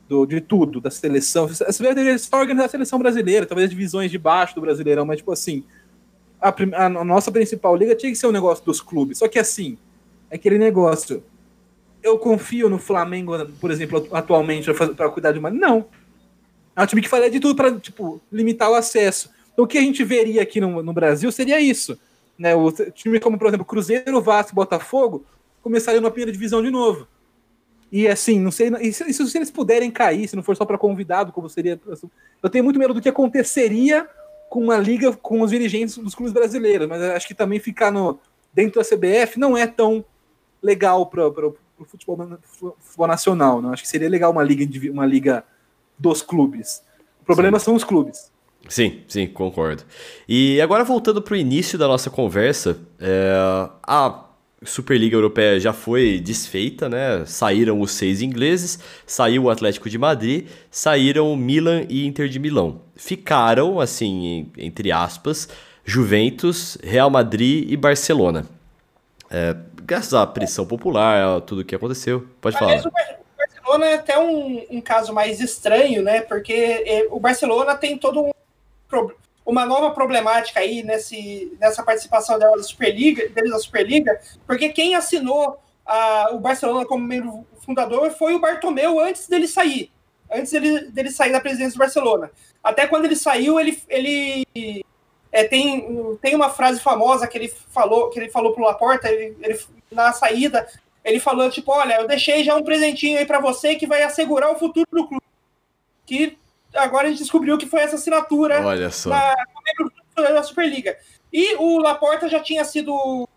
do, 0.08 0.26
de 0.26 0.42
tudo, 0.42 0.80
da 0.80 0.90
seleção. 0.90 1.46
A 1.46 1.74
CBF 1.74 1.96
deveria 1.96 2.18
só 2.18 2.40
organizar 2.40 2.66
a 2.66 2.70
seleção 2.70 3.00
brasileira, 3.00 3.46
talvez 3.46 3.70
divisões 3.70 4.12
de 4.12 4.18
baixo 4.18 4.56
do 4.56 4.62
Brasileirão, 4.62 5.06
mas, 5.06 5.18
tipo 5.18 5.32
assim, 5.32 5.64
a, 6.40 6.50
a, 6.50 6.86
a, 6.86 7.04
nossa 7.04 7.32
principal 7.32 7.76
liga 7.76 7.96
tinha 7.96 8.12
que 8.12 8.18
ser 8.18 8.28
um 8.28 8.32
negócio 8.32 8.64
dos 8.64 8.82
clubes. 8.82 9.18
Só 9.18 9.28
que, 9.28 9.40
assim, 9.40 9.78
é 10.30 10.36
aquele 10.36 10.58
negócio. 10.58 11.24
Eu 12.02 12.18
confio 12.18 12.70
no 12.70 12.78
Flamengo, 12.78 13.34
por 13.60 13.72
exemplo, 13.72 14.08
atualmente, 14.12 14.72
para 14.74 15.10
cuidar 15.10 15.32
de 15.32 15.40
uma. 15.40 15.50
Não. 15.50 15.86
É 16.78 16.84
um 16.84 16.86
time 16.86 17.02
que 17.02 17.10
faria 17.10 17.30
de 17.30 17.40
tudo 17.40 17.56
para 17.56 17.72
tipo, 17.80 18.22
limitar 18.32 18.70
o 18.70 18.76
acesso. 18.76 19.32
Então, 19.52 19.66
o 19.66 19.68
que 19.68 19.80
a 19.80 19.82
gente 19.82 20.04
veria 20.04 20.44
aqui 20.44 20.62
no, 20.62 20.84
no 20.84 20.94
Brasil 20.94 21.32
seria 21.32 21.60
isso. 21.60 21.98
Né? 22.38 22.54
O 22.54 22.72
time 22.72 23.20
como, 23.20 23.40
por 23.40 23.48
exemplo, 23.48 23.66
Cruzeiro, 23.66 24.22
Vasco 24.22 24.54
Botafogo 24.54 25.26
começariam 25.64 26.02
na 26.02 26.12
primeira 26.12 26.32
divisão 26.32 26.62
de 26.62 26.70
novo. 26.70 27.08
E 27.92 28.08
assim, 28.08 28.40
não 28.40 28.52
sei. 28.52 28.70
E 28.80 28.94
se, 28.94 29.12
se 29.12 29.38
eles 29.38 29.50
puderem 29.50 29.90
cair, 29.90 30.28
se 30.28 30.36
não 30.36 30.44
for 30.44 30.56
só 30.56 30.66
para 30.66 30.78
convidado, 30.78 31.32
como 31.32 31.50
seria. 31.50 31.80
Eu 32.44 32.50
tenho 32.50 32.64
muito 32.64 32.78
medo 32.78 32.94
do 32.94 33.02
que 33.02 33.10
aconteceria 33.10 34.08
com 34.48 34.62
uma 34.62 34.78
liga 34.78 35.12
com 35.14 35.42
os 35.42 35.50
dirigentes 35.50 35.98
dos 35.98 36.14
clubes 36.14 36.32
brasileiros, 36.32 36.88
mas 36.88 37.02
acho 37.02 37.28
que 37.28 37.34
também 37.34 37.60
ficar 37.60 37.92
no, 37.92 38.20
dentro 38.54 38.80
da 38.80 38.88
CBF 38.88 39.40
não 39.40 39.58
é 39.58 39.66
tão 39.66 40.06
legal 40.62 41.08
para 41.08 41.28
o 41.28 41.58
futebol, 41.86 42.38
futebol, 42.80 43.08
nacional. 43.08 43.62
Não? 43.62 43.74
Acho 43.74 43.84
que 43.84 43.90
seria 43.90 44.10
legal 44.10 44.32
uma 44.32 44.44
liga, 44.44 44.92
uma 44.92 45.06
liga 45.06 45.44
dos 45.98 46.22
clubes. 46.22 46.82
O 47.22 47.26
problema 47.26 47.60
sim. 47.60 47.66
são 47.66 47.76
os 47.76 47.84
clubes. 47.84 48.32
Sim, 48.70 49.02
sim, 49.08 49.28
concordo. 49.28 49.84
E 50.28 50.60
agora 50.62 50.84
voltando 50.84 51.22
para 51.22 51.34
o 51.34 51.38
início 51.38 51.78
da 51.78 51.88
nossa 51.88 52.10
conversa, 52.10 52.80
é, 53.00 53.34
a 53.84 54.24
Superliga 54.66 55.16
Europeia 55.16 55.60
já 55.60 55.72
foi 55.72 56.20
desfeita, 56.20 56.90
né? 56.90 57.24
Saíram 57.26 57.80
os 57.80 57.92
seis 57.92 58.22
ingleses, 58.22 58.80
saiu 59.06 59.44
o 59.44 59.50
Atlético 59.50 59.90
de 59.90 59.98
Madrid, 59.98 60.48
saíram 60.70 61.36
Milan 61.36 61.86
e 61.88 62.06
Inter 62.06 62.28
de 62.28 62.40
Milão. 62.40 62.82
Ficaram, 62.96 63.80
assim, 63.80 64.52
entre 64.58 64.92
aspas, 64.92 65.48
Juventus, 65.86 66.78
Real 66.84 67.10
Madrid 67.10 67.72
e 67.72 67.78
Barcelona. 67.78 68.46
É, 69.30 69.56
graças 69.84 70.14
à 70.14 70.26
pressão 70.26 70.66
popular, 70.66 71.38
a 71.38 71.42
tudo 71.42 71.62
o 71.62 71.66
que 71.66 71.76
aconteceu. 71.76 72.28
Pode 72.42 72.58
falar. 72.58 72.84
Barcelona 73.68 73.86
é 73.88 73.94
até 73.96 74.18
um, 74.18 74.66
um 74.70 74.82
caso 74.82 75.14
mais 75.14 75.42
estranho, 75.42 76.02
né? 76.02 76.22
Porque 76.22 76.54
é, 76.54 77.08
o 77.12 77.20
Barcelona 77.20 77.76
tem 77.76 77.98
todo 77.98 78.24
um 78.24 78.32
uma 79.46 79.66
nova 79.66 79.92
problemática 79.92 80.60
aí 80.60 80.84
nesse, 80.84 81.56
nessa 81.60 81.82
participação 81.82 82.38
dela 82.38 82.58
da 82.58 82.64
Superliga, 82.64 83.30
deles 83.30 83.52
da 83.52 83.60
Superliga, 83.60 84.20
porque 84.46 84.70
quem 84.70 84.94
assinou 84.94 85.58
a, 85.86 86.32
o 86.34 86.40
Barcelona 86.40 86.86
como 86.86 87.06
membro 87.06 87.46
fundador 87.66 88.12
foi 88.12 88.34
o 88.34 88.40
Bartomeu 88.40 89.00
antes 89.00 89.26
dele 89.28 89.48
sair, 89.48 89.90
antes 90.30 90.52
dele, 90.52 90.92
dele 90.92 91.12
sair 91.12 91.32
da 91.32 91.40
presidência 91.40 91.74
do 91.74 91.80
Barcelona. 91.80 92.30
Até 92.62 92.88
quando 92.88 93.06
ele 93.06 93.16
saiu, 93.16 93.58
ele, 93.58 93.82
ele 93.88 94.86
é, 95.32 95.46
tem, 95.46 96.18
tem 96.22 96.36
uma 96.36 96.50
frase 96.50 96.82
famosa 96.82 97.26
que 97.26 97.38
ele 97.38 97.48
falou 97.70 98.10
que 98.10 98.20
ele 98.20 98.30
falou 98.30 98.54
pro 98.54 98.66
Laporta, 98.66 99.10
ele, 99.10 99.38
ele, 99.42 99.60
na 99.90 100.12
saída, 100.12 100.68
ele 101.08 101.22
falou 101.22 101.50
tipo, 101.50 101.72
olha, 101.72 102.02
eu 102.02 102.08
deixei 102.08 102.44
já 102.44 102.54
um 102.54 102.64
presentinho 102.64 103.18
aí 103.18 103.26
para 103.26 103.40
você 103.40 103.76
que 103.76 103.88
vai 103.88 104.04
assegurar 104.04 104.52
o 104.52 104.60
futuro 104.60 104.86
do 104.92 105.08
clube. 105.08 105.24
Que 106.06 106.38
agora 106.76 107.08
a 107.08 107.10
gente 107.10 107.20
descobriu 107.20 107.58
que 107.58 107.66
foi 107.66 107.80
essa 107.80 107.96
assinatura 107.96 108.62
Olha 108.62 108.92
só. 108.92 109.10
Da, 109.10 109.36
da 110.18 110.44
Superliga. 110.44 110.98
E 111.32 111.56
o 111.56 111.78
Laporta 111.78 112.28
já 112.28 112.42
tinha 112.42 112.66
sido. 112.66 113.28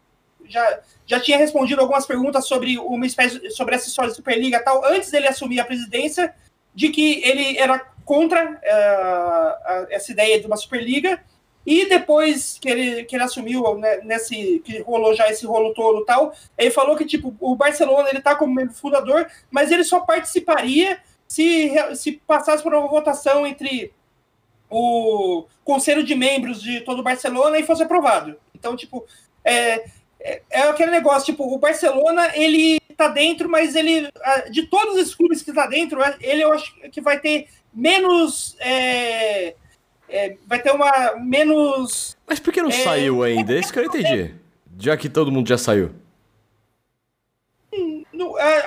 Já, 0.47 0.81
já 1.07 1.21
tinha 1.21 1.39
respondido 1.39 1.81
algumas 1.81 2.07
perguntas 2.07 2.49
sobre 2.49 2.77
uma 2.77 3.07
espécie 3.07 3.51
sobre 3.53 3.77
essa 3.77 3.87
história 3.87 4.11
da 4.11 4.17
Superliga 4.17 4.57
e 4.57 4.61
tal, 4.61 4.85
antes 4.85 5.13
dele 5.13 5.29
assumir 5.29 5.61
a 5.61 5.65
presidência, 5.65 6.35
de 6.75 6.89
que 6.89 7.23
ele 7.23 7.57
era 7.57 7.79
contra 8.05 8.51
uh, 8.51 9.87
essa 9.91 10.11
ideia 10.11 10.41
de 10.41 10.47
uma 10.47 10.57
Superliga. 10.57 11.23
E 11.65 11.87
depois 11.89 12.59
que 12.61 12.69
ele, 12.69 13.05
que 13.05 13.15
ele 13.15 13.23
assumiu, 13.23 13.77
né, 13.77 14.01
nesse 14.03 14.61
que 14.65 14.81
rolou 14.81 15.15
já 15.15 15.29
esse 15.29 15.45
rolo 15.47 15.75
todo 15.75 16.05
tal, 16.05 16.33
ele 16.57 16.71
falou 16.71 16.97
que 16.97 17.05
tipo 17.05 17.35
o 17.39 17.55
Barcelona 17.55 18.09
ele 18.09 18.21
tá 18.21 18.35
como 18.35 18.73
fundador, 18.73 19.31
mas 19.51 19.71
ele 19.71 19.85
só 19.85 20.01
participaria 20.01 20.99
se, 21.29 21.73
se 21.95 22.13
passasse 22.27 22.63
por 22.63 22.75
uma 22.75 22.89
votação 22.89 23.47
entre 23.47 23.93
o 24.71 25.45
conselho 25.65 26.03
de 26.03 26.15
membros 26.15 26.63
de 26.63 26.81
todo 26.81 27.01
o 27.01 27.05
Barcelona 27.05 27.59
e 27.59 27.67
fosse 27.67 27.83
aprovado. 27.83 28.37
Então, 28.55 28.77
tipo, 28.77 29.05
é, 29.45 29.85
é, 30.21 30.43
é, 30.51 30.61
aquele 30.63 30.91
negócio, 30.91 31.33
tipo, 31.33 31.45
o 31.45 31.59
Barcelona, 31.59 32.31
ele 32.35 32.79
tá 32.97 33.09
dentro, 33.09 33.49
mas 33.49 33.75
ele, 33.75 34.09
de 34.51 34.67
todos 34.67 34.97
os 34.97 35.15
clubes 35.15 35.43
que 35.43 35.53
tá 35.53 35.67
dentro, 35.67 36.01
ele 36.21 36.43
eu 36.43 36.53
acho 36.53 36.75
que 36.91 37.01
vai 37.01 37.19
ter 37.19 37.49
menos, 37.73 38.57
é, 38.61 39.55
é, 40.11 40.37
vai 40.47 40.61
ter 40.61 40.73
uma 40.73 41.17
menos... 41.17 42.17
Mas 42.27 42.39
por 42.41 42.53
que 42.53 42.63
não 42.63 42.71
é, 42.71 42.85
saiu 42.85 43.23
ainda? 43.23 43.55
É 43.55 43.61
isso 43.61 43.73
que 43.73 43.79
eu 43.79 43.85
entendi. 43.85 44.35
Já 44.79 44.97
que 44.97 45.09
todo 45.09 45.33
mundo 45.33 45.49
já 45.49 45.59
saiu 45.59 45.91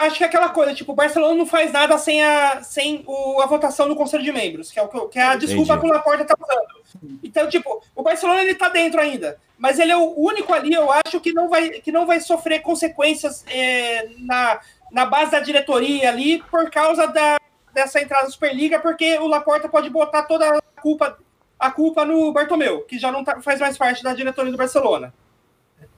acho 0.05 0.17
que 0.17 0.23
é 0.23 0.27
aquela 0.27 0.49
coisa, 0.49 0.73
tipo, 0.73 0.91
o 0.91 0.95
Barcelona 0.95 1.35
não 1.35 1.45
faz 1.45 1.71
nada 1.71 1.97
sem 1.97 2.23
a, 2.23 2.61
sem 2.63 3.03
o, 3.05 3.41
a 3.41 3.45
votação 3.45 3.87
do 3.87 3.95
Conselho 3.95 4.23
de 4.23 4.31
Membros, 4.31 4.71
que 4.71 4.79
é, 4.79 4.83
o, 4.83 4.87
que 5.07 5.19
é 5.19 5.23
a 5.23 5.35
desculpa 5.35 5.73
Entendi. 5.73 5.81
que 5.81 5.91
o 5.91 5.95
Laporta 5.95 6.25
tá 6.25 6.35
usando. 6.39 7.19
Então, 7.23 7.49
tipo, 7.49 7.81
o 7.95 8.03
Barcelona 8.03 8.41
ele 8.41 8.55
tá 8.55 8.69
dentro 8.69 8.99
ainda, 8.99 9.37
mas 9.57 9.79
ele 9.79 9.91
é 9.91 9.97
o 9.97 10.13
único 10.17 10.53
ali, 10.53 10.73
eu 10.73 10.89
acho, 10.91 11.19
que 11.19 11.33
não 11.33 11.49
vai, 11.49 11.69
que 11.69 11.91
não 11.91 12.05
vai 12.05 12.19
sofrer 12.19 12.61
consequências 12.61 13.43
é, 13.47 14.09
na, 14.19 14.59
na 14.91 15.05
base 15.05 15.31
da 15.31 15.39
diretoria 15.39 16.09
ali 16.09 16.43
por 16.49 16.69
causa 16.69 17.07
da, 17.07 17.39
dessa 17.73 18.01
entrada 18.01 18.25
da 18.25 18.31
Superliga, 18.31 18.79
porque 18.79 19.17
o 19.17 19.27
Laporta 19.27 19.67
pode 19.67 19.89
botar 19.89 20.23
toda 20.23 20.57
a 20.57 20.81
culpa, 20.81 21.17
a 21.63 21.71
culpa 21.71 22.03
no 22.03 22.33
Bartomeu, 22.33 22.81
que 22.81 22.99
já 22.99 23.09
não 23.09 23.23
tá, 23.23 23.39
faz 23.41 23.59
mais 23.59 23.77
parte 23.77 24.03
da 24.03 24.13
diretoria 24.13 24.51
do 24.51 24.57
Barcelona. 24.57 25.13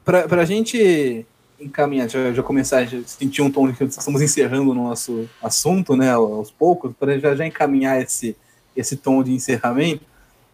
Pra, 0.04 0.28
pra 0.28 0.46
gente 0.46 1.26
encaminhar, 1.60 2.08
já, 2.08 2.32
já 2.32 2.44
começar, 2.44 2.86
já 2.86 3.02
sentir 3.04 3.42
um 3.42 3.50
tom 3.50 3.68
de 3.68 3.74
que 3.74 3.84
estamos 3.86 4.22
encerrando 4.22 4.70
o 4.70 4.76
nosso 4.76 5.28
assunto, 5.42 5.96
né, 5.96 6.12
aos 6.12 6.52
poucos, 6.52 6.94
para 7.00 7.18
já, 7.18 7.36
já 7.36 7.48
encaminhar 7.48 8.00
esse, 8.00 8.36
esse 8.76 8.96
tom 8.96 9.24
de 9.24 9.32
encerramento, 9.32 10.04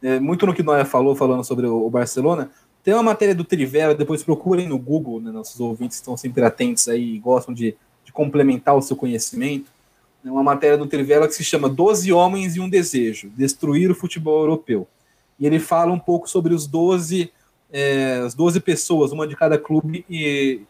é, 0.01 0.17
muito 0.17 0.45
no 0.45 0.53
que 0.53 0.63
Noia 0.63 0.85
falou, 0.85 1.13
falando 1.13 1.43
sobre 1.43 1.65
o, 1.65 1.85
o, 1.85 1.89
Barcelona, 1.89 2.49
tem 2.81 2.93
uma 2.93 3.03
matéria 3.03 3.35
do 3.35 3.43
Trivela, 3.43 3.93
depois 3.93 4.23
procurem 4.23 4.69
no 4.69 4.79
Google, 4.79 5.19
né, 5.19 5.29
nossos 5.31 5.59
ouvintes 5.59 5.97
estão 5.97 6.15
sempre 6.15 6.43
atentos 6.45 6.87
aí 6.87 7.15
e 7.15 7.19
gostam 7.19 7.53
de, 7.53 7.75
de 8.05 8.13
complementar 8.13 8.77
o 8.77 8.81
seu 8.81 8.95
conhecimento, 8.95 9.69
é 10.23 10.31
uma 10.31 10.43
matéria 10.43 10.77
do 10.77 10.87
Trivela 10.87 11.27
que 11.27 11.33
se 11.33 11.43
chama 11.43 11.67
Doze 11.67 12.13
Homens 12.13 12.55
e 12.55 12.61
um 12.61 12.69
Desejo, 12.69 13.29
Destruir 13.35 13.91
o 13.91 13.95
Futebol 13.95 14.39
Europeu. 14.39 14.87
E 15.41 15.45
ele 15.45 15.59
fala 15.59 15.91
um 15.91 15.99
pouco 15.99 16.29
sobre 16.29 16.53
os 16.53 16.65
12 16.65 17.31
é, 17.71 18.21
as 18.25 18.33
12 18.33 18.59
pessoas, 18.59 19.11
uma 19.11 19.25
de 19.25 19.35
cada 19.35 19.57
clube, 19.57 20.05
e, 20.09 20.61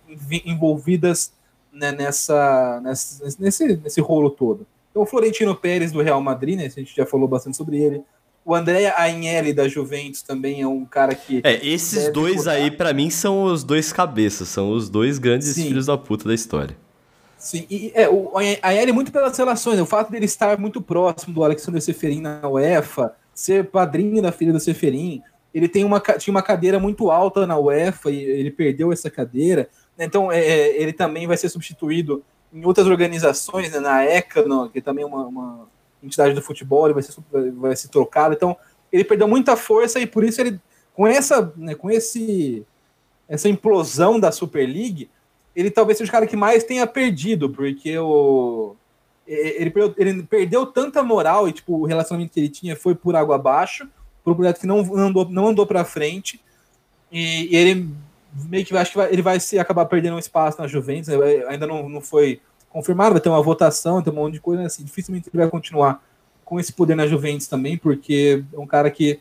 envolvidas 0.45 1.33
né, 1.73 1.91
nessa, 1.91 2.79
nessa, 2.83 3.23
nesse, 3.39 3.77
nesse 3.77 4.01
rolo 4.01 4.29
todo. 4.29 4.67
Então, 4.91 5.01
o 5.01 5.05
Florentino 5.05 5.55
Pérez, 5.55 5.91
do 5.91 6.01
Real 6.01 6.21
Madrid, 6.21 6.57
né, 6.57 6.65
a 6.65 6.69
gente 6.69 6.95
já 6.95 7.05
falou 7.05 7.27
bastante 7.27 7.57
sobre 7.57 7.77
ele. 7.77 8.01
O 8.45 8.53
André 8.53 8.87
Agnelli, 8.89 9.53
da 9.53 9.67
Juventus, 9.67 10.21
também 10.21 10.61
é 10.61 10.67
um 10.67 10.83
cara 10.83 11.15
que. 11.15 11.41
É, 11.43 11.65
esses 11.65 12.11
dois 12.11 12.47
aí, 12.47 12.71
para 12.71 12.91
mim, 12.91 13.09
são 13.09 13.43
os 13.43 13.63
dois 13.63 13.93
cabeças, 13.93 14.47
são 14.47 14.71
os 14.71 14.89
dois 14.89 15.19
grandes 15.19 15.49
Sim. 15.49 15.67
filhos 15.67 15.85
da 15.85 15.97
puta 15.97 16.27
da 16.27 16.33
história. 16.33 16.75
Sim, 17.37 17.65
e 17.69 17.91
é, 17.95 18.07
o 18.07 18.31
Agnelli 18.61 18.91
muito 18.91 19.11
pelas 19.11 19.35
relações, 19.35 19.77
né, 19.77 19.81
o 19.81 19.85
fato 19.85 20.11
dele 20.11 20.25
estar 20.25 20.59
muito 20.59 20.79
próximo 20.81 21.33
do 21.33 21.43
Alexandre 21.43 21.81
Seferin 21.81 22.21
na 22.21 22.47
UEFA, 22.47 23.15
ser 23.33 23.65
padrinho 23.65 24.21
da 24.21 24.31
filha 24.31 24.53
do 24.53 24.59
Seferin, 24.59 25.21
ele 25.53 25.67
tem 25.67 25.83
uma, 25.83 25.99
tinha 25.99 26.33
uma 26.33 26.41
cadeira 26.41 26.79
muito 26.79 27.11
alta 27.11 27.45
na 27.45 27.57
UEFA 27.57 28.09
e 28.09 28.21
ele 28.21 28.51
perdeu 28.51 28.91
essa 28.91 29.09
cadeira. 29.09 29.69
Então, 29.97 30.31
é, 30.31 30.39
é, 30.39 30.81
ele 30.81 30.93
também 30.93 31.27
vai 31.27 31.37
ser 31.37 31.49
substituído 31.49 32.23
em 32.53 32.65
outras 32.65 32.87
organizações, 32.87 33.71
né, 33.71 33.79
na 33.79 34.03
ECA, 34.03 34.43
que 34.71 34.79
é 34.79 34.81
também 34.81 35.05
uma, 35.05 35.25
uma 35.25 35.67
entidade 36.01 36.33
do 36.33 36.41
futebol, 36.41 36.85
ele 36.85 36.93
vai 36.93 37.03
ser, 37.03 37.15
vai 37.53 37.75
ser 37.75 37.89
trocado. 37.89 38.33
Então, 38.33 38.57
ele 38.91 39.03
perdeu 39.03 39.27
muita 39.27 39.55
força 39.55 39.99
e 39.99 40.07
por 40.07 40.23
isso 40.23 40.41
ele, 40.41 40.59
com 40.93 41.07
essa, 41.07 41.53
né, 41.55 41.75
com 41.75 41.89
esse, 41.89 42.65
essa 43.27 43.47
implosão 43.47 44.19
da 44.19 44.31
Super 44.31 44.67
League, 44.67 45.09
ele 45.55 45.69
talvez 45.69 45.97
seja 45.97 46.09
o 46.09 46.11
cara 46.11 46.27
que 46.27 46.35
mais 46.35 46.63
tenha 46.63 46.87
perdido, 46.87 47.49
porque 47.49 47.97
o, 47.97 48.75
ele, 49.33 49.69
perdeu, 49.69 49.95
ele 49.97 50.23
perdeu 50.23 50.65
tanta 50.65 51.03
moral 51.03 51.47
e 51.47 51.53
tipo, 51.53 51.75
o 51.75 51.85
relacionamento 51.85 52.33
que 52.33 52.39
ele 52.39 52.49
tinha 52.49 52.75
foi 52.75 52.95
por 52.95 53.15
água 53.15 53.35
abaixo 53.35 53.87
por 54.23 54.33
um 54.33 54.35
projeto 54.35 54.59
que 54.59 54.67
não 54.67 54.79
andou, 54.95 55.29
não 55.29 55.47
andou 55.47 55.65
para 55.65 55.83
frente. 55.83 56.41
E, 57.11 57.53
e, 57.53 57.55
ele 57.55 57.89
meio 58.47 58.65
que 58.65 58.75
acho 58.77 58.91
que 58.91 58.97
vai, 58.97 59.11
ele 59.11 59.21
vai 59.21 59.39
se 59.39 59.59
acabar 59.59 59.85
perdendo 59.85 60.15
um 60.15 60.19
espaço 60.19 60.61
na 60.61 60.67
Juventus. 60.67 61.07
Né? 61.07 61.17
Ainda 61.47 61.67
não, 61.67 61.89
não 61.89 62.01
foi 62.01 62.39
confirmado, 62.69 63.13
vai 63.13 63.21
ter 63.21 63.29
uma 63.29 63.41
votação, 63.41 64.01
tem 64.01 64.13
um 64.13 64.15
monte 64.15 64.33
de 64.33 64.39
coisa 64.39 64.63
assim. 64.63 64.83
Dificilmente 64.83 65.29
ele 65.29 65.41
vai 65.41 65.49
continuar 65.49 66.03
com 66.45 66.59
esse 66.59 66.71
poder 66.71 66.95
na 66.95 67.07
Juventus 67.07 67.47
também, 67.47 67.77
porque 67.77 68.43
é 68.53 68.59
um 68.59 68.67
cara 68.67 68.89
que 68.91 69.19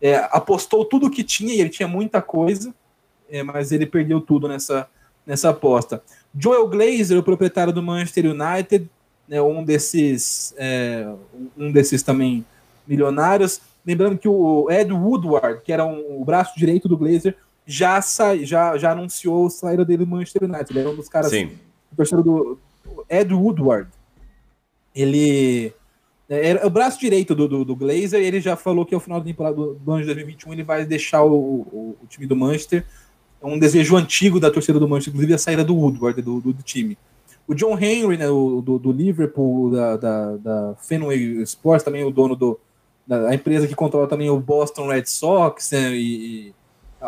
é, 0.00 0.16
apostou 0.30 0.84
tudo 0.84 1.10
que 1.10 1.22
tinha 1.22 1.54
e 1.54 1.60
ele 1.60 1.70
tinha 1.70 1.88
muita 1.88 2.22
coisa, 2.22 2.74
é, 3.28 3.42
mas 3.42 3.70
ele 3.70 3.86
perdeu 3.86 4.20
tudo 4.20 4.48
nessa, 4.48 4.88
nessa 5.26 5.50
aposta. 5.50 6.02
Joel 6.34 6.66
Glazer, 6.68 7.18
o 7.18 7.22
proprietário 7.22 7.72
do 7.72 7.82
Manchester 7.82 8.26
United, 8.26 8.90
né, 9.30 9.40
um 9.40 9.64
desses 9.64 10.52
é, 10.58 11.08
um 11.56 11.70
desses 11.70 12.02
também 12.02 12.44
milionários. 12.86 13.60
Lembrando 13.86 14.18
que 14.18 14.28
o 14.28 14.68
Ed 14.68 14.92
Woodward, 14.92 15.62
que 15.62 15.72
era 15.72 15.86
um, 15.86 16.20
o 16.20 16.24
braço 16.24 16.58
direito 16.58 16.88
do 16.88 16.98
Glazer, 16.98 17.36
já, 17.64 18.02
sa, 18.02 18.36
já, 18.36 18.76
já 18.76 18.90
anunciou 18.90 19.46
a 19.46 19.50
saída 19.50 19.84
dele 19.84 20.04
do 20.04 20.10
Manchester 20.10 20.42
United. 20.42 20.66
Ele 20.70 20.80
era 20.80 20.90
um 20.90 20.96
dos 20.96 21.08
caras 21.08 21.30
Sim. 21.30 21.52
torcedor 21.96 22.24
do 22.24 22.58
Ed 23.08 23.32
Woodward. 23.32 23.88
Ele 24.92 25.72
era 26.28 26.66
o 26.66 26.70
braço 26.70 26.98
direito 26.98 27.32
do, 27.32 27.46
do, 27.46 27.64
do 27.64 27.76
Glazer. 27.76 28.20
Ele 28.20 28.40
já 28.40 28.56
falou 28.56 28.84
que 28.84 28.94
ao 28.94 29.00
final 29.00 29.20
da 29.20 29.26
temporada 29.26 29.54
do, 29.54 29.74
do 29.74 29.92
ano 29.92 30.00
de 30.00 30.06
2021 30.06 30.52
ele 30.52 30.64
vai 30.64 30.84
deixar 30.84 31.22
o, 31.22 31.32
o, 31.32 31.96
o, 32.02 32.06
time 32.08 32.26
do 32.26 32.34
Manchester. 32.34 32.84
É 33.40 33.46
um 33.46 33.58
desejo 33.58 33.96
antigo 33.96 34.40
da 34.40 34.50
torcida 34.50 34.80
do 34.80 34.88
Manchester, 34.88 35.12
inclusive 35.12 35.34
a 35.34 35.38
saída 35.38 35.64
do 35.64 35.76
Woodward, 35.76 36.20
do, 36.20 36.40
do, 36.40 36.52
do 36.52 36.62
time. 36.64 36.98
O 37.46 37.54
John 37.54 37.78
Henry, 37.78 38.16
né, 38.16 38.28
o, 38.28 38.60
do, 38.60 38.78
do 38.78 38.92
Liverpool, 38.92 39.70
da, 39.70 39.96
da, 39.96 40.36
da 40.36 40.74
Fenway 40.76 41.42
Sports, 41.42 41.84
também 41.84 42.04
o 42.04 42.10
dono 42.10 42.36
do, 42.36 42.60
da 43.06 43.34
empresa 43.34 43.66
que 43.66 43.74
controla 43.74 44.06
também 44.06 44.30
o 44.30 44.38
Boston 44.38 44.86
Red 44.86 45.06
Sox 45.06 45.72
né, 45.72 45.92
e, 45.92 46.48
e, 46.48 46.54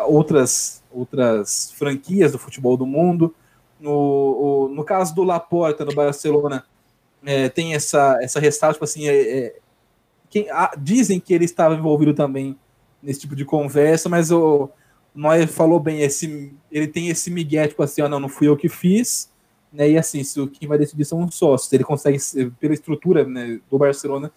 outras, 0.07 0.83
outras 0.91 1.73
franquias 1.77 2.33
do 2.33 2.39
futebol 2.39 2.77
do 2.77 2.85
mundo. 2.85 3.35
No, 3.79 3.91
o, 3.91 4.69
no 4.69 4.85
caso 4.85 5.15
do 5.15 5.23
Laporta, 5.23 5.85
no 5.85 5.95
Barcelona, 5.95 6.65
é, 7.25 7.49
tem 7.49 7.75
essa, 7.75 8.19
essa 8.21 8.41
ressalva, 8.41 8.75
tipo 8.75 8.85
assim, 8.85 9.09
é, 9.09 9.39
é, 9.39 9.57
quem, 10.29 10.49
ah, 10.51 10.73
dizem 10.77 11.21
que 11.21 11.33
ele 11.35 11.45
estava 11.45 11.75
envolvido 11.75 12.15
também 12.15 12.57
nesse 13.03 13.21
tipo 13.21 13.37
de 13.37 13.45
conversa, 13.45 14.09
mas 14.09 14.31
o 14.31 14.71
Noé 15.15 15.47
falou 15.47 15.79
bem, 15.79 16.01
esse, 16.01 16.53
ele 16.71 16.87
tem 16.87 17.09
esse 17.09 17.31
migué, 17.31 17.69
tipo 17.69 17.83
assim, 17.83 18.03
ó, 18.03 18.09
não, 18.09 18.21
não 18.21 18.29
fui 18.29 18.49
eu 18.49 18.57
que 18.57 18.69
fiz, 18.69 19.31
né, 19.73 19.91
e 19.91 19.99
assim, 19.99 20.23
se, 20.23 20.47
quem 20.49 20.69
vai 20.69 20.79
decidir 20.79 21.05
são 21.05 21.25
os 21.25 21.35
sócios, 21.35 21.73
ele 21.73 21.85
consegue, 21.85 22.19
pela 22.61 22.75
estrutura 22.75 23.25
né, 23.25 23.59
do 23.71 23.79
Barcelona, 23.79 24.31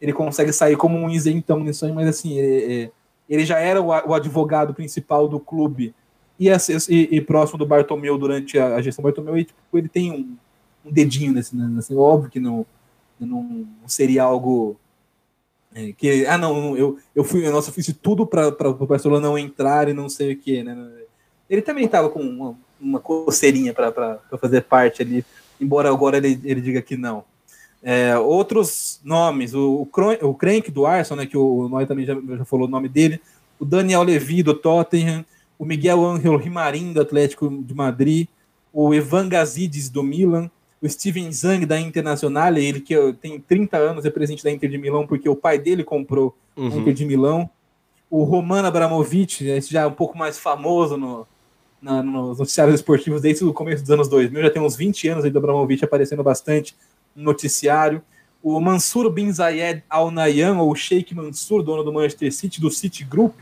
ele 0.00 0.12
consegue 0.12 0.52
sair 0.52 0.76
como 0.76 0.96
um 0.96 1.08
isentão 1.08 1.60
nisso 1.60 1.84
aí, 1.84 1.92
mas 1.92 2.08
assim, 2.08 2.38
ele, 2.38 2.84
é, 2.84 2.90
ele 3.28 3.44
já 3.44 3.58
era 3.58 3.80
o, 3.80 4.14
advogado 4.14 4.74
principal 4.74 5.28
do 5.28 5.38
clube 5.38 5.94
e, 6.38 6.48
e, 6.48 7.16
e 7.16 7.20
próximo 7.20 7.58
do 7.58 7.66
Bartomeu 7.66 8.18
durante 8.18 8.58
a, 8.58 8.80
gestão. 8.80 9.02
Do 9.02 9.06
Bartomeu, 9.06 9.36
e 9.36 9.44
tipo, 9.44 9.58
ele 9.74 9.88
tem 9.88 10.10
um, 10.10 10.36
um 10.84 10.92
dedinho 10.92 11.32
nesse, 11.32 11.54
nesse, 11.54 11.94
óbvio 11.94 12.30
que 12.30 12.40
não, 12.40 12.66
não 13.20 13.66
seria 13.86 14.24
algo 14.24 14.76
é, 15.72 15.92
que, 15.92 16.26
ah 16.26 16.36
não, 16.36 16.76
eu, 16.76 16.98
eu 17.14 17.22
fui, 17.22 17.48
nossa, 17.48 17.70
eu 17.70 17.74
fiz 17.74 17.94
tudo 18.02 18.26
para 18.26 18.48
o 18.68 18.86
Barcelona 18.86 19.28
não 19.28 19.38
entrar 19.38 19.88
e 19.88 19.92
não 19.92 20.08
sei 20.08 20.32
o 20.32 20.36
que, 20.36 20.64
né, 20.64 20.90
ele 21.48 21.62
também 21.62 21.84
estava 21.84 22.08
com 22.08 22.20
uma, 22.20 22.56
uma 22.80 23.00
coceirinha 23.00 23.74
para 23.74 24.18
fazer 24.40 24.62
parte 24.62 25.02
ali, 25.02 25.24
embora 25.60 25.90
agora 25.90 26.16
ele, 26.16 26.40
ele 26.44 26.60
diga 26.60 26.80
que 26.80 26.96
não. 26.96 27.24
É, 27.82 28.18
outros 28.18 29.00
nomes, 29.02 29.54
o, 29.54 29.88
o 30.22 30.34
Crank 30.34 30.70
do 30.70 30.84
Arsenal, 30.84 31.24
né, 31.24 31.30
que 31.30 31.36
o 31.36 31.68
Noé 31.68 31.86
também 31.86 32.04
já, 32.04 32.14
já 32.14 32.44
falou 32.44 32.66
o 32.66 32.70
nome 32.70 32.88
dele, 32.88 33.20
o 33.58 33.64
Daniel 33.64 34.02
Levy 34.02 34.42
do 34.42 34.54
Tottenham, 34.54 35.24
o 35.58 35.64
Miguel 35.64 36.04
Angel 36.04 36.36
Rimarim 36.36 36.92
do 36.92 37.00
Atlético 37.00 37.48
de 37.48 37.74
Madrid, 37.74 38.28
o 38.72 38.94
Evan 38.94 39.28
Gazidis 39.28 39.88
do 39.88 40.02
Milan, 40.02 40.50
o 40.80 40.88
Steven 40.88 41.30
Zang 41.32 41.66
da 41.66 41.78
Internacional, 41.78 42.56
ele 42.56 42.80
que 42.80 42.94
tem 43.20 43.38
30 43.38 43.76
anos, 43.76 44.04
é 44.04 44.10
presidente 44.10 44.42
da 44.42 44.50
Inter 44.50 44.70
de 44.70 44.78
Milão, 44.78 45.06
porque 45.06 45.28
o 45.28 45.36
pai 45.36 45.58
dele 45.58 45.84
comprou 45.84 46.34
uhum. 46.56 46.68
a 46.68 46.76
Inter 46.76 46.94
de 46.94 47.04
Milão, 47.04 47.48
o 48.10 48.24
Roman 48.24 48.66
Abramovich, 48.66 49.46
esse 49.46 49.72
já 49.72 49.82
é 49.82 49.86
um 49.86 49.92
pouco 49.92 50.16
mais 50.16 50.38
famoso 50.38 50.96
no, 50.96 51.26
na, 51.80 52.02
nos 52.02 52.38
noticiários 52.38 52.76
esportivos 52.76 53.22
desde 53.22 53.44
o 53.44 53.52
começo 53.52 53.82
dos 53.82 53.90
anos 53.90 54.08
2000, 54.08 54.42
já 54.42 54.50
tem 54.50 54.62
uns 54.62 54.76
20 54.76 55.08
anos 55.08 55.24
aí 55.24 55.30
do 55.30 55.38
Abramovich 55.38 55.84
aparecendo 55.84 56.22
bastante 56.22 56.76
noticiário. 57.14 58.02
O 58.42 58.58
Mansur 58.60 59.10
Bin 59.10 59.32
Zayed 59.32 59.84
Al 59.88 60.10
Nahyan, 60.10 60.58
ou 60.58 60.74
Sheikh 60.74 61.14
Mansur, 61.14 61.62
dono 61.62 61.82
do 61.82 61.92
Manchester 61.92 62.32
City, 62.32 62.60
do 62.60 62.70
City 62.70 63.04
Group, 63.04 63.34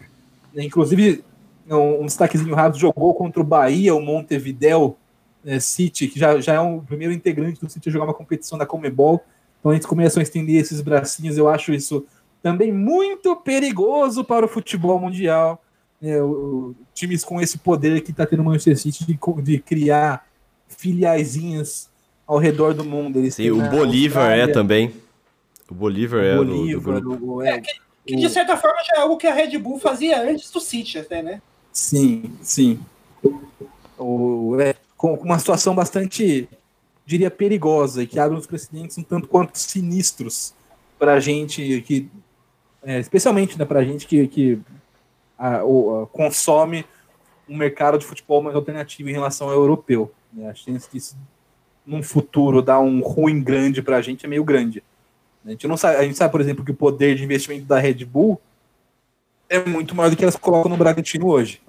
né, 0.53 0.65
inclusive 0.65 1.25
um, 1.69 2.03
um 2.03 2.07
destaquezinho 2.07 2.55
rápido, 2.55 2.81
jogou 2.81 3.15
contra 3.15 3.41
o 3.41 3.45
Bahia, 3.45 3.95
o 3.95 4.01
Montevideo 4.01 4.97
é, 5.45 5.61
City, 5.61 6.09
que 6.09 6.19
já, 6.19 6.41
já 6.41 6.55
é 6.55 6.61
um 6.61 6.81
primeiro 6.81 7.13
integrante 7.13 7.61
do 7.61 7.71
City 7.71 7.89
a 7.89 7.93
jogar 7.93 8.07
uma 8.07 8.15
competição 8.15 8.59
da 8.59 8.67
Comebol. 8.67 9.23
Então 9.61 9.73
gente 9.73 9.87
começou 9.87 10.21
a 10.21 10.23
estender 10.23 10.61
esses 10.61 10.81
bracinhos, 10.81 11.37
eu 11.37 11.49
acho 11.49 11.73
isso 11.73 12.07
também 12.43 12.73
muito 12.73 13.35
perigoso 13.37 14.25
para 14.25 14.47
o 14.47 14.49
futebol 14.49 14.99
mundial. 14.99 15.63
É, 16.01 16.23
o, 16.23 16.75
times 16.95 17.25
com 17.25 17.41
esse 17.41 17.59
poder 17.59 18.01
que 18.03 18.13
está 18.13 18.25
tendo 18.25 18.41
o 18.41 18.45
Manchester 18.45 18.79
City 18.79 19.05
de, 19.05 19.19
de 19.43 19.59
criar 19.59 20.27
filiaisinhas 20.69 21.91
ao 22.27 22.39
redor 22.39 22.75
do 22.75 22.85
mundo. 22.85 23.19
Eles 23.19 23.35
Sim, 23.35 23.51
o 23.51 23.69
Bolívar 23.71 24.31
é 24.31 24.47
também. 24.47 24.93
O 25.69 25.75
Bolívar 25.75 26.23
é 26.23 26.37
Bolívar, 26.37 27.01
do, 27.01 27.17
do 27.17 27.43
é, 27.43 27.61
que, 27.61 27.73
que, 28.07 28.17
de 28.17 28.29
certa 28.29 28.57
forma 28.57 28.77
já 28.85 28.97
é 28.97 29.01
algo 29.01 29.17
que 29.17 29.27
a 29.27 29.35
Red 29.35 29.59
Bull 29.59 29.79
fazia 29.79 30.23
antes 30.23 30.51
do 30.51 30.61
City 30.61 30.99
até, 30.99 31.23
né? 31.23 31.43
Sim, 31.73 32.33
sim. 32.43 32.79
O, 33.99 34.57
é, 34.61 34.75
com, 34.97 35.15
uma 35.15 35.39
situação 35.39 35.75
bastante, 35.75 36.49
diria, 37.05 37.31
perigosa 37.31 38.03
e 38.03 38.07
que 38.07 38.19
abre 38.19 38.37
uns 38.37 38.47
precedentes 38.47 38.97
um 38.99 39.03
tanto 39.03 39.29
quanto 39.29 39.59
sinistros 39.59 40.55
para 40.99 41.15
a 41.15 41.21
gente 41.21 41.83
que, 41.83 42.09
é, 42.83 42.99
especialmente 42.99 43.59
né, 43.59 43.65
para 43.65 43.81
a 43.81 43.85
gente 43.85 44.07
que, 44.07 44.27
que 44.27 44.59
a, 45.39 45.59
a, 45.59 46.07
consome 46.13 46.85
um 47.49 47.57
mercado 47.57 47.99
de 47.99 48.05
futebol 48.05 48.43
mais 48.43 48.57
alternativo 48.57 49.09
em 49.09 49.13
relação 49.13 49.49
ao 49.49 49.55
europeu. 49.55 50.13
Né? 50.33 50.51
A 50.51 50.55
chance 50.55 50.89
disso 50.93 51.17
num 51.87 52.03
futuro 52.03 52.61
dar 52.61 52.81
um 52.81 53.01
ruim 53.01 53.43
grande 53.43 53.81
para 53.81 53.97
a 53.97 54.03
gente 54.03 54.27
é 54.27 54.29
meio 54.29 54.45
grande. 54.45 54.83
A 55.45 55.51
gente 55.51 55.67
não 55.67 55.77
sabe, 55.77 55.97
a 55.97 56.03
gente 56.03 56.19
sabe, 56.19 56.31
por 56.31 56.41
exemplo, 56.41 56.63
que 56.63 56.71
o 56.71 56.75
poder 56.75 57.15
de 57.15 57.25
investimento 57.25 57.65
da 57.65 57.79
Red 57.79 58.05
Bull 58.05 58.39
é 59.49 59.65
muito 59.65 59.95
maior 59.95 60.11
do 60.11 60.17
que 60.17 60.23
elas 60.23 60.37
colocam 60.37 60.71
no 60.71 60.77
Bragantino 60.77 61.27
hoje. 61.27 61.63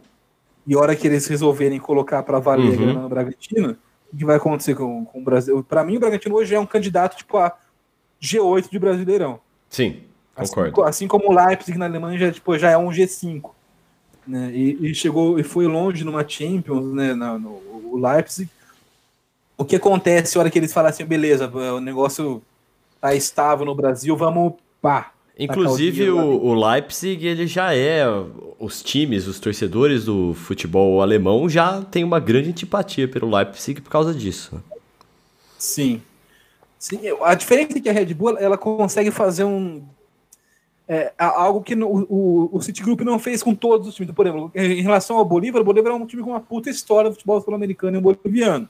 E 0.68 0.74
a 0.76 0.80
hora 0.80 0.96
que 0.96 1.08
eles 1.08 1.26
resolverem 1.28 1.80
colocar 1.80 2.22
para 2.24 2.40
valer 2.40 2.78
uhum. 2.78 3.04
no 3.04 3.10
Bragantino, 3.10 3.78
o 4.12 4.18
que 4.18 4.26
vai 4.26 4.36
acontecer 4.36 4.76
com, 4.76 5.06
com 5.06 5.22
o 5.22 5.24
Brasil? 5.24 5.64
Para 5.64 5.86
mim, 5.86 5.96
o 5.96 6.00
Bragantino 6.02 6.36
hoje 6.36 6.54
é 6.54 6.60
um 6.60 6.66
candidato 6.66 7.16
tipo 7.16 7.38
a 7.38 7.56
G8 8.22 8.70
de 8.70 8.78
Brasileirão. 8.78 9.40
Sim, 9.70 10.04
concordo. 10.36 10.82
Assim, 10.82 10.90
assim 10.90 11.08
como 11.08 11.30
o 11.30 11.34
Leipzig 11.34 11.78
na 11.78 11.86
Alemanha 11.86 12.20
já, 12.20 12.32
tipo, 12.32 12.58
já 12.58 12.72
é 12.72 12.78
um 12.78 12.90
G5. 12.90 13.52
Né? 14.30 14.52
E, 14.54 14.92
e, 14.92 14.96
chegou 14.96 15.40
e 15.40 15.44
foi 15.44 15.66
longe 15.66 16.04
numa 16.04 16.28
Champions, 16.28 16.94
né? 16.94 17.14
No, 17.14 17.40
no, 17.40 17.50
o 17.92 17.98
Leipzig 17.98 18.50
o 19.60 19.66
que 19.66 19.76
acontece 19.76 20.36
na 20.36 20.42
hora 20.42 20.50
que 20.50 20.58
eles 20.58 20.72
falam 20.72 20.90
assim, 20.90 21.04
beleza, 21.04 21.50
o 21.50 21.82
negócio 21.82 22.42
tá 23.02 23.14
estável 23.14 23.66
no 23.66 23.76
Brasil, 23.76 24.16
vamos 24.16 24.54
pá. 24.82 25.12
Inclusive 25.38 26.10
o, 26.10 26.46
o, 26.46 26.54
Leipzig, 26.54 27.28
ele 27.28 27.46
já 27.46 27.76
é, 27.76 28.06
os 28.58 28.82
times, 28.82 29.28
os 29.28 29.38
torcedores 29.38 30.06
do 30.06 30.34
futebol 30.34 31.02
alemão 31.02 31.50
já 31.50 31.82
tem 31.82 32.06
uma 32.06 32.22
grande 32.22 32.50
antipatia 32.50 33.06
pelo 33.06 33.30
Leipzig 33.30 33.82
por 33.82 33.90
causa 33.90 34.14
disso. 34.14 34.64
Sim. 35.58 36.02
Sim 36.78 37.00
a 37.22 37.36
diferença 37.36 37.78
é 37.78 37.82
que 37.82 37.90
a 37.90 37.94
Red 37.94 38.14
Bull, 38.14 38.38
ela 38.38 38.58
consegue 38.58 39.12
fazer 39.12 39.44
um... 39.44 39.84
É, 40.92 41.14
algo 41.20 41.62
que 41.62 41.76
no, 41.76 41.88
o, 41.88 42.50
o 42.52 42.62
Citigroup 42.62 43.02
não 43.02 43.20
fez 43.20 43.44
com 43.44 43.54
todos 43.54 43.88
os 43.88 43.94
times. 43.94 44.12
Por 44.12 44.26
exemplo, 44.26 44.52
em 44.56 44.82
relação 44.82 45.18
ao 45.18 45.26
Bolívar, 45.26 45.62
o 45.62 45.66
Bolívar 45.66 45.92
é 45.92 45.96
um 45.96 46.06
time 46.06 46.24
com 46.24 46.32
uma 46.32 46.40
puta 46.40 46.70
história 46.70 47.12
do 47.12 47.14
futebol 47.14 47.40
sul-americano 47.40 47.98
e 47.98 48.02
boliviano 48.02 48.68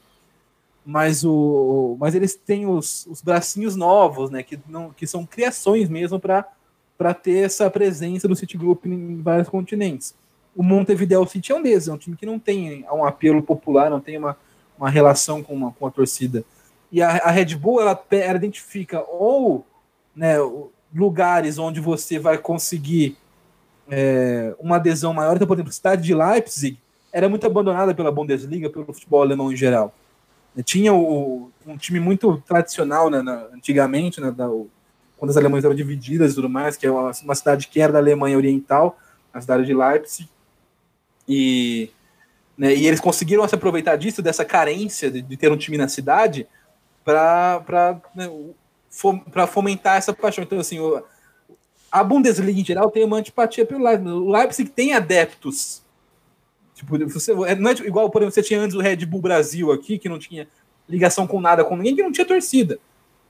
mas 0.84 1.24
o 1.24 1.96
mas 2.00 2.14
eles 2.14 2.34
têm 2.34 2.66
os, 2.66 3.06
os 3.06 3.20
bracinhos 3.20 3.76
novos, 3.76 4.30
né, 4.30 4.42
que 4.42 4.58
não 4.68 4.90
que 4.90 5.06
são 5.06 5.26
criações 5.26 5.88
mesmo 5.88 6.18
para 6.18 7.14
ter 7.14 7.44
essa 7.44 7.70
presença 7.70 8.26
do 8.26 8.36
City 8.36 8.56
Group 8.56 8.86
em 8.86 9.20
vários 9.22 9.48
continentes. 9.48 10.14
O 10.56 10.62
Montevideo 10.62 11.26
City 11.26 11.52
é 11.52 11.54
um 11.54 11.62
desses, 11.62 11.88
é 11.88 11.92
um 11.92 11.98
time 11.98 12.16
que 12.16 12.26
não 12.26 12.38
tem 12.38 12.84
um 12.90 13.04
apelo 13.04 13.42
popular, 13.42 13.88
não 13.88 14.00
tem 14.00 14.18
uma, 14.18 14.36
uma 14.76 14.90
relação 14.90 15.42
com, 15.42 15.54
uma, 15.54 15.72
com 15.72 15.86
a 15.86 15.90
torcida. 15.90 16.44
E 16.90 17.00
a, 17.00 17.08
a 17.08 17.30
Red 17.30 17.54
Bull 17.56 17.80
ela, 17.80 18.04
ela 18.10 18.36
identifica 18.36 19.04
ou 19.08 19.64
né, 20.14 20.36
lugares 20.94 21.58
onde 21.58 21.80
você 21.80 22.18
vai 22.18 22.38
conseguir 22.38 23.16
é, 23.90 24.54
uma 24.58 24.76
adesão 24.76 25.12
maior. 25.12 25.36
Então, 25.36 25.46
por 25.46 25.54
exemplo, 25.54 25.70
a 25.70 25.74
cidade 25.74 26.02
de 26.02 26.14
Leipzig 26.14 26.78
era 27.12 27.28
muito 27.28 27.46
abandonada 27.46 27.94
pela 27.94 28.12
Bundesliga, 28.12 28.70
pelo 28.70 28.92
futebol 28.92 29.22
alemão 29.22 29.52
em 29.52 29.56
geral. 29.56 29.94
Tinha 30.64 30.92
o, 30.92 31.50
um 31.66 31.76
time 31.76 32.00
muito 32.00 32.42
tradicional 32.46 33.08
né, 33.08 33.22
na, 33.22 33.46
antigamente, 33.52 34.20
né, 34.20 34.30
da, 34.30 34.48
o, 34.48 34.68
quando 35.16 35.30
as 35.30 35.36
Alemanhas 35.36 35.64
eram 35.64 35.74
divididas 35.74 36.32
e 36.32 36.34
tudo 36.34 36.48
mais, 36.48 36.76
que 36.76 36.86
é 36.86 36.90
uma, 36.90 37.12
uma, 37.22 37.34
cidade 37.34 37.68
que 37.68 37.80
era 37.80 37.92
da 37.92 37.98
Alemanha 37.98 38.36
Oriental, 38.36 38.98
a 39.32 39.40
cidade 39.40 39.64
de 39.64 39.74
Leipzig. 39.74 40.28
E, 41.28 41.90
né, 42.58 42.74
e 42.74 42.86
eles 42.86 43.00
conseguiram 43.00 43.46
se 43.46 43.54
aproveitar 43.54 43.96
disso, 43.96 44.22
dessa 44.22 44.44
carência 44.44 45.10
de, 45.10 45.22
de 45.22 45.36
ter 45.36 45.52
um 45.52 45.56
time 45.56 45.78
na 45.78 45.88
cidade, 45.88 46.46
para 47.04 48.00
né, 48.14 48.28
fomentar 48.90 49.96
essa 49.96 50.12
paixão. 50.12 50.44
Então, 50.44 50.58
assim, 50.58 50.78
a 51.90 52.04
Bundesliga 52.04 52.60
em 52.60 52.64
geral 52.64 52.90
tem 52.90 53.04
uma 53.04 53.16
antipatia 53.16 53.64
pelo 53.64 53.84
Leipzig. 53.84 54.10
O 54.10 54.30
Leipzig 54.30 54.70
tem 54.70 54.92
adeptos 54.92 55.82
Tipo, 56.80 56.98
você, 57.10 57.32
é, 57.32 57.54
não 57.54 57.70
é 57.70 57.74
tipo, 57.74 57.86
igual, 57.86 58.08
por 58.08 58.22
exemplo, 58.22 58.34
você 58.34 58.42
tinha 58.42 58.58
antes 58.58 58.74
o 58.74 58.80
Red 58.80 59.04
Bull 59.04 59.20
Brasil 59.20 59.70
aqui, 59.70 59.98
que 59.98 60.08
não 60.08 60.18
tinha 60.18 60.48
ligação 60.88 61.26
com 61.26 61.38
nada, 61.38 61.62
com 61.62 61.76
ninguém, 61.76 61.94
que 61.94 62.02
não 62.02 62.10
tinha 62.10 62.24
torcida. 62.24 62.78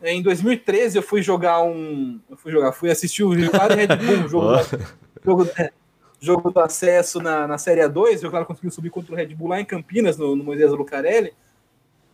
Em 0.01 0.23
2013 0.23 0.99
eu 0.99 1.03
fui 1.03 1.20
jogar 1.20 1.61
um. 1.61 2.20
Eu 2.31 2.37
fui 2.37 2.53
jogar, 2.53 2.70
fui 2.70 2.93
assistir 2.93 3.24
o 3.24 3.31
Rio 3.31 3.51
Claro 3.51 3.74
Red 3.74 3.89
Bull, 3.89 4.28
jogo, 4.28 4.47
jogo, 5.24 5.51
é, 5.59 5.73
jogo 6.20 6.51
do 6.53 6.61
acesso 6.61 7.20
na, 7.20 7.49
na 7.49 7.59
Série 7.59 7.81
A2. 7.81 8.19
O 8.19 8.20
Rio 8.20 8.31
Claro 8.31 8.47
conseguiu 8.47 8.70
subir 8.70 8.91
contra 8.91 9.12
o 9.12 9.16
Red 9.16 9.35
Bull 9.35 9.49
lá 9.49 9.61
em 9.61 9.65
Campinas, 9.65 10.16
no, 10.16 10.37
no 10.37 10.45
Moisés 10.45 10.70
Lucarelli. 10.70 11.32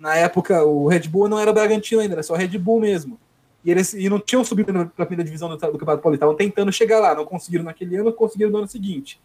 Na 0.00 0.16
época, 0.16 0.64
o 0.64 0.88
Red 0.88 1.00
Bull 1.00 1.28
não 1.28 1.38
era 1.38 1.52
Bragantino 1.52 2.00
ainda, 2.00 2.14
era 2.14 2.22
só 2.22 2.34
Red 2.34 2.56
Bull 2.56 2.80
mesmo. 2.80 3.20
E 3.66 3.70
eles 3.72 3.92
e 3.94 4.08
não 4.08 4.20
tinham 4.20 4.44
subido 4.44 4.72
para 4.72 5.02
a 5.02 5.06
primeira 5.06 5.24
divisão 5.24 5.48
do, 5.48 5.56
do 5.56 5.72
Campeonato 5.72 6.00
Paulista, 6.00 6.24
estavam 6.24 6.36
tentando 6.36 6.70
chegar 6.70 7.00
lá, 7.00 7.16
não 7.16 7.24
conseguiram 7.24 7.64
naquele 7.64 7.96
ano, 7.96 8.12
conseguiram 8.12 8.52
no 8.52 8.58
ano 8.58 8.68
seguinte. 8.68 9.20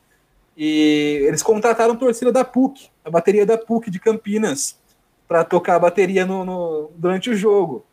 E 0.57 1.23
eles 1.27 1.43
contrataram 1.43 1.95
torcida 1.95 2.31
da 2.31 2.43
PUC, 2.43 2.89
a 3.05 3.11
bateria 3.11 3.45
da 3.45 3.55
PUC 3.55 3.91
de 3.91 3.99
Campinas, 3.99 4.79
para 5.27 5.43
tocar 5.43 5.75
a 5.75 5.79
bateria 5.79 6.25
no, 6.25 6.43
no, 6.43 6.91
durante 6.95 7.29
o 7.29 7.35
jogo. 7.35 7.85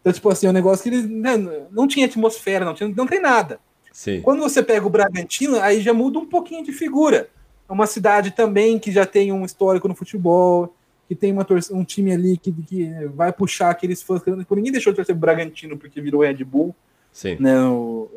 Então, 0.00 0.10
tipo 0.10 0.30
assim, 0.30 0.46
é 0.46 0.50
um 0.50 0.54
negócio 0.54 0.82
que 0.82 0.88
eles 0.88 1.06
né, 1.06 1.36
não 1.70 1.86
tinha 1.86 2.06
atmosfera, 2.06 2.64
não, 2.64 2.72
tinha, 2.72 2.88
não 2.88 3.06
tem 3.06 3.20
nada. 3.20 3.60
Sim. 3.92 4.22
Quando 4.22 4.40
você 4.40 4.62
pega 4.62 4.86
o 4.86 4.90
Bragantino, 4.90 5.60
aí 5.60 5.82
já 5.82 5.92
muda 5.92 6.18
um 6.18 6.26
pouquinho 6.26 6.64
de 6.64 6.72
figura. 6.72 7.28
É 7.68 7.72
uma 7.72 7.86
cidade 7.86 8.30
também 8.30 8.78
que 8.78 8.90
já 8.90 9.04
tem 9.04 9.32
um 9.32 9.44
histórico 9.44 9.86
no 9.86 9.94
futebol, 9.94 10.74
que 11.10 11.14
tem 11.16 11.32
uma 11.32 11.44
um 11.72 11.82
time 11.82 12.12
ali 12.12 12.38
que, 12.38 12.52
que 12.52 12.88
vai 13.14 13.32
puxar 13.32 13.70
aqueles 13.70 14.00
fãs. 14.00 14.22
Tipo, 14.22 14.54
ninguém 14.54 14.70
deixou 14.70 14.92
de 14.92 14.96
torcer 14.96 15.12
o 15.12 15.18
Bragantino 15.18 15.76
porque 15.76 16.00
virou 16.00 16.20
Red 16.20 16.44
Bull. 16.44 16.72
Sim. 17.12 17.36
Né, 17.40 17.60
o... 17.66 18.08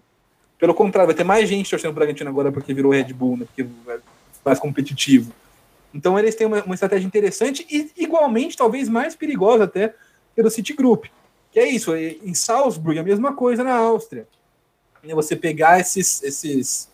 Pelo 0.60 0.76
contrário, 0.76 1.08
vai 1.08 1.16
ter 1.16 1.24
mais 1.24 1.50
gente 1.50 1.68
torcendo 1.68 1.90
o 1.90 1.96
Bragantino 1.96 2.30
agora 2.30 2.52
porque 2.52 2.72
virou 2.72 2.92
Red 2.92 3.12
Bull, 3.12 3.38
né, 3.38 3.46
porque 3.46 3.64
é 3.64 3.98
mais 4.46 4.60
competitivo. 4.60 5.34
Então 5.92 6.20
eles 6.20 6.36
têm 6.36 6.46
uma, 6.46 6.64
uma 6.64 6.76
estratégia 6.76 7.08
interessante 7.08 7.66
e 7.68 7.92
igualmente, 7.98 8.56
talvez 8.56 8.88
mais 8.88 9.16
perigosa 9.16 9.64
até, 9.64 9.96
pelo 10.36 10.52
City 10.52 10.74
Group 10.74 11.06
que 11.54 11.60
é 11.60 11.70
isso, 11.70 11.96
em 11.96 12.34
Salzburg 12.34 12.98
a 12.98 13.04
mesma 13.04 13.36
coisa 13.36 13.64
na 13.64 13.76
Áustria. 13.76 14.28
Né, 15.04 15.14
você 15.14 15.36
pegar 15.36 15.80
esses, 15.80 16.24
esses, 16.24 16.90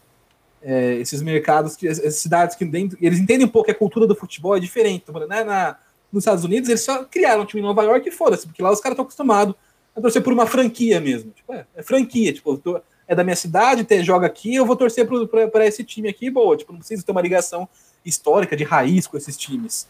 é, 0.61 0.95
esses 0.95 1.21
mercados, 1.21 1.77
que, 1.77 1.87
essas 1.87 2.15
cidades 2.15 2.57
que 2.57 2.65
dentro, 2.65 2.97
eles 3.01 3.19
entendem 3.19 3.47
um 3.47 3.49
pouco 3.49 3.67
que 3.67 3.71
a 3.71 3.75
cultura 3.75 4.05
do 4.05 4.13
futebol 4.13 4.57
é 4.57 4.59
diferente. 4.59 5.05
Então, 5.07 5.27
né, 5.27 5.45
na, 5.45 5.77
nos 6.11 6.23
Estados 6.23 6.43
Unidos, 6.43 6.69
eles 6.69 6.81
só 6.81 7.03
criaram 7.03 7.43
um 7.43 7.45
time 7.45 7.61
em 7.61 7.65
Nova 7.65 7.83
York 7.83 8.07
e 8.07 8.11
foda-se, 8.11 8.47
porque 8.47 8.61
lá 8.61 8.71
os 8.71 8.79
caras 8.79 8.93
estão 8.93 9.03
acostumados 9.03 9.55
a 9.95 10.01
torcer 10.01 10.23
por 10.23 10.33
uma 10.33 10.45
franquia 10.45 10.99
mesmo. 10.99 11.31
Tipo, 11.31 11.53
é, 11.53 11.65
é, 11.75 11.83
franquia, 11.83 12.33
tipo, 12.33 12.57
tô, 12.57 12.81
é 13.07 13.15
da 13.15 13.23
minha 13.23 13.35
cidade, 13.35 13.83
te, 13.83 14.03
joga 14.03 14.27
aqui, 14.27 14.55
eu 14.55 14.65
vou 14.65 14.75
torcer 14.75 15.07
para 15.51 15.65
esse 15.65 15.83
time 15.83 16.09
aqui, 16.09 16.29
boa. 16.29 16.55
Tipo, 16.57 16.71
não 16.71 16.79
precisa 16.79 17.03
ter 17.03 17.11
uma 17.11 17.21
ligação 17.21 17.67
histórica 18.05 18.55
de 18.55 18.63
raiz 18.63 19.07
com 19.07 19.17
esses 19.17 19.37
times. 19.37 19.87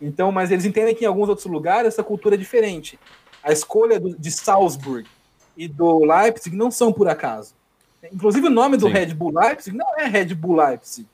Então, 0.00 0.32
mas 0.32 0.50
eles 0.50 0.64
entendem 0.64 0.94
que 0.94 1.04
em 1.04 1.08
alguns 1.08 1.28
outros 1.28 1.46
lugares 1.46 1.88
essa 1.88 2.02
cultura 2.02 2.34
é 2.34 2.38
diferente 2.38 2.98
a 3.42 3.52
escolha 3.52 3.98
do, 3.98 4.16
de 4.16 4.30
Salzburg 4.30 5.08
e 5.56 5.66
do 5.66 6.04
Leipzig 6.04 6.56
não 6.56 6.70
são 6.70 6.92
por 6.92 7.08
acaso. 7.08 7.54
Inclusive 8.12 8.46
o 8.46 8.50
nome 8.50 8.76
do 8.76 8.86
Sim. 8.86 8.92
Red 8.92 9.14
Bull 9.14 9.32
Leipzig 9.34 9.76
não 9.76 9.98
é 9.98 10.06
Red 10.06 10.34
Bull 10.34 10.56
Leipzig. 10.56 11.06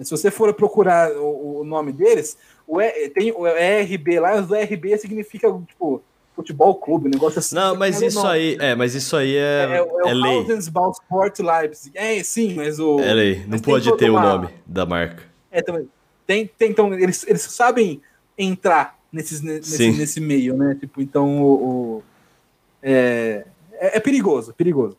Se 0.00 0.10
você 0.10 0.30
for 0.30 0.52
procurar 0.52 1.10
o, 1.12 1.60
o 1.60 1.64
nome 1.64 1.92
deles, 1.92 2.36
o 2.66 2.80
e, 2.80 3.08
tem 3.08 3.32
o 3.32 3.46
ERB 3.46 4.20
lá, 4.20 4.34
mas 4.36 4.50
o 4.50 4.54
ERB 4.54 4.96
significa 4.98 5.48
tipo 5.66 6.02
futebol 6.34 6.74
clube, 6.74 7.08
negócio 7.08 7.38
assim. 7.38 7.54
Não, 7.54 7.74
mas 7.74 8.00
isso 8.02 8.18
nome. 8.18 8.30
aí, 8.30 8.56
é, 8.60 8.74
mas 8.74 8.94
isso 8.94 9.16
aí 9.16 9.34
é, 9.36 9.40
é, 9.40 9.64
é, 9.72 10.08
é, 10.08 10.10
é 10.10 10.14
lei. 10.14 10.46
Sport 10.58 11.38
Leipzig. 11.38 11.96
É, 11.96 12.22
sim, 12.22 12.54
mas 12.54 12.78
o 12.78 13.00
É 13.00 13.14
lei, 13.14 13.44
não 13.46 13.58
pode 13.58 13.96
ter 13.96 14.10
uma... 14.10 14.20
o 14.20 14.22
nome 14.22 14.48
da 14.66 14.84
marca. 14.84 15.22
É, 15.50 15.62
também. 15.62 15.88
Tem, 16.26 16.46
tem, 16.46 16.70
então 16.70 16.92
eles, 16.92 17.26
eles 17.26 17.42
sabem 17.42 18.02
entrar 18.36 18.98
nesses, 19.10 19.40
nesse, 19.40 19.90
nesse 19.92 20.20
meio, 20.20 20.56
né? 20.56 20.76
Tipo, 20.78 21.00
então 21.00 21.42
o, 21.42 21.54
o 21.54 22.02
é, 22.82 23.46
é, 23.72 23.96
é, 23.96 24.00
perigoso, 24.00 24.52
perigoso. 24.52 24.96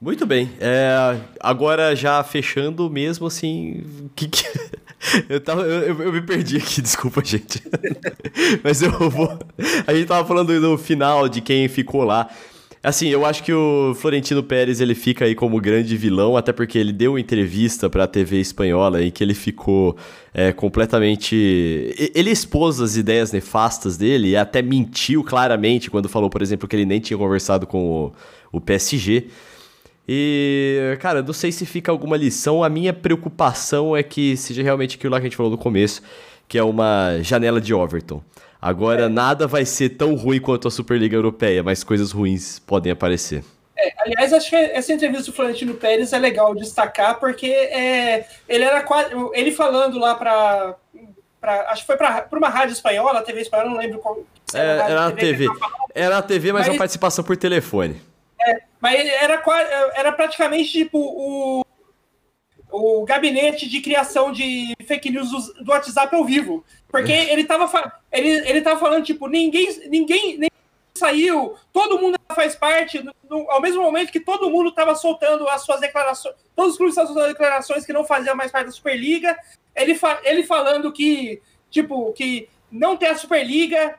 Muito 0.00 0.26
bem. 0.26 0.50
É, 0.60 1.18
agora 1.40 1.94
já 1.94 2.22
fechando 2.22 2.90
mesmo, 2.90 3.26
assim, 3.26 4.10
que, 4.14 4.28
que... 4.28 4.44
Eu, 5.28 5.40
tava, 5.40 5.62
eu, 5.62 6.02
eu, 6.02 6.12
me 6.12 6.20
perdi 6.22 6.56
aqui, 6.56 6.80
desculpa, 6.82 7.22
gente. 7.24 7.62
Mas 8.62 8.82
eu 8.82 8.90
vou. 9.10 9.38
A 9.86 9.94
gente 9.94 10.06
tava 10.06 10.26
falando 10.26 10.58
no 10.60 10.76
final 10.76 11.28
de 11.28 11.40
quem 11.40 11.68
ficou 11.68 12.04
lá. 12.04 12.28
Assim, 12.82 13.08
eu 13.08 13.24
acho 13.24 13.42
que 13.42 13.52
o 13.52 13.94
Florentino 13.96 14.44
Pérez 14.44 14.80
ele 14.80 14.94
fica 14.94 15.24
aí 15.24 15.34
como 15.34 15.60
grande 15.60 15.96
vilão, 15.96 16.36
até 16.36 16.52
porque 16.52 16.78
ele 16.78 16.92
deu 16.92 17.12
uma 17.12 17.20
entrevista 17.20 17.90
para 17.90 18.04
a 18.04 18.06
TV 18.06 18.38
espanhola 18.38 19.02
em 19.02 19.10
que 19.10 19.24
ele 19.24 19.34
ficou 19.34 19.96
é, 20.32 20.52
completamente. 20.52 21.34
Ele 22.14 22.30
expôs 22.30 22.80
as 22.80 22.96
ideias 22.96 23.32
nefastas 23.32 23.96
dele 23.96 24.28
e 24.28 24.36
até 24.36 24.62
mentiu 24.62 25.24
claramente 25.24 25.90
quando 25.90 26.08
falou, 26.08 26.30
por 26.30 26.42
exemplo, 26.42 26.68
que 26.68 26.76
ele 26.76 26.86
nem 26.86 27.00
tinha 27.00 27.18
conversado 27.18 27.66
com 27.66 27.90
o, 27.90 28.12
o 28.52 28.60
PSG. 28.60 29.26
E, 30.08 30.96
cara, 31.00 31.22
não 31.22 31.32
sei 31.32 31.50
se 31.50 31.66
fica 31.66 31.90
alguma 31.90 32.16
lição. 32.16 32.62
A 32.62 32.68
minha 32.68 32.92
preocupação 32.92 33.96
é 33.96 34.02
que 34.02 34.36
seja 34.36 34.62
realmente 34.62 34.96
aquilo 34.96 35.12
lá 35.12 35.20
que 35.20 35.26
a 35.26 35.28
gente 35.28 35.36
falou 35.36 35.50
no 35.50 35.58
começo, 35.58 36.02
que 36.46 36.56
é 36.56 36.62
uma 36.62 37.18
janela 37.22 37.60
de 37.60 37.74
Overton. 37.74 38.22
Agora, 38.60 39.04
é. 39.04 39.08
nada 39.08 39.46
vai 39.46 39.64
ser 39.64 39.90
tão 39.90 40.14
ruim 40.14 40.40
quanto 40.40 40.68
a 40.68 40.70
Superliga 40.70 41.16
Europeia, 41.16 41.62
mas 41.62 41.82
coisas 41.84 42.12
ruins 42.12 42.58
podem 42.58 42.92
aparecer. 42.92 43.44
É, 43.78 43.92
aliás, 43.98 44.32
acho 44.32 44.48
que 44.48 44.56
essa 44.56 44.92
entrevista 44.92 45.30
do 45.30 45.34
Florentino 45.34 45.74
Pérez 45.74 46.12
é 46.12 46.18
legal 46.18 46.54
destacar, 46.54 47.18
porque 47.20 47.46
é, 47.46 48.26
ele 48.48 48.64
era 48.64 48.82
quase. 48.82 49.10
Ele 49.34 49.52
falando 49.52 49.98
lá 49.98 50.14
para. 50.14 50.76
Acho 51.68 51.82
que 51.82 51.86
foi 51.86 51.96
para 51.96 52.26
uma 52.32 52.48
rádio 52.48 52.72
espanhola, 52.72 53.22
TV 53.22 53.42
espanhola, 53.42 53.70
não 53.70 53.76
lembro 53.76 53.98
qual. 53.98 54.18
É, 54.54 54.58
era, 54.58 54.84
era 54.84 55.00
na 55.02 55.12
TV. 55.12 55.48
Era 55.94 56.14
na 56.16 56.22
TV, 56.22 56.52
mas, 56.52 56.62
mas 56.62 56.74
uma 56.74 56.78
participação 56.78 57.22
por 57.24 57.36
telefone. 57.36 58.00
É, 58.46 58.62
mas 58.80 59.06
era, 59.08 59.42
era 59.94 60.12
praticamente 60.12 60.70
tipo 60.70 60.98
o, 60.98 61.64
o 62.70 63.04
gabinete 63.04 63.68
de 63.68 63.80
criação 63.80 64.30
de 64.30 64.74
fake 64.86 65.10
news 65.10 65.30
do, 65.30 65.64
do 65.64 65.70
WhatsApp 65.72 66.14
ao 66.14 66.24
vivo. 66.24 66.64
Porque 66.88 67.12
é. 67.12 67.32
ele 67.32 67.44
tava, 67.44 67.92
ele, 68.12 68.28
ele 68.48 68.62
tava 68.62 68.78
falando, 68.78 69.04
tipo, 69.04 69.26
ninguém, 69.26 69.68
ninguém, 69.88 70.32
ninguém 70.32 70.50
saiu, 70.94 71.56
todo 71.72 71.98
mundo 71.98 72.16
faz 72.34 72.54
parte, 72.54 73.04
no, 73.28 73.50
ao 73.50 73.60
mesmo 73.60 73.82
momento 73.82 74.12
que 74.12 74.20
todo 74.20 74.50
mundo 74.50 74.70
estava 74.70 74.94
soltando 74.94 75.48
as 75.48 75.62
suas 75.62 75.80
declarações, 75.80 76.34
todos 76.54 76.72
os 76.72 76.76
clubes 76.78 76.92
estavam 76.94 77.12
soltando 77.12 77.32
declarações 77.32 77.84
que 77.84 77.92
não 77.92 78.04
faziam 78.04 78.34
mais 78.34 78.50
parte 78.50 78.66
da 78.66 78.72
Superliga, 78.72 79.36
ele, 79.74 79.94
fa, 79.94 80.20
ele 80.24 80.42
falando 80.42 80.92
que, 80.92 81.42
tipo, 81.70 82.12
que 82.12 82.48
não 82.70 82.96
ter 82.96 83.08
a 83.08 83.16
Superliga 83.16 83.98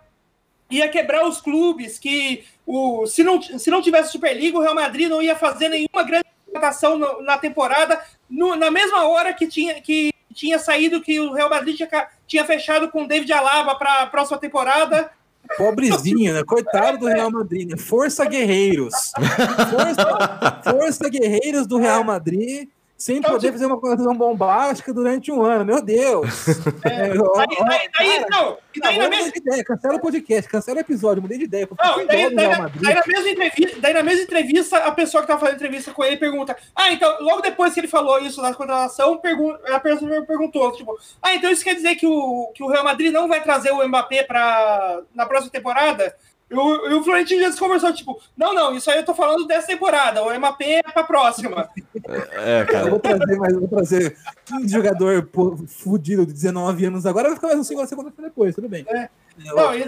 ia 0.69 0.89
quebrar 0.89 1.26
os 1.27 1.39
clubes, 1.39 1.98
que 1.98 2.44
o, 2.65 3.06
se, 3.07 3.23
não, 3.23 3.41
se 3.41 3.69
não 3.69 3.81
tivesse 3.81 4.11
Superliga, 4.11 4.57
o 4.57 4.61
Real 4.61 4.76
Madrid 4.76 5.10
não 5.10 5.22
ia 5.22 5.35
fazer 5.35 5.69
nenhuma 5.69 6.03
grande 6.03 6.26
contratação 6.45 6.98
na 7.22 7.38
temporada, 7.38 8.02
no, 8.30 8.56
na 8.56 8.69
mesma 8.69 9.07
hora 9.07 9.34
que 9.34 9.48
tinha, 9.48 9.81
que 9.81 10.11
tinha 10.34 10.60
saído 10.60 11.02
que 11.02 11.19
o 11.19 11.34
Real 11.34 11.49
Madrid 11.49 11.76
tinha, 11.76 12.07
tinha 12.27 12.45
fechado 12.45 12.89
com 12.89 13.03
o 13.03 13.07
David 13.07 13.31
Alaba 13.31 13.76
para 13.76 14.03
a 14.03 14.07
próxima 14.07 14.38
temporada. 14.38 15.10
Pobrezinho, 15.57 16.34
né? 16.34 16.44
Coitado 16.44 16.98
do 16.98 17.07
Real 17.07 17.31
Madrid, 17.31 17.69
né? 17.69 17.77
Força 17.77 18.26
Guerreiros. 18.26 18.94
Força, 19.72 20.61
força 20.64 21.10
Guerreiros 21.10 21.65
do 21.65 21.77
Real 21.77 22.03
Madrid 22.03 22.68
sem 22.97 23.17
então, 23.17 23.31
poder 23.31 23.47
tipo... 23.47 23.53
fazer 23.53 23.65
uma 23.67 23.79
contratação 23.79 24.15
bombástica 24.15 24.91
durante 24.91 25.31
um 25.31 25.43
ano. 25.43 25.63
Meu 25.63 25.81
Deus! 25.81 26.47
É, 26.83 27.09
é, 27.09 27.19
ó, 27.19 27.33
daí, 27.35 27.47
daí, 27.47 27.89
daí, 27.97 28.25
não, 28.29 28.57
e 28.73 28.79
daí 28.79 28.97
na 28.97 29.09
mesma... 29.09 29.31
ideia, 29.35 29.63
cancela 29.63 29.95
o 29.95 30.01
podcast, 30.01 30.49
cancela 30.49 30.77
o 30.77 30.81
episódio, 30.81 31.21
mudei 31.21 31.37
de 31.37 31.43
ideia. 31.43 31.67
Não, 31.69 31.97
daí, 32.07 32.07
daí, 32.07 32.35
daí, 32.35 32.95
na 32.95 33.03
mesma 33.05 33.29
entrevista, 33.29 33.79
daí 33.79 33.93
na 33.93 34.03
mesma 34.03 34.23
entrevista, 34.23 34.77
a 34.77 34.91
pessoa 34.91 35.21
que 35.21 35.25
estava 35.25 35.39
fazendo 35.39 35.57
entrevista 35.57 35.91
com 35.91 36.03
ele 36.03 36.17
pergunta: 36.17 36.57
Ah, 36.75 36.91
então, 36.91 37.17
logo 37.21 37.41
depois 37.41 37.73
que 37.73 37.79
ele 37.79 37.87
falou 37.87 38.19
isso 38.19 38.41
da 38.41 38.53
contratação, 38.53 39.17
pergun 39.17 39.55
a 39.65 39.79
pessoa 39.79 40.25
perguntou: 40.25 40.71
tipo, 40.71 40.97
Ah, 41.21 41.35
então 41.35 41.51
isso 41.51 41.63
quer 41.63 41.75
dizer 41.75 41.95
que 41.95 42.07
o, 42.07 42.51
que 42.55 42.63
o 42.63 42.67
Real 42.67 42.83
Madrid 42.83 43.13
não 43.13 43.27
vai 43.27 43.43
trazer 43.43 43.71
o 43.71 43.87
Mbappé 43.87 44.23
para 44.23 45.01
na 45.13 45.25
próxima 45.27 45.51
temporada? 45.51 46.15
E 46.49 46.55
o, 46.55 46.89
e 46.89 46.93
o 46.93 47.03
Florentino 47.03 47.41
já 47.41 47.57
conversou, 47.57 47.91
tipo, 47.93 48.21
não, 48.37 48.53
não, 48.53 48.75
isso 48.75 48.89
aí 48.89 48.99
eu 48.99 49.05
tô 49.05 49.13
falando 49.13 49.45
dessa 49.45 49.67
temporada, 49.67 50.23
o 50.23 50.39
MAP 50.39 50.61
é 50.61 50.81
pra 50.81 51.03
próxima. 51.03 51.69
É, 52.05 52.63
cara. 52.63 52.85
Eu 52.85 52.91
vou 52.91 52.99
trazer, 52.99 53.37
mas 53.37 53.53
vou 53.53 53.67
trazer 53.67 54.17
15 54.45 54.69
jogador 54.69 55.29
fudido 55.67 56.25
de 56.25 56.31
19 56.31 56.85
anos 56.85 57.05
agora, 57.05 57.27
vai 57.27 57.35
ficar 57.35 57.47
mais 57.47 57.59
um 57.59 57.65
segundo 57.65 57.87
segunda 57.87 58.13
depois, 58.17 58.55
tudo 58.55 58.69
bem. 58.69 58.85
É. 58.87 59.09
Não, 59.37 59.75
e, 59.75 59.83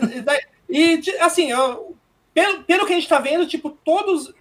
e, 0.70 1.00
e 1.00 1.18
assim, 1.22 1.50
eu, 1.50 1.96
pelo, 2.34 2.64
pelo 2.64 2.86
que 2.86 2.92
a 2.92 2.96
gente 2.96 3.08
tá 3.08 3.20
vendo, 3.20 3.48
tipo, 3.48 3.70
todos, 3.70 4.34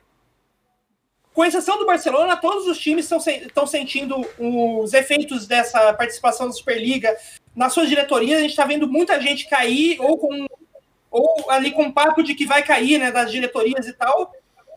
com 1.32 1.44
exceção 1.44 1.78
do 1.78 1.86
Barcelona, 1.86 2.36
todos 2.36 2.66
os 2.66 2.78
times 2.78 3.08
estão 3.08 3.66
sentindo 3.66 4.26
os 4.38 4.92
efeitos 4.92 5.46
dessa 5.46 5.92
participação 5.94 6.48
da 6.48 6.52
Superliga 6.52 7.16
nas 7.54 7.72
suas 7.72 7.88
diretorias. 7.88 8.38
A 8.38 8.42
gente 8.42 8.50
está 8.50 8.64
vendo 8.64 8.88
muita 8.88 9.20
gente 9.20 9.48
cair 9.48 10.00
ou 10.00 10.18
com 10.18 10.48
ou 11.10 11.50
ali 11.50 11.70
com 11.70 11.90
papo 11.90 12.22
de 12.22 12.34
que 12.34 12.46
vai 12.46 12.62
cair, 12.62 12.98
né, 12.98 13.10
das 13.10 13.30
diretorias 13.30 13.86
e 13.86 13.92
tal. 13.92 14.32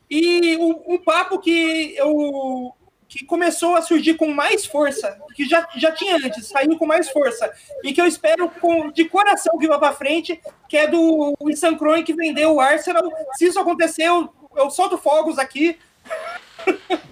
E 0.09 0.57
um, 0.57 0.95
um 0.95 0.97
papo 0.97 1.39
que 1.39 1.95
eu 1.95 2.73
que 3.11 3.25
começou 3.25 3.75
a 3.75 3.81
surgir 3.81 4.13
com 4.13 4.29
mais 4.29 4.65
força, 4.65 5.19
que 5.35 5.43
já, 5.43 5.67
já 5.75 5.91
tinha 5.91 6.15
antes, 6.15 6.47
saiu 6.47 6.77
com 6.77 6.85
mais 6.85 7.09
força, 7.09 7.51
e 7.83 7.91
que 7.91 7.99
eu 7.99 8.05
espero 8.05 8.49
com, 8.49 8.89
de 8.89 9.03
coração 9.03 9.57
que 9.59 9.67
vá 9.67 9.77
para 9.77 9.91
frente, 9.91 10.39
que 10.69 10.77
é 10.77 10.87
do 10.87 11.33
Wilson 11.43 11.77
Kroen 11.77 12.05
que 12.05 12.13
vendeu 12.13 12.55
o 12.55 12.61
Arsenal. 12.61 13.03
Se 13.33 13.47
isso 13.47 13.59
acontecer, 13.59 14.03
eu, 14.03 14.33
eu 14.55 14.69
solto 14.71 14.97
fogos 14.97 15.37
aqui. 15.37 15.77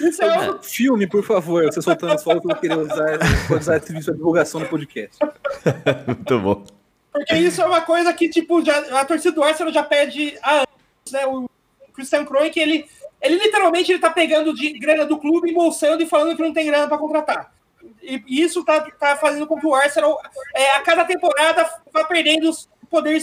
Isso 0.00 0.22
é 0.22 0.50
um... 0.50 0.62
Filme, 0.62 1.06
por 1.06 1.24
favor, 1.24 1.64
você 1.64 1.80
soltando 1.80 2.12
as 2.12 2.22
fogos, 2.22 2.44
eu 2.44 2.56
querer 2.56 2.78
usar, 2.78 3.18
usar 3.50 3.76
esse 3.78 3.92
vídeo 3.92 4.12
de 4.12 4.12
divulgação 4.12 4.60
no 4.60 4.68
podcast. 4.68 5.18
Muito 6.06 6.38
bom. 6.38 6.81
Porque 7.12 7.34
isso 7.36 7.60
é 7.60 7.66
uma 7.66 7.82
coisa 7.82 8.12
que, 8.12 8.28
tipo, 8.28 8.64
já, 8.64 8.78
a 9.00 9.04
torcida 9.04 9.34
do 9.34 9.42
Arsenal 9.42 9.72
já 9.72 9.82
pede 9.82 10.38
há 10.42 10.56
anos, 10.58 11.12
né? 11.12 11.26
O 11.26 11.48
Christian 11.92 12.24
Kroen, 12.24 12.50
que 12.50 12.58
ele 12.58 12.88
ele 13.22 13.36
literalmente 13.36 13.92
ele 13.92 14.00
tá 14.00 14.10
pegando 14.10 14.52
de 14.52 14.72
grana 14.72 15.06
do 15.06 15.16
clube, 15.16 15.48
embolsando 15.48 16.02
e 16.02 16.06
falando 16.06 16.34
que 16.34 16.42
não 16.42 16.52
tem 16.52 16.66
grana 16.66 16.88
para 16.88 16.98
contratar. 16.98 17.54
E, 18.02 18.20
isso 18.26 18.64
tá, 18.64 18.80
tá 18.80 19.16
fazendo 19.16 19.46
com 19.46 19.58
que 19.58 19.66
o 19.66 19.74
Arsenal, 19.74 20.20
é, 20.54 20.72
a 20.72 20.82
cada 20.82 21.04
temporada, 21.04 21.68
vá 21.92 22.02
perdendo 22.02 22.50
o 22.50 22.86
poder 22.86 23.16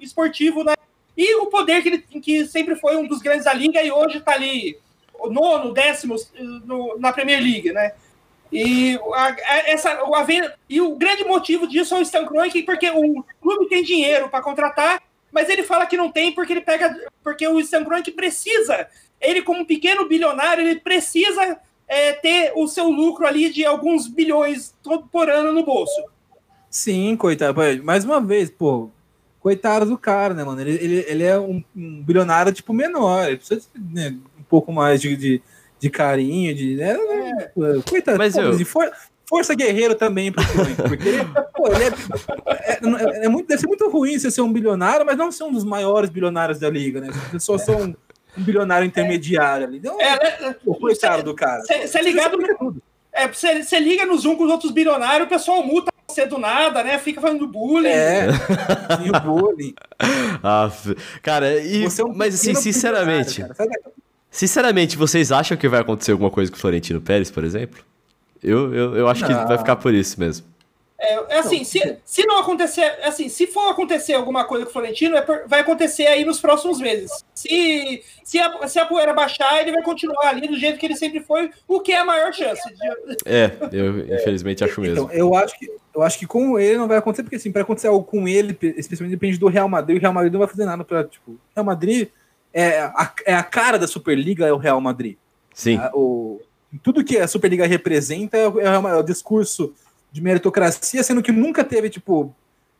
esportivo, 0.00 0.62
né? 0.62 0.74
E 1.16 1.34
o 1.36 1.46
poder 1.46 1.82
que, 1.82 1.88
ele, 1.88 1.98
que 1.98 2.46
sempre 2.46 2.76
foi 2.76 2.94
um 2.96 3.06
dos 3.06 3.20
grandes 3.20 3.46
da 3.46 3.54
liga 3.54 3.82
e 3.82 3.90
hoje 3.90 4.20
tá 4.20 4.32
ali, 4.32 4.78
nono, 5.30 5.72
décimo 5.72 6.14
no, 6.38 6.98
na 6.98 7.10
Premier 7.10 7.40
League, 7.40 7.72
né? 7.72 7.92
E, 8.52 8.98
a, 9.12 9.24
a, 9.26 9.70
essa, 9.70 9.92
a, 9.92 10.26
e 10.68 10.80
o 10.80 10.96
grande 10.96 11.24
motivo 11.24 11.66
disso 11.66 11.94
é 11.94 11.98
o 11.98 12.02
Stan 12.02 12.24
Kroenke, 12.24 12.62
porque 12.62 12.90
o 12.90 13.24
clube 13.40 13.68
tem 13.68 13.82
dinheiro 13.82 14.28
para 14.28 14.42
contratar, 14.42 15.02
mas 15.32 15.48
ele 15.48 15.62
fala 15.62 15.86
que 15.86 15.96
não 15.96 16.10
tem 16.10 16.32
porque 16.32 16.52
ele 16.52 16.60
pega 16.60 16.94
porque 17.22 17.46
o 17.46 17.58
Stan 17.60 17.84
Kroenke 17.84 18.12
precisa 18.12 18.88
ele, 19.20 19.42
como 19.42 19.66
pequeno 19.66 20.08
bilionário, 20.08 20.66
ele 20.66 20.80
precisa 20.80 21.58
é, 21.88 22.12
ter 22.12 22.52
o 22.54 22.66
seu 22.66 22.88
lucro 22.88 23.26
ali 23.26 23.50
de 23.50 23.64
alguns 23.64 24.06
bilhões 24.06 24.74
todo 24.82 25.06
por 25.08 25.30
ano 25.30 25.52
no 25.52 25.64
bolso. 25.64 26.02
Sim, 26.70 27.16
coitado. 27.16 27.58
Mais 27.82 28.04
uma 28.04 28.20
vez, 28.20 28.50
pô, 28.50 28.90
coitado 29.40 29.86
do 29.86 29.96
cara, 29.96 30.34
né, 30.34 30.44
mano? 30.44 30.60
Ele, 30.60 30.72
ele, 30.72 31.04
ele 31.08 31.22
é 31.24 31.38
um, 31.38 31.62
um 31.74 32.02
bilionário, 32.02 32.52
tipo, 32.52 32.72
menor. 32.72 33.26
Ele 33.26 33.38
precisa 33.38 33.66
né, 33.74 34.14
um 34.38 34.42
pouco 34.42 34.72
mais 34.72 35.00
de, 35.00 35.16
de, 35.16 35.42
de 35.78 35.90
carinho, 35.90 36.54
de. 36.54 36.76
Né, 36.76 36.96
é. 36.96 37.50
Coitado, 37.88 38.18
Mas 38.18 38.34
pô, 38.34 38.40
eu... 38.40 38.56
de 38.56 38.64
for, 38.64 38.90
força 39.28 39.54
guerreiro 39.54 39.94
também 39.94 40.32
pro 40.32 40.42
porque 40.88 41.08
ele, 41.08 41.24
pô, 41.54 41.68
ele 41.68 41.84
é, 41.84 42.72
é, 42.72 43.24
é, 43.24 43.28
muito, 43.28 43.48
deve 43.48 43.60
ser 43.60 43.66
muito 43.66 43.88
ruim 43.90 44.18
você 44.18 44.30
ser 44.30 44.40
um 44.40 44.52
bilionário, 44.52 45.04
mas 45.04 45.16
não 45.16 45.30
ser 45.30 45.44
um 45.44 45.52
dos 45.52 45.64
maiores 45.64 46.10
bilionários 46.10 46.58
da 46.58 46.70
liga, 46.70 47.00
né? 47.00 47.08
As 47.10 47.30
pessoas 47.32 47.62
são 47.62 47.94
um 48.36 48.42
bilionário 48.42 48.86
intermediário 48.86 49.66
ali. 49.66 49.78
Então, 49.78 50.00
é, 50.00 50.40
né? 50.40 50.56
o 50.64 50.74
coitado 50.74 51.22
do 51.22 51.34
cara. 51.34 51.62
Você 51.62 51.98
é 51.98 52.02
ligado 52.02 52.38
tudo. 52.58 52.82
É, 53.12 53.26
você 53.28 53.80
liga 53.80 54.04
no 54.04 54.16
Zoom 54.18 54.36
com 54.36 54.44
os 54.44 54.50
outros 54.50 54.70
bilionários, 54.70 55.26
o 55.26 55.30
pessoal 55.30 55.62
multa 55.62 55.90
você 56.06 56.26
do 56.26 56.38
nada, 56.38 56.84
né? 56.84 56.98
Fica 56.98 57.20
fazendo 57.20 57.46
bullying. 57.46 57.88
É, 57.88 58.28
e 59.04 59.10
o 59.10 59.20
bullying. 59.20 59.74
ah, 60.42 60.70
cara, 61.22 61.60
e, 61.60 61.84
é 61.84 62.04
um 62.04 62.14
mas 62.14 62.34
assim, 62.34 62.54
sinceramente, 62.54 63.42
sinceramente, 64.36 64.98
vocês 64.98 65.32
acham 65.32 65.56
que 65.56 65.66
vai 65.66 65.80
acontecer 65.80 66.12
alguma 66.12 66.30
coisa 66.30 66.50
com 66.50 66.58
o 66.58 66.60
Florentino 66.60 67.00
Pérez, 67.00 67.30
por 67.30 67.42
exemplo? 67.42 67.82
Eu, 68.42 68.72
eu, 68.74 68.94
eu 68.94 69.08
acho 69.08 69.22
Não. 69.22 69.28
que 69.28 69.48
vai 69.48 69.56
ficar 69.56 69.76
por 69.76 69.94
isso 69.94 70.20
mesmo. 70.20 70.46
É, 70.98 71.36
é 71.36 71.38
assim, 71.38 71.64
se, 71.64 71.98
se 72.04 72.26
não 72.26 72.38
acontecer, 72.38 72.84
assim, 73.02 73.28
se 73.28 73.46
for 73.46 73.70
acontecer 73.70 74.14
alguma 74.14 74.44
coisa 74.44 74.64
com 74.64 74.70
o 74.70 74.72
Florentino, 74.72 75.16
é 75.16 75.22
por, 75.22 75.46
vai 75.46 75.60
acontecer 75.60 76.06
aí 76.06 76.24
nos 76.24 76.38
próximos 76.38 76.78
meses. 76.78 77.10
Se, 77.34 78.02
se, 78.22 78.38
a, 78.38 78.68
se 78.68 78.78
a 78.78 78.84
poeira 78.84 79.14
baixar, 79.14 79.60
ele 79.60 79.72
vai 79.72 79.82
continuar 79.82 80.28
ali 80.28 80.46
do 80.46 80.58
jeito 80.58 80.78
que 80.78 80.86
ele 80.86 80.96
sempre 80.96 81.20
foi, 81.20 81.50
o 81.66 81.80
que 81.80 81.92
é 81.92 81.98
a 81.98 82.04
maior 82.04 82.32
chance. 82.32 82.62
De... 82.62 83.16
É, 83.24 83.52
eu 83.72 84.00
infelizmente 84.00 84.64
acho 84.64 84.80
mesmo. 84.80 85.04
Então, 85.04 85.12
eu 85.12 85.34
acho 85.34 85.58
que 85.58 85.70
eu 85.94 86.02
acho 86.02 86.18
que 86.18 86.26
com 86.26 86.58
ele 86.58 86.76
não 86.76 86.88
vai 86.88 86.98
acontecer, 86.98 87.22
porque 87.22 87.36
assim, 87.36 87.50
para 87.50 87.62
acontecer 87.62 87.88
algo 87.88 88.04
com 88.04 88.28
ele, 88.28 88.56
especialmente 88.76 89.16
depende 89.16 89.38
do 89.38 89.48
Real 89.48 89.68
Madrid, 89.68 89.96
o 89.96 90.00
Real 90.00 90.12
Madrid 90.12 90.32
não 90.32 90.40
vai 90.40 90.48
fazer 90.48 90.66
nada 90.66 90.84
para 90.84 91.04
tipo, 91.04 91.38
Real 91.54 91.64
Madrid 91.64 92.08
é 92.56 92.80
a, 92.80 93.12
é 93.26 93.34
a 93.34 93.42
cara 93.42 93.78
da 93.78 93.86
Superliga 93.86 94.46
é 94.46 94.52
o 94.52 94.56
Real 94.56 94.80
Madrid. 94.80 95.18
Sim. 95.52 95.78
o, 95.92 96.40
tudo 96.82 97.04
que 97.04 97.18
a 97.18 97.28
Superliga 97.28 97.66
representa 97.66 98.38
é 98.38 98.48
o, 98.48 98.60
é 98.60 98.98
o 98.98 99.02
discurso 99.02 99.74
de 100.10 100.22
meritocracia, 100.22 101.02
sendo 101.02 101.22
que 101.22 101.30
nunca 101.30 101.62
teve, 101.62 101.90
tipo, 101.90 102.34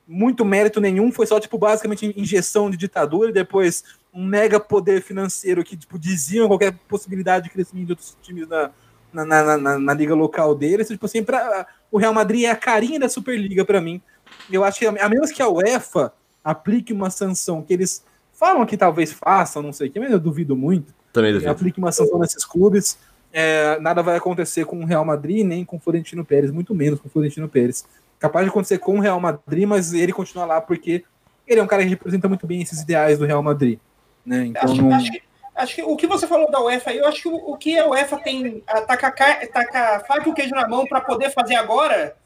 muito 0.09 0.47
mérito 0.47 0.81
nenhum, 0.81 1.13
foi 1.13 1.27
só, 1.27 1.39
tipo, 1.39 1.59
basicamente 1.59 2.11
injeção 2.17 2.71
de 2.71 2.79
ditadura 2.79 3.29
e 3.29 3.35
depois 3.35 3.85
um 4.15 4.25
mega 4.25 4.59
poder 4.59 5.03
financeiro 5.03 5.63
que, 5.63 5.77
tipo, 5.77 5.99
diziam 5.99 6.49
qualquer 6.49 6.73
possibilidade 6.89 7.45
de 7.45 7.51
crescimento 7.51 7.87
de 7.87 7.93
outros 7.93 8.17
times 8.23 8.49
na, 8.49 8.71
na, 9.13 9.25
na, 9.27 9.59
na, 9.59 9.79
na 9.79 9.95
liga 9.95 10.15
local 10.15 10.55
deles. 10.55 10.89
Tipo 10.89 11.05
assim, 11.05 11.23
pra, 11.23 11.67
o 11.93 11.99
Real 11.99 12.15
Madrid 12.15 12.45
é 12.45 12.51
a 12.51 12.57
carinha 12.57 12.99
da 12.99 13.11
Superliga 13.11 13.63
para 13.63 13.83
mim. 13.83 14.01
Eu 14.51 14.65
acho 14.65 14.79
que, 14.79 14.87
a 14.87 15.09
menos 15.11 15.33
que 15.33 15.43
a 15.43 15.49
UEFA 15.51 16.15
aplique 16.43 16.95
uma 16.95 17.11
sanção 17.11 17.63
que 17.63 17.75
eles 17.75 18.06
falam 18.39 18.65
que 18.65 18.77
talvez 18.77 19.13
façam, 19.13 19.63
não 19.63 19.73
sei 19.73 19.89
o 19.89 19.91
que, 19.91 19.99
mas 19.99 20.13
eu 20.13 20.21
duvido 20.21 20.57
muito. 20.57 20.95
Também 21.13 21.33
duvido. 21.33 21.51
Aplique 21.51 21.79
uma 21.79 21.91
sanção 21.91 22.19
nesses 22.19 22.45
clubes 22.45 22.99
é, 23.39 23.79
nada 23.81 24.03
vai 24.03 24.17
acontecer 24.17 24.65
com 24.65 24.81
o 24.81 24.87
Real 24.87 25.05
Madrid, 25.05 25.45
nem 25.45 25.63
com 25.63 25.77
o 25.77 25.79
Florentino 25.79 26.25
Pérez, 26.25 26.51
muito 26.51 26.75
menos 26.75 26.99
com 26.99 27.07
o 27.07 27.11
Florentino 27.11 27.47
Pérez. 27.47 27.87
Capaz 28.19 28.47
de 28.47 28.51
acontecer 28.51 28.79
com 28.79 28.97
o 28.97 29.01
Real 29.01 29.21
Madrid, 29.21 29.69
mas 29.69 29.93
ele 29.93 30.11
continua 30.11 30.47
lá 30.47 30.59
porque 30.59 31.05
ele 31.47 31.61
é 31.61 31.63
um 31.63 31.67
cara 31.67 31.83
que 31.83 31.91
representa 31.91 32.29
muito 32.29 32.47
bem 32.47 32.63
esses 32.63 32.81
ideais 32.81 33.19
do 33.19 33.27
Real 33.27 33.43
Madrid. 33.43 33.79
Né? 34.25 34.47
Então, 34.47 34.63
acho, 34.63 34.83
não... 34.83 34.95
acho, 34.95 35.13
que, 35.13 35.23
acho 35.55 35.75
que 35.75 35.83
o 35.83 35.97
que 35.97 36.07
você 36.07 36.27
falou 36.27 36.51
da 36.51 36.63
UEFA, 36.63 36.95
eu 36.95 37.07
acho 37.07 37.21
que 37.21 37.29
o, 37.29 37.35
o 37.35 37.59
que 37.59 37.79
a 37.79 37.87
UEFA 37.87 38.17
tem, 38.21 38.61
tá 38.61 38.97
com 38.97 39.07
a 39.07 40.01
faca 40.01 40.27
e 40.27 40.31
o 40.31 40.35
queijo 40.35 40.55
na 40.55 40.67
mão 40.67 40.87
para 40.87 41.03
poder 41.03 41.29
fazer 41.29 41.57
agora 41.57 42.17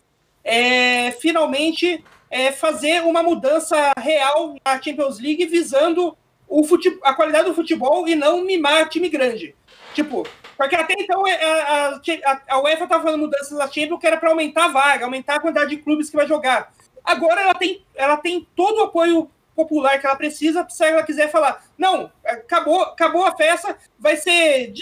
é 0.44 1.10
finalmente 1.10 2.04
é 2.31 2.52
fazer 2.52 3.02
uma 3.02 3.23
mudança 3.23 3.93
real 3.98 4.55
na 4.65 4.81
Champions 4.81 5.19
League 5.19 5.44
visando 5.47 6.16
o 6.48 6.65
fute, 6.65 6.98
a 7.02 7.12
qualidade 7.12 7.47
do 7.47 7.55
futebol 7.55 8.09
e 8.09 8.15
não 8.15 8.43
mimar 8.43 8.89
time 8.89 9.09
grande. 9.09 9.55
Tipo, 9.94 10.27
porque 10.57 10.77
até 10.77 10.94
então 10.98 11.27
é, 11.27 11.43
a, 11.43 12.01
a, 12.27 12.40
a 12.48 12.61
UEFA 12.61 12.85
estava 12.85 13.02
fazendo 13.02 13.20
mudanças 13.20 13.59
na 13.59 13.66
Champions 13.66 14.01
que 14.01 14.07
era 14.07 14.16
para 14.16 14.31
aumentar 14.31 14.66
a 14.66 14.69
vaga, 14.69 15.05
aumentar 15.05 15.36
a 15.36 15.40
quantidade 15.40 15.70
de 15.70 15.82
clubes 15.82 16.09
que 16.09 16.16
vai 16.16 16.27
jogar. 16.27 16.73
Agora 17.05 17.40
ela 17.40 17.55
tem, 17.55 17.85
ela 17.94 18.16
tem 18.16 18.47
todo 18.55 18.78
o 18.78 18.85
apoio 18.85 19.31
popular 19.55 19.98
que 19.98 20.07
ela 20.07 20.16
precisa, 20.16 20.66
se 20.69 20.85
ela 20.85 21.02
quiser 21.02 21.31
falar, 21.31 21.65
não, 21.77 22.11
acabou, 22.24 22.82
acabou 22.82 23.27
a 23.27 23.36
festa, 23.36 23.77
vai 23.98 24.16
ser, 24.16 24.73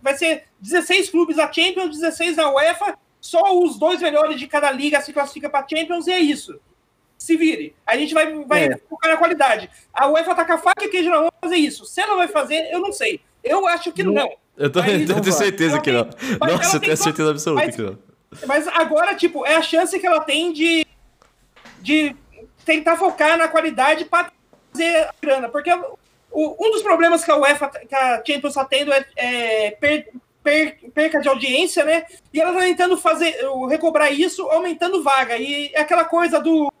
vai 0.00 0.16
ser 0.16 0.44
16 0.60 1.10
clubes 1.10 1.36
na 1.36 1.50
Champions, 1.50 1.98
16 1.98 2.36
na 2.36 2.52
UEFA, 2.52 2.96
só 3.20 3.40
os 3.58 3.78
dois 3.78 4.00
melhores 4.00 4.38
de 4.38 4.46
cada 4.46 4.70
liga 4.70 5.00
se 5.00 5.12
classifica 5.12 5.50
para 5.50 5.66
Champions 5.68 6.06
e 6.06 6.12
é 6.12 6.18
isso. 6.18 6.60
Se 7.20 7.36
vire. 7.36 7.76
A 7.86 7.96
gente 7.96 8.14
vai, 8.14 8.32
vai 8.44 8.64
é. 8.64 8.76
focar 8.88 9.10
na 9.12 9.18
qualidade. 9.18 9.70
A 9.92 10.08
UEFA 10.08 10.34
tá 10.34 10.44
com 10.44 10.54
a 10.54 10.58
faca 10.58 10.84
e 10.84 10.88
queijo 10.88 11.10
na 11.10 11.20
mão 11.20 11.32
fazer 11.40 11.56
isso. 11.56 11.84
Se 11.84 12.00
ela 12.00 12.16
vai 12.16 12.26
fazer, 12.26 12.72
eu 12.72 12.80
não 12.80 12.92
sei. 12.92 13.20
Eu 13.44 13.66
acho 13.68 13.92
que 13.92 14.02
não. 14.02 14.12
não. 14.12 14.32
Eu, 14.56 14.70
tô, 14.70 14.80
eu 14.80 15.06
tenho 15.06 15.32
certeza 15.32 15.80
que 15.80 15.92
não. 15.92 16.08
Nossa, 16.40 16.76
eu 16.76 16.80
tenho 16.80 16.96
certeza 16.96 17.30
absoluta 17.30 17.66
mas, 17.66 17.76
que 17.76 17.82
não. 17.82 17.98
Mas 18.46 18.68
agora, 18.68 19.14
tipo, 19.14 19.46
é 19.46 19.56
a 19.56 19.62
chance 19.62 19.98
que 19.98 20.06
ela 20.06 20.20
tem 20.20 20.52
de, 20.52 20.86
de 21.80 22.16
tentar 22.64 22.96
focar 22.96 23.36
na 23.36 23.48
qualidade 23.48 24.06
para 24.06 24.30
fazer 24.72 24.96
a 24.96 25.14
grana. 25.20 25.48
Porque 25.48 25.70
o, 26.30 26.66
um 26.66 26.70
dos 26.70 26.82
problemas 26.82 27.24
que 27.24 27.30
a 27.30 27.36
UEFA, 27.36 27.68
que 27.68 27.94
a 27.94 28.22
Champions 28.26 28.52
está 28.52 28.64
tendo 28.64 28.92
é, 28.92 29.04
é 29.16 29.70
per, 29.72 30.08
per, 30.42 30.78
perca 30.94 31.20
de 31.20 31.28
audiência, 31.28 31.84
né? 31.84 32.04
E 32.32 32.40
ela 32.40 32.52
está 32.52 32.62
tentando 32.62 32.96
fazer, 32.96 33.36
recobrar 33.68 34.12
isso 34.12 34.48
aumentando 34.48 35.02
vaga. 35.02 35.36
E 35.36 35.70
é 35.74 35.80
aquela 35.80 36.04
coisa 36.04 36.40
do. 36.40 36.72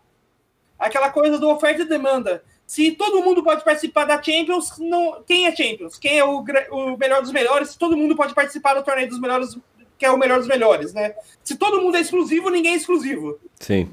Aquela 0.80 1.10
coisa 1.10 1.38
do 1.38 1.48
oferta 1.48 1.82
e 1.82 1.88
demanda. 1.88 2.42
Se 2.66 2.92
todo 2.92 3.22
mundo 3.22 3.42
pode 3.42 3.62
participar 3.62 4.06
da 4.06 4.22
Champions, 4.22 4.78
não, 4.78 5.22
quem 5.26 5.46
é 5.46 5.54
Champions? 5.54 5.98
Quem 5.98 6.18
é 6.18 6.24
o, 6.24 6.42
o 6.70 6.96
melhor 6.96 7.20
dos 7.20 7.32
melhores? 7.32 7.76
Todo 7.76 7.96
mundo 7.96 8.16
pode 8.16 8.34
participar 8.34 8.74
do 8.74 8.82
torneio 8.82 9.08
dos 9.08 9.20
melhores, 9.20 9.58
que 9.98 10.06
é 10.06 10.10
o 10.10 10.16
melhor 10.16 10.38
dos 10.38 10.48
melhores, 10.48 10.94
né? 10.94 11.14
Se 11.44 11.56
todo 11.56 11.82
mundo 11.82 11.96
é 11.96 12.00
exclusivo, 12.00 12.48
ninguém 12.48 12.72
é 12.72 12.76
exclusivo. 12.76 13.38
Sim. 13.58 13.90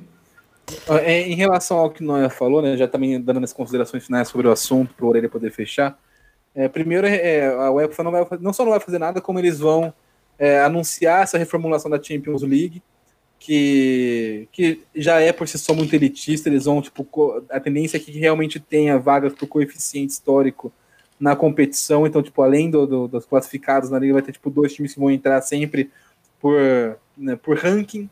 É, 1.03 1.22
em 1.22 1.35
relação 1.35 1.77
ao 1.77 1.89
que 1.89 2.03
o 2.03 2.05
Noia 2.05 2.30
falou, 2.30 2.61
né, 2.61 2.76
já 2.76 2.88
também 2.88 3.19
dando 3.22 3.43
as 3.43 3.53
considerações 3.53 4.05
finais 4.05 4.27
sobre 4.27 4.47
o 4.47 4.51
assunto, 4.51 4.93
para 4.93 5.05
o 5.05 5.09
Orelha 5.09 5.30
poder 5.30 5.51
fechar. 5.51 5.97
É, 6.53 6.68
primeiro, 6.68 7.07
é, 7.07 7.47
a 7.47 7.72
UEFA 7.72 8.03
não, 8.03 8.11
vai, 8.11 8.27
não 8.39 8.51
só 8.51 8.64
não 8.64 8.72
vai 8.72 8.80
fazer 8.80 8.99
nada, 8.99 9.22
como 9.22 9.39
eles 9.39 9.59
vão 9.59 9.93
é, 10.38 10.59
anunciar 10.59 11.23
essa 11.23 11.38
reformulação 11.38 11.89
da 11.89 12.01
Champions 12.01 12.41
League 12.41 12.81
que, 13.39 14.47
que 14.51 14.81
já 14.95 15.19
é 15.19 15.31
por 15.31 15.47
si 15.47 15.57
só 15.57 15.73
muito 15.73 15.93
elitista, 15.93 16.49
eles 16.49 16.65
vão, 16.65 16.81
tipo, 16.81 17.07
a 17.49 17.59
tendência 17.59 17.97
é 17.97 17.99
que 17.99 18.11
realmente 18.11 18.59
tenha 18.59 18.97
vagas 18.97 19.34
o 19.39 19.47
coeficiente 19.47 20.14
histórico 20.14 20.72
na 21.19 21.35
competição, 21.35 22.05
então, 22.05 22.22
tipo, 22.22 22.41
além 22.41 22.69
do, 22.69 22.85
do, 22.85 23.07
dos 23.07 23.26
classificados 23.26 23.89
na 23.89 23.99
liga, 23.99 24.14
vai 24.14 24.22
ter, 24.22 24.31
tipo, 24.31 24.49
dois 24.49 24.73
times 24.73 24.93
que 24.93 24.99
vão 24.99 25.09
entrar 25.09 25.41
sempre 25.41 25.91
por, 26.39 26.55
né, 27.18 27.35
por 27.35 27.57
ranking, 27.57 28.09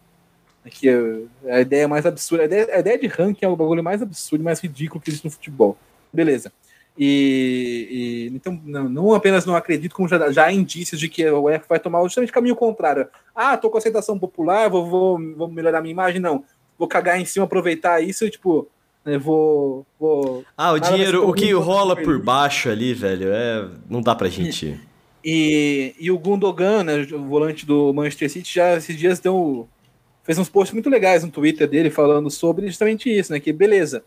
que 0.65 0.89
é 0.89 1.52
a 1.52 1.61
ideia 1.61 1.88
mais 1.88 2.06
absurda, 2.06 2.43
a 2.43 2.45
ideia, 2.45 2.76
a 2.76 2.80
ideia 2.80 2.97
de 2.97 3.07
ranking 3.07 3.45
é 3.45 3.47
o 3.47 3.56
bagulho 3.56 3.84
mais 3.84 4.02
absurdo, 4.02 4.43
mais 4.43 4.60
ridículo 4.60 4.99
que 4.99 5.10
existe 5.10 5.26
no 5.26 5.31
futebol. 5.31 5.77
Beleza. 6.11 6.52
E, 6.97 8.30
e 8.31 8.35
então, 8.35 8.59
não, 8.63 8.88
não, 8.88 9.13
apenas 9.13 9.45
não 9.45 9.55
acredito, 9.55 9.93
como 9.93 10.07
já, 10.07 10.31
já 10.31 10.45
há 10.45 10.53
indícios 10.53 10.99
de 10.99 11.09
que 11.09 11.26
a 11.26 11.38
UEFA 11.38 11.65
vai 11.67 11.80
tomar 11.80 12.01
justamente 12.03 12.30
o 12.30 12.34
caminho 12.34 12.55
contrário. 12.55 13.07
Ah, 13.35 13.57
tô 13.57 13.69
com 13.69 13.77
aceitação 13.77 14.17
popular, 14.17 14.69
vou, 14.69 14.89
vou, 14.89 15.19
vou 15.35 15.51
melhorar 15.51 15.81
minha 15.81 15.91
imagem. 15.91 16.22
Não, 16.22 16.43
vou 16.77 16.88
cagar 16.88 17.19
em 17.19 17.26
cima, 17.26 17.45
aproveitar 17.45 18.01
isso 18.01 18.26
e, 18.26 18.30
tipo, 18.30 18.69
né, 19.03 19.17
vou, 19.17 19.85
vou. 19.99 20.45
Ah, 20.57 20.72
o 20.72 20.80
dinheiro, 20.80 21.30
o 21.30 21.34
que 21.34 21.51
rola 21.51 21.95
por 21.95 22.22
baixo 22.22 22.69
ali, 22.69 22.93
velho, 22.93 23.30
é. 23.31 23.67
Não 23.89 24.01
dá 24.01 24.15
pra 24.15 24.30
gente. 24.30 24.80
E, 25.23 25.95
e 25.99 26.11
o 26.11 26.17
Gundogan, 26.17 26.84
né, 26.84 27.07
o 27.11 27.26
volante 27.26 27.65
do 27.65 27.91
Manchester 27.93 28.30
City, 28.30 28.53
já 28.53 28.76
esses 28.76 28.97
dias 28.97 29.19
deu. 29.19 29.67
Fez 30.23 30.39
uns 30.39 30.49
posts 30.49 30.73
muito 30.73 30.89
legais 30.89 31.23
no 31.23 31.30
Twitter 31.30 31.67
dele 31.67 31.91
falando 31.91 32.31
sobre 32.31 32.65
justamente 32.65 33.15
isso, 33.15 33.31
né? 33.31 33.39
Que 33.39 33.53
beleza, 33.53 34.03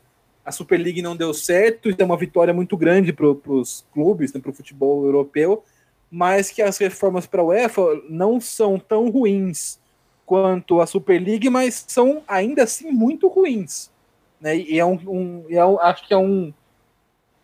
a 0.49 0.53
Super 0.53 0.79
League 0.79 1.03
não 1.03 1.15
deu 1.15 1.35
certo, 1.35 1.95
é 1.97 2.05
uma 2.05 2.17
vitória 2.17 2.55
muito 2.55 2.75
grande 2.75 3.13
para 3.13 3.27
os 3.27 3.85
clubes, 3.93 4.33
né, 4.33 4.41
para 4.41 4.51
o 4.51 4.55
futebol 4.55 5.05
europeu, 5.05 5.63
mas 6.11 6.51
que 6.51 6.63
as 6.63 6.79
reformas 6.79 7.27
para 7.27 7.43
a 7.43 7.45
UEFA 7.45 8.03
não 8.09 8.41
são 8.41 8.79
tão 8.79 9.11
ruins 9.11 9.79
quanto 10.25 10.81
a 10.81 10.87
Super 10.87 11.21
League, 11.21 11.51
mas 11.51 11.85
são 11.87 12.23
ainda 12.27 12.63
assim 12.63 12.91
muito 12.91 13.29
ruins. 13.29 13.91
Né? 14.41 14.57
E 14.57 14.79
é 14.79 14.85
um, 14.87 14.99
um 15.07 15.45
é 15.51 15.63
um, 15.63 15.79
acho 15.81 16.09
que 16.09 16.15
é 16.15 16.17
um, 16.17 16.51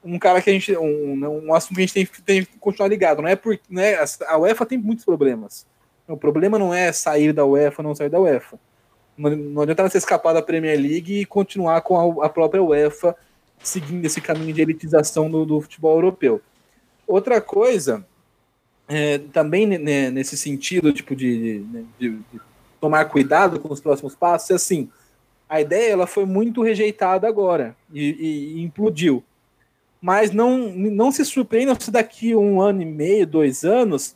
um 0.02 0.18
cara 0.18 0.40
que 0.40 0.48
a 0.48 0.52
gente. 0.55 0.74
Um, 0.74 1.48
um 1.48 1.55
assunto 1.55 1.74
que 1.74 1.82
a 1.82 1.86
gente 1.86 1.93
tem, 1.93 2.06
tem 2.24 2.44
que 2.47 2.59
continuar 2.59 2.89
ligado. 2.89 3.20
Não 3.20 3.28
é 3.28 3.36
porque 3.36 3.62
né, 3.68 3.97
a 4.26 4.39
UEFA 4.39 4.64
tem 4.64 4.78
muitos 4.78 5.05
problemas. 5.05 5.66
O 6.09 6.16
problema 6.16 6.59
não 6.59 6.72
é 6.72 6.90
sair 6.90 7.35
da 7.35 7.44
UEFA 7.44 7.82
não 7.82 7.94
sair 7.94 8.09
da 8.09 8.20
UEFA. 8.20 8.59
Não, 9.16 9.62
adianta 9.62 9.89
você 9.89 9.99
escapar 9.99 10.32
da 10.32 10.43
Premier 10.43 10.78
League 10.78 11.20
e 11.20 11.24
continuar 11.24 11.81
com 11.82 12.20
a, 12.20 12.27
a 12.27 12.28
própria 12.28 12.62
UEFA 12.62 13.16
seguindo 13.62 14.05
esse 14.05 14.20
caminho 14.20 14.53
de 14.53 14.61
elitização 14.61 15.31
do, 15.31 15.45
do 15.45 15.61
futebol 15.61 15.97
europeu. 15.97 16.41
Outra 17.07 17.41
coisa, 17.41 18.07
é, 18.89 19.19
também 19.19 19.66
né, 19.66 20.11
nesse 20.11 20.36
sentido, 20.36 20.93
tipo, 20.93 21.15
de, 21.15 21.65
de, 21.99 22.11
de, 22.11 22.41
tomar 22.81 23.07
cuidado 23.07 23.59
com 23.59 23.73
os 23.73 23.81
próximos 23.81 24.15
passos, 24.15 24.51
é 24.51 24.55
assim, 24.55 24.91
a 25.49 25.61
ideia 25.61 25.93
ela 25.93 26.07
foi 26.07 26.27
muito 26.27 26.62
rejeitada 26.62 27.27
agora 27.27 27.77
e, 27.93 28.03
e, 28.03 28.59
e 28.59 28.62
implodiu. 28.62 29.23
Mas 30.01 30.31
não, 30.31 30.69
não 30.69 31.11
se 31.11 31.24
surpreendam 31.24 31.78
se 31.78 31.91
daqui 31.91 32.36
um 32.36 32.61
ano 32.61 32.82
e 32.82 32.85
meio, 32.85 33.27
dois 33.27 33.65
anos, 33.65 34.15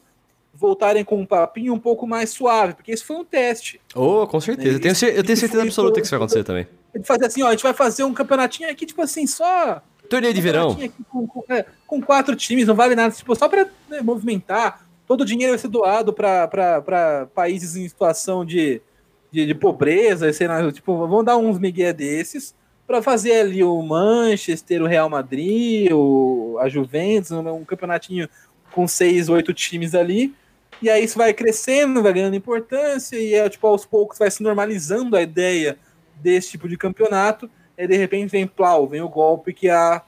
voltarem 0.58 1.04
com 1.04 1.20
um 1.20 1.26
papinho 1.26 1.72
um 1.72 1.78
pouco 1.78 2.06
mais 2.06 2.30
suave, 2.30 2.74
porque 2.74 2.92
isso 2.92 3.04
foi 3.04 3.16
um 3.16 3.24
teste. 3.24 3.80
Oh, 3.94 4.26
com 4.26 4.40
certeza. 4.40 4.76
Eu 4.76 4.80
tenho, 4.80 5.16
eu 5.16 5.24
tenho 5.24 5.38
certeza 5.38 5.62
absoluta 5.62 6.00
que 6.00 6.06
isso 6.06 6.10
vai 6.10 6.18
acontecer 6.18 6.42
também. 6.42 6.66
Ele 6.92 7.04
fazer 7.04 7.26
assim, 7.26 7.42
ó, 7.42 7.48
a 7.48 7.50
gente 7.52 7.62
vai 7.62 7.72
fazer 7.72 8.02
um 8.02 8.12
campeonatinho 8.12 8.68
aqui, 8.68 8.84
tipo 8.84 9.00
assim, 9.00 9.26
só. 9.26 9.80
Torneio 10.10 10.34
de 10.34 10.40
verão. 10.40 10.76
Com, 11.10 11.26
com, 11.26 11.44
é, 11.52 11.64
com, 11.86 12.00
quatro 12.02 12.34
times, 12.34 12.66
não 12.66 12.74
vale 12.74 12.96
nada, 12.96 13.14
tipo, 13.14 13.34
só 13.36 13.48
para 13.48 13.68
né, 13.88 14.00
movimentar. 14.02 14.84
Todo 15.06 15.20
o 15.20 15.24
dinheiro 15.24 15.52
vai 15.52 15.58
ser 15.58 15.68
doado 15.68 16.12
para 16.12 17.28
países 17.34 17.76
em 17.76 17.88
situação 17.88 18.44
de, 18.44 18.82
de, 19.30 19.46
de 19.46 19.54
pobreza, 19.54 20.32
sei 20.32 20.48
lá, 20.48 20.70
tipo, 20.72 20.96
vamos 20.98 21.24
dar 21.24 21.36
uns 21.36 21.58
migué 21.58 21.92
desses 21.92 22.54
para 22.86 23.02
fazer 23.02 23.40
ali 23.40 23.62
o 23.62 23.82
Manchester, 23.82 24.82
o 24.82 24.86
Real 24.86 25.10
Madrid, 25.10 25.90
o, 25.92 26.56
a 26.58 26.68
Juventus, 26.70 27.30
um, 27.30 27.46
um 27.48 27.64
campeonatinho 27.64 28.28
com 28.72 28.88
seis, 28.88 29.28
oito 29.28 29.52
times 29.52 29.94
ali. 29.94 30.34
E 30.80 30.88
aí 30.88 31.04
isso 31.04 31.18
vai 31.18 31.34
crescendo, 31.34 32.02
vai 32.02 32.12
ganhando 32.12 32.36
importância, 32.36 33.16
e 33.16 33.34
é, 33.34 33.48
tipo, 33.48 33.66
aos 33.66 33.84
poucos 33.84 34.18
vai 34.18 34.30
se 34.30 34.42
normalizando 34.42 35.16
a 35.16 35.22
ideia 35.22 35.76
desse 36.16 36.50
tipo 36.50 36.68
de 36.68 36.76
campeonato, 36.76 37.50
e 37.76 37.86
de 37.86 37.96
repente 37.96 38.30
vem 38.30 38.46
plau, 38.46 38.86
vem 38.86 39.00
o 39.00 39.08
golpe 39.08 39.52
que 39.52 39.68
é 39.68 39.72
a, 39.72 40.02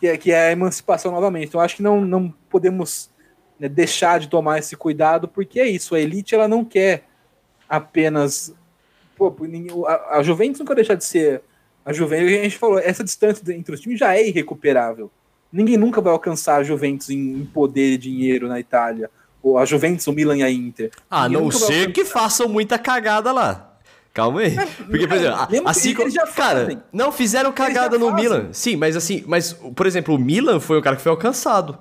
que 0.00 0.06
é, 0.06 0.16
que 0.16 0.32
é 0.32 0.48
a 0.48 0.52
emancipação 0.52 1.12
novamente. 1.12 1.48
Então 1.48 1.60
acho 1.60 1.76
que 1.76 1.82
não, 1.82 2.00
não 2.00 2.32
podemos 2.50 3.10
né, 3.58 3.68
deixar 3.68 4.20
de 4.20 4.28
tomar 4.28 4.58
esse 4.58 4.76
cuidado, 4.76 5.28
porque 5.28 5.60
é 5.60 5.66
isso, 5.66 5.94
a 5.94 6.00
elite 6.00 6.34
ela 6.34 6.48
não 6.48 6.64
quer 6.64 7.04
apenas. 7.68 8.54
Pô, 9.16 9.34
a, 10.10 10.22
Juventus 10.22 10.60
nunca 10.60 10.74
deixar 10.74 10.94
de 10.94 11.04
ser. 11.04 11.42
A 11.84 11.92
Juventus, 11.92 12.26
a 12.26 12.42
gente 12.42 12.58
falou, 12.58 12.78
essa 12.78 13.04
distância 13.04 13.42
entre 13.52 13.74
os 13.74 13.80
times 13.80 13.98
já 13.98 14.14
é 14.14 14.26
irrecuperável. 14.26 15.10
Ninguém 15.52 15.76
nunca 15.76 16.00
vai 16.00 16.12
alcançar 16.12 16.56
a 16.56 16.64
Juventus 16.64 17.08
em 17.08 17.44
poder 17.46 17.92
e 17.92 17.98
dinheiro 17.98 18.48
na 18.48 18.58
Itália. 18.58 19.08
Ou 19.46 19.58
a 19.58 19.64
Juventus, 19.64 20.04
o 20.08 20.12
Milan 20.12 20.38
e 20.38 20.42
a 20.42 20.50
Inter. 20.50 20.90
A 21.08 21.28
não 21.28 21.52
ser 21.52 21.92
que 21.92 22.04
façam 22.04 22.48
muita 22.48 22.76
cagada 22.80 23.30
lá. 23.30 23.76
Calma 24.12 24.40
aí. 24.40 24.56
É, 24.58 24.66
Porque, 24.66 25.06
por 25.06 25.16
exemplo, 25.16 25.68
assim 25.68 25.94
como. 25.94 26.12
Cara, 26.34 26.84
não 26.92 27.12
fizeram 27.12 27.52
cagada 27.52 27.96
no 27.96 28.12
Milan. 28.12 28.48
Sim, 28.50 28.74
mas 28.74 28.96
assim, 28.96 29.22
mas, 29.24 29.52
por 29.52 29.86
exemplo, 29.86 30.16
o 30.16 30.18
Milan 30.18 30.58
foi 30.58 30.76
o 30.76 30.82
cara 30.82 30.96
que 30.96 31.02
foi 31.02 31.10
alcançado. 31.10 31.78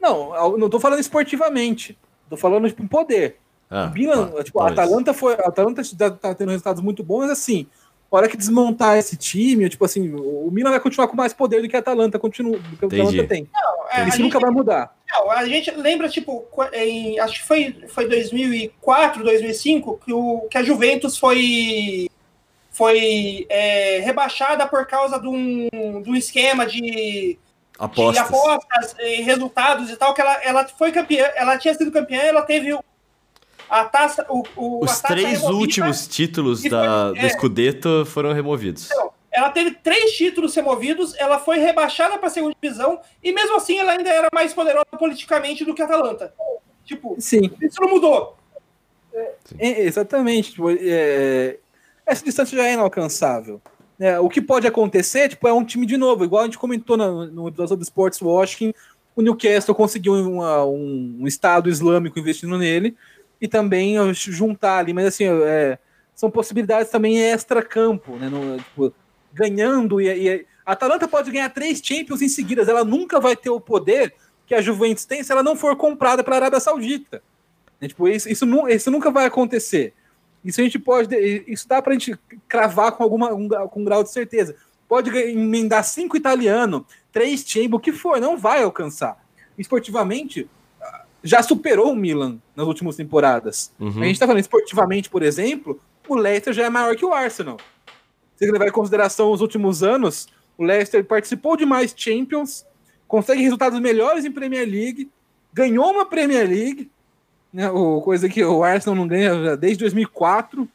Não, 0.00 0.56
não 0.56 0.70
tô 0.70 0.80
falando 0.80 1.00
esportivamente. 1.00 1.98
Tô 2.30 2.36
falando, 2.36 2.66
tipo, 2.66 2.82
em 2.82 2.86
poder. 2.86 3.36
Ah, 3.70 3.90
o 3.92 3.92
Milan, 3.92 4.28
tá, 4.28 4.42
tipo, 4.42 4.58
a 4.58 4.70
Atalanta 4.70 5.12
foi. 5.12 5.34
A 5.34 5.48
Atalanta 5.48 5.82
tá 6.18 6.34
tendo 6.34 6.48
resultados 6.48 6.82
muito 6.82 7.02
bons, 7.02 7.24
mas 7.26 7.32
assim, 7.32 7.66
a 8.10 8.16
hora 8.16 8.26
que 8.26 8.38
desmontar 8.38 8.96
esse 8.96 9.18
time, 9.18 9.68
tipo 9.68 9.84
assim, 9.84 10.10
o 10.14 10.50
Milan 10.50 10.70
vai 10.70 10.80
continuar 10.80 11.08
com 11.08 11.16
mais 11.16 11.34
poder 11.34 11.60
do 11.60 11.68
que 11.68 11.76
a 11.76 11.80
Atalanta 11.80 12.18
continua, 12.18 12.56
do 12.56 12.88
que 12.88 12.96
a 12.96 13.02
Atalanta 13.04 13.28
tem. 13.28 13.46
Não, 13.52 13.90
é, 13.92 14.08
Isso 14.08 14.22
nunca 14.22 14.38
gente, 14.38 14.42
vai 14.46 14.50
mudar. 14.50 14.97
Não, 15.10 15.30
a 15.30 15.46
gente 15.46 15.70
lembra, 15.70 16.08
tipo, 16.08 16.46
em, 16.72 17.18
acho 17.18 17.40
que 17.40 17.46
foi, 17.46 17.74
foi 17.88 18.06
2004, 18.06 19.24
2005, 19.24 20.00
que, 20.04 20.12
o, 20.12 20.46
que 20.50 20.58
a 20.58 20.62
Juventus 20.62 21.16
foi, 21.16 22.10
foi 22.70 23.46
é, 23.48 24.00
rebaixada 24.00 24.66
por 24.66 24.86
causa 24.86 25.18
de 25.18 25.26
um, 25.26 26.02
de 26.02 26.10
um 26.10 26.14
esquema 26.14 26.66
de 26.66 27.38
apostas, 27.78 28.14
de 28.14 28.34
apostas 28.34 28.96
e 28.98 29.22
resultados 29.22 29.90
e 29.90 29.96
tal, 29.96 30.12
que 30.12 30.20
ela, 30.20 30.34
ela 30.44 30.68
foi 30.68 30.92
campeã, 30.92 31.24
ela 31.34 31.56
tinha 31.56 31.74
sido 31.74 31.90
campeã, 31.90 32.20
ela 32.20 32.42
teve 32.42 32.78
a 33.70 33.84
taça, 33.84 34.26
o, 34.28 34.42
o, 34.56 34.84
Os 34.84 35.00
taça 35.00 35.14
três 35.14 35.42
últimos 35.42 36.06
títulos 36.06 36.62
da, 36.62 37.10
foi, 37.10 37.18
é, 37.18 37.22
do 37.22 37.30
Scudetto 37.30 38.04
foram 38.04 38.34
removidos. 38.34 38.90
Então, 38.90 39.10
ela 39.38 39.50
teve 39.50 39.70
três 39.72 40.12
títulos 40.12 40.54
removidos, 40.54 41.14
ela 41.16 41.38
foi 41.38 41.58
rebaixada 41.58 42.18
para 42.18 42.26
a 42.26 42.30
segunda 42.30 42.54
divisão 42.60 43.00
e 43.22 43.32
mesmo 43.32 43.56
assim 43.56 43.78
ela 43.78 43.92
ainda 43.92 44.10
era 44.10 44.28
mais 44.32 44.52
poderosa 44.52 44.86
politicamente 44.98 45.64
do 45.64 45.74
que 45.74 45.82
a 45.82 45.84
Atalanta. 45.84 46.34
Tipo, 46.84 47.16
Sim. 47.18 47.50
isso 47.60 47.80
não 47.80 47.88
mudou. 47.88 48.36
É, 49.58 49.82
exatamente. 49.82 50.52
Tipo, 50.52 50.70
é, 50.70 51.58
essa 52.04 52.24
distância 52.24 52.56
já 52.56 52.66
é 52.66 52.74
inalcançável. 52.74 53.60
É, 53.98 54.18
o 54.18 54.28
que 54.28 54.40
pode 54.40 54.66
acontecer 54.66 55.28
tipo, 55.28 55.46
é 55.48 55.52
um 55.52 55.64
time 55.64 55.86
de 55.86 55.96
novo, 55.96 56.24
igual 56.24 56.42
a 56.42 56.44
gente 56.44 56.58
comentou 56.58 56.96
no, 56.96 57.26
no 57.26 57.48
episódio 57.48 57.76
do 57.76 57.82
Sports 57.82 58.20
Washington, 58.20 58.72
o 59.16 59.22
Newcastle 59.22 59.74
conseguiu 59.74 60.14
uma, 60.14 60.64
um, 60.64 61.18
um 61.20 61.26
Estado 61.26 61.68
islâmico 61.68 62.18
investindo 62.18 62.56
nele, 62.56 62.96
e 63.40 63.48
também 63.48 63.96
juntar 64.14 64.78
ali, 64.78 64.92
mas 64.92 65.06
assim, 65.06 65.24
é, 65.24 65.78
são 66.14 66.30
possibilidades 66.30 66.90
também 66.90 67.20
extra-campo, 67.20 68.16
né? 68.16 68.28
No, 68.28 68.56
tipo, 68.56 68.92
ganhando, 69.32 70.00
e, 70.00 70.06
e, 70.06 70.46
a 70.64 70.72
Atalanta 70.72 71.08
pode 71.08 71.30
ganhar 71.30 71.48
três 71.50 71.80
Champions 71.82 72.22
em 72.22 72.28
seguidas, 72.28 72.68
ela 72.68 72.84
nunca 72.84 73.20
vai 73.20 73.36
ter 73.36 73.50
o 73.50 73.60
poder 73.60 74.14
que 74.46 74.54
a 74.54 74.60
Juventus 74.60 75.04
tem 75.04 75.22
se 75.22 75.30
ela 75.30 75.42
não 75.42 75.54
for 75.54 75.76
comprada 75.76 76.24
pela 76.24 76.36
Arábia 76.36 76.60
Saudita. 76.60 77.22
É, 77.80 77.86
tipo, 77.86 78.08
isso, 78.08 78.28
isso, 78.28 78.44
isso, 78.68 78.90
nunca 78.90 79.10
vai 79.10 79.26
acontecer. 79.26 79.94
Isso 80.44 80.60
a 80.60 80.64
gente 80.64 80.78
pode. 80.78 81.14
Isso 81.46 81.68
dá 81.68 81.80
para 81.82 81.92
a 81.92 81.98
gente 81.98 82.18
cravar 82.48 82.92
com 82.92 83.02
alguma 83.02 83.32
um, 83.32 83.48
com 83.48 83.80
um 83.80 83.84
grau 83.84 84.02
de 84.02 84.10
certeza. 84.10 84.56
Pode 84.88 85.10
emendar 85.16 85.84
cinco 85.84 86.16
italiano, 86.16 86.86
três 87.12 87.44
Champions, 87.46 87.74
o 87.74 87.80
que 87.80 87.92
for, 87.92 88.20
não 88.20 88.36
vai 88.36 88.62
alcançar. 88.62 89.22
Esportivamente, 89.58 90.48
já 91.22 91.42
superou 91.42 91.92
o 91.92 91.96
Milan 91.96 92.38
nas 92.56 92.66
últimas 92.66 92.96
temporadas. 92.96 93.72
Uhum. 93.78 93.88
A 93.88 94.04
gente 94.04 94.12
está 94.12 94.26
falando 94.26 94.40
esportivamente, 94.40 95.10
por 95.10 95.22
exemplo, 95.22 95.80
o 96.08 96.14
Leicester 96.14 96.54
já 96.54 96.64
é 96.64 96.70
maior 96.70 96.96
que 96.96 97.04
o 97.04 97.12
Arsenal. 97.12 97.58
Se 98.38 98.50
levar 98.50 98.68
em 98.68 98.72
consideração 98.72 99.32
os 99.32 99.40
últimos 99.40 99.82
anos, 99.82 100.28
o 100.56 100.62
Leicester 100.62 101.04
participou 101.04 101.56
de 101.56 101.66
mais 101.66 101.92
Champions, 101.94 102.64
consegue 103.08 103.42
resultados 103.42 103.80
melhores 103.80 104.24
em 104.24 104.30
Premier 104.30 104.68
League, 104.68 105.10
ganhou 105.52 105.90
uma 105.90 106.06
Premier 106.06 106.48
League, 106.48 106.88
né, 107.52 107.68
o, 107.68 108.00
coisa 108.00 108.28
que 108.28 108.44
o 108.44 108.62
Arsenal 108.62 108.94
não 108.94 109.08
ganha 109.08 109.56
desde 109.56 109.80
2004, 109.80 110.68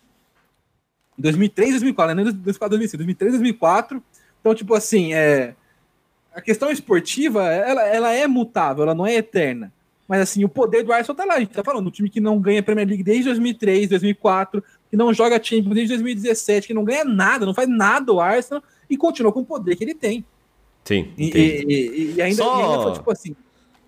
2003, 1.18 1.72
2004, 1.72 2.16
né, 2.16 2.24
2004, 2.24 2.70
2005, 2.70 2.98
2003, 2.98 3.32
2004. 3.34 4.04
Então, 4.42 4.54
tipo 4.54 4.74
assim, 4.74 5.14
é, 5.14 5.56
a 6.34 6.42
questão 6.42 6.70
esportiva, 6.70 7.44
ela, 7.46 7.84
ela 7.84 8.12
é 8.12 8.28
mutável, 8.28 8.84
ela 8.84 8.96
não 8.96 9.06
é 9.06 9.16
eterna. 9.16 9.72
Mas 10.06 10.20
assim, 10.22 10.44
o 10.44 10.50
poder 10.50 10.84
do 10.84 10.92
Arsenal 10.92 11.16
tá 11.16 11.24
lá. 11.24 11.36
A 11.36 11.40
gente 11.40 11.54
tá 11.54 11.64
falando, 11.64 11.88
um 11.88 11.92
time 11.92 12.10
que 12.10 12.20
não 12.20 12.40
ganha 12.40 12.62
Premier 12.62 12.88
League 12.88 13.04
desde 13.04 13.26
2003, 13.26 13.90
2004, 13.90 14.62
que 14.94 14.98
não 14.98 15.12
joga 15.12 15.42
Champions 15.44 15.74
desde 15.74 15.96
2017, 15.96 16.68
que 16.68 16.74
não 16.74 16.84
ganha 16.84 17.04
nada, 17.04 17.48
não 17.48 17.54
faz 17.56 17.68
nada 17.68 18.14
o 18.14 18.22
Arsenal 18.22 18.62
e 18.88 18.96
continua 18.96 19.32
com 19.32 19.40
o 19.40 19.46
poder 19.46 19.76
que 19.76 19.84
ele 19.84 19.96
tem. 19.96 20.24
Sim. 20.84 21.12
E, 21.18 21.32
e, 21.36 22.14
e, 22.16 22.22
ainda, 22.22 22.44
Só... 22.44 22.60
e 22.60 22.62
ainda 22.62 22.84
foi 22.84 22.94
tipo 22.94 23.12
assim. 23.12 23.36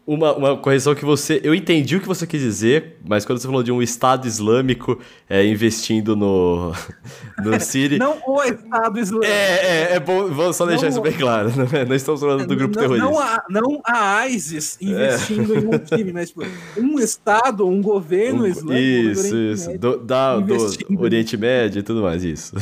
Uma, 0.08 0.36
uma 0.36 0.58
correção 0.58 0.94
que 0.94 1.04
você. 1.04 1.42
Eu 1.44 1.56
entendi 1.56 1.96
o 1.96 2.02
que 2.02 2.08
você 2.08 2.28
quis 2.28 2.40
dizer, 2.40 2.98
mas 3.04 3.26
quando 3.26 3.40
você 3.40 3.48
falou 3.48 3.64
de 3.64 3.72
um 3.72 3.82
Estado 3.82 4.28
Islâmico 4.28 5.00
é, 5.28 5.44
investindo 5.46 6.16
no, 6.16 6.74
no 7.44 7.60
Siri. 7.60 7.98
não 7.98 8.22
o 8.28 8.44
Estado 8.44 9.00
Islâmico. 9.00 9.32
É, 9.32 9.88
é, 9.90 9.94
é 9.94 10.00
bom, 10.00 10.28
vamos 10.28 10.56
só 10.56 10.66
deixar 10.66 10.84
Não 10.84 10.90
isso 10.90 11.02
bem 11.02 11.14
claro. 11.14 11.52
Não, 11.56 11.80
é- 11.80 11.86
não 11.86 11.96
estamos 11.96 12.22
falando 12.22 12.46
do 12.46 12.56
grupo 12.56 12.76
não, 12.76 12.82
terrorista. 12.82 13.10
Não 13.10 13.20
a, 13.20 13.44
não 13.50 13.82
a 13.84 14.28
ISIS 14.28 14.78
investindo 14.80 15.56
em 15.56 15.66
um 15.66 15.80
time, 15.80 16.14
mas 16.14 16.30
tipo, 16.30 16.44
um 16.78 17.00
Estado, 17.00 17.68
um 17.68 17.82
governo 17.82 18.44
Um- 18.44 18.48
islâmico. 18.48 18.80
isso, 18.80 19.36
isso. 19.36 19.66
Médio. 19.68 19.80
Do, 19.80 19.98
da, 19.98 20.38
do. 20.38 20.56
Oriente 21.00 21.36
Médio 21.36 21.80
e 21.80 21.84
tudo 21.84 22.02
mais, 22.04 22.24
isso. 22.24 22.56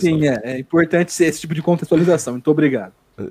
Sim, 0.00 0.26
é, 0.26 0.40
é 0.42 0.58
importante 0.58 1.12
ser 1.12 1.26
esse 1.26 1.40
tipo 1.40 1.54
de 1.54 1.62
contextualização. 1.62 2.32
Muito 2.34 2.50
obrigado. 2.50 2.92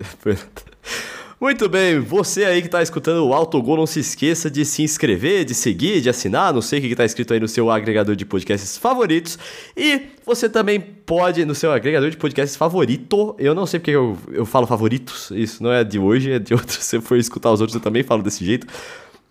Muito 1.41 1.69
bem, 1.69 2.01
você 2.01 2.43
aí 2.43 2.61
que 2.61 2.67
tá 2.67 2.83
escutando 2.83 3.25
o 3.25 3.33
Autogol, 3.33 3.77
não 3.77 3.87
se 3.87 4.01
esqueça 4.01 4.51
de 4.51 4.65
se 4.65 4.83
inscrever, 4.83 5.45
de 5.45 5.53
seguir, 5.53 6.01
de 6.01 6.09
assinar, 6.09 6.53
não 6.53 6.61
sei 6.61 6.79
o 6.79 6.81
que 6.81 6.89
que 6.89 6.95
tá 6.97 7.05
escrito 7.05 7.33
aí 7.33 7.39
no 7.39 7.47
seu 7.47 7.71
agregador 7.71 8.13
de 8.13 8.25
podcasts 8.25 8.77
favoritos. 8.77 9.39
E 9.75 10.01
você 10.25 10.49
também 10.49 10.81
pode, 10.81 11.45
no 11.45 11.55
seu 11.55 11.71
agregador 11.71 12.09
de 12.09 12.17
podcasts 12.17 12.57
favorito, 12.57 13.37
eu 13.39 13.55
não 13.55 13.65
sei 13.65 13.79
porque 13.79 13.91
eu, 13.91 14.17
eu 14.33 14.45
falo 14.45 14.67
favoritos, 14.67 15.31
isso 15.31 15.63
não 15.63 15.71
é 15.71 15.81
de 15.81 15.97
hoje, 15.97 16.33
é 16.33 16.39
de 16.39 16.53
outros, 16.53 16.75
se 16.83 16.99
for 16.99 17.17
escutar 17.17 17.53
os 17.53 17.61
outros 17.61 17.75
eu 17.75 17.81
também 17.81 18.03
falo 18.03 18.21
desse 18.21 18.43
jeito. 18.43 18.67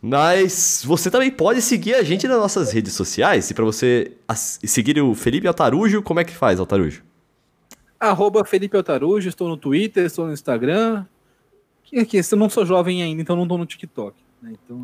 Mas 0.01 0.83
você 0.87 1.11
também 1.11 1.31
pode 1.31 1.61
seguir 1.61 1.95
a 1.95 2.03
gente 2.03 2.27
nas 2.27 2.39
nossas 2.39 2.73
redes 2.73 2.95
sociais, 2.95 3.51
e 3.51 3.55
pra 3.55 3.67
você 3.67 4.13
seguir 4.31 4.99
o 4.99 5.15
Felipe 5.15 5.47
Altarujo, 5.47 6.01
como 6.01 6.21
é 6.21 6.25
que 6.25 6.35
faz, 6.35 6.59
Altarujo? 6.59 7.03
Arroba 8.01 8.47
Felipe 8.47 8.79
Altarujo, 8.79 9.29
estou 9.29 9.47
no 9.47 9.59
Twitter, 9.59 10.07
estou 10.07 10.27
no 10.27 10.33
Instagram. 10.33 11.05
Que, 11.89 12.05
que, 12.05 12.19
eu 12.19 12.39
não 12.39 12.51
sou 12.51 12.67
jovem 12.67 13.03
ainda, 13.03 13.23
então 13.23 13.35
não 13.35 13.45
estou 13.45 13.57
no 13.57 13.65
TikTok. 13.65 14.15
né? 14.43 14.53
Então, 14.63 14.83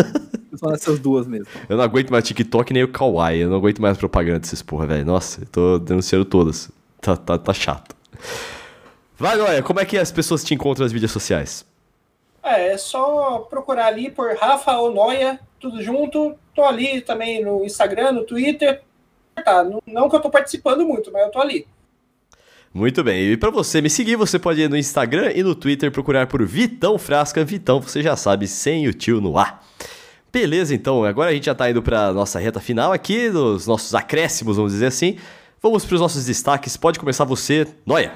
são 0.56 0.72
essas 0.72 0.98
duas 0.98 1.26
mesmo. 1.26 1.46
Eu 1.68 1.76
não 1.76 1.84
aguento 1.84 2.10
mais 2.10 2.24
TikTok 2.24 2.72
nem 2.72 2.82
o 2.82 2.88
Kawaii. 2.88 3.40
Eu 3.40 3.50
não 3.50 3.58
aguento 3.58 3.82
mais 3.82 3.98
propaganda 3.98 4.40
desses 4.40 4.62
porra, 4.62 4.86
velho. 4.86 5.04
Nossa, 5.04 5.42
eu 5.42 5.46
tô 5.46 5.78
denunciando 5.78 6.24
todas. 6.24 6.70
Tá, 7.00 7.16
tá, 7.16 7.38
tá 7.38 7.52
chato. 7.52 7.94
Vai, 9.18 9.36
Noia, 9.36 9.62
como 9.62 9.78
é 9.78 9.84
que 9.84 9.98
as 9.98 10.10
pessoas 10.10 10.42
te 10.42 10.54
encontram 10.54 10.84
nas 10.84 10.92
mídias 10.92 11.10
sociais? 11.10 11.66
É, 12.42 12.68
é 12.68 12.78
só 12.78 13.40
procurar 13.40 13.86
ali 13.86 14.10
por 14.10 14.34
Rafa 14.36 14.76
ou 14.78 14.92
Noia, 14.92 15.38
tudo 15.60 15.82
junto. 15.82 16.34
Tô 16.54 16.64
ali 16.64 17.02
também 17.02 17.44
no 17.44 17.62
Instagram, 17.64 18.12
no 18.12 18.24
Twitter. 18.24 18.82
Tá, 19.44 19.62
não, 19.62 19.82
não 19.86 20.08
que 20.08 20.16
eu 20.16 20.20
tô 20.20 20.30
participando 20.30 20.84
muito, 20.84 21.12
mas 21.12 21.22
eu 21.22 21.30
tô 21.30 21.40
ali. 21.40 21.66
Muito 22.78 23.02
bem, 23.02 23.32
e 23.32 23.36
pra 23.36 23.50
você 23.50 23.82
me 23.82 23.90
seguir, 23.90 24.14
você 24.14 24.38
pode 24.38 24.60
ir 24.60 24.70
no 24.70 24.76
Instagram 24.76 25.32
e 25.34 25.42
no 25.42 25.52
Twitter 25.52 25.90
procurar 25.90 26.28
por 26.28 26.46
Vitão 26.46 26.96
Frasca. 26.96 27.44
Vitão, 27.44 27.80
você 27.80 28.00
já 28.00 28.14
sabe, 28.14 28.46
sem 28.46 28.86
o 28.86 28.94
tio 28.94 29.20
no 29.20 29.36
ar. 29.36 29.66
Beleza, 30.32 30.72
então, 30.76 31.02
agora 31.02 31.30
a 31.30 31.34
gente 31.34 31.46
já 31.46 31.56
tá 31.56 31.68
indo 31.68 31.82
pra 31.82 32.12
nossa 32.12 32.38
reta 32.38 32.60
final 32.60 32.92
aqui, 32.92 33.30
dos 33.30 33.66
nossos 33.66 33.96
acréscimos, 33.96 34.58
vamos 34.58 34.70
dizer 34.70 34.86
assim. 34.86 35.18
Vamos 35.60 35.84
pros 35.84 36.00
nossos 36.00 36.26
destaques. 36.26 36.76
Pode 36.76 37.00
começar 37.00 37.24
você, 37.24 37.66
Noia. 37.84 38.12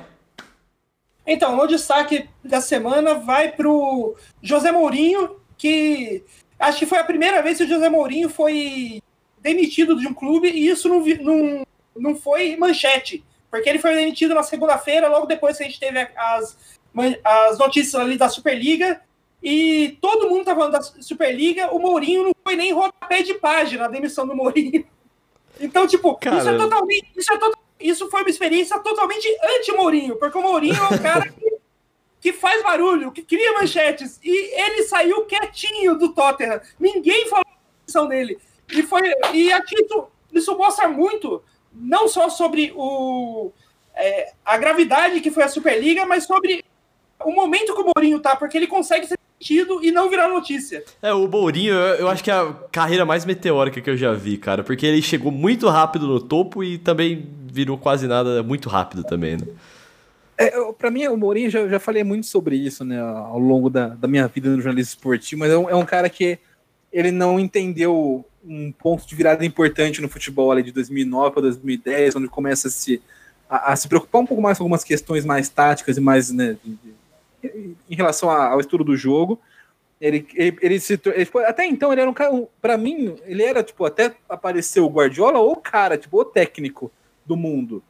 Então, 1.27 1.59
o 1.59 1.67
destaque 1.67 2.29
da 2.45 2.61
semana 2.61 3.15
vai 3.17 3.51
pro 3.51 4.15
José 4.41 4.71
Mourinho, 4.71 5.39
que 5.59 6.23
acho 6.57 6.79
que 6.79 6.87
foi 6.87 6.99
a 6.99 7.05
primeira 7.05 7.43
vez 7.43 7.59
que 7.59 7.65
o 7.65 7.69
José 7.69 7.89
Mourinho 7.89 8.29
foi 8.29 9.03
demitido 9.41 9.99
de 9.99 10.07
um 10.07 10.15
clube 10.15 10.49
e 10.49 10.69
isso 10.69 10.89
não, 10.89 11.05
não, 11.05 11.67
não 11.97 12.15
foi 12.15 12.57
manchete, 12.57 13.25
porque 13.53 13.69
ele 13.69 13.79
foi 13.79 13.95
demitido 13.95 14.35
na 14.35 14.43
segunda-feira, 14.43 15.09
logo 15.09 15.27
depois 15.27 15.59
que 15.59 15.63
a 15.63 15.67
gente 15.67 15.79
teve 15.79 16.09
as, 16.17 16.57
as 17.23 17.59
notícias 17.59 17.95
ali 17.95 18.17
da 18.17 18.31
Superliga. 18.31 19.03
E 19.43 19.99
todo 20.01 20.31
mundo 20.31 20.45
tá 20.45 20.55
falando 20.55 20.73
da 20.73 20.81
Superliga, 20.81 21.71
o 21.75 21.79
Mourinho 21.79 22.25
não 22.25 22.33
foi 22.43 22.57
nem 22.57 22.73
rodapé 22.73 23.23
de 23.23 23.35
página 23.35 23.85
a 23.85 23.89
demissão 23.89 24.27
do 24.27 24.35
Mourinho. 24.35 24.87
Então, 25.61 25.87
tipo, 25.87 26.13
isso 26.13 26.19
Cara. 26.21 26.55
é 26.55 26.57
totalmente. 26.57 27.11
Isso, 27.15 27.31
é 27.31 27.37
to- 27.37 27.59
isso 27.79 28.09
foi 28.09 28.23
uma 28.23 28.31
experiência 28.31 28.79
totalmente 28.79 29.29
anti-Mourinho, 29.45 30.17
porque 30.17 30.39
o 30.39 30.43
Mourinho 30.43 30.77
é 30.77 30.95
um 30.95 30.99
cara 30.99 31.29
que, 31.29 31.57
que 32.21 32.33
faz 32.33 32.63
barulho, 32.63 33.13
que 33.13 33.21
cria 33.23 33.53
manchetes, 33.53 34.19
e 34.23 34.61
ele 34.63 34.85
saiu 34.85 35.27
quietinho 35.27 35.99
do 35.99 36.15
Tottenham. 36.15 36.61
Ninguém 36.81 37.29
falou 37.29 37.45
da 37.45 37.61
demissão 37.81 38.09
dele. 38.09 38.39
E, 38.73 38.83
foi, 38.83 39.03
e 39.35 39.53
aqui 39.53 39.75
isso, 39.75 40.07
isso 40.33 40.57
mostra 40.57 40.89
muito, 40.89 41.43
não 41.75 42.09
só 42.09 42.29
sobre 42.29 42.73
o, 42.77 43.51
é, 43.95 44.33
a 44.45 44.57
gravidade 44.59 45.21
que 45.21 45.31
foi 45.31 45.43
a 45.43 45.49
Superliga, 45.49 46.05
mas 46.05 46.25
sobre 46.25 46.65
o 47.25 47.33
momento 47.33 47.75
que 47.75 47.81
o 47.81 47.91
Mourinho 47.95 48.21
tá, 48.21 48.37
porque 48.37 48.57
ele 48.57 48.67
consegue 48.67 49.07
ser 49.07 49.19
demitido 49.19 49.85
e 49.85 49.91
não 49.91 50.09
virar 50.11 50.29
notícia. 50.29 50.85
É, 51.01 51.13
o 51.13 51.27
Mourinho, 51.29 51.75
eu, 51.75 51.97
eu 51.97 52.09
acho 52.09 52.23
que 52.23 52.31
é 52.31 52.35
a 52.35 52.53
carreira 52.71 53.05
mais 53.05 53.25
meteórica 53.25 53.81
que 53.81 53.91
eu 53.91 53.97
já 53.97 54.13
vi, 54.13 54.37
cara. 54.37 54.63
Porque 54.63 54.87
ele 54.87 55.03
chegou 55.03 55.33
muito 55.33 55.69
rápido 55.69 56.07
no 56.07 56.21
topo 56.21 56.63
e 56.63 56.79
também 56.79 57.27
virou 57.47 57.77
quase 57.79 58.07
nada 58.07 58.43
muito 58.43 58.69
rápido 58.69 59.05
também, 59.05 59.37
né? 59.37 59.47
É, 60.39 60.51
pra 60.73 60.91
mim, 60.91 61.07
o 61.07 61.17
Mourinho, 61.17 61.51
já, 61.51 61.69
já 61.69 61.79
falei 61.79 62.03
muito 62.03 62.27
sobre 62.27 62.57
isso, 62.57 62.85
né, 62.85 62.99
ao 63.01 63.39
longo 63.39 63.69
da, 63.69 63.89
da 63.89 64.09
minha 64.09 64.27
vida 64.27 64.49
no 64.49 64.61
jornalismo 64.61 64.95
esportivo, 64.95 65.41
mas 65.41 65.53
é 65.53 65.59
um, 65.59 65.71
é 65.71 65.75
um 65.77 65.85
cara 65.85 66.09
que 66.09 66.39
ele 66.93 67.11
não 67.11 67.39
entendeu 67.41 68.25
um 68.45 68.73
ponto 68.73 69.07
de 69.07 69.15
virada 69.15 69.45
importante 69.47 70.01
no 70.03 70.09
futebol 70.09 70.51
ali 70.51 70.63
de 70.63 70.73
2009 70.73 71.31
para 71.33 71.43
2010, 71.43 72.17
onde 72.17 72.29
começa 72.29 72.69
a 72.69 72.71
se, 72.71 73.01
a, 73.49 73.73
a 73.73 73.77
se 73.77 73.89
preocupar 73.89 74.21
um 74.21 74.27
pouco 74.27 74.43
mais 74.43 74.59
com 74.59 74.65
algumas 74.65 74.85
questões 74.85 75.25
mais 75.25 75.49
táticas 75.49 75.97
e 75.97 76.01
mais, 76.01 76.31
né, 76.33 76.57
de- 76.65 76.79
de- 77.43 77.77
em 77.91 77.95
relação 77.95 78.29
a- 78.31 78.49
ao 78.49 78.61
estudo 78.61 78.83
do 78.85 78.97
jogo. 78.97 79.41
Ele, 80.01 80.27
ele, 80.35 80.59
ele 80.61 80.81
se 80.81 81.01
ele, 81.07 81.29
até 81.47 81.65
então 81.65 81.93
ele 81.93 82.01
era 82.01 82.11
um 82.11 82.15
cara, 82.15 82.33
pra 82.61 82.77
mim, 82.77 83.15
ele 83.25 83.43
era 83.45 83.63
tipo 83.63 83.85
até 83.85 84.13
apareceu 84.29 84.85
o 84.85 84.91
Guardiola 84.91 85.39
ou 85.39 85.53
o 85.53 85.57
cara, 85.57 85.97
tipo, 85.97 86.21
o 86.21 86.25
técnico 86.25 86.91
do 87.25 87.37
mundo 87.37 87.83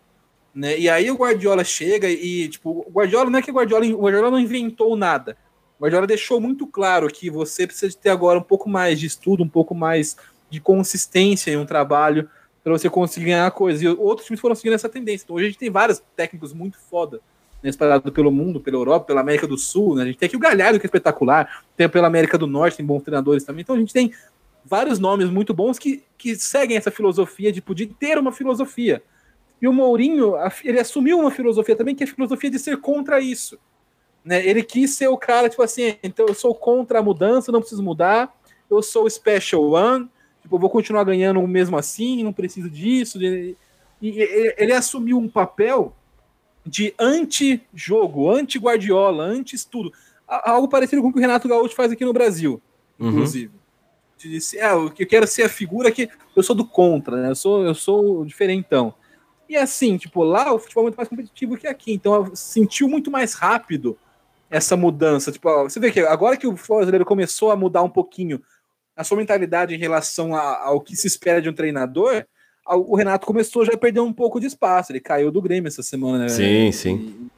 né? 0.55 0.79
E 0.79 0.87
aí 0.87 1.11
o 1.11 1.15
Guardiola 1.17 1.65
chega 1.65 2.11
e, 2.11 2.47
tipo, 2.47 2.85
o 2.87 2.91
Guardiola 2.93 3.31
não 3.31 3.39
é 3.39 3.43
que 3.43 3.51
o 3.51 3.55
Guardiola, 3.55 3.87
o 3.87 4.03
Guardiola 4.03 4.31
não 4.31 4.39
inventou 4.39 4.95
nada. 4.95 5.35
O 5.83 5.85
Guardiola 5.85 6.07
deixou 6.07 6.41
muito 6.41 6.65
claro 6.65 7.09
que 7.09 7.29
você 7.29 7.67
precisa 7.67 7.99
ter 8.01 8.11
agora 8.11 8.39
um 8.39 8.43
pouco 8.43 8.69
mais 8.69 9.01
de 9.01 9.07
estudo, 9.07 9.43
um 9.43 9.49
pouco 9.49 9.75
mais 9.75 10.17
de 10.49 10.61
consistência 10.61 11.51
em 11.51 11.57
um 11.57 11.67
trabalho 11.67 12.31
para 12.63 12.71
você 12.73 12.89
conseguir 12.89 13.27
ganhar 13.27 13.51
coisas. 13.51 13.83
E 13.83 13.89
outros 13.89 14.25
times 14.25 14.41
foram 14.41 14.55
seguindo 14.55 14.75
essa 14.75 14.89
tendência. 14.89 15.25
Então 15.25 15.35
hoje 15.35 15.47
a 15.47 15.49
gente 15.49 15.59
tem 15.59 15.71
vários 15.71 16.01
técnicos 16.15 16.53
muito 16.53 16.79
foda, 16.79 17.21
né, 17.61 17.69
espalhados 17.69 18.13
pelo 18.13 18.31
mundo, 18.31 18.61
pela 18.61 18.77
Europa, 18.77 19.07
pela 19.07 19.23
América 19.23 19.45
do 19.45 19.59
Sul, 19.59 19.97
né? 19.97 20.05
A 20.05 20.07
gente 20.07 20.19
tem 20.19 20.29
aqui 20.29 20.37
o 20.37 20.39
Galhardo, 20.39 20.79
que 20.79 20.87
é 20.87 20.89
espetacular, 20.89 21.65
tem 21.77 21.89
pela 21.89 22.07
América 22.07 22.39
do 22.39 22.47
Norte, 22.47 22.77
tem 22.77 22.87
bons 22.87 23.03
treinadores 23.03 23.43
também. 23.43 23.63
Então 23.63 23.75
a 23.75 23.79
gente 23.81 23.93
tem 23.93 24.13
vários 24.65 25.01
nomes 25.01 25.31
muito 25.31 25.53
bons 25.53 25.81
que, 25.81 26.05
que 26.17 26.37
seguem 26.37 26.77
essa 26.77 26.93
filosofia 26.93 27.51
de 27.51 27.61
poder 27.61 27.91
ter 27.99 28.19
uma 28.19 28.31
filosofia. 28.31 29.03
E 29.61 29.67
o 29.67 29.73
Mourinho, 29.73 30.35
ele 30.63 30.79
assumiu 30.79 31.19
uma 31.19 31.33
filosofia 31.33 31.75
também, 31.75 31.93
que 31.93 32.05
é 32.05 32.07
a 32.07 32.11
filosofia 32.11 32.53
de 32.53 32.61
ser 32.61 32.77
contra 32.77 33.21
isso. 33.21 33.59
Né? 34.25 34.45
Ele 34.47 34.63
quis 34.63 34.95
ser 34.95 35.09
o 35.09 35.17
cara, 35.19 35.49
tipo 35.49 35.63
assim, 35.63 35.97
então 36.03 36.27
eu 36.29 36.35
sou 36.35 36.55
contra 36.55 37.01
a 37.01 37.03
mudança, 37.03 37.51
não 37.51 37.61
preciso 37.61 37.83
mudar, 37.83 38.33
eu 38.71 38.81
sou 38.83 39.05
o 39.05 39.11
special 39.11 39.63
one, 39.71 40.09
tipo, 40.41 40.55
eu 40.57 40.61
vou 40.61 40.71
continuar 40.71 41.05
ganhando 41.05 41.45
mesmo 41.47 41.77
assim, 41.77 42.23
não 42.23 42.33
preciso 42.33 42.71
disso. 42.71 43.21
E, 43.23 43.57
e- 44.01 44.09
e- 44.23 44.55
ele 44.57 44.73
assumiu 44.73 45.19
um 45.19 45.29
papel 45.29 45.95
de 46.65 46.95
anti-jogo, 46.99 48.31
anti-Guardiola, 48.31 49.25
anti-estudo. 49.25 49.93
Algo 50.29 50.69
parecido 50.69 51.03
com 51.03 51.09
o 51.09 51.13
que 51.13 51.19
o 51.19 51.21
Renato 51.21 51.49
Gaúcho 51.49 51.75
faz 51.75 51.91
aqui 51.93 52.05
no 52.05 52.13
Brasil, 52.13 52.61
Uhum. 52.99 53.09
inclusive. 53.11 53.53
De 54.19 54.31
dizer, 54.31 54.61
ah, 54.61 54.73
eu 54.75 54.93
eu 54.97 55.07
quero 55.07 55.27
ser 55.27 55.43
a 55.43 55.49
figura 55.49 55.91
que 55.91 56.09
eu 56.37 56.43
sou 56.43 56.55
do 56.55 56.65
contra, 56.65 57.17
né? 57.21 57.31
Eu 57.31 57.35
sou, 57.35 57.65
eu 57.65 57.75
sou 57.75 58.25
diferentão. 58.25 58.95
E 59.49 59.57
assim, 59.57 59.99
tipo, 59.99 60.23
lá 60.23 60.53
o 60.55 60.59
futebol 60.59 60.85
é 60.85 60.87
muito 60.87 60.97
mais 60.97 61.09
competitivo 61.09 61.57
que 61.57 61.67
aqui, 61.67 61.93
então 61.93 62.31
sentiu 62.35 62.89
muito 62.89 63.11
mais 63.11 63.35
rápido 63.35 63.99
essa 64.53 64.77
mudança. 64.77 65.33
Tipo, 65.33 65.49
ó, 65.49 65.63
você 65.65 65.81
vê 65.81 65.91
que 65.91 66.01
agora 66.01 66.37
que 66.37 66.47
o 66.47 66.55
futebol 66.57 66.77
brasileiro 66.79 67.05
começou 67.07 67.51
a 67.51 67.57
mudar 67.57 67.83
um 67.83 67.89
pouquinho 67.89 68.41
a 68.95 69.03
sua 69.03 69.17
mentalidade 69.17 69.75
em 69.75 69.79
relação 69.79 70.35
a- 70.37 70.63
ao 70.65 70.79
que 70.81 70.95
se 70.95 71.07
espera 71.07 71.41
de 71.41 71.49
um 71.49 71.55
treinador, 71.55 72.25
o 72.69 72.95
Renato 72.95 73.27
começou 73.27 73.65
já 73.65 73.73
a 73.73 73.79
perder 73.79 74.01
um 74.01 74.13
pouco 74.13 74.39
de 74.39 74.47
espaço. 74.47 74.93
Ele 74.93 75.01
caiu 75.01 75.33
do 75.33 75.41
Grêmio 75.41 75.69
essa 75.69 75.83
semana, 75.83 76.25
né? 76.25 76.29
Sim, 76.29 76.71
sim. 76.71 77.31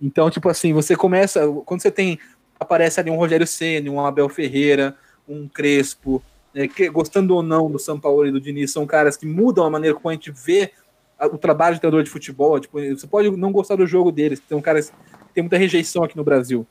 Então, 0.00 0.30
tipo 0.30 0.48
assim, 0.48 0.72
você 0.72 0.94
começa. 0.94 1.40
Quando 1.64 1.80
você 1.80 1.90
tem. 1.90 2.18
Aparece 2.60 3.00
ali 3.00 3.10
um 3.10 3.16
Rogério 3.16 3.46
Ceni, 3.46 3.90
um 3.90 4.04
Abel 4.04 4.28
Ferreira, 4.28 4.94
um 5.26 5.48
Crespo, 5.48 6.22
né, 6.54 6.68
que, 6.68 6.88
gostando 6.88 7.34
ou 7.34 7.42
não 7.42 7.68
do 7.68 7.78
São 7.78 7.98
Paulo 7.98 8.24
e 8.24 8.30
do 8.30 8.40
Diniz, 8.40 8.70
são 8.70 8.86
caras 8.86 9.16
que 9.16 9.26
mudam 9.26 9.64
a 9.64 9.70
maneira 9.70 9.96
como 9.96 10.10
a 10.10 10.12
gente 10.12 10.30
vê 10.30 10.70
o 11.20 11.36
trabalho 11.38 11.74
de 11.74 11.80
treinador 11.80 12.04
de 12.04 12.10
futebol. 12.10 12.60
Tipo, 12.60 12.78
você 12.78 13.06
pode 13.08 13.30
não 13.36 13.50
gostar 13.50 13.74
do 13.74 13.84
jogo 13.84 14.12
deles, 14.12 14.38
tem 14.38 14.56
um 14.56 14.62
caras 14.62 14.92
tem 15.32 15.42
muita 15.42 15.56
rejeição 15.56 16.04
aqui 16.04 16.16
no 16.16 16.24
Brasil. 16.24 16.66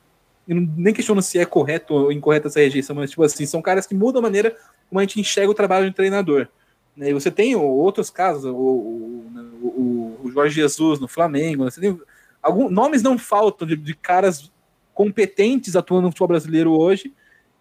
Eu 0.46 0.56
nem 0.76 0.92
questiono 0.92 1.22
se 1.22 1.38
é 1.38 1.44
correto 1.44 1.94
ou 1.94 2.12
incorreta 2.12 2.48
essa 2.48 2.60
rejeição, 2.60 2.96
mas, 2.96 3.10
tipo 3.10 3.22
assim, 3.22 3.46
são 3.46 3.62
caras 3.62 3.86
que 3.86 3.94
mudam 3.94 4.18
a 4.18 4.22
maneira 4.22 4.56
como 4.88 4.98
a 4.98 5.02
gente 5.02 5.20
enxerga 5.20 5.50
o 5.50 5.54
trabalho 5.54 5.88
de 5.88 5.94
treinador. 5.94 6.48
Né, 6.96 7.10
E 7.10 7.12
você 7.14 7.30
tem 7.30 7.54
outros 7.54 8.10
casos, 8.10 8.44
o, 8.44 8.56
o, 8.56 10.18
o- 10.24 10.30
Jorge 10.32 10.54
Jesus 10.54 10.98
no 10.98 11.06
Flamengo, 11.08 11.64
você 11.64 11.80
tem 11.80 11.98
alguns 12.42 12.70
nomes 12.70 13.02
não 13.02 13.18
faltam 13.18 13.66
de, 13.68 13.76
de 13.76 13.94
caras 13.94 14.50
competentes 14.94 15.76
atuando 15.76 16.02
no 16.02 16.10
futebol 16.10 16.28
brasileiro 16.28 16.72
hoje 16.72 17.12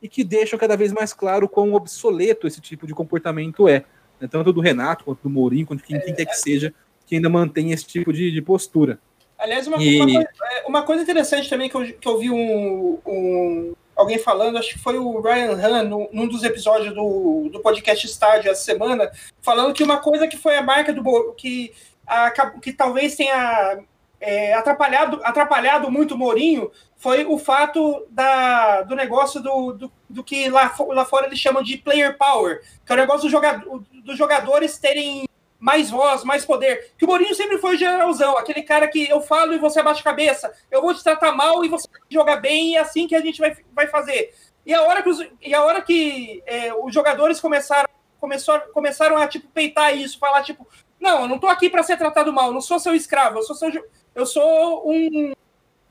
e 0.01 0.07
que 0.07 0.23
deixam 0.23 0.57
cada 0.57 0.75
vez 0.75 0.91
mais 0.91 1.13
claro 1.13 1.47
quão 1.47 1.73
obsoleto 1.73 2.47
esse 2.47 2.59
tipo 2.59 2.87
de 2.87 2.93
comportamento 2.93 3.67
é. 3.67 3.85
Né? 4.19 4.27
Tanto 4.27 4.51
do 4.51 4.59
Renato, 4.61 5.03
quanto 5.05 5.21
do 5.21 5.29
Mourinho, 5.29 5.65
quanto 5.67 5.83
quem, 5.83 5.99
quem 5.99 6.15
quer 6.15 6.25
que 6.25 6.35
seja, 6.35 6.73
que 7.05 7.15
ainda 7.15 7.29
mantém 7.29 7.71
esse 7.71 7.85
tipo 7.85 8.11
de, 8.11 8.31
de 8.31 8.41
postura. 8.41 8.99
Aliás, 9.41 9.65
uma, 9.65 9.81
e... 9.81 9.97
uma, 9.97 10.05
coisa, 10.05 10.29
é, 10.43 10.63
uma, 10.67 10.83
coisa, 10.83 11.01
interessante 11.01 11.49
também 11.49 11.67
que 11.67 11.75
eu, 11.75 11.93
que 11.93 12.07
eu 12.07 12.19
vi 12.19 12.29
um, 12.29 12.99
um, 13.03 13.73
alguém 13.95 14.19
falando, 14.19 14.59
acho 14.59 14.73
que 14.73 14.79
foi 14.79 14.99
o 14.99 15.19
Ryan 15.19 15.53
Han, 15.53 15.83
num 16.13 16.27
dos 16.27 16.43
episódios 16.43 16.93
do, 16.93 17.49
do 17.51 17.59
podcast 17.59 18.05
Estádio 18.05 18.51
essa 18.51 18.63
semana, 18.63 19.11
falando 19.41 19.73
que 19.73 19.83
uma 19.83 19.97
coisa 19.97 20.27
que 20.27 20.37
foi 20.37 20.55
a 20.57 20.61
marca 20.61 20.93
do 20.93 21.33
que, 21.33 21.73
a, 22.05 22.29
que 22.61 22.71
talvez 22.71 23.15
tenha 23.15 23.79
é, 24.19 24.53
atrapalhado, 24.53 25.19
atrapalhado 25.23 25.89
muito 25.89 26.13
o 26.13 26.17
Mourinho 26.19 26.69
foi 26.95 27.25
o 27.25 27.39
fato 27.39 28.05
da, 28.11 28.83
do 28.83 28.95
negócio 28.95 29.41
do, 29.41 29.73
do, 29.73 29.91
do, 30.07 30.23
que 30.23 30.47
lá, 30.49 30.71
lá 30.89 31.03
fora 31.03 31.25
eles 31.25 31.39
chamam 31.39 31.63
de 31.63 31.77
player 31.77 32.15
power, 32.15 32.61
que 32.85 32.91
é 32.91 32.95
o 32.95 32.99
negócio 32.99 33.23
do 33.23 33.31
jogador, 33.31 33.83
dos 34.05 34.15
jogadores 34.15 34.77
terem 34.77 35.27
mais 35.61 35.91
voz, 35.91 36.23
mais 36.23 36.43
poder. 36.43 36.91
Que 36.97 37.05
o 37.05 37.07
Mourinho 37.07 37.35
sempre 37.35 37.59
foi 37.59 37.77
geralzão, 37.77 38.35
aquele 38.35 38.63
cara 38.63 38.87
que 38.87 39.07
eu 39.07 39.21
falo 39.21 39.53
e 39.53 39.59
você 39.59 39.79
abaixa 39.79 40.01
a 40.01 40.03
cabeça, 40.03 40.51
eu 40.71 40.81
vou 40.81 40.91
te 40.91 41.03
tratar 41.03 41.31
mal 41.33 41.63
e 41.63 41.69
você 41.69 41.87
jogar 42.09 42.37
bem, 42.37 42.71
e 42.71 42.75
é 42.75 42.79
assim 42.79 43.07
que 43.07 43.15
a 43.15 43.21
gente 43.21 43.39
vai, 43.39 43.55
vai 43.71 43.85
fazer. 43.85 44.33
E 44.65 44.73
a 44.73 44.81
hora 44.81 45.03
que 45.03 45.09
os, 45.09 45.19
e 45.39 45.53
a 45.53 45.63
hora 45.63 45.79
que 45.79 46.41
é, 46.47 46.73
os 46.73 46.91
jogadores 46.91 47.39
começaram, 47.39 47.87
começou, 48.19 48.59
começaram 48.73 49.15
a 49.15 49.27
tipo, 49.27 49.47
peitar 49.49 49.95
isso, 49.95 50.17
falar 50.17 50.41
tipo, 50.41 50.67
não, 50.99 51.21
eu 51.21 51.27
não 51.27 51.37
tô 51.37 51.47
aqui 51.47 51.69
para 51.69 51.83
ser 51.83 51.95
tratado 51.95 52.33
mal, 52.33 52.51
não 52.51 52.61
sou 52.61 52.79
seu 52.79 52.95
escravo, 52.95 53.37
eu 53.37 53.43
sou, 53.43 53.55
seu, 53.55 53.71
eu 54.15 54.25
sou 54.25 54.91
um, 54.91 55.33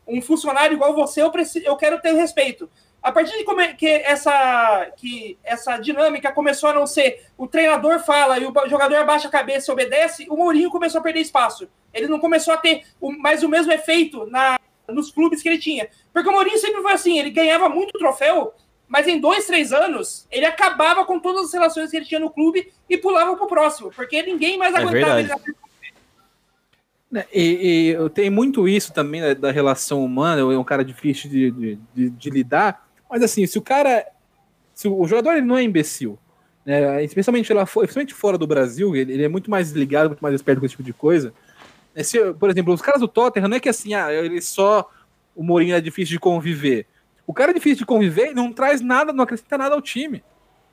um 0.04 0.20
funcionário 0.20 0.74
igual 0.74 0.92
você, 0.94 1.22
eu, 1.22 1.30
preciso, 1.30 1.64
eu 1.64 1.76
quero 1.76 2.00
ter 2.00 2.12
respeito. 2.12 2.68
A 3.02 3.10
partir 3.10 3.36
de 3.38 3.44
como 3.44 3.60
é 3.60 3.72
que 3.72 3.86
essa, 3.86 4.90
que 4.96 5.38
essa 5.42 5.78
dinâmica 5.78 6.30
começou 6.32 6.68
a 6.68 6.74
não 6.74 6.86
ser 6.86 7.26
o 7.36 7.46
treinador 7.46 8.00
fala 8.00 8.38
e 8.38 8.44
o 8.44 8.52
jogador 8.68 8.96
abaixa 8.96 9.28
a 9.28 9.30
cabeça 9.30 9.70
e 9.70 9.72
obedece, 9.72 10.26
o 10.28 10.36
Mourinho 10.36 10.70
começou 10.70 11.00
a 11.00 11.02
perder 11.02 11.20
espaço. 11.20 11.68
Ele 11.94 12.08
não 12.08 12.20
começou 12.20 12.52
a 12.52 12.58
ter 12.58 12.84
o, 13.00 13.10
mais 13.10 13.42
o 13.42 13.48
mesmo 13.48 13.72
efeito 13.72 14.26
na, 14.26 14.58
nos 14.88 15.10
clubes 15.10 15.42
que 15.42 15.48
ele 15.48 15.58
tinha. 15.58 15.88
Porque 16.12 16.28
o 16.28 16.32
Mourinho 16.32 16.58
sempre 16.58 16.82
foi 16.82 16.92
assim, 16.92 17.18
ele 17.18 17.30
ganhava 17.30 17.68
muito 17.70 17.98
troféu, 17.98 18.52
mas 18.86 19.08
em 19.08 19.18
dois, 19.18 19.46
três 19.46 19.72
anos, 19.72 20.26
ele 20.30 20.44
acabava 20.44 21.04
com 21.04 21.18
todas 21.18 21.46
as 21.46 21.52
relações 21.54 21.90
que 21.90 21.96
ele 21.96 22.06
tinha 22.06 22.20
no 22.20 22.30
clube 22.30 22.70
e 22.88 22.98
pulava 22.98 23.34
para 23.34 23.44
o 23.44 23.48
próximo, 23.48 23.90
porque 23.94 24.22
ninguém 24.22 24.58
mais 24.58 24.74
é 24.74 24.78
aguentava 24.78 25.20
ele 25.20 25.30
né, 27.10 27.24
e, 27.32 27.96
e 27.98 28.10
tem 28.10 28.30
muito 28.30 28.68
isso 28.68 28.92
também 28.92 29.20
da, 29.20 29.34
da, 29.34 29.50
relação 29.50 30.04
humana, 30.04 30.40
é 30.40 30.58
um 30.58 30.64
cara 30.64 30.84
difícil 30.84 31.28
de, 31.28 31.50
de, 31.50 31.78
de, 31.92 32.10
de 32.10 32.30
lidar, 32.30 32.88
mas 33.10 33.22
assim, 33.22 33.46
se 33.46 33.58
o 33.58 33.62
cara. 33.62 34.06
Se 34.74 34.88
o, 34.88 35.06
jogador 35.06 35.32
ele 35.32 35.46
não 35.46 35.58
é 35.58 35.62
imbecil, 35.62 36.18
né, 36.64 37.04
especialmente, 37.04 37.52
lá, 37.52 37.64
especialmente 37.64 38.14
fora 38.14 38.38
do 38.38 38.46
Brasil, 38.46 38.96
ele, 38.96 39.12
ele, 39.12 39.24
é 39.24 39.28
muito 39.28 39.50
mais 39.50 39.72
ligado, 39.72 40.08
muito 40.08 40.22
mais 40.22 40.34
esperto 40.34 40.60
com 40.60 40.66
esse 40.66 40.72
tipo 40.72 40.82
de 40.82 40.92
coisa. 40.92 41.34
É, 41.94 42.02
se, 42.02 42.32
por 42.34 42.48
exemplo, 42.48 42.72
os 42.72 42.80
caras 42.80 43.00
do 43.00 43.08
Tottenham 43.08 43.48
não 43.48 43.56
é 43.56 43.60
que 43.60 43.68
assim, 43.68 43.94
ah, 43.94 44.12
ele 44.12 44.40
só. 44.40 44.88
O 45.34 45.42
Mourinho 45.42 45.74
é 45.74 45.80
difícil 45.80 46.12
de 46.12 46.18
conviver. 46.18 46.86
O 47.26 47.32
cara 47.32 47.52
é 47.52 47.54
difícil 47.54 47.78
de 47.78 47.86
conviver 47.86 48.32
e 48.32 48.34
não 48.34 48.52
traz 48.52 48.80
nada, 48.80 49.12
não 49.12 49.24
acrescenta 49.24 49.56
nada 49.56 49.74
ao 49.74 49.80
time. 49.80 50.22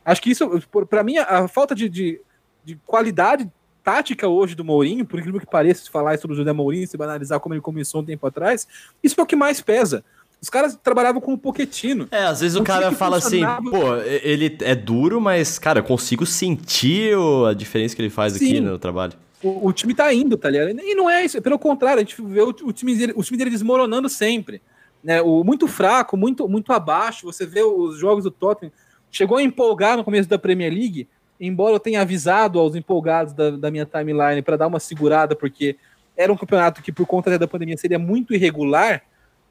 Acho 0.03 0.21
que 0.21 0.31
isso, 0.31 0.49
para 0.89 1.03
mim, 1.03 1.17
a, 1.17 1.47
falta 1.47 1.75
de, 1.75 1.87
de, 1.89 2.21
de, 2.63 2.75
qualidade 2.85 3.51
tática 3.83 4.27
hoje 4.27 4.55
do 4.55 4.63
Mourinho, 4.63 5.05
por 5.05 5.19
incrível 5.19 5.39
que 5.39 5.45
pareça, 5.45 5.83
se 5.83 5.89
falar 5.89 6.17
sobre 6.17 6.33
o 6.33 6.37
José 6.37 6.51
Mourinho, 6.51 6.87
se 6.87 7.01
analisar 7.01 7.39
como 7.39 7.53
ele 7.53 7.61
começou 7.61 8.01
um 8.01 8.05
tempo 8.05 8.25
atrás, 8.25 8.67
isso 9.03 9.19
é 9.19 9.23
o 9.23 9.27
que 9.27 9.35
mais 9.35 9.61
pesa. 9.61 10.03
Os 10.39 10.49
caras 10.49 10.77
trabalhavam 10.81 11.19
com 11.19 11.33
o 11.33 11.37
Poquetino. 11.37 12.07
É, 12.11 12.23
às 12.23 12.41
vezes 12.41 12.55
o 12.55 12.63
cara 12.63 12.91
fala 12.91 13.17
assim, 13.17 13.41
pô, 13.69 13.95
ele 14.21 14.55
é 14.61 14.75
duro, 14.75 15.19
mas, 15.19 15.57
cara, 15.57 15.79
eu 15.79 15.83
consigo 15.83 16.25
sentir 16.25 17.15
a 17.49 17.53
diferença 17.53 17.95
que 17.95 18.01
ele 18.01 18.09
faz 18.09 18.33
Sim. 18.33 18.45
aqui 18.45 18.59
no 18.59 18.77
trabalho. 18.77 19.13
O, 19.41 19.67
o, 19.67 19.73
time 19.73 19.93
tá 19.93 20.11
indo, 20.13 20.37
tá 20.37 20.49
ligado? 20.49 20.79
E 20.79 20.95
não 20.95 21.09
é 21.09 21.23
isso, 21.23 21.41
pelo 21.41 21.59
contrário, 21.59 21.97
a 21.97 22.03
gente 22.03 22.19
vê 22.21 22.41
o, 22.41 22.49
o, 22.49 22.71
time, 22.71 22.95
dele, 22.95 23.13
o 23.15 23.23
time 23.23 23.37
dele 23.37 23.49
desmoronando 23.49 24.09
sempre. 24.09 24.61
Né? 25.03 25.21
O, 25.21 25.43
muito 25.43 25.67
fraco, 25.67 26.15
muito, 26.15 26.47
muito 26.47 26.71
abaixo. 26.71 27.25
Você 27.25 27.45
vê 27.45 27.61
os 27.61 27.99
jogos 27.99 28.23
do 28.23 28.31
Tottenham. 28.31 28.71
Chegou 29.11 29.37
a 29.37 29.43
empolgar 29.43 29.97
no 29.97 30.03
começo 30.03 30.29
da 30.29 30.37
Premier 30.37 30.71
League, 30.71 31.07
embora 31.39 31.75
eu 31.75 31.79
tenha 31.79 32.01
avisado 32.01 32.59
aos 32.59 32.75
empolgados 32.75 33.33
da, 33.33 33.51
da 33.51 33.71
minha 33.71 33.85
timeline 33.85 34.41
para 34.41 34.57
dar 34.57 34.67
uma 34.67 34.79
segurada, 34.79 35.35
porque 35.35 35.77
era 36.15 36.31
um 36.31 36.37
campeonato 36.37 36.81
que, 36.81 36.91
por 36.91 37.05
conta 37.05 37.37
da 37.37 37.47
pandemia, 37.47 37.77
seria 37.77 37.99
muito 37.99 38.33
irregular 38.33 39.03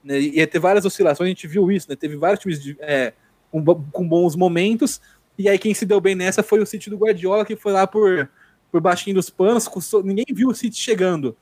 né, 0.06 0.20
ia 0.20 0.46
ter 0.46 0.60
várias 0.60 0.84
oscilações, 0.84 1.26
a 1.26 1.28
gente 1.28 1.48
viu 1.48 1.70
isso, 1.70 1.88
né? 1.90 1.96
Teve 1.96 2.16
vários 2.16 2.40
times 2.40 2.62
de, 2.62 2.76
é, 2.80 3.12
com, 3.50 3.64
com, 3.64 4.08
bons 4.08 4.36
momentos, 4.36 5.00
e 5.36 5.48
aí 5.48 5.58
quem 5.58 5.74
se 5.74 5.84
deu 5.84 6.00
bem 6.00 6.14
nessa 6.14 6.44
foi 6.44 6.60
o 6.60 6.66
City 6.66 6.88
do 6.88 6.96
Guardiola, 6.96 7.44
que 7.44 7.56
foi 7.56 7.72
lá 7.72 7.88
por, 7.88 8.30
por 8.70 8.80
baixinho 8.80 9.16
dos 9.16 9.28
panos, 9.28 9.66
custou, 9.66 10.04
ninguém 10.04 10.24
viu 10.32 10.48
o 10.48 10.54
City 10.54 10.78
chegando. 10.78 11.36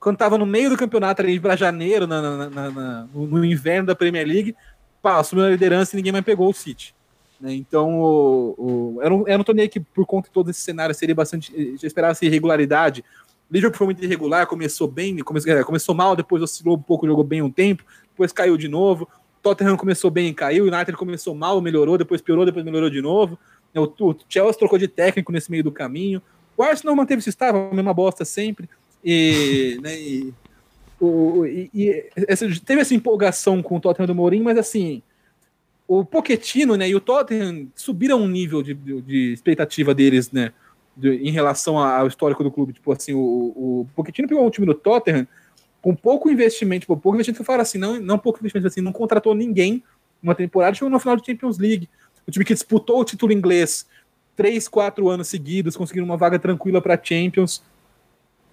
Quando 0.00 0.16
tava 0.16 0.38
no 0.38 0.46
meio 0.46 0.70
do 0.70 0.78
campeonato, 0.78 1.20
ali 1.20 1.38
para 1.38 1.56
janeiro, 1.56 2.06
na, 2.06 2.22
na, 2.22 2.70
na, 2.70 3.08
no, 3.12 3.26
no, 3.26 3.44
inverno 3.44 3.88
da 3.88 3.94
Premier 3.94 4.26
League, 4.26 4.56
pá, 5.02 5.18
assumiu 5.18 5.44
a 5.44 5.50
liderança 5.50 5.94
e 5.94 5.96
ninguém 5.98 6.12
mais 6.12 6.24
pegou 6.24 6.48
o 6.48 6.54
City. 6.54 6.94
Né? 7.38 7.54
Então, 7.54 8.00
o, 8.00 8.54
o, 8.96 9.02
era, 9.02 9.14
um, 9.14 9.24
era 9.28 9.38
um 9.38 9.44
torneio 9.44 9.68
que, 9.68 9.80
por 9.80 10.06
conta 10.06 10.28
de 10.28 10.32
todo 10.32 10.50
esse 10.50 10.60
cenário, 10.60 10.94
seria 10.94 11.14
bastante. 11.14 11.52
Já 11.76 11.86
esperava 11.86 12.12
essa 12.12 12.24
irregularidade, 12.24 13.04
Liverpool 13.50 13.78
foi 13.78 13.86
muito 13.86 14.04
irregular, 14.04 14.46
começou 14.46 14.88
bem, 14.88 15.16
começou, 15.18 15.52
é, 15.52 15.62
começou 15.62 15.94
mal, 15.94 16.16
depois 16.16 16.42
oscilou 16.42 16.76
um 16.76 16.82
pouco, 16.82 17.06
jogou 17.06 17.24
bem 17.24 17.42
um 17.42 17.50
tempo, 17.50 17.84
depois 18.16 18.32
caiu 18.32 18.56
de 18.56 18.66
novo. 18.66 19.06
Tottenham 19.42 19.76
começou 19.76 20.10
bem 20.10 20.28
e 20.28 20.34
caiu, 20.34 20.64
o 20.64 20.68
United 20.68 20.96
começou 20.96 21.34
mal, 21.34 21.60
melhorou, 21.60 21.98
depois 21.98 22.22
piorou, 22.22 22.46
depois 22.46 22.64
melhorou 22.64 22.88
de 22.88 23.02
novo. 23.02 23.38
O, 23.74 24.16
Chelsea 24.28 24.58
trocou 24.58 24.78
de 24.78 24.88
técnico 24.88 25.30
nesse 25.30 25.50
meio 25.50 25.62
do 25.62 25.70
caminho. 25.70 26.22
O 26.56 26.62
Arsenal 26.62 26.96
manteve 26.96 27.20
se 27.20 27.28
estável, 27.28 27.68
a 27.70 27.74
mesma 27.74 27.92
bosta 27.92 28.24
sempre. 28.24 28.68
E, 29.04 29.78
né, 29.84 29.94
e, 30.00 30.34
o, 30.98 31.44
e, 31.44 31.70
e 31.74 32.10
essa, 32.26 32.48
teve 32.64 32.80
essa 32.80 32.94
empolgação 32.94 33.62
com 33.62 33.76
o 33.76 33.80
Tottenham 33.80 34.06
do 34.06 34.14
Mourinho, 34.14 34.44
mas 34.44 34.56
assim, 34.56 35.02
o 35.86 36.04
Pochettino 36.04 36.74
né, 36.74 36.88
e 36.88 36.94
o 36.94 37.00
Tottenham 37.00 37.68
subiram 37.76 38.22
um 38.22 38.28
nível 38.28 38.62
de, 38.62 38.72
de, 38.72 39.02
de 39.02 39.32
expectativa 39.34 39.94
deles, 39.94 40.32
né? 40.32 40.52
de, 40.96 41.10
em 41.16 41.30
relação 41.30 41.78
ao 41.78 42.06
histórico 42.06 42.42
do 42.42 42.50
clube. 42.50 42.72
Tipo 42.72 42.92
assim, 42.92 43.12
o, 43.12 43.20
o 43.20 43.86
Pochettino 43.94 44.26
pegou 44.26 44.44
um 44.44 44.50
time 44.50 44.66
do 44.66 44.74
Tottenham 44.74 45.28
com 45.86 45.94
pouco 45.94 46.28
investimento, 46.28 46.80
tipo, 46.80 46.96
pouco 46.96 47.14
investimento 47.14 47.36
que 47.36 47.42
eu 47.42 47.46
falo 47.46 47.62
assim, 47.62 47.78
não, 47.78 48.00
não 48.00 48.18
pouco 48.18 48.40
investimento 48.40 48.66
assim, 48.66 48.80
não 48.80 48.90
contratou 48.90 49.36
ninguém 49.36 49.84
uma 50.20 50.34
temporada, 50.34 50.74
chegou 50.74 50.90
no 50.90 50.98
final 50.98 51.14
de 51.14 51.24
Champions 51.24 51.58
League. 51.58 51.88
O 52.26 52.30
time 52.32 52.44
que 52.44 52.52
disputou 52.52 52.98
o 52.98 53.04
título 53.04 53.32
inglês 53.32 53.86
três, 54.34 54.66
quatro 54.66 55.08
anos 55.08 55.28
seguidos, 55.28 55.76
conseguindo 55.76 56.04
uma 56.04 56.16
vaga 56.16 56.40
tranquila 56.40 56.82
para 56.82 57.00
Champions. 57.00 57.62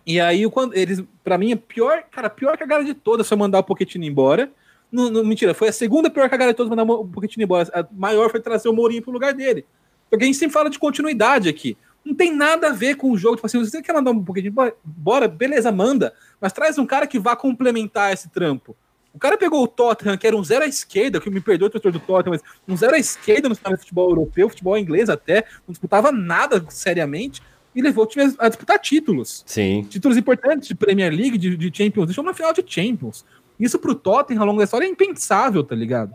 E 0.05 0.19
aí, 0.21 0.47
quando 0.47 0.75
eles, 0.75 1.03
para 1.23 1.35
mim, 1.39 1.53
a 1.53 1.57
pior, 1.57 2.03
cara, 2.11 2.27
a 2.27 2.29
pior 2.29 2.55
cagada 2.55 2.83
de 2.83 2.93
todas 2.93 3.27
foi 3.27 3.35
mandar 3.35 3.57
o 3.57 3.63
Pochettino 3.63 4.05
embora. 4.05 4.51
Não, 4.91 5.09
não, 5.09 5.25
mentira, 5.25 5.55
foi 5.55 5.69
a 5.69 5.73
segunda 5.73 6.11
pior 6.11 6.29
cagada 6.29 6.51
de 6.51 6.57
todas 6.57 6.69
mandar 6.69 6.83
o 6.83 7.07
Pochettino 7.07 7.43
embora. 7.43 7.67
A 7.73 7.83
maior 7.91 8.29
foi 8.29 8.41
trazer 8.41 8.69
o 8.69 8.73
Mourinho 8.73 9.01
pro 9.01 9.11
lugar 9.11 9.33
dele. 9.33 9.65
Porque 10.07 10.23
a 10.23 10.27
gente 10.27 10.37
sempre 10.37 10.53
fala 10.53 10.69
de 10.69 10.77
continuidade 10.77 11.49
aqui 11.49 11.75
não 12.05 12.13
tem 12.13 12.35
nada 12.35 12.69
a 12.69 12.73
ver 12.73 12.95
com 12.95 13.11
o 13.11 13.17
jogo. 13.17 13.35
Tipo 13.35 13.47
assim, 13.47 13.59
você 13.59 13.81
quer 13.81 13.93
mandar 13.93 14.11
um 14.11 14.23
pouquinho, 14.23 14.53
bora, 14.83 15.27
beleza, 15.27 15.71
manda, 15.71 16.13
mas 16.39 16.53
traz 16.53 16.77
um 16.77 16.85
cara 16.85 17.07
que 17.07 17.19
vá 17.19 17.35
complementar 17.35 18.11
esse 18.11 18.29
trampo. 18.29 18.75
O 19.13 19.19
cara 19.19 19.37
pegou 19.37 19.63
o 19.63 19.67
Tottenham, 19.67 20.17
que 20.17 20.25
era 20.25 20.35
um 20.35 20.43
zero 20.43 20.65
à 20.65 20.67
esquerda, 20.67 21.21
que 21.21 21.29
me 21.29 21.39
perdoe 21.39 21.67
o 21.67 21.69
torcedor 21.69 21.91
do 21.91 21.99
Tottenham, 21.99 22.31
mas 22.31 22.41
um 22.67 22.75
zero 22.75 22.95
à 22.95 22.97
esquerda 22.97 23.47
no 23.47 23.55
futebol 23.55 24.09
europeu, 24.09 24.49
futebol 24.49 24.75
inglês 24.75 25.07
até, 25.07 25.45
não 25.67 25.71
disputava 25.71 26.11
nada 26.11 26.65
seriamente, 26.69 27.41
e 27.75 27.81
levou 27.81 28.05
o 28.05 28.07
time 28.07 28.33
a 28.39 28.47
disputar 28.47 28.79
títulos. 28.79 29.43
Sim. 29.45 29.85
Títulos 29.87 30.17
importantes 30.17 30.67
de 30.67 30.75
Premier 30.75 31.11
League, 31.13 31.37
de, 31.37 31.55
de 31.55 31.71
Champions, 31.75 32.07
deixou 32.07 32.23
na 32.23 32.33
final 32.33 32.53
de 32.53 32.63
Champions. 32.65 33.23
Isso 33.59 33.77
pro 33.77 33.95
Tottenham 33.95 34.41
ao 34.41 34.47
longo 34.47 34.57
da 34.57 34.63
história 34.63 34.85
é 34.85 34.89
impensável, 34.89 35.63
tá 35.63 35.75
ligado? 35.75 36.13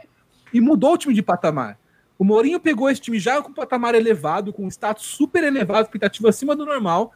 E 0.52 0.60
mudou 0.60 0.94
o 0.94 0.98
time 0.98 1.14
de 1.14 1.22
patamar. 1.22 1.78
O 2.18 2.24
Mourinho 2.24 2.58
pegou 2.58 2.90
esse 2.90 3.00
time 3.00 3.18
já 3.20 3.40
com 3.40 3.50
um 3.50 3.54
patamar 3.54 3.94
elevado, 3.94 4.52
com 4.52 4.64
um 4.64 4.68
status 4.68 5.06
super 5.06 5.44
elevado, 5.44 5.84
expectativa 5.84 6.28
acima 6.28 6.56
do 6.56 6.66
normal, 6.66 7.12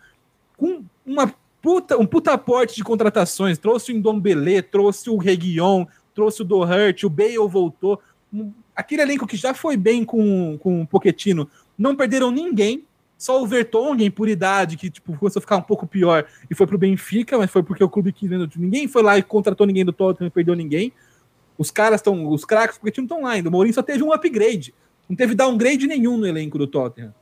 com 0.56 0.84
uma 1.04 1.34
puta, 1.60 1.98
um 1.98 2.06
puta 2.06 2.32
aporte 2.32 2.76
de 2.76 2.84
contratações. 2.84 3.58
Trouxe 3.58 3.92
o 3.92 3.96
Ndombele, 3.96 4.62
trouxe 4.62 5.10
o 5.10 5.16
Reguion, 5.16 5.86
trouxe 6.14 6.42
o 6.42 6.44
Doherty, 6.44 7.04
o 7.04 7.10
Bale 7.10 7.48
voltou. 7.48 8.00
Aquele 8.76 9.02
elenco 9.02 9.26
que 9.26 9.36
já 9.36 9.52
foi 9.52 9.76
bem 9.76 10.04
com, 10.04 10.56
com 10.58 10.82
o 10.82 10.86
Pochettino, 10.86 11.50
não 11.76 11.96
perderam 11.96 12.30
ninguém. 12.30 12.84
Só 13.18 13.40
o 13.40 13.46
Vertonghen, 13.46 14.10
por 14.10 14.28
idade, 14.28 14.76
que 14.76 14.90
tipo, 14.90 15.16
começou 15.16 15.38
a 15.38 15.42
ficar 15.42 15.56
um 15.56 15.62
pouco 15.62 15.86
pior 15.86 16.26
e 16.50 16.56
foi 16.56 16.66
pro 16.66 16.76
Benfica, 16.76 17.38
mas 17.38 17.50
foi 17.50 17.62
porque 17.62 17.82
o 17.82 17.88
clube 17.88 18.12
quis. 18.12 18.28
Ninguém 18.56 18.88
foi 18.88 19.02
lá 19.02 19.16
e 19.16 19.22
contratou 19.22 19.64
ninguém 19.64 19.84
do 19.84 19.92
Tottenham 19.92 20.26
e 20.26 20.30
perdeu 20.30 20.56
ninguém. 20.56 20.92
Os 21.56 21.70
caras 21.70 22.00
estão, 22.00 22.28
os 22.28 22.44
craques 22.44 22.76
do 22.76 22.80
Pochettino 22.80 23.04
estão 23.04 23.22
lá 23.22 23.30
ainda. 23.30 23.48
O 23.48 23.52
Mourinho 23.52 23.74
só 23.74 23.82
teve 23.82 24.02
um 24.02 24.12
upgrade. 24.12 24.74
Não 25.12 25.16
teve 25.16 25.34
downgrade 25.34 25.86
nenhum 25.86 26.16
no 26.16 26.26
elenco 26.26 26.56
do 26.56 26.66
Tottenham. 26.66 27.14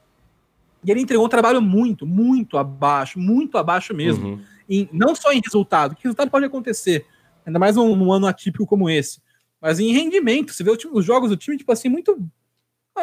E 0.85 0.93
ele 0.93 1.01
entregou 1.01 1.27
um 1.27 1.29
trabalho 1.29 1.61
muito, 1.61 2.07
muito 2.07 2.57
abaixo, 2.57 3.19
muito 3.19 3.59
abaixo 3.59 3.93
mesmo. 3.93 4.29
Uhum. 4.29 4.43
Em, 4.69 4.89
não 4.93 5.13
só 5.13 5.33
em 5.33 5.41
resultado, 5.45 5.97
que 5.97 6.05
resultado 6.05 6.31
pode 6.31 6.47
acontecer, 6.47 7.05
ainda 7.45 7.59
mais 7.59 7.75
num, 7.75 7.97
num 7.97 8.13
ano 8.13 8.29
atípico 8.29 8.65
como 8.65 8.89
esse, 8.89 9.21
mas 9.61 9.81
em 9.81 9.93
rendimento. 9.93 10.53
Você 10.53 10.63
vê 10.63 10.77
time, 10.77 10.93
os 10.95 11.05
jogos 11.05 11.31
do 11.31 11.37
time, 11.37 11.57
tipo 11.57 11.73
assim, 11.73 11.89
muito 11.89 12.17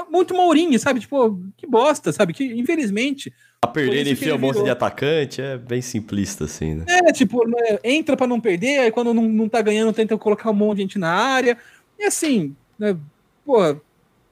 muito 0.10 0.34
Mourinho, 0.34 0.80
sabe? 0.80 1.02
Tipo, 1.02 1.38
que 1.58 1.68
bosta, 1.68 2.14
sabe? 2.14 2.32
Que 2.32 2.46
infelizmente. 2.46 3.34
A 3.62 3.68
perder 3.68 3.98
ele 3.98 4.12
enfia 4.12 4.36
um 4.36 4.40
monte 4.40 4.64
de 4.64 4.70
atacante, 4.70 5.42
é 5.42 5.58
bem 5.58 5.82
simplista, 5.82 6.46
assim, 6.46 6.76
né? 6.76 6.86
É, 6.88 7.12
tipo, 7.12 7.46
né, 7.46 7.78
entra 7.84 8.16
para 8.16 8.28
não 8.28 8.40
perder, 8.40 8.80
aí 8.80 8.92
quando 8.92 9.14
não, 9.14 9.24
não 9.24 9.50
tá 9.50 9.62
ganhando, 9.62 9.92
tenta 9.92 10.18
colocar 10.18 10.50
um 10.50 10.54
monte 10.54 10.78
de 10.78 10.84
gente 10.84 10.98
na 10.98 11.12
área. 11.12 11.58
E 12.00 12.06
assim, 12.06 12.56
né, 12.80 12.96
pô, 13.44 13.76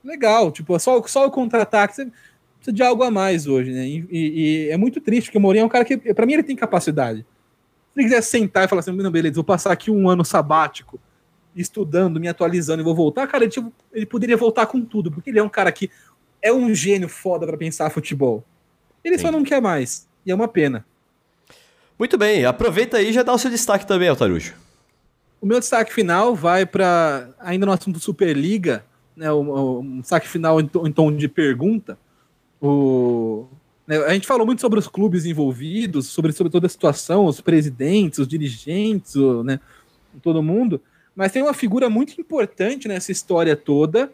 legal, 0.06 0.52
tipo, 0.52 0.78
só, 0.80 1.02
só 1.08 1.26
o 1.26 1.32
contra-ataque. 1.32 1.96
Você 1.96 2.06
precisa 2.58 2.76
de 2.76 2.84
algo 2.84 3.04
a 3.04 3.12
mais 3.12 3.48
hoje, 3.48 3.72
né? 3.72 3.86
E, 3.86 4.08
e, 4.10 4.68
e 4.68 4.70
é 4.70 4.78
muito 4.78 5.02
triste, 5.02 5.28
porque 5.28 5.38
o 5.38 5.42
Mourinho 5.42 5.64
é 5.64 5.66
um 5.66 5.70
cara 5.70 5.84
que, 5.84 5.98
para 5.98 6.26
mim, 6.26 6.34
ele 6.34 6.44
tem 6.44 6.56
capacidade. 6.56 7.20
Se 7.94 8.00
ele 8.00 8.10
quiser 8.10 8.22
sentar 8.22 8.66
e 8.66 8.68
falar 8.68 8.82
assim, 8.82 8.92
não, 8.92 9.12
beleza, 9.12 9.36
vou 9.36 9.44
passar 9.44 9.72
aqui 9.72 9.90
um 9.90 10.10
ano 10.10 10.24
sabático 10.24 11.00
estudando, 11.56 12.20
me 12.20 12.28
atualizando 12.28 12.82
e 12.82 12.84
vou 12.84 12.94
voltar, 12.94 13.28
cara, 13.28 13.46
ele, 13.46 13.52
tipo, 13.52 13.72
ele 13.94 14.06
poderia 14.06 14.36
voltar 14.36 14.66
com 14.66 14.82
tudo, 14.82 15.10
porque 15.10 15.30
ele 15.30 15.40
é 15.40 15.44
um 15.44 15.50
cara 15.50 15.72
que 15.72 15.90
é 16.42 16.52
um 16.52 16.74
gênio 16.76 17.08
foda 17.08 17.48
para 17.48 17.58
pensar 17.58 17.90
futebol. 17.90 18.44
Ele 19.04 19.18
Sim. 19.18 19.26
só 19.26 19.32
não 19.32 19.44
quer 19.44 19.62
mais. 19.62 20.08
E 20.26 20.32
é 20.32 20.36
uma 20.36 20.48
pena. 20.48 20.86
Muito 21.98 22.18
bem, 22.18 22.46
aproveita 22.46 22.98
aí 22.98 23.10
e 23.10 23.14
já 23.14 23.24
dá 23.24 23.32
o 23.32 23.38
seu 23.38 23.50
destaque 23.50 23.88
também, 23.88 24.10
Altarujo. 24.10 24.54
O 25.40 25.46
meu 25.46 25.60
destaque 25.60 25.94
final 25.94 26.36
vai 26.36 26.66
para 26.66 27.30
ainda 27.40 27.66
no 27.66 27.72
assunto 27.72 28.00
Superliga, 28.00 28.84
né, 29.16 29.32
o, 29.32 29.80
o 29.80 30.02
destaque 30.02 30.28
final 30.28 30.60
em, 30.60 30.70
em, 30.86 30.92
tom 30.92 31.16
de 31.16 31.28
pergunta. 31.28 31.98
O, 32.62 33.48
né, 33.88 33.98
a 33.98 34.14
gente 34.14 34.28
falou 34.28 34.46
muito 34.46 34.62
sobre 34.62 34.80
os 34.80 34.88
clubes 34.88 35.26
envolvidos, 35.26 36.08
sobre, 36.08 36.32
sobre 36.32 36.52
toda 36.52 36.68
a 36.68 36.70
situação, 36.70 37.26
os 37.26 37.42
presidentes, 37.42 38.20
os 38.20 38.28
dirigentes, 38.28 39.16
o, 39.16 39.44
né, 39.44 39.60
todo 40.22 40.44
mundo. 40.44 40.82
Mas 41.16 41.32
tem 41.32 41.42
uma 41.42 41.54
figura 41.54 41.90
muito 41.90 42.20
importante 42.20 42.88
nessa 42.88 43.12
história 43.12 43.56
toda. 43.56 44.12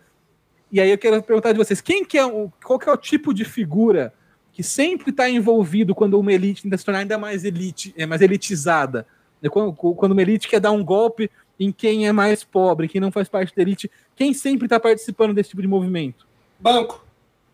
E 0.71 0.79
aí 0.79 0.89
eu 0.89 0.97
quero 0.97 1.21
perguntar 1.23 1.51
de 1.51 1.57
vocês, 1.57 1.81
quem 1.81 2.05
que 2.05 2.17
é 2.17 2.25
o, 2.25 2.51
qual 2.63 2.77
que 2.77 2.87
é 2.87 2.91
o 2.91 2.97
tipo 2.97 3.33
de 3.33 3.43
figura 3.43 4.13
que 4.53 4.61
sempre 4.61 5.09
está 5.11 5.29
envolvido 5.29 5.95
quando 5.95 6.19
uma 6.19 6.31
elite 6.31 6.63
tenta 6.63 6.77
se 6.77 6.85
tornar 6.85 6.99
ainda 6.99 7.17
mais 7.17 7.43
elite, 7.43 7.93
é 7.97 8.05
mais 8.05 8.21
elitizada? 8.21 9.07
Né? 9.41 9.49
Quando, 9.49 9.73
quando 9.73 10.11
uma 10.11 10.21
elite 10.21 10.47
quer 10.47 10.59
dar 10.59 10.71
um 10.71 10.83
golpe 10.83 11.29
em 11.63 11.71
quem 11.71 12.07
é 12.07 12.11
mais 12.11 12.43
pobre, 12.43 12.87
quem 12.87 12.99
não 12.99 13.11
faz 13.11 13.29
parte 13.29 13.55
da 13.55 13.61
elite, 13.61 13.89
quem 14.15 14.33
sempre 14.33 14.65
está 14.65 14.79
participando 14.79 15.31
desse 15.31 15.49
tipo 15.49 15.61
de 15.61 15.67
movimento? 15.67 16.25
Banco. 16.59 17.05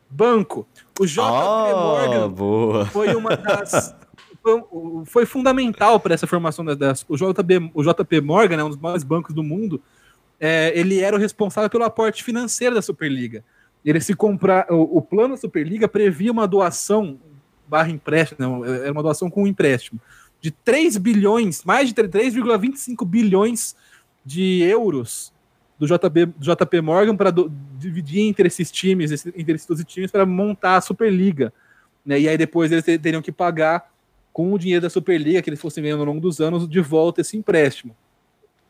Banco. 0.10 0.66
O 0.98 1.06
JP 1.06 1.20
oh, 1.20 1.78
Morgan 1.78 2.30
boa. 2.30 2.86
foi 2.86 3.14
uma 3.14 3.36
das 3.36 3.94
foi, 4.42 4.64
foi 5.06 5.26
fundamental 5.26 6.00
para 6.00 6.14
essa 6.14 6.26
formação 6.26 6.64
das. 6.64 7.06
O 7.10 7.18
JP, 7.18 7.72
o 7.74 7.84
JP 7.84 8.22
Morgan, 8.22 8.56
né, 8.56 8.64
um 8.64 8.70
dos 8.70 8.78
maiores 8.78 9.04
bancos 9.04 9.36
do 9.36 9.44
mundo, 9.44 9.82
é, 10.40 10.72
ele 10.74 11.02
era 11.02 11.14
o 11.14 11.20
responsável 11.20 11.70
pelo 11.70 11.84
aporte 11.84 12.24
financeiro 12.24 12.76
da 12.76 12.82
Superliga. 12.82 13.44
Ele 13.84 14.00
se 14.00 14.16
comprar. 14.16 14.72
O, 14.72 15.00
o 15.00 15.02
plano 15.02 15.36
da 15.36 15.42
Superliga 15.42 15.86
previa 15.86 16.32
uma 16.32 16.48
doação 16.48 17.20
barra 17.68 17.90
empréstimo, 17.90 18.40
não, 18.40 18.64
era 18.64 18.94
uma 18.94 19.04
doação 19.04 19.30
com 19.30 19.44
um 19.44 19.48
empréstimo 19.48 20.00
de 20.40 20.52
3 20.52 20.98
bilhões, 20.98 21.64
mais 21.64 21.90
de 21.90 21.96
3,25 21.96 23.06
bilhões 23.06 23.76
de 24.28 24.62
euros 24.64 25.32
do 25.80 25.88
JP, 25.88 26.26
do 26.26 26.44
JP 26.44 26.82
Morgan 26.82 27.16
para 27.16 27.34
dividir 27.80 28.28
entre 28.28 28.48
esses 28.48 28.70
times, 28.70 29.26
entre 29.26 29.54
esses 29.54 29.66
12 29.66 29.86
times, 29.86 30.12
para 30.12 30.26
montar 30.26 30.76
a 30.76 30.82
Superliga. 30.82 31.54
Né? 32.06 32.20
E 32.20 32.28
aí 32.28 32.38
depois 32.38 32.70
eles 32.72 32.84
teriam 32.84 33.22
que 33.22 33.32
pagar 33.32 33.90
com 34.34 34.52
o 34.52 34.60
dinheiro 34.60 34.82
da 34.82 34.90
Superliga 34.90 35.42
que 35.42 35.50
eles 35.50 35.62
fossem 35.62 35.82
ganhando 35.82 36.02
ao 36.02 36.06
longo 36.08 36.20
dos 36.20 36.42
anos 36.42 36.68
de 36.68 36.82
volta 36.82 37.22
esse 37.22 37.38
empréstimo. 37.38 37.96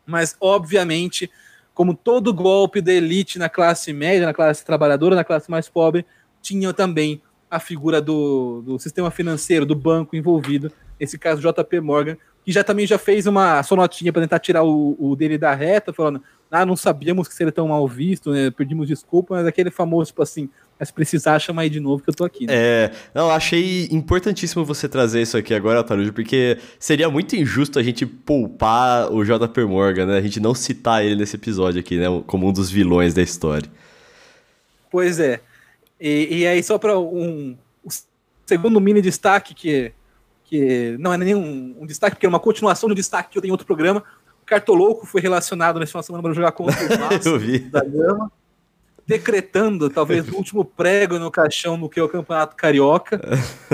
Mas, 0.06 0.36
obviamente, 0.40 1.30
como 1.74 1.92
todo 1.92 2.32
golpe 2.32 2.80
da 2.80 2.92
elite 2.92 3.38
na 3.38 3.48
classe 3.48 3.92
média, 3.92 4.26
na 4.26 4.32
classe 4.32 4.64
trabalhadora, 4.64 5.16
na 5.16 5.24
classe 5.24 5.50
mais 5.50 5.68
pobre, 5.68 6.06
tinha 6.40 6.72
também 6.72 7.20
a 7.50 7.58
figura 7.58 8.00
do, 8.00 8.62
do 8.62 8.78
sistema 8.78 9.10
financeiro, 9.10 9.66
do 9.66 9.74
banco 9.74 10.14
envolvido, 10.14 10.70
nesse 11.00 11.18
caso 11.18 11.40
JP 11.40 11.80
Morgan, 11.80 12.16
que 12.48 12.52
já 12.52 12.64
também 12.64 12.86
já 12.86 12.96
fez 12.96 13.26
uma 13.26 13.62
sonotinha 13.62 14.10
para 14.10 14.22
tentar 14.22 14.38
tirar 14.38 14.64
o, 14.64 14.96
o, 14.98 15.14
dele 15.14 15.36
da 15.36 15.54
reta, 15.54 15.92
falando, 15.92 16.22
ah, 16.50 16.64
não 16.64 16.76
sabíamos 16.76 17.28
que 17.28 17.34
seria 17.34 17.52
tão 17.52 17.68
mal 17.68 17.86
visto, 17.86 18.32
né, 18.32 18.50
pedimos 18.50 18.88
desculpa, 18.88 19.34
mas 19.34 19.46
aquele 19.46 19.70
famoso, 19.70 20.06
tipo 20.06 20.22
assim, 20.22 20.48
mas 20.80 20.90
precisar, 20.90 21.38
chama 21.40 21.60
aí 21.60 21.68
de 21.68 21.78
novo 21.78 22.02
que 22.02 22.08
eu 22.08 22.14
tô 22.14 22.24
aqui. 22.24 22.46
Né? 22.46 22.54
É, 22.56 22.90
não, 23.14 23.30
achei 23.30 23.86
importantíssimo 23.90 24.64
você 24.64 24.88
trazer 24.88 25.20
isso 25.20 25.36
aqui 25.36 25.52
agora, 25.52 25.84
Tarujo, 25.84 26.10
porque 26.10 26.56
seria 26.78 27.10
muito 27.10 27.36
injusto 27.36 27.78
a 27.78 27.82
gente 27.82 28.06
poupar 28.06 29.12
o 29.12 29.22
JP 29.22 29.64
Morgan, 29.64 30.06
né? 30.06 30.16
A 30.16 30.22
gente 30.22 30.40
não 30.40 30.54
citar 30.54 31.04
ele 31.04 31.16
nesse 31.16 31.36
episódio 31.36 31.80
aqui, 31.80 31.98
né? 31.98 32.06
Como 32.26 32.48
um 32.48 32.52
dos 32.52 32.70
vilões 32.70 33.12
da 33.12 33.20
história. 33.20 33.70
Pois 34.90 35.20
é. 35.20 35.40
E, 36.00 36.38
e 36.38 36.46
aí, 36.46 36.62
só 36.62 36.78
para 36.78 36.98
um, 36.98 37.58
um, 37.84 37.90
segundo 38.46 38.80
mini 38.80 39.02
destaque, 39.02 39.52
que, 39.52 39.92
que 40.48 40.96
não 40.98 41.12
é 41.12 41.18
nenhum 41.18 41.76
um 41.78 41.86
destaque, 41.86 42.16
porque 42.16 42.26
é 42.26 42.28
uma 42.28 42.40
continuação 42.40 42.88
do 42.88 42.94
destaque 42.94 43.30
que 43.30 43.38
eu 43.38 43.42
tenho 43.42 43.50
em 43.50 43.52
outro 43.52 43.66
programa. 43.66 44.02
O 44.42 44.46
Cartolouco 44.46 45.06
foi 45.06 45.20
relacionado 45.20 45.78
nessa 45.78 46.02
semana 46.02 46.22
para 46.22 46.32
jogar 46.32 46.52
contra 46.52 46.82
o 46.82 46.88
Vasco 46.98 47.70
da 47.70 47.84
Gama 47.84 48.32
decretando 49.08 49.88
talvez 49.88 50.28
o 50.28 50.36
último 50.36 50.62
prego 50.62 51.18
no 51.18 51.30
caixão 51.30 51.78
no 51.78 51.88
que 51.88 51.98
é 51.98 52.02
o 52.02 52.10
Campeonato 52.10 52.54
Carioca. 52.54 53.18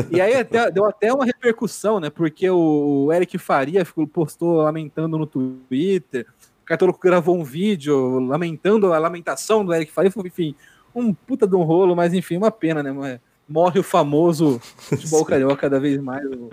E 0.09 0.21
aí 0.21 0.33
até, 0.33 0.71
deu 0.71 0.85
até 0.85 1.13
uma 1.13 1.25
repercussão, 1.25 1.99
né? 1.99 2.09
Porque 2.09 2.49
o 2.49 3.13
Eric 3.13 3.37
Faria 3.37 3.85
postou 4.13 4.63
lamentando 4.63 5.19
no 5.19 5.27
Twitter, 5.27 6.25
o 6.63 6.65
Cartoloco 6.65 7.01
gravou 7.03 7.37
um 7.37 7.43
vídeo 7.43 8.21
lamentando 8.21 8.93
a 8.93 8.99
lamentação 8.99 9.65
do 9.65 9.75
Eric 9.75 9.91
Faria, 9.91 10.13
enfim, 10.25 10.55
um 10.95 11.13
puta 11.13 11.49
de 11.49 11.57
um 11.57 11.63
rolo, 11.63 11.97
mas 11.97 12.15
enfim, 12.15 12.37
uma 12.37 12.53
pena, 12.53 12.81
né? 12.81 13.21
Morre 13.49 13.81
o 13.81 13.83
famoso 13.83 14.59
futebol 14.77 15.25
carioca 15.25 15.57
cada 15.57 15.79
vez 15.79 16.01
mais. 16.01 16.25
O 16.27 16.51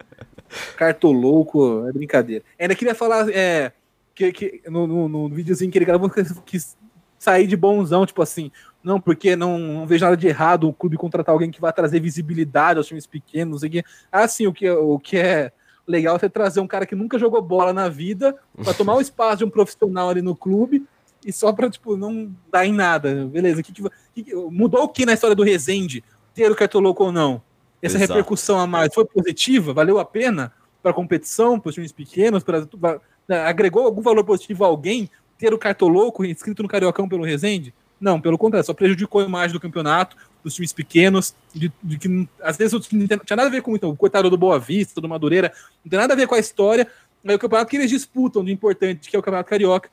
cartolouco, 0.78 1.88
é 1.88 1.92
brincadeira. 1.92 2.44
Ainda 2.60 2.76
queria 2.76 2.94
falar 2.94 3.30
é, 3.30 3.72
que, 4.14 4.32
que 4.32 4.62
no, 4.68 4.86
no, 4.86 5.08
no 5.08 5.30
videozinho 5.30 5.72
que 5.72 5.78
ele 5.78 5.86
gravou, 5.86 6.10
que 6.10 6.24
quis 6.46 6.78
sair 7.18 7.48
de 7.48 7.56
bonzão, 7.56 8.06
tipo 8.06 8.22
assim, 8.22 8.52
não, 8.84 9.00
porque 9.00 9.36
não, 9.36 9.58
não, 9.58 9.88
vejo 9.88 10.04
nada 10.04 10.18
de 10.18 10.28
errado 10.28 10.68
o 10.68 10.74
clube 10.74 10.98
contratar 10.98 11.34
alguém 11.34 11.52
que 11.52 11.62
vai 11.62 11.72
trazer 11.72 12.00
visibilidade 12.00 12.78
aos 12.78 12.88
times 12.88 13.06
pequenos. 13.06 13.64
E, 13.64 13.84
ah, 14.12 14.28
sim, 14.28 14.48
o 14.48 14.54
que, 14.54 14.70
o 14.70 14.98
que 15.00 15.18
é 15.18 15.52
legal 15.88 16.16
é 16.16 16.20
você 16.20 16.30
trazer 16.30 16.60
um 16.60 16.68
cara 16.68 16.86
que 16.86 16.96
nunca 16.96 17.20
jogou 17.20 17.42
bola 17.42 17.74
na 17.74 17.90
vida 17.90 18.36
para 18.64 18.74
tomar 18.74 18.96
o 18.96 19.02
espaço 19.02 19.38
de 19.38 19.46
um 19.46 19.50
profissional 19.50 20.10
ali 20.10 20.22
no 20.22 20.36
clube 20.36 20.86
e 21.26 21.32
só 21.32 21.54
para 21.54 21.70
tipo, 21.70 21.96
não 21.96 22.34
dar 22.52 22.66
em 22.66 22.74
nada. 22.74 23.26
Beleza, 23.26 23.62
que, 23.62 23.72
que, 23.72 23.84
que, 24.24 24.36
mudou 24.36 24.84
o 24.84 24.90
que 24.90 25.06
na 25.06 25.14
história 25.14 25.36
do 25.36 25.44
Rezende? 25.44 26.04
Ter 26.34 26.52
o 26.52 26.56
cartoloco 26.56 27.04
ou 27.04 27.12
não? 27.12 27.42
Essa 27.82 27.98
Exato. 27.98 28.14
repercussão 28.14 28.60
a 28.60 28.68
mais 28.68 28.94
foi 28.94 29.06
positiva? 29.06 29.74
Valeu 29.74 30.00
a 30.00 30.06
pena 30.06 30.54
para 30.82 30.92
a 30.92 30.94
competição, 30.94 31.60
para 31.60 31.70
os 31.70 31.76
times 31.76 31.92
pequenos? 31.92 32.44
Pra, 32.44 32.66
pra, 32.66 33.02
agregou 33.48 33.86
algum 33.86 34.02
valor 34.02 34.24
positivo 34.24 34.64
a 34.64 34.68
alguém 34.68 35.10
ter 35.38 35.54
o 35.54 35.58
cartoloco 35.58 36.24
inscrito 36.24 36.62
no 36.62 36.70
Cariocão 36.70 37.10
pelo 37.10 37.24
Rezende? 37.24 37.74
Não, 38.00 38.20
pelo 38.20 38.38
contrário, 38.38 38.66
só 38.66 38.74
prejudicou 38.74 39.22
a 39.22 39.26
imagem 39.26 39.54
do 39.54 39.60
campeonato, 39.60 40.18
dos 40.44 40.56
times 40.56 40.74
pequenos, 40.74 41.36
de, 41.54 41.72
de 41.84 41.98
que 42.00 42.28
às 42.42 42.58
vezes 42.58 42.74
não 42.74 42.80
tinha 42.80 43.20
nada 43.30 43.46
a 43.46 43.50
ver 43.50 43.62
com 43.62 43.76
então, 43.76 43.92
o 43.92 43.96
coitado 43.96 44.30
do 44.30 44.38
Boa 44.38 44.58
Vista, 44.58 45.00
do 45.00 45.08
Madureira, 45.08 45.54
não 45.84 45.90
tem 45.90 46.00
nada 46.00 46.14
a 46.14 46.18
ver 46.18 46.28
com 46.28 46.34
a 46.34 46.40
história. 46.40 46.88
Aí 47.24 47.36
o 47.36 47.40
campeonato 47.40 47.70
que 47.70 47.78
eles 47.78 47.90
disputam 47.90 48.44
de 48.44 48.52
importante, 48.52 49.10
que 49.10 49.16
é 49.16 49.20
o 49.20 49.22
Campeonato 49.22 49.50
Carioca, 49.50 49.90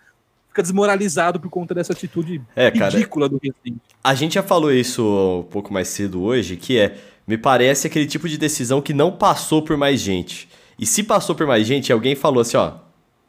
fica 0.59 0.63
desmoralizado 0.63 1.39
por 1.39 1.49
conta 1.49 1.75
dessa 1.75 1.93
atitude 1.93 2.43
é, 2.57 2.69
ridícula 2.69 3.29
cara, 3.29 3.29
do 3.29 3.41
Recife. 3.43 3.81
A 4.03 4.15
gente 4.15 4.35
já 4.35 4.43
falou 4.43 4.73
isso 4.73 5.41
um 5.41 5.51
pouco 5.51 5.73
mais 5.73 5.89
cedo 5.89 6.23
hoje, 6.23 6.57
que 6.57 6.79
é, 6.79 6.97
me 7.27 7.39
parece 7.39 7.87
aquele 7.87 8.07
tipo 8.07 8.29
de 8.29 8.37
decisão 8.37 8.83
que 8.83 8.93
não 8.93 9.13
passou 9.13 9.63
por 9.63 9.77
mais 9.77 10.01
gente. 10.01 10.49
E 10.79 10.85
se 10.85 11.03
passou 11.03 11.35
por 11.35 11.47
mais 11.47 11.67
gente, 11.67 11.93
alguém 11.93 12.15
falou 12.15 12.41
assim, 12.41 12.57
ó, 12.57 12.73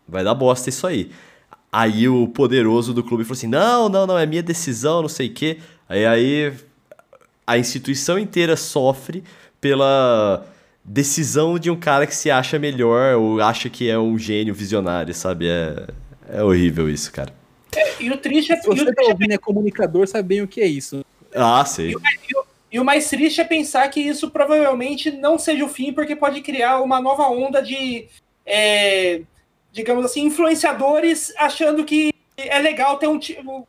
vai 0.07 0.23
dar 0.23 0.33
bosta 0.33 0.69
isso 0.69 0.87
aí. 0.87 1.11
Aí 1.71 2.09
o 2.09 2.27
poderoso 2.27 2.93
do 2.93 3.03
clube 3.03 3.23
falou 3.23 3.37
assim: 3.37 3.47
não, 3.47 3.87
não, 3.87 4.07
não, 4.07 4.17
é 4.17 4.25
minha 4.25 4.41
decisão, 4.41 5.03
não 5.03 5.09
sei 5.09 5.27
o 5.27 5.33
quê. 5.33 5.59
Aí, 5.87 6.05
aí 6.05 6.53
a 7.45 7.57
instituição 7.59 8.17
inteira 8.17 8.55
sofre 8.55 9.23
pela 9.61 10.43
decisão 10.83 11.59
de 11.59 11.69
um 11.69 11.75
cara 11.75 12.07
que 12.07 12.15
se 12.15 12.31
acha 12.31 12.57
melhor 12.57 13.15
ou 13.15 13.39
acha 13.39 13.69
que 13.69 13.87
é 13.87 13.99
um 13.99 14.17
gênio 14.17 14.53
visionário, 14.53 15.13
sabe? 15.13 15.47
É, 15.47 15.87
é 16.31 16.43
horrível 16.43 16.89
isso, 16.89 17.11
cara. 17.11 17.33
É, 17.75 18.03
e 18.03 18.09
o 18.09 18.17
triste 18.17 18.51
é. 18.51 18.57
Se 18.57 18.67
você 18.67 18.93
tá 18.93 19.03
ouvindo 19.03 19.31
é 19.31 19.37
comunicador, 19.37 20.07
sabe 20.07 20.29
bem 20.29 20.41
o 20.41 20.47
que 20.47 20.61
é 20.61 20.65
isso. 20.65 21.05
Ah, 21.33 21.63
sei. 21.65 21.91
E 21.91 21.95
o, 21.95 21.99
e, 21.99 22.37
o, 22.37 22.43
e 22.73 22.79
o 22.79 22.85
mais 22.85 23.09
triste 23.09 23.41
é 23.41 23.43
pensar 23.43 23.87
que 23.89 23.99
isso 23.99 24.29
provavelmente 24.29 25.11
não 25.11 25.37
seja 25.37 25.63
o 25.63 25.69
fim, 25.69 25.93
porque 25.93 26.15
pode 26.15 26.41
criar 26.41 26.81
uma 26.81 27.01
nova 27.01 27.27
onda 27.27 27.61
de. 27.61 28.07
É, 28.45 29.21
digamos 29.71 30.03
assim, 30.05 30.23
influenciadores 30.23 31.31
achando 31.37 31.85
que 31.85 32.11
é 32.35 32.57
legal 32.57 32.97
ter 32.97 33.07
um 33.07 33.19
time 33.19 33.65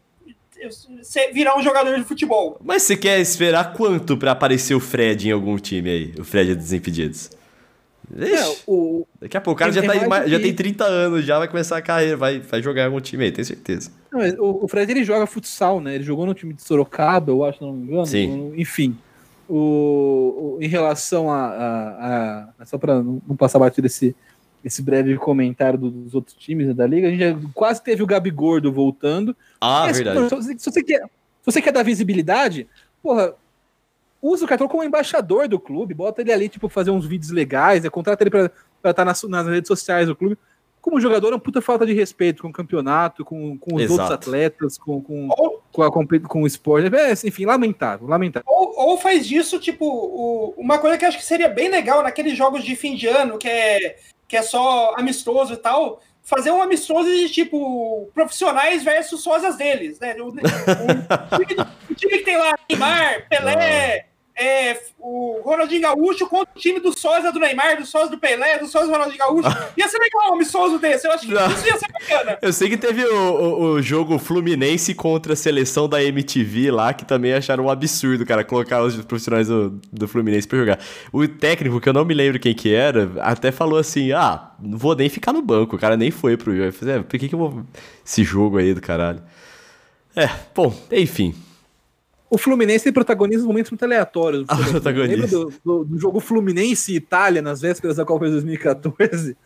virar 1.32 1.56
um 1.56 1.62
jogador 1.62 1.96
de 1.96 2.04
futebol. 2.04 2.58
Mas 2.62 2.82
você 2.82 2.96
quer 2.96 3.18
esperar 3.20 3.72
quanto 3.72 4.16
para 4.16 4.32
aparecer 4.32 4.74
o 4.74 4.80
Fred 4.80 5.28
em 5.28 5.32
algum 5.32 5.56
time 5.56 5.90
aí? 5.90 6.14
O 6.18 6.24
Fred 6.24 6.52
é 6.52 6.54
Desimpedidos. 6.54 7.30
Ixi, 8.16 8.34
É, 8.34 8.56
o, 8.66 9.06
daqui 9.20 9.36
a 9.36 9.40
pouco 9.40 9.56
o 9.56 9.58
cara 9.58 9.72
tem- 9.72 9.82
já, 9.82 9.86
tá 9.86 9.92
tem 9.92 10.02
aí, 10.02 10.08
mais 10.08 10.30
já 10.30 10.36
que- 10.38 10.42
tem 10.42 10.54
30 10.54 10.84
anos, 10.84 11.24
já 11.24 11.38
vai 11.38 11.46
começar 11.48 11.76
a 11.76 11.82
carreira, 11.82 12.16
vai, 12.16 12.40
vai 12.40 12.62
jogar 12.62 12.82
em 12.82 12.86
algum 12.86 13.00
time 13.00 13.24
aí, 13.24 13.32
tenho 13.32 13.44
certeza. 13.46 13.90
não, 14.12 14.20
o, 14.44 14.64
o 14.64 14.68
Fred 14.68 14.90
ele 14.90 15.04
joga 15.04 15.26
futsal, 15.26 15.80
né? 15.80 15.94
Ele 15.94 16.04
jogou 16.04 16.26
no 16.26 16.34
time 16.34 16.52
de 16.52 16.62
Sorocaba, 16.62 17.30
eu 17.30 17.44
acho, 17.44 17.58
se 17.58 17.64
não 17.64 17.72
me 17.72 17.84
engano. 17.86 18.06
Sim. 18.06 18.52
Enfim. 18.56 18.96
O, 19.48 20.56
o- 20.56 20.58
em 20.60 20.68
relação 20.68 21.30
a. 21.30 21.46
a- 21.46 22.48
a- 22.60 22.66
só 22.66 22.78
para 22.78 23.02
não, 23.02 23.20
não 23.28 23.36
passar 23.36 23.58
batido 23.58 23.86
esse, 23.86 24.14
esse 24.64 24.80
breve 24.82 25.16
comentário 25.16 25.78
do- 25.78 25.90
dos 25.90 26.14
outros 26.14 26.36
times 26.36 26.68
né, 26.68 26.74
da 26.74 26.86
liga, 26.86 27.08
a 27.08 27.10
gente 27.10 27.20
já 27.20 27.36
quase 27.54 27.82
teve 27.82 28.02
o 28.02 28.06
Gabi 28.06 28.30
Gordo 28.30 28.72
voltando. 28.72 29.36
Ah, 29.60 29.90
verdade. 29.90 30.28
se, 30.44 30.58
se 30.58 30.70
você 30.70 30.82
quer, 30.82 31.00
se 31.02 31.10
você 31.46 31.60
quer 31.60 31.72
dar 31.72 31.82
visibilidade, 31.82 32.68
porra, 33.02 33.34
usa 34.22 34.44
o 34.44 34.48
cartão 34.48 34.68
como 34.68 34.82
embaixador 34.82 35.48
do 35.48 35.58
clube, 35.58 35.94
bota 35.94 36.20
ele 36.20 36.32
ali, 36.32 36.48
tipo, 36.48 36.68
fazer 36.68 36.90
uns 36.90 37.06
vídeos 37.06 37.30
legais, 37.30 37.82
né, 37.82 37.90
contrata 37.90 38.22
ele 38.22 38.30
pra 38.30 38.50
estar 38.90 39.04
nas, 39.04 39.22
nas 39.24 39.46
redes 39.46 39.68
sociais 39.68 40.06
do 40.08 40.16
clube. 40.16 40.36
Como 40.82 40.98
jogador, 41.00 41.28
é 41.28 41.32
uma 41.32 41.38
puta 41.38 41.60
falta 41.60 41.84
de 41.84 41.92
respeito 41.92 42.40
com 42.42 42.48
o 42.48 42.52
campeonato, 42.52 43.22
com, 43.22 43.58
com 43.58 43.76
os 43.76 43.82
Exato. 43.82 44.00
outros 44.00 44.10
atletas, 44.18 44.78
com, 44.78 45.02
com, 45.02 45.28
Ou, 45.36 45.62
com, 45.70 45.82
a, 45.82 45.92
competi- 45.92 46.26
com 46.26 46.42
o 46.42 46.46
esporte. 46.46 46.94
É, 46.96 47.12
enfim, 47.28 47.44
lamentável, 47.44 48.06
lamentável. 48.08 48.44
ou, 48.50 48.74
ou 48.92 48.96
faz 48.98 49.26
disso, 49.26 49.58
tipo, 49.60 49.84
o- 49.84 50.54
uma 50.56 50.78
coisa 50.78 50.96
que 50.96 51.04
eu 51.04 51.08
acho 51.10 51.18
que 51.18 51.24
seria 51.24 51.50
bem 51.50 51.68
legal 51.68 52.02
naqueles 52.02 52.34
jogos 52.36 52.64
de 52.64 52.74
fim 52.76 52.94
de 52.94 53.06
ano, 53.06 53.36
que 53.36 53.46
é, 53.46 53.96
que 54.26 54.36
é 54.38 54.42
só 54.42 54.94
amistoso 54.96 55.52
e 55.52 55.56
tal, 55.58 56.00
fazer 56.22 56.50
um 56.50 56.62
amistoso 56.62 57.10
de, 57.10 57.28
tipo, 57.28 58.08
profissionais 58.14 58.82
versus 58.82 59.22
sósias 59.22 59.56
deles, 59.56 59.98
né? 60.00 60.16
O, 60.18 60.28
o- 60.28 60.30
o 60.30 61.44
time, 61.44 61.66
o 61.90 61.94
time 61.94 62.12
que 62.18 62.24
tem 62.24 62.38
lá 62.38 62.54
Neymar, 62.70 63.28
Pelé, 63.28 64.06
é, 64.42 64.80
o 64.98 65.40
Ronaldinho 65.44 65.82
Gaúcho 65.82 66.26
contra 66.26 66.48
o 66.56 66.58
time 66.58 66.80
do 66.80 66.98
sósia 66.98 67.30
do 67.30 67.38
Neymar, 67.38 67.76
do 67.78 67.84
sósia 67.86 68.08
do 68.10 68.18
Pelé, 68.18 68.58
do 68.58 68.66
sósia 68.66 68.86
do 68.88 68.92
Ronaldinho 68.92 69.18
Gaúcho. 69.18 69.48
Ia 69.76 69.88
ser 69.88 69.98
legal 69.98 70.30
um 70.30 70.34
amistoso 70.34 70.78
desse, 70.78 71.06
eu 71.06 71.12
acho 71.12 71.26
que 71.26 71.32
Não. 71.34 71.46
isso 71.52 71.66
ia 71.66 71.76
ser 71.78 71.86
bacana. 71.92 72.38
Eu 72.40 72.52
sei 72.52 72.68
que 72.68 72.76
teve 72.76 73.04
o, 73.04 73.14
o- 73.34 73.62
o 73.74 73.82
jogo 73.82 74.18
Fluminense 74.18 74.94
contra 74.94 75.34
a 75.34 75.36
seleção 75.36 75.88
da 75.88 76.02
MTV 76.02 76.70
lá, 76.70 76.92
que 76.94 77.04
também 77.04 77.34
acharam 77.34 77.64
um 77.66 77.70
absurdo, 77.70 78.24
cara, 78.24 78.42
colocar 78.44 78.82
os 78.82 78.96
profissionais 79.04 79.48
do, 79.48 79.78
do 79.92 80.08
Fluminense 80.08 80.48
pra 80.48 80.58
jogar. 80.58 80.78
O 81.12 81.26
técnico, 81.28 81.80
que 81.80 81.88
eu 81.88 81.92
não 81.92 82.04
me 82.04 82.14
lembro 82.14 82.38
quem 82.40 82.54
que 82.54 82.72
era, 82.74 83.10
até 83.20 83.52
falou 83.52 83.78
assim: 83.78 84.12
ah, 84.12 84.50
não 84.60 84.78
vou 84.78 84.94
nem 84.96 85.08
ficar 85.08 85.32
no 85.32 85.42
banco, 85.42 85.76
o 85.76 85.78
cara 85.78 85.96
nem 85.96 86.10
foi 86.10 86.36
pro 86.36 86.52
jogo. 86.52 86.64
Eu 86.64 86.72
falei, 86.72 86.94
é, 86.96 86.98
por 87.02 87.18
que, 87.18 87.28
que 87.28 87.34
eu 87.34 87.38
vou. 87.38 87.62
Esse 88.06 88.24
jogo 88.24 88.56
aí 88.58 88.72
do 88.74 88.80
caralho. 88.80 89.22
É, 90.16 90.28
bom, 90.54 90.74
enfim. 90.90 91.34
O 92.30 92.38
Fluminense 92.38 92.88
em 92.88 92.92
momentos 93.44 93.70
muito 93.72 93.84
aleatórios. 93.84 94.46
Ah. 94.48 94.56
Lembra 94.56 95.26
do, 95.26 95.52
do- 95.64 95.84
do 95.84 95.98
jogo 95.98 96.20
Fluminense 96.20 96.92
e 96.92 96.96
Itália 96.96 97.42
nas 97.42 97.60
vésperas 97.60 97.96
da 97.96 98.04
Copa 98.04 98.26
de 98.26 98.32
2014? 98.32 99.36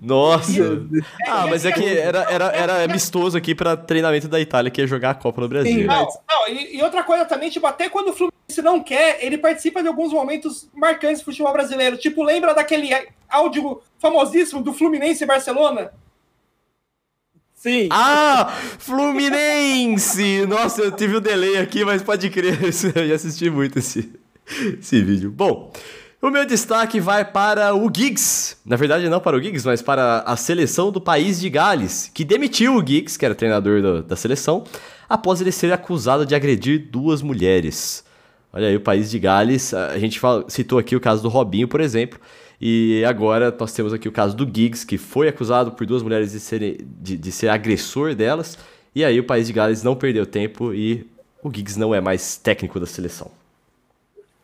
Nossa. 0.00 0.52
Ah, 1.26 1.46
mas 1.48 1.64
é 1.64 1.72
que 1.72 1.84
era, 1.84 2.30
era, 2.30 2.44
era 2.46 2.84
amistoso 2.84 3.36
aqui 3.36 3.54
pra 3.54 3.76
treinamento 3.76 4.28
da 4.28 4.38
Itália, 4.38 4.70
que 4.70 4.80
ia 4.80 4.86
jogar 4.86 5.10
a 5.10 5.14
Copa 5.14 5.40
no 5.40 5.48
Brasil. 5.48 5.72
Sim, 5.72 5.84
Não, 5.84 6.06
não, 6.28 6.48
e, 6.48 6.76
e 6.76 6.82
outra 6.82 7.02
coisa 7.02 7.24
também, 7.24 7.48
tipo, 7.50 7.66
até 7.66 7.88
quando 7.88 8.08
o 8.08 8.12
Fluminense 8.12 8.62
não 8.62 8.82
quer, 8.82 9.18
ele 9.24 9.38
participa 9.38 9.80
de 9.82 9.88
alguns 9.88 10.12
momentos 10.12 10.68
marcantes 10.74 11.20
do 11.20 11.24
futebol 11.24 11.52
brasileiro. 11.52 11.96
Tipo, 11.96 12.22
lembra 12.22 12.54
daquele 12.54 12.90
áudio 13.28 13.80
famosíssimo 13.98 14.62
do 14.62 14.72
Fluminense 14.72 15.24
e 15.24 15.26
Barcelona? 15.26 15.90
Sim. 17.64 17.88
Ah, 17.90 18.52
Fluminense! 18.78 20.44
Nossa, 20.46 20.82
eu 20.82 20.92
tive 20.92 21.16
um 21.16 21.20
delay 21.20 21.56
aqui, 21.56 21.82
mas 21.82 22.02
pode 22.02 22.28
crer, 22.28 22.58
eu 22.62 23.08
já 23.08 23.14
assisti 23.14 23.48
muito 23.48 23.78
esse, 23.78 24.12
esse 24.78 25.02
vídeo. 25.02 25.30
Bom, 25.30 25.72
o 26.20 26.28
meu 26.28 26.44
destaque 26.44 27.00
vai 27.00 27.24
para 27.24 27.74
o 27.74 27.90
Giggs. 27.90 28.58
Na 28.66 28.76
verdade, 28.76 29.08
não 29.08 29.18
para 29.18 29.34
o 29.38 29.42
Giggs, 29.42 29.66
mas 29.66 29.80
para 29.80 30.18
a 30.26 30.36
seleção 30.36 30.92
do 30.92 31.00
país 31.00 31.40
de 31.40 31.48
Gales, 31.48 32.10
que 32.12 32.22
demitiu 32.22 32.74
o 32.76 32.86
Giggs, 32.86 33.18
que 33.18 33.24
era 33.24 33.34
treinador 33.34 33.80
do- 33.80 34.02
da 34.02 34.14
seleção, 34.14 34.64
após 35.08 35.40
ele 35.40 35.50
ser 35.50 35.72
acusado 35.72 36.26
de 36.26 36.34
agredir 36.34 36.88
duas 36.90 37.22
mulheres. 37.22 38.04
Olha 38.52 38.68
aí, 38.68 38.76
o 38.76 38.80
país 38.80 39.10
de 39.10 39.18
Gales. 39.18 39.72
A 39.72 39.98
gente 39.98 40.20
fala- 40.20 40.44
citou 40.48 40.78
aqui 40.78 40.94
o 40.94 41.00
caso 41.00 41.22
do 41.22 41.30
Robinho, 41.30 41.66
por 41.66 41.80
exemplo. 41.80 42.20
E 42.60 43.04
agora 43.06 43.54
nós 43.58 43.72
temos 43.72 43.92
aqui 43.92 44.08
o 44.08 44.12
caso 44.12 44.36
do 44.36 44.44
Giggs, 44.44 44.86
que 44.86 44.96
foi 44.98 45.28
acusado 45.28 45.72
por 45.72 45.86
duas 45.86 46.02
mulheres 46.02 46.32
de, 46.32 46.40
serem- 46.40 46.78
de, 47.00 47.16
de 47.16 47.32
ser 47.32 47.48
agressor 47.48 48.14
delas. 48.14 48.56
E 48.94 49.04
aí 49.04 49.18
o 49.18 49.24
país 49.24 49.46
de 49.46 49.52
Gales 49.52 49.82
não 49.82 49.96
perdeu 49.96 50.24
tempo 50.26 50.72
e 50.72 51.06
o 51.42 51.50
Giggs 51.52 51.78
não 51.78 51.94
é 51.94 52.00
mais 52.00 52.36
técnico 52.36 52.78
da 52.80 52.86
seleção. 52.86 53.30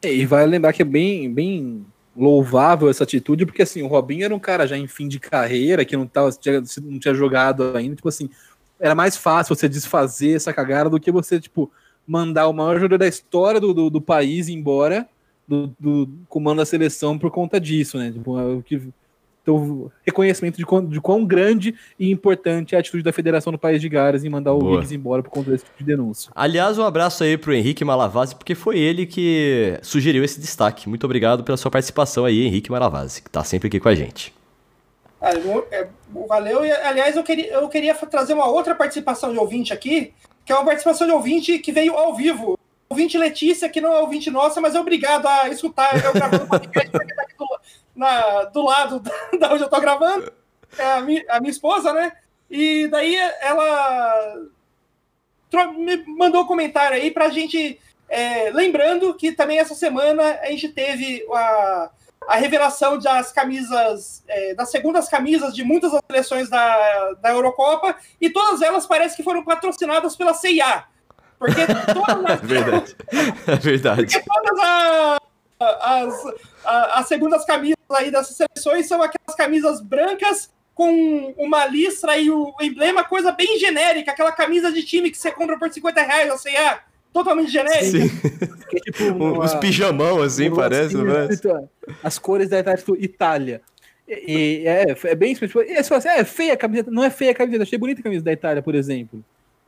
E 0.02 0.24
vai 0.24 0.46
lembrar 0.46 0.72
que 0.72 0.82
é 0.82 0.84
bem, 0.84 1.32
bem 1.32 1.84
louvável 2.16 2.88
essa 2.88 3.04
atitude, 3.04 3.44
porque 3.46 3.62
assim, 3.62 3.82
o 3.82 3.86
Robinho 3.86 4.24
era 4.24 4.34
um 4.34 4.38
cara 4.38 4.66
já 4.66 4.76
em 4.76 4.86
fim 4.86 5.06
de 5.08 5.20
carreira, 5.20 5.84
que 5.84 5.96
não, 5.96 6.06
tava, 6.06 6.30
tinha- 6.32 6.62
não 6.82 6.98
tinha 6.98 7.14
jogado 7.14 7.76
ainda, 7.76 7.96
tipo 7.96 8.08
assim, 8.08 8.30
era 8.78 8.94
mais 8.94 9.16
fácil 9.16 9.54
você 9.54 9.68
desfazer 9.68 10.36
essa 10.36 10.52
cagada 10.52 10.88
do 10.88 10.98
que 10.98 11.12
você, 11.12 11.38
tipo, 11.38 11.70
mandar 12.06 12.48
o 12.48 12.52
maior 12.52 12.76
jogador 12.76 12.98
da 12.98 13.06
história 13.08 13.60
do, 13.60 13.74
do, 13.74 13.90
do 13.90 14.00
país 14.00 14.48
embora 14.48 15.06
do, 15.50 15.74
do 15.78 16.08
comando 16.28 16.58
da 16.58 16.66
seleção 16.66 17.18
por 17.18 17.30
conta 17.30 17.60
disso, 17.60 17.98
né? 17.98 18.12
Tipo, 18.12 18.38
é 18.38 18.44
o 18.44 18.62
que, 18.62 18.80
então, 19.42 19.90
reconhecimento 20.06 20.56
de 20.56 20.64
quão, 20.64 20.86
de 20.86 21.00
quão 21.00 21.24
grande 21.24 21.74
e 21.98 22.10
importante 22.10 22.74
é 22.74 22.78
a 22.78 22.80
atitude 22.80 23.02
da 23.02 23.12
Federação 23.12 23.52
do 23.52 23.58
País 23.58 23.80
de 23.80 23.88
Gales 23.88 24.22
em 24.22 24.28
mandar 24.28 24.52
o 24.52 24.58
Boa. 24.58 24.74
Giggs 24.74 24.94
embora 24.94 25.22
por 25.22 25.30
conta 25.30 25.50
desse 25.50 25.64
tipo 25.64 25.78
de 25.78 25.84
denúncia. 25.84 26.30
Aliás, 26.34 26.78
um 26.78 26.84
abraço 26.84 27.24
aí 27.24 27.36
pro 27.36 27.52
Henrique 27.52 27.84
Malavasi, 27.84 28.36
porque 28.36 28.54
foi 28.54 28.78
ele 28.78 29.06
que 29.06 29.78
sugeriu 29.82 30.22
esse 30.22 30.40
destaque. 30.40 30.88
Muito 30.88 31.04
obrigado 31.04 31.42
pela 31.42 31.56
sua 31.56 31.70
participação 31.70 32.24
aí, 32.24 32.46
Henrique 32.46 32.70
Malavasi, 32.70 33.22
que 33.22 33.30
tá 33.30 33.42
sempre 33.42 33.66
aqui 33.66 33.80
com 33.80 33.88
a 33.88 33.94
gente. 33.94 34.32
Ah, 35.20 35.32
é, 35.72 35.88
valeu. 36.28 36.64
E, 36.64 36.70
aliás, 36.70 37.16
eu 37.16 37.24
queria, 37.24 37.52
eu 37.52 37.68
queria 37.68 37.94
trazer 37.94 38.34
uma 38.34 38.46
outra 38.46 38.74
participação 38.74 39.32
de 39.32 39.38
ouvinte 39.38 39.72
aqui, 39.72 40.12
que 40.44 40.52
é 40.52 40.54
uma 40.54 40.64
participação 40.64 41.06
de 41.06 41.12
ouvinte 41.12 41.58
que 41.58 41.72
veio 41.72 41.96
ao 41.96 42.14
vivo. 42.14 42.58
Ouvinte 42.92 43.16
Letícia, 43.16 43.68
que 43.68 43.80
não 43.80 43.92
é 43.94 44.00
ouvinte 44.00 44.30
nossa, 44.32 44.60
mas 44.60 44.74
é 44.74 44.80
obrigado 44.80 45.24
a 45.28 45.48
escutar 45.48 45.94
eu 46.04 46.12
gravando 46.12 46.48
podcast, 46.48 46.90
porque 46.90 47.14
tá 47.14 47.22
aqui 47.22 47.34
do, 47.38 47.46
na- 47.94 48.44
do 48.46 48.62
lado 48.62 48.98
da, 49.38 49.52
onde 49.52 49.62
eu 49.62 49.68
tô 49.70 49.80
gravando. 49.80 50.32
É 50.76 50.84
a, 50.94 51.00
mi- 51.00 51.24
a 51.28 51.38
minha 51.40 51.52
esposa, 51.52 51.92
né? 51.92 52.12
E 52.50 52.88
daí 52.88 53.14
ela 53.42 54.42
me 55.78 56.04
mandou 56.18 56.42
um 56.42 56.46
comentário 56.46 56.96
aí 56.96 57.12
pra 57.12 57.28
gente. 57.28 57.80
é, 58.08 58.50
lembrando 58.50 59.14
que 59.14 59.30
também 59.30 59.60
essa 59.60 59.74
semana 59.76 60.40
a 60.42 60.46
gente 60.46 60.68
teve 60.70 61.24
a, 61.32 61.90
a 62.26 62.34
revelação 62.34 62.98
das 62.98 63.30
camisas, 63.30 64.24
é, 64.26 64.52
das 64.54 64.68
segundas 64.68 65.08
camisas 65.08 65.54
de 65.54 65.62
muitas 65.62 65.92
das 65.92 66.00
seleções 66.08 66.50
da, 66.50 67.12
da 67.22 67.30
Eurocopa, 67.30 67.94
e 68.20 68.28
todas 68.30 68.62
elas 68.62 68.84
parecem 68.84 69.16
que 69.16 69.22
foram 69.22 69.44
patrocinadas 69.44 70.16
pela 70.16 70.34
CIA. 70.34 70.86
Porque 71.40 71.66
todas 71.66 72.24
É 72.30 72.32
as, 72.34 72.40
verdade. 72.42 72.96
É 73.48 73.56
verdade. 73.56 74.06
porque 74.06 74.24
todas 74.28 74.60
as, 75.58 76.24
a- 76.64 76.98
as 77.00 77.08
segundas 77.08 77.44
camisas 77.44 77.76
aí 77.90 78.10
dessas 78.10 78.36
seleções 78.36 78.86
são 78.86 79.02
aquelas 79.02 79.34
camisas 79.36 79.80
brancas 79.80 80.50
com 80.74 81.34
uma 81.36 81.66
listra 81.66 82.16
e 82.16 82.30
o 82.30 82.54
emblema, 82.60 83.04
coisa 83.04 83.32
bem 83.32 83.58
genérica, 83.58 84.12
aquela 84.12 84.32
camisa 84.32 84.70
de 84.72 84.82
time 84.82 85.10
que 85.10 85.18
você 85.18 85.30
compra 85.30 85.58
por 85.58 85.70
50 85.70 86.00
reais, 86.02 86.30
a 86.30 86.38
CIA, 86.38 86.78
totalmente 87.12 87.50
genérica. 87.50 87.84
Sim. 87.84 88.08
Que 88.68 88.76
é 88.78 88.80
tipo 88.80 89.04
Um- 89.04 89.32
uma- 89.34 89.44
Uns 89.44 89.54
pijamão 89.54 90.22
assim, 90.22 90.48
Um 90.50 90.54
parece, 90.54 90.96
né? 90.96 91.26
escrito, 91.30 91.68
As 92.02 92.18
cores 92.18 92.48
da 92.48 92.58
Itália, 92.60 92.78
tipo, 92.78 92.96
Itália. 92.96 93.60
E, 94.08 94.62
e 94.62 94.66
é, 94.66 94.84
é 95.04 95.14
bem. 95.14 95.34
Tipo, 95.34 95.62
e 95.62 95.76
você 95.76 95.84
fala 95.84 95.98
assim, 95.98 96.08
é 96.08 96.24
feia 96.24 96.54
a 96.54 96.56
camiseta. 96.56 96.90
Não 96.90 97.04
é 97.04 97.10
feia 97.10 97.30
a 97.30 97.34
camiseta, 97.34 97.62
achei 97.62 97.78
bonita 97.78 98.00
a 98.00 98.04
camisa 98.04 98.24
da 98.24 98.32
Itália, 98.32 98.60
por 98.62 98.74
exemplo. 98.74 99.22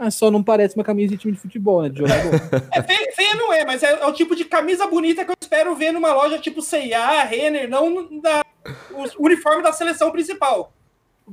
Ah, 0.04 0.10
só 0.10 0.32
não 0.32 0.42
parece 0.42 0.74
uma 0.74 0.82
camisa 0.82 1.12
de 1.12 1.16
time 1.18 1.32
de 1.32 1.38
futebol, 1.38 1.82
né? 1.82 1.88
De 1.88 1.98
jogador. 1.98 2.32
É, 2.72 2.82
feia, 2.82 3.12
feia 3.14 3.34
não 3.36 3.52
é, 3.52 3.64
mas 3.64 3.82
é, 3.84 3.92
é 4.00 4.06
o 4.06 4.12
tipo 4.12 4.34
de 4.34 4.44
camisa 4.44 4.84
bonita 4.86 5.24
que 5.24 5.30
eu 5.30 5.36
espero 5.40 5.74
ver 5.76 5.92
numa 5.92 6.12
loja 6.12 6.38
tipo 6.40 6.60
C&A, 6.60 7.22
Renner, 7.22 7.68
não 7.70 8.20
da, 8.20 8.44
o 9.16 9.24
uniforme 9.26 9.62
da 9.62 9.72
seleção 9.72 10.10
principal. 10.10 10.72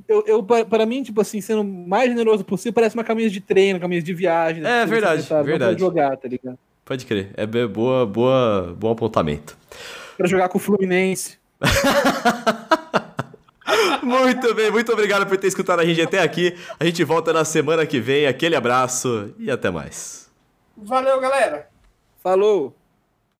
eu, 0.07 0.23
eu, 0.27 0.43
pa- 0.43 0.65
para 0.65 0.85
mim, 0.85 1.01
tipo 1.01 1.19
assim, 1.19 1.41
sendo 1.41 1.61
o 1.61 1.65
mais 1.65 2.09
generoso 2.09 2.43
possível, 2.43 2.73
parece 2.73 2.95
uma 2.95 3.03
camisa 3.03 3.29
de 3.31 3.41
treino, 3.41 3.79
camisa 3.79 4.05
de 4.05 4.13
viagem. 4.13 4.61
né? 4.61 4.83
É, 4.83 4.85
verdade, 4.85 5.23
pra 5.23 5.41
verdade. 5.41 5.79
jogar, 5.79 6.15
tá 6.15 6.27
ligado? 6.27 6.57
Pode 6.85 7.05
crer. 7.07 7.31
É 7.35 7.45
boa, 7.47 8.05
boa, 8.05 8.75
bom 8.77 8.91
apontamento. 8.91 9.57
Pra 10.15 10.27
jogar 10.27 10.47
com 10.49 10.59
o 10.59 10.61
Fluminense. 10.61 11.39
Muito 14.03 14.53
bem, 14.53 14.71
muito 14.71 14.91
obrigado 14.91 15.25
por 15.27 15.37
ter 15.37 15.47
escutado 15.47 15.79
a 15.79 15.85
gente 15.85 16.01
até 16.01 16.19
aqui. 16.21 16.57
A 16.79 16.85
gente 16.85 17.03
volta 17.03 17.33
na 17.33 17.45
semana 17.45 17.85
que 17.85 17.99
vem. 17.99 18.25
Aquele 18.25 18.55
abraço 18.55 19.33
e 19.37 19.51
até 19.51 19.69
mais. 19.69 20.29
Valeu, 20.77 21.19
galera! 21.19 21.67
Falou! 22.23 22.78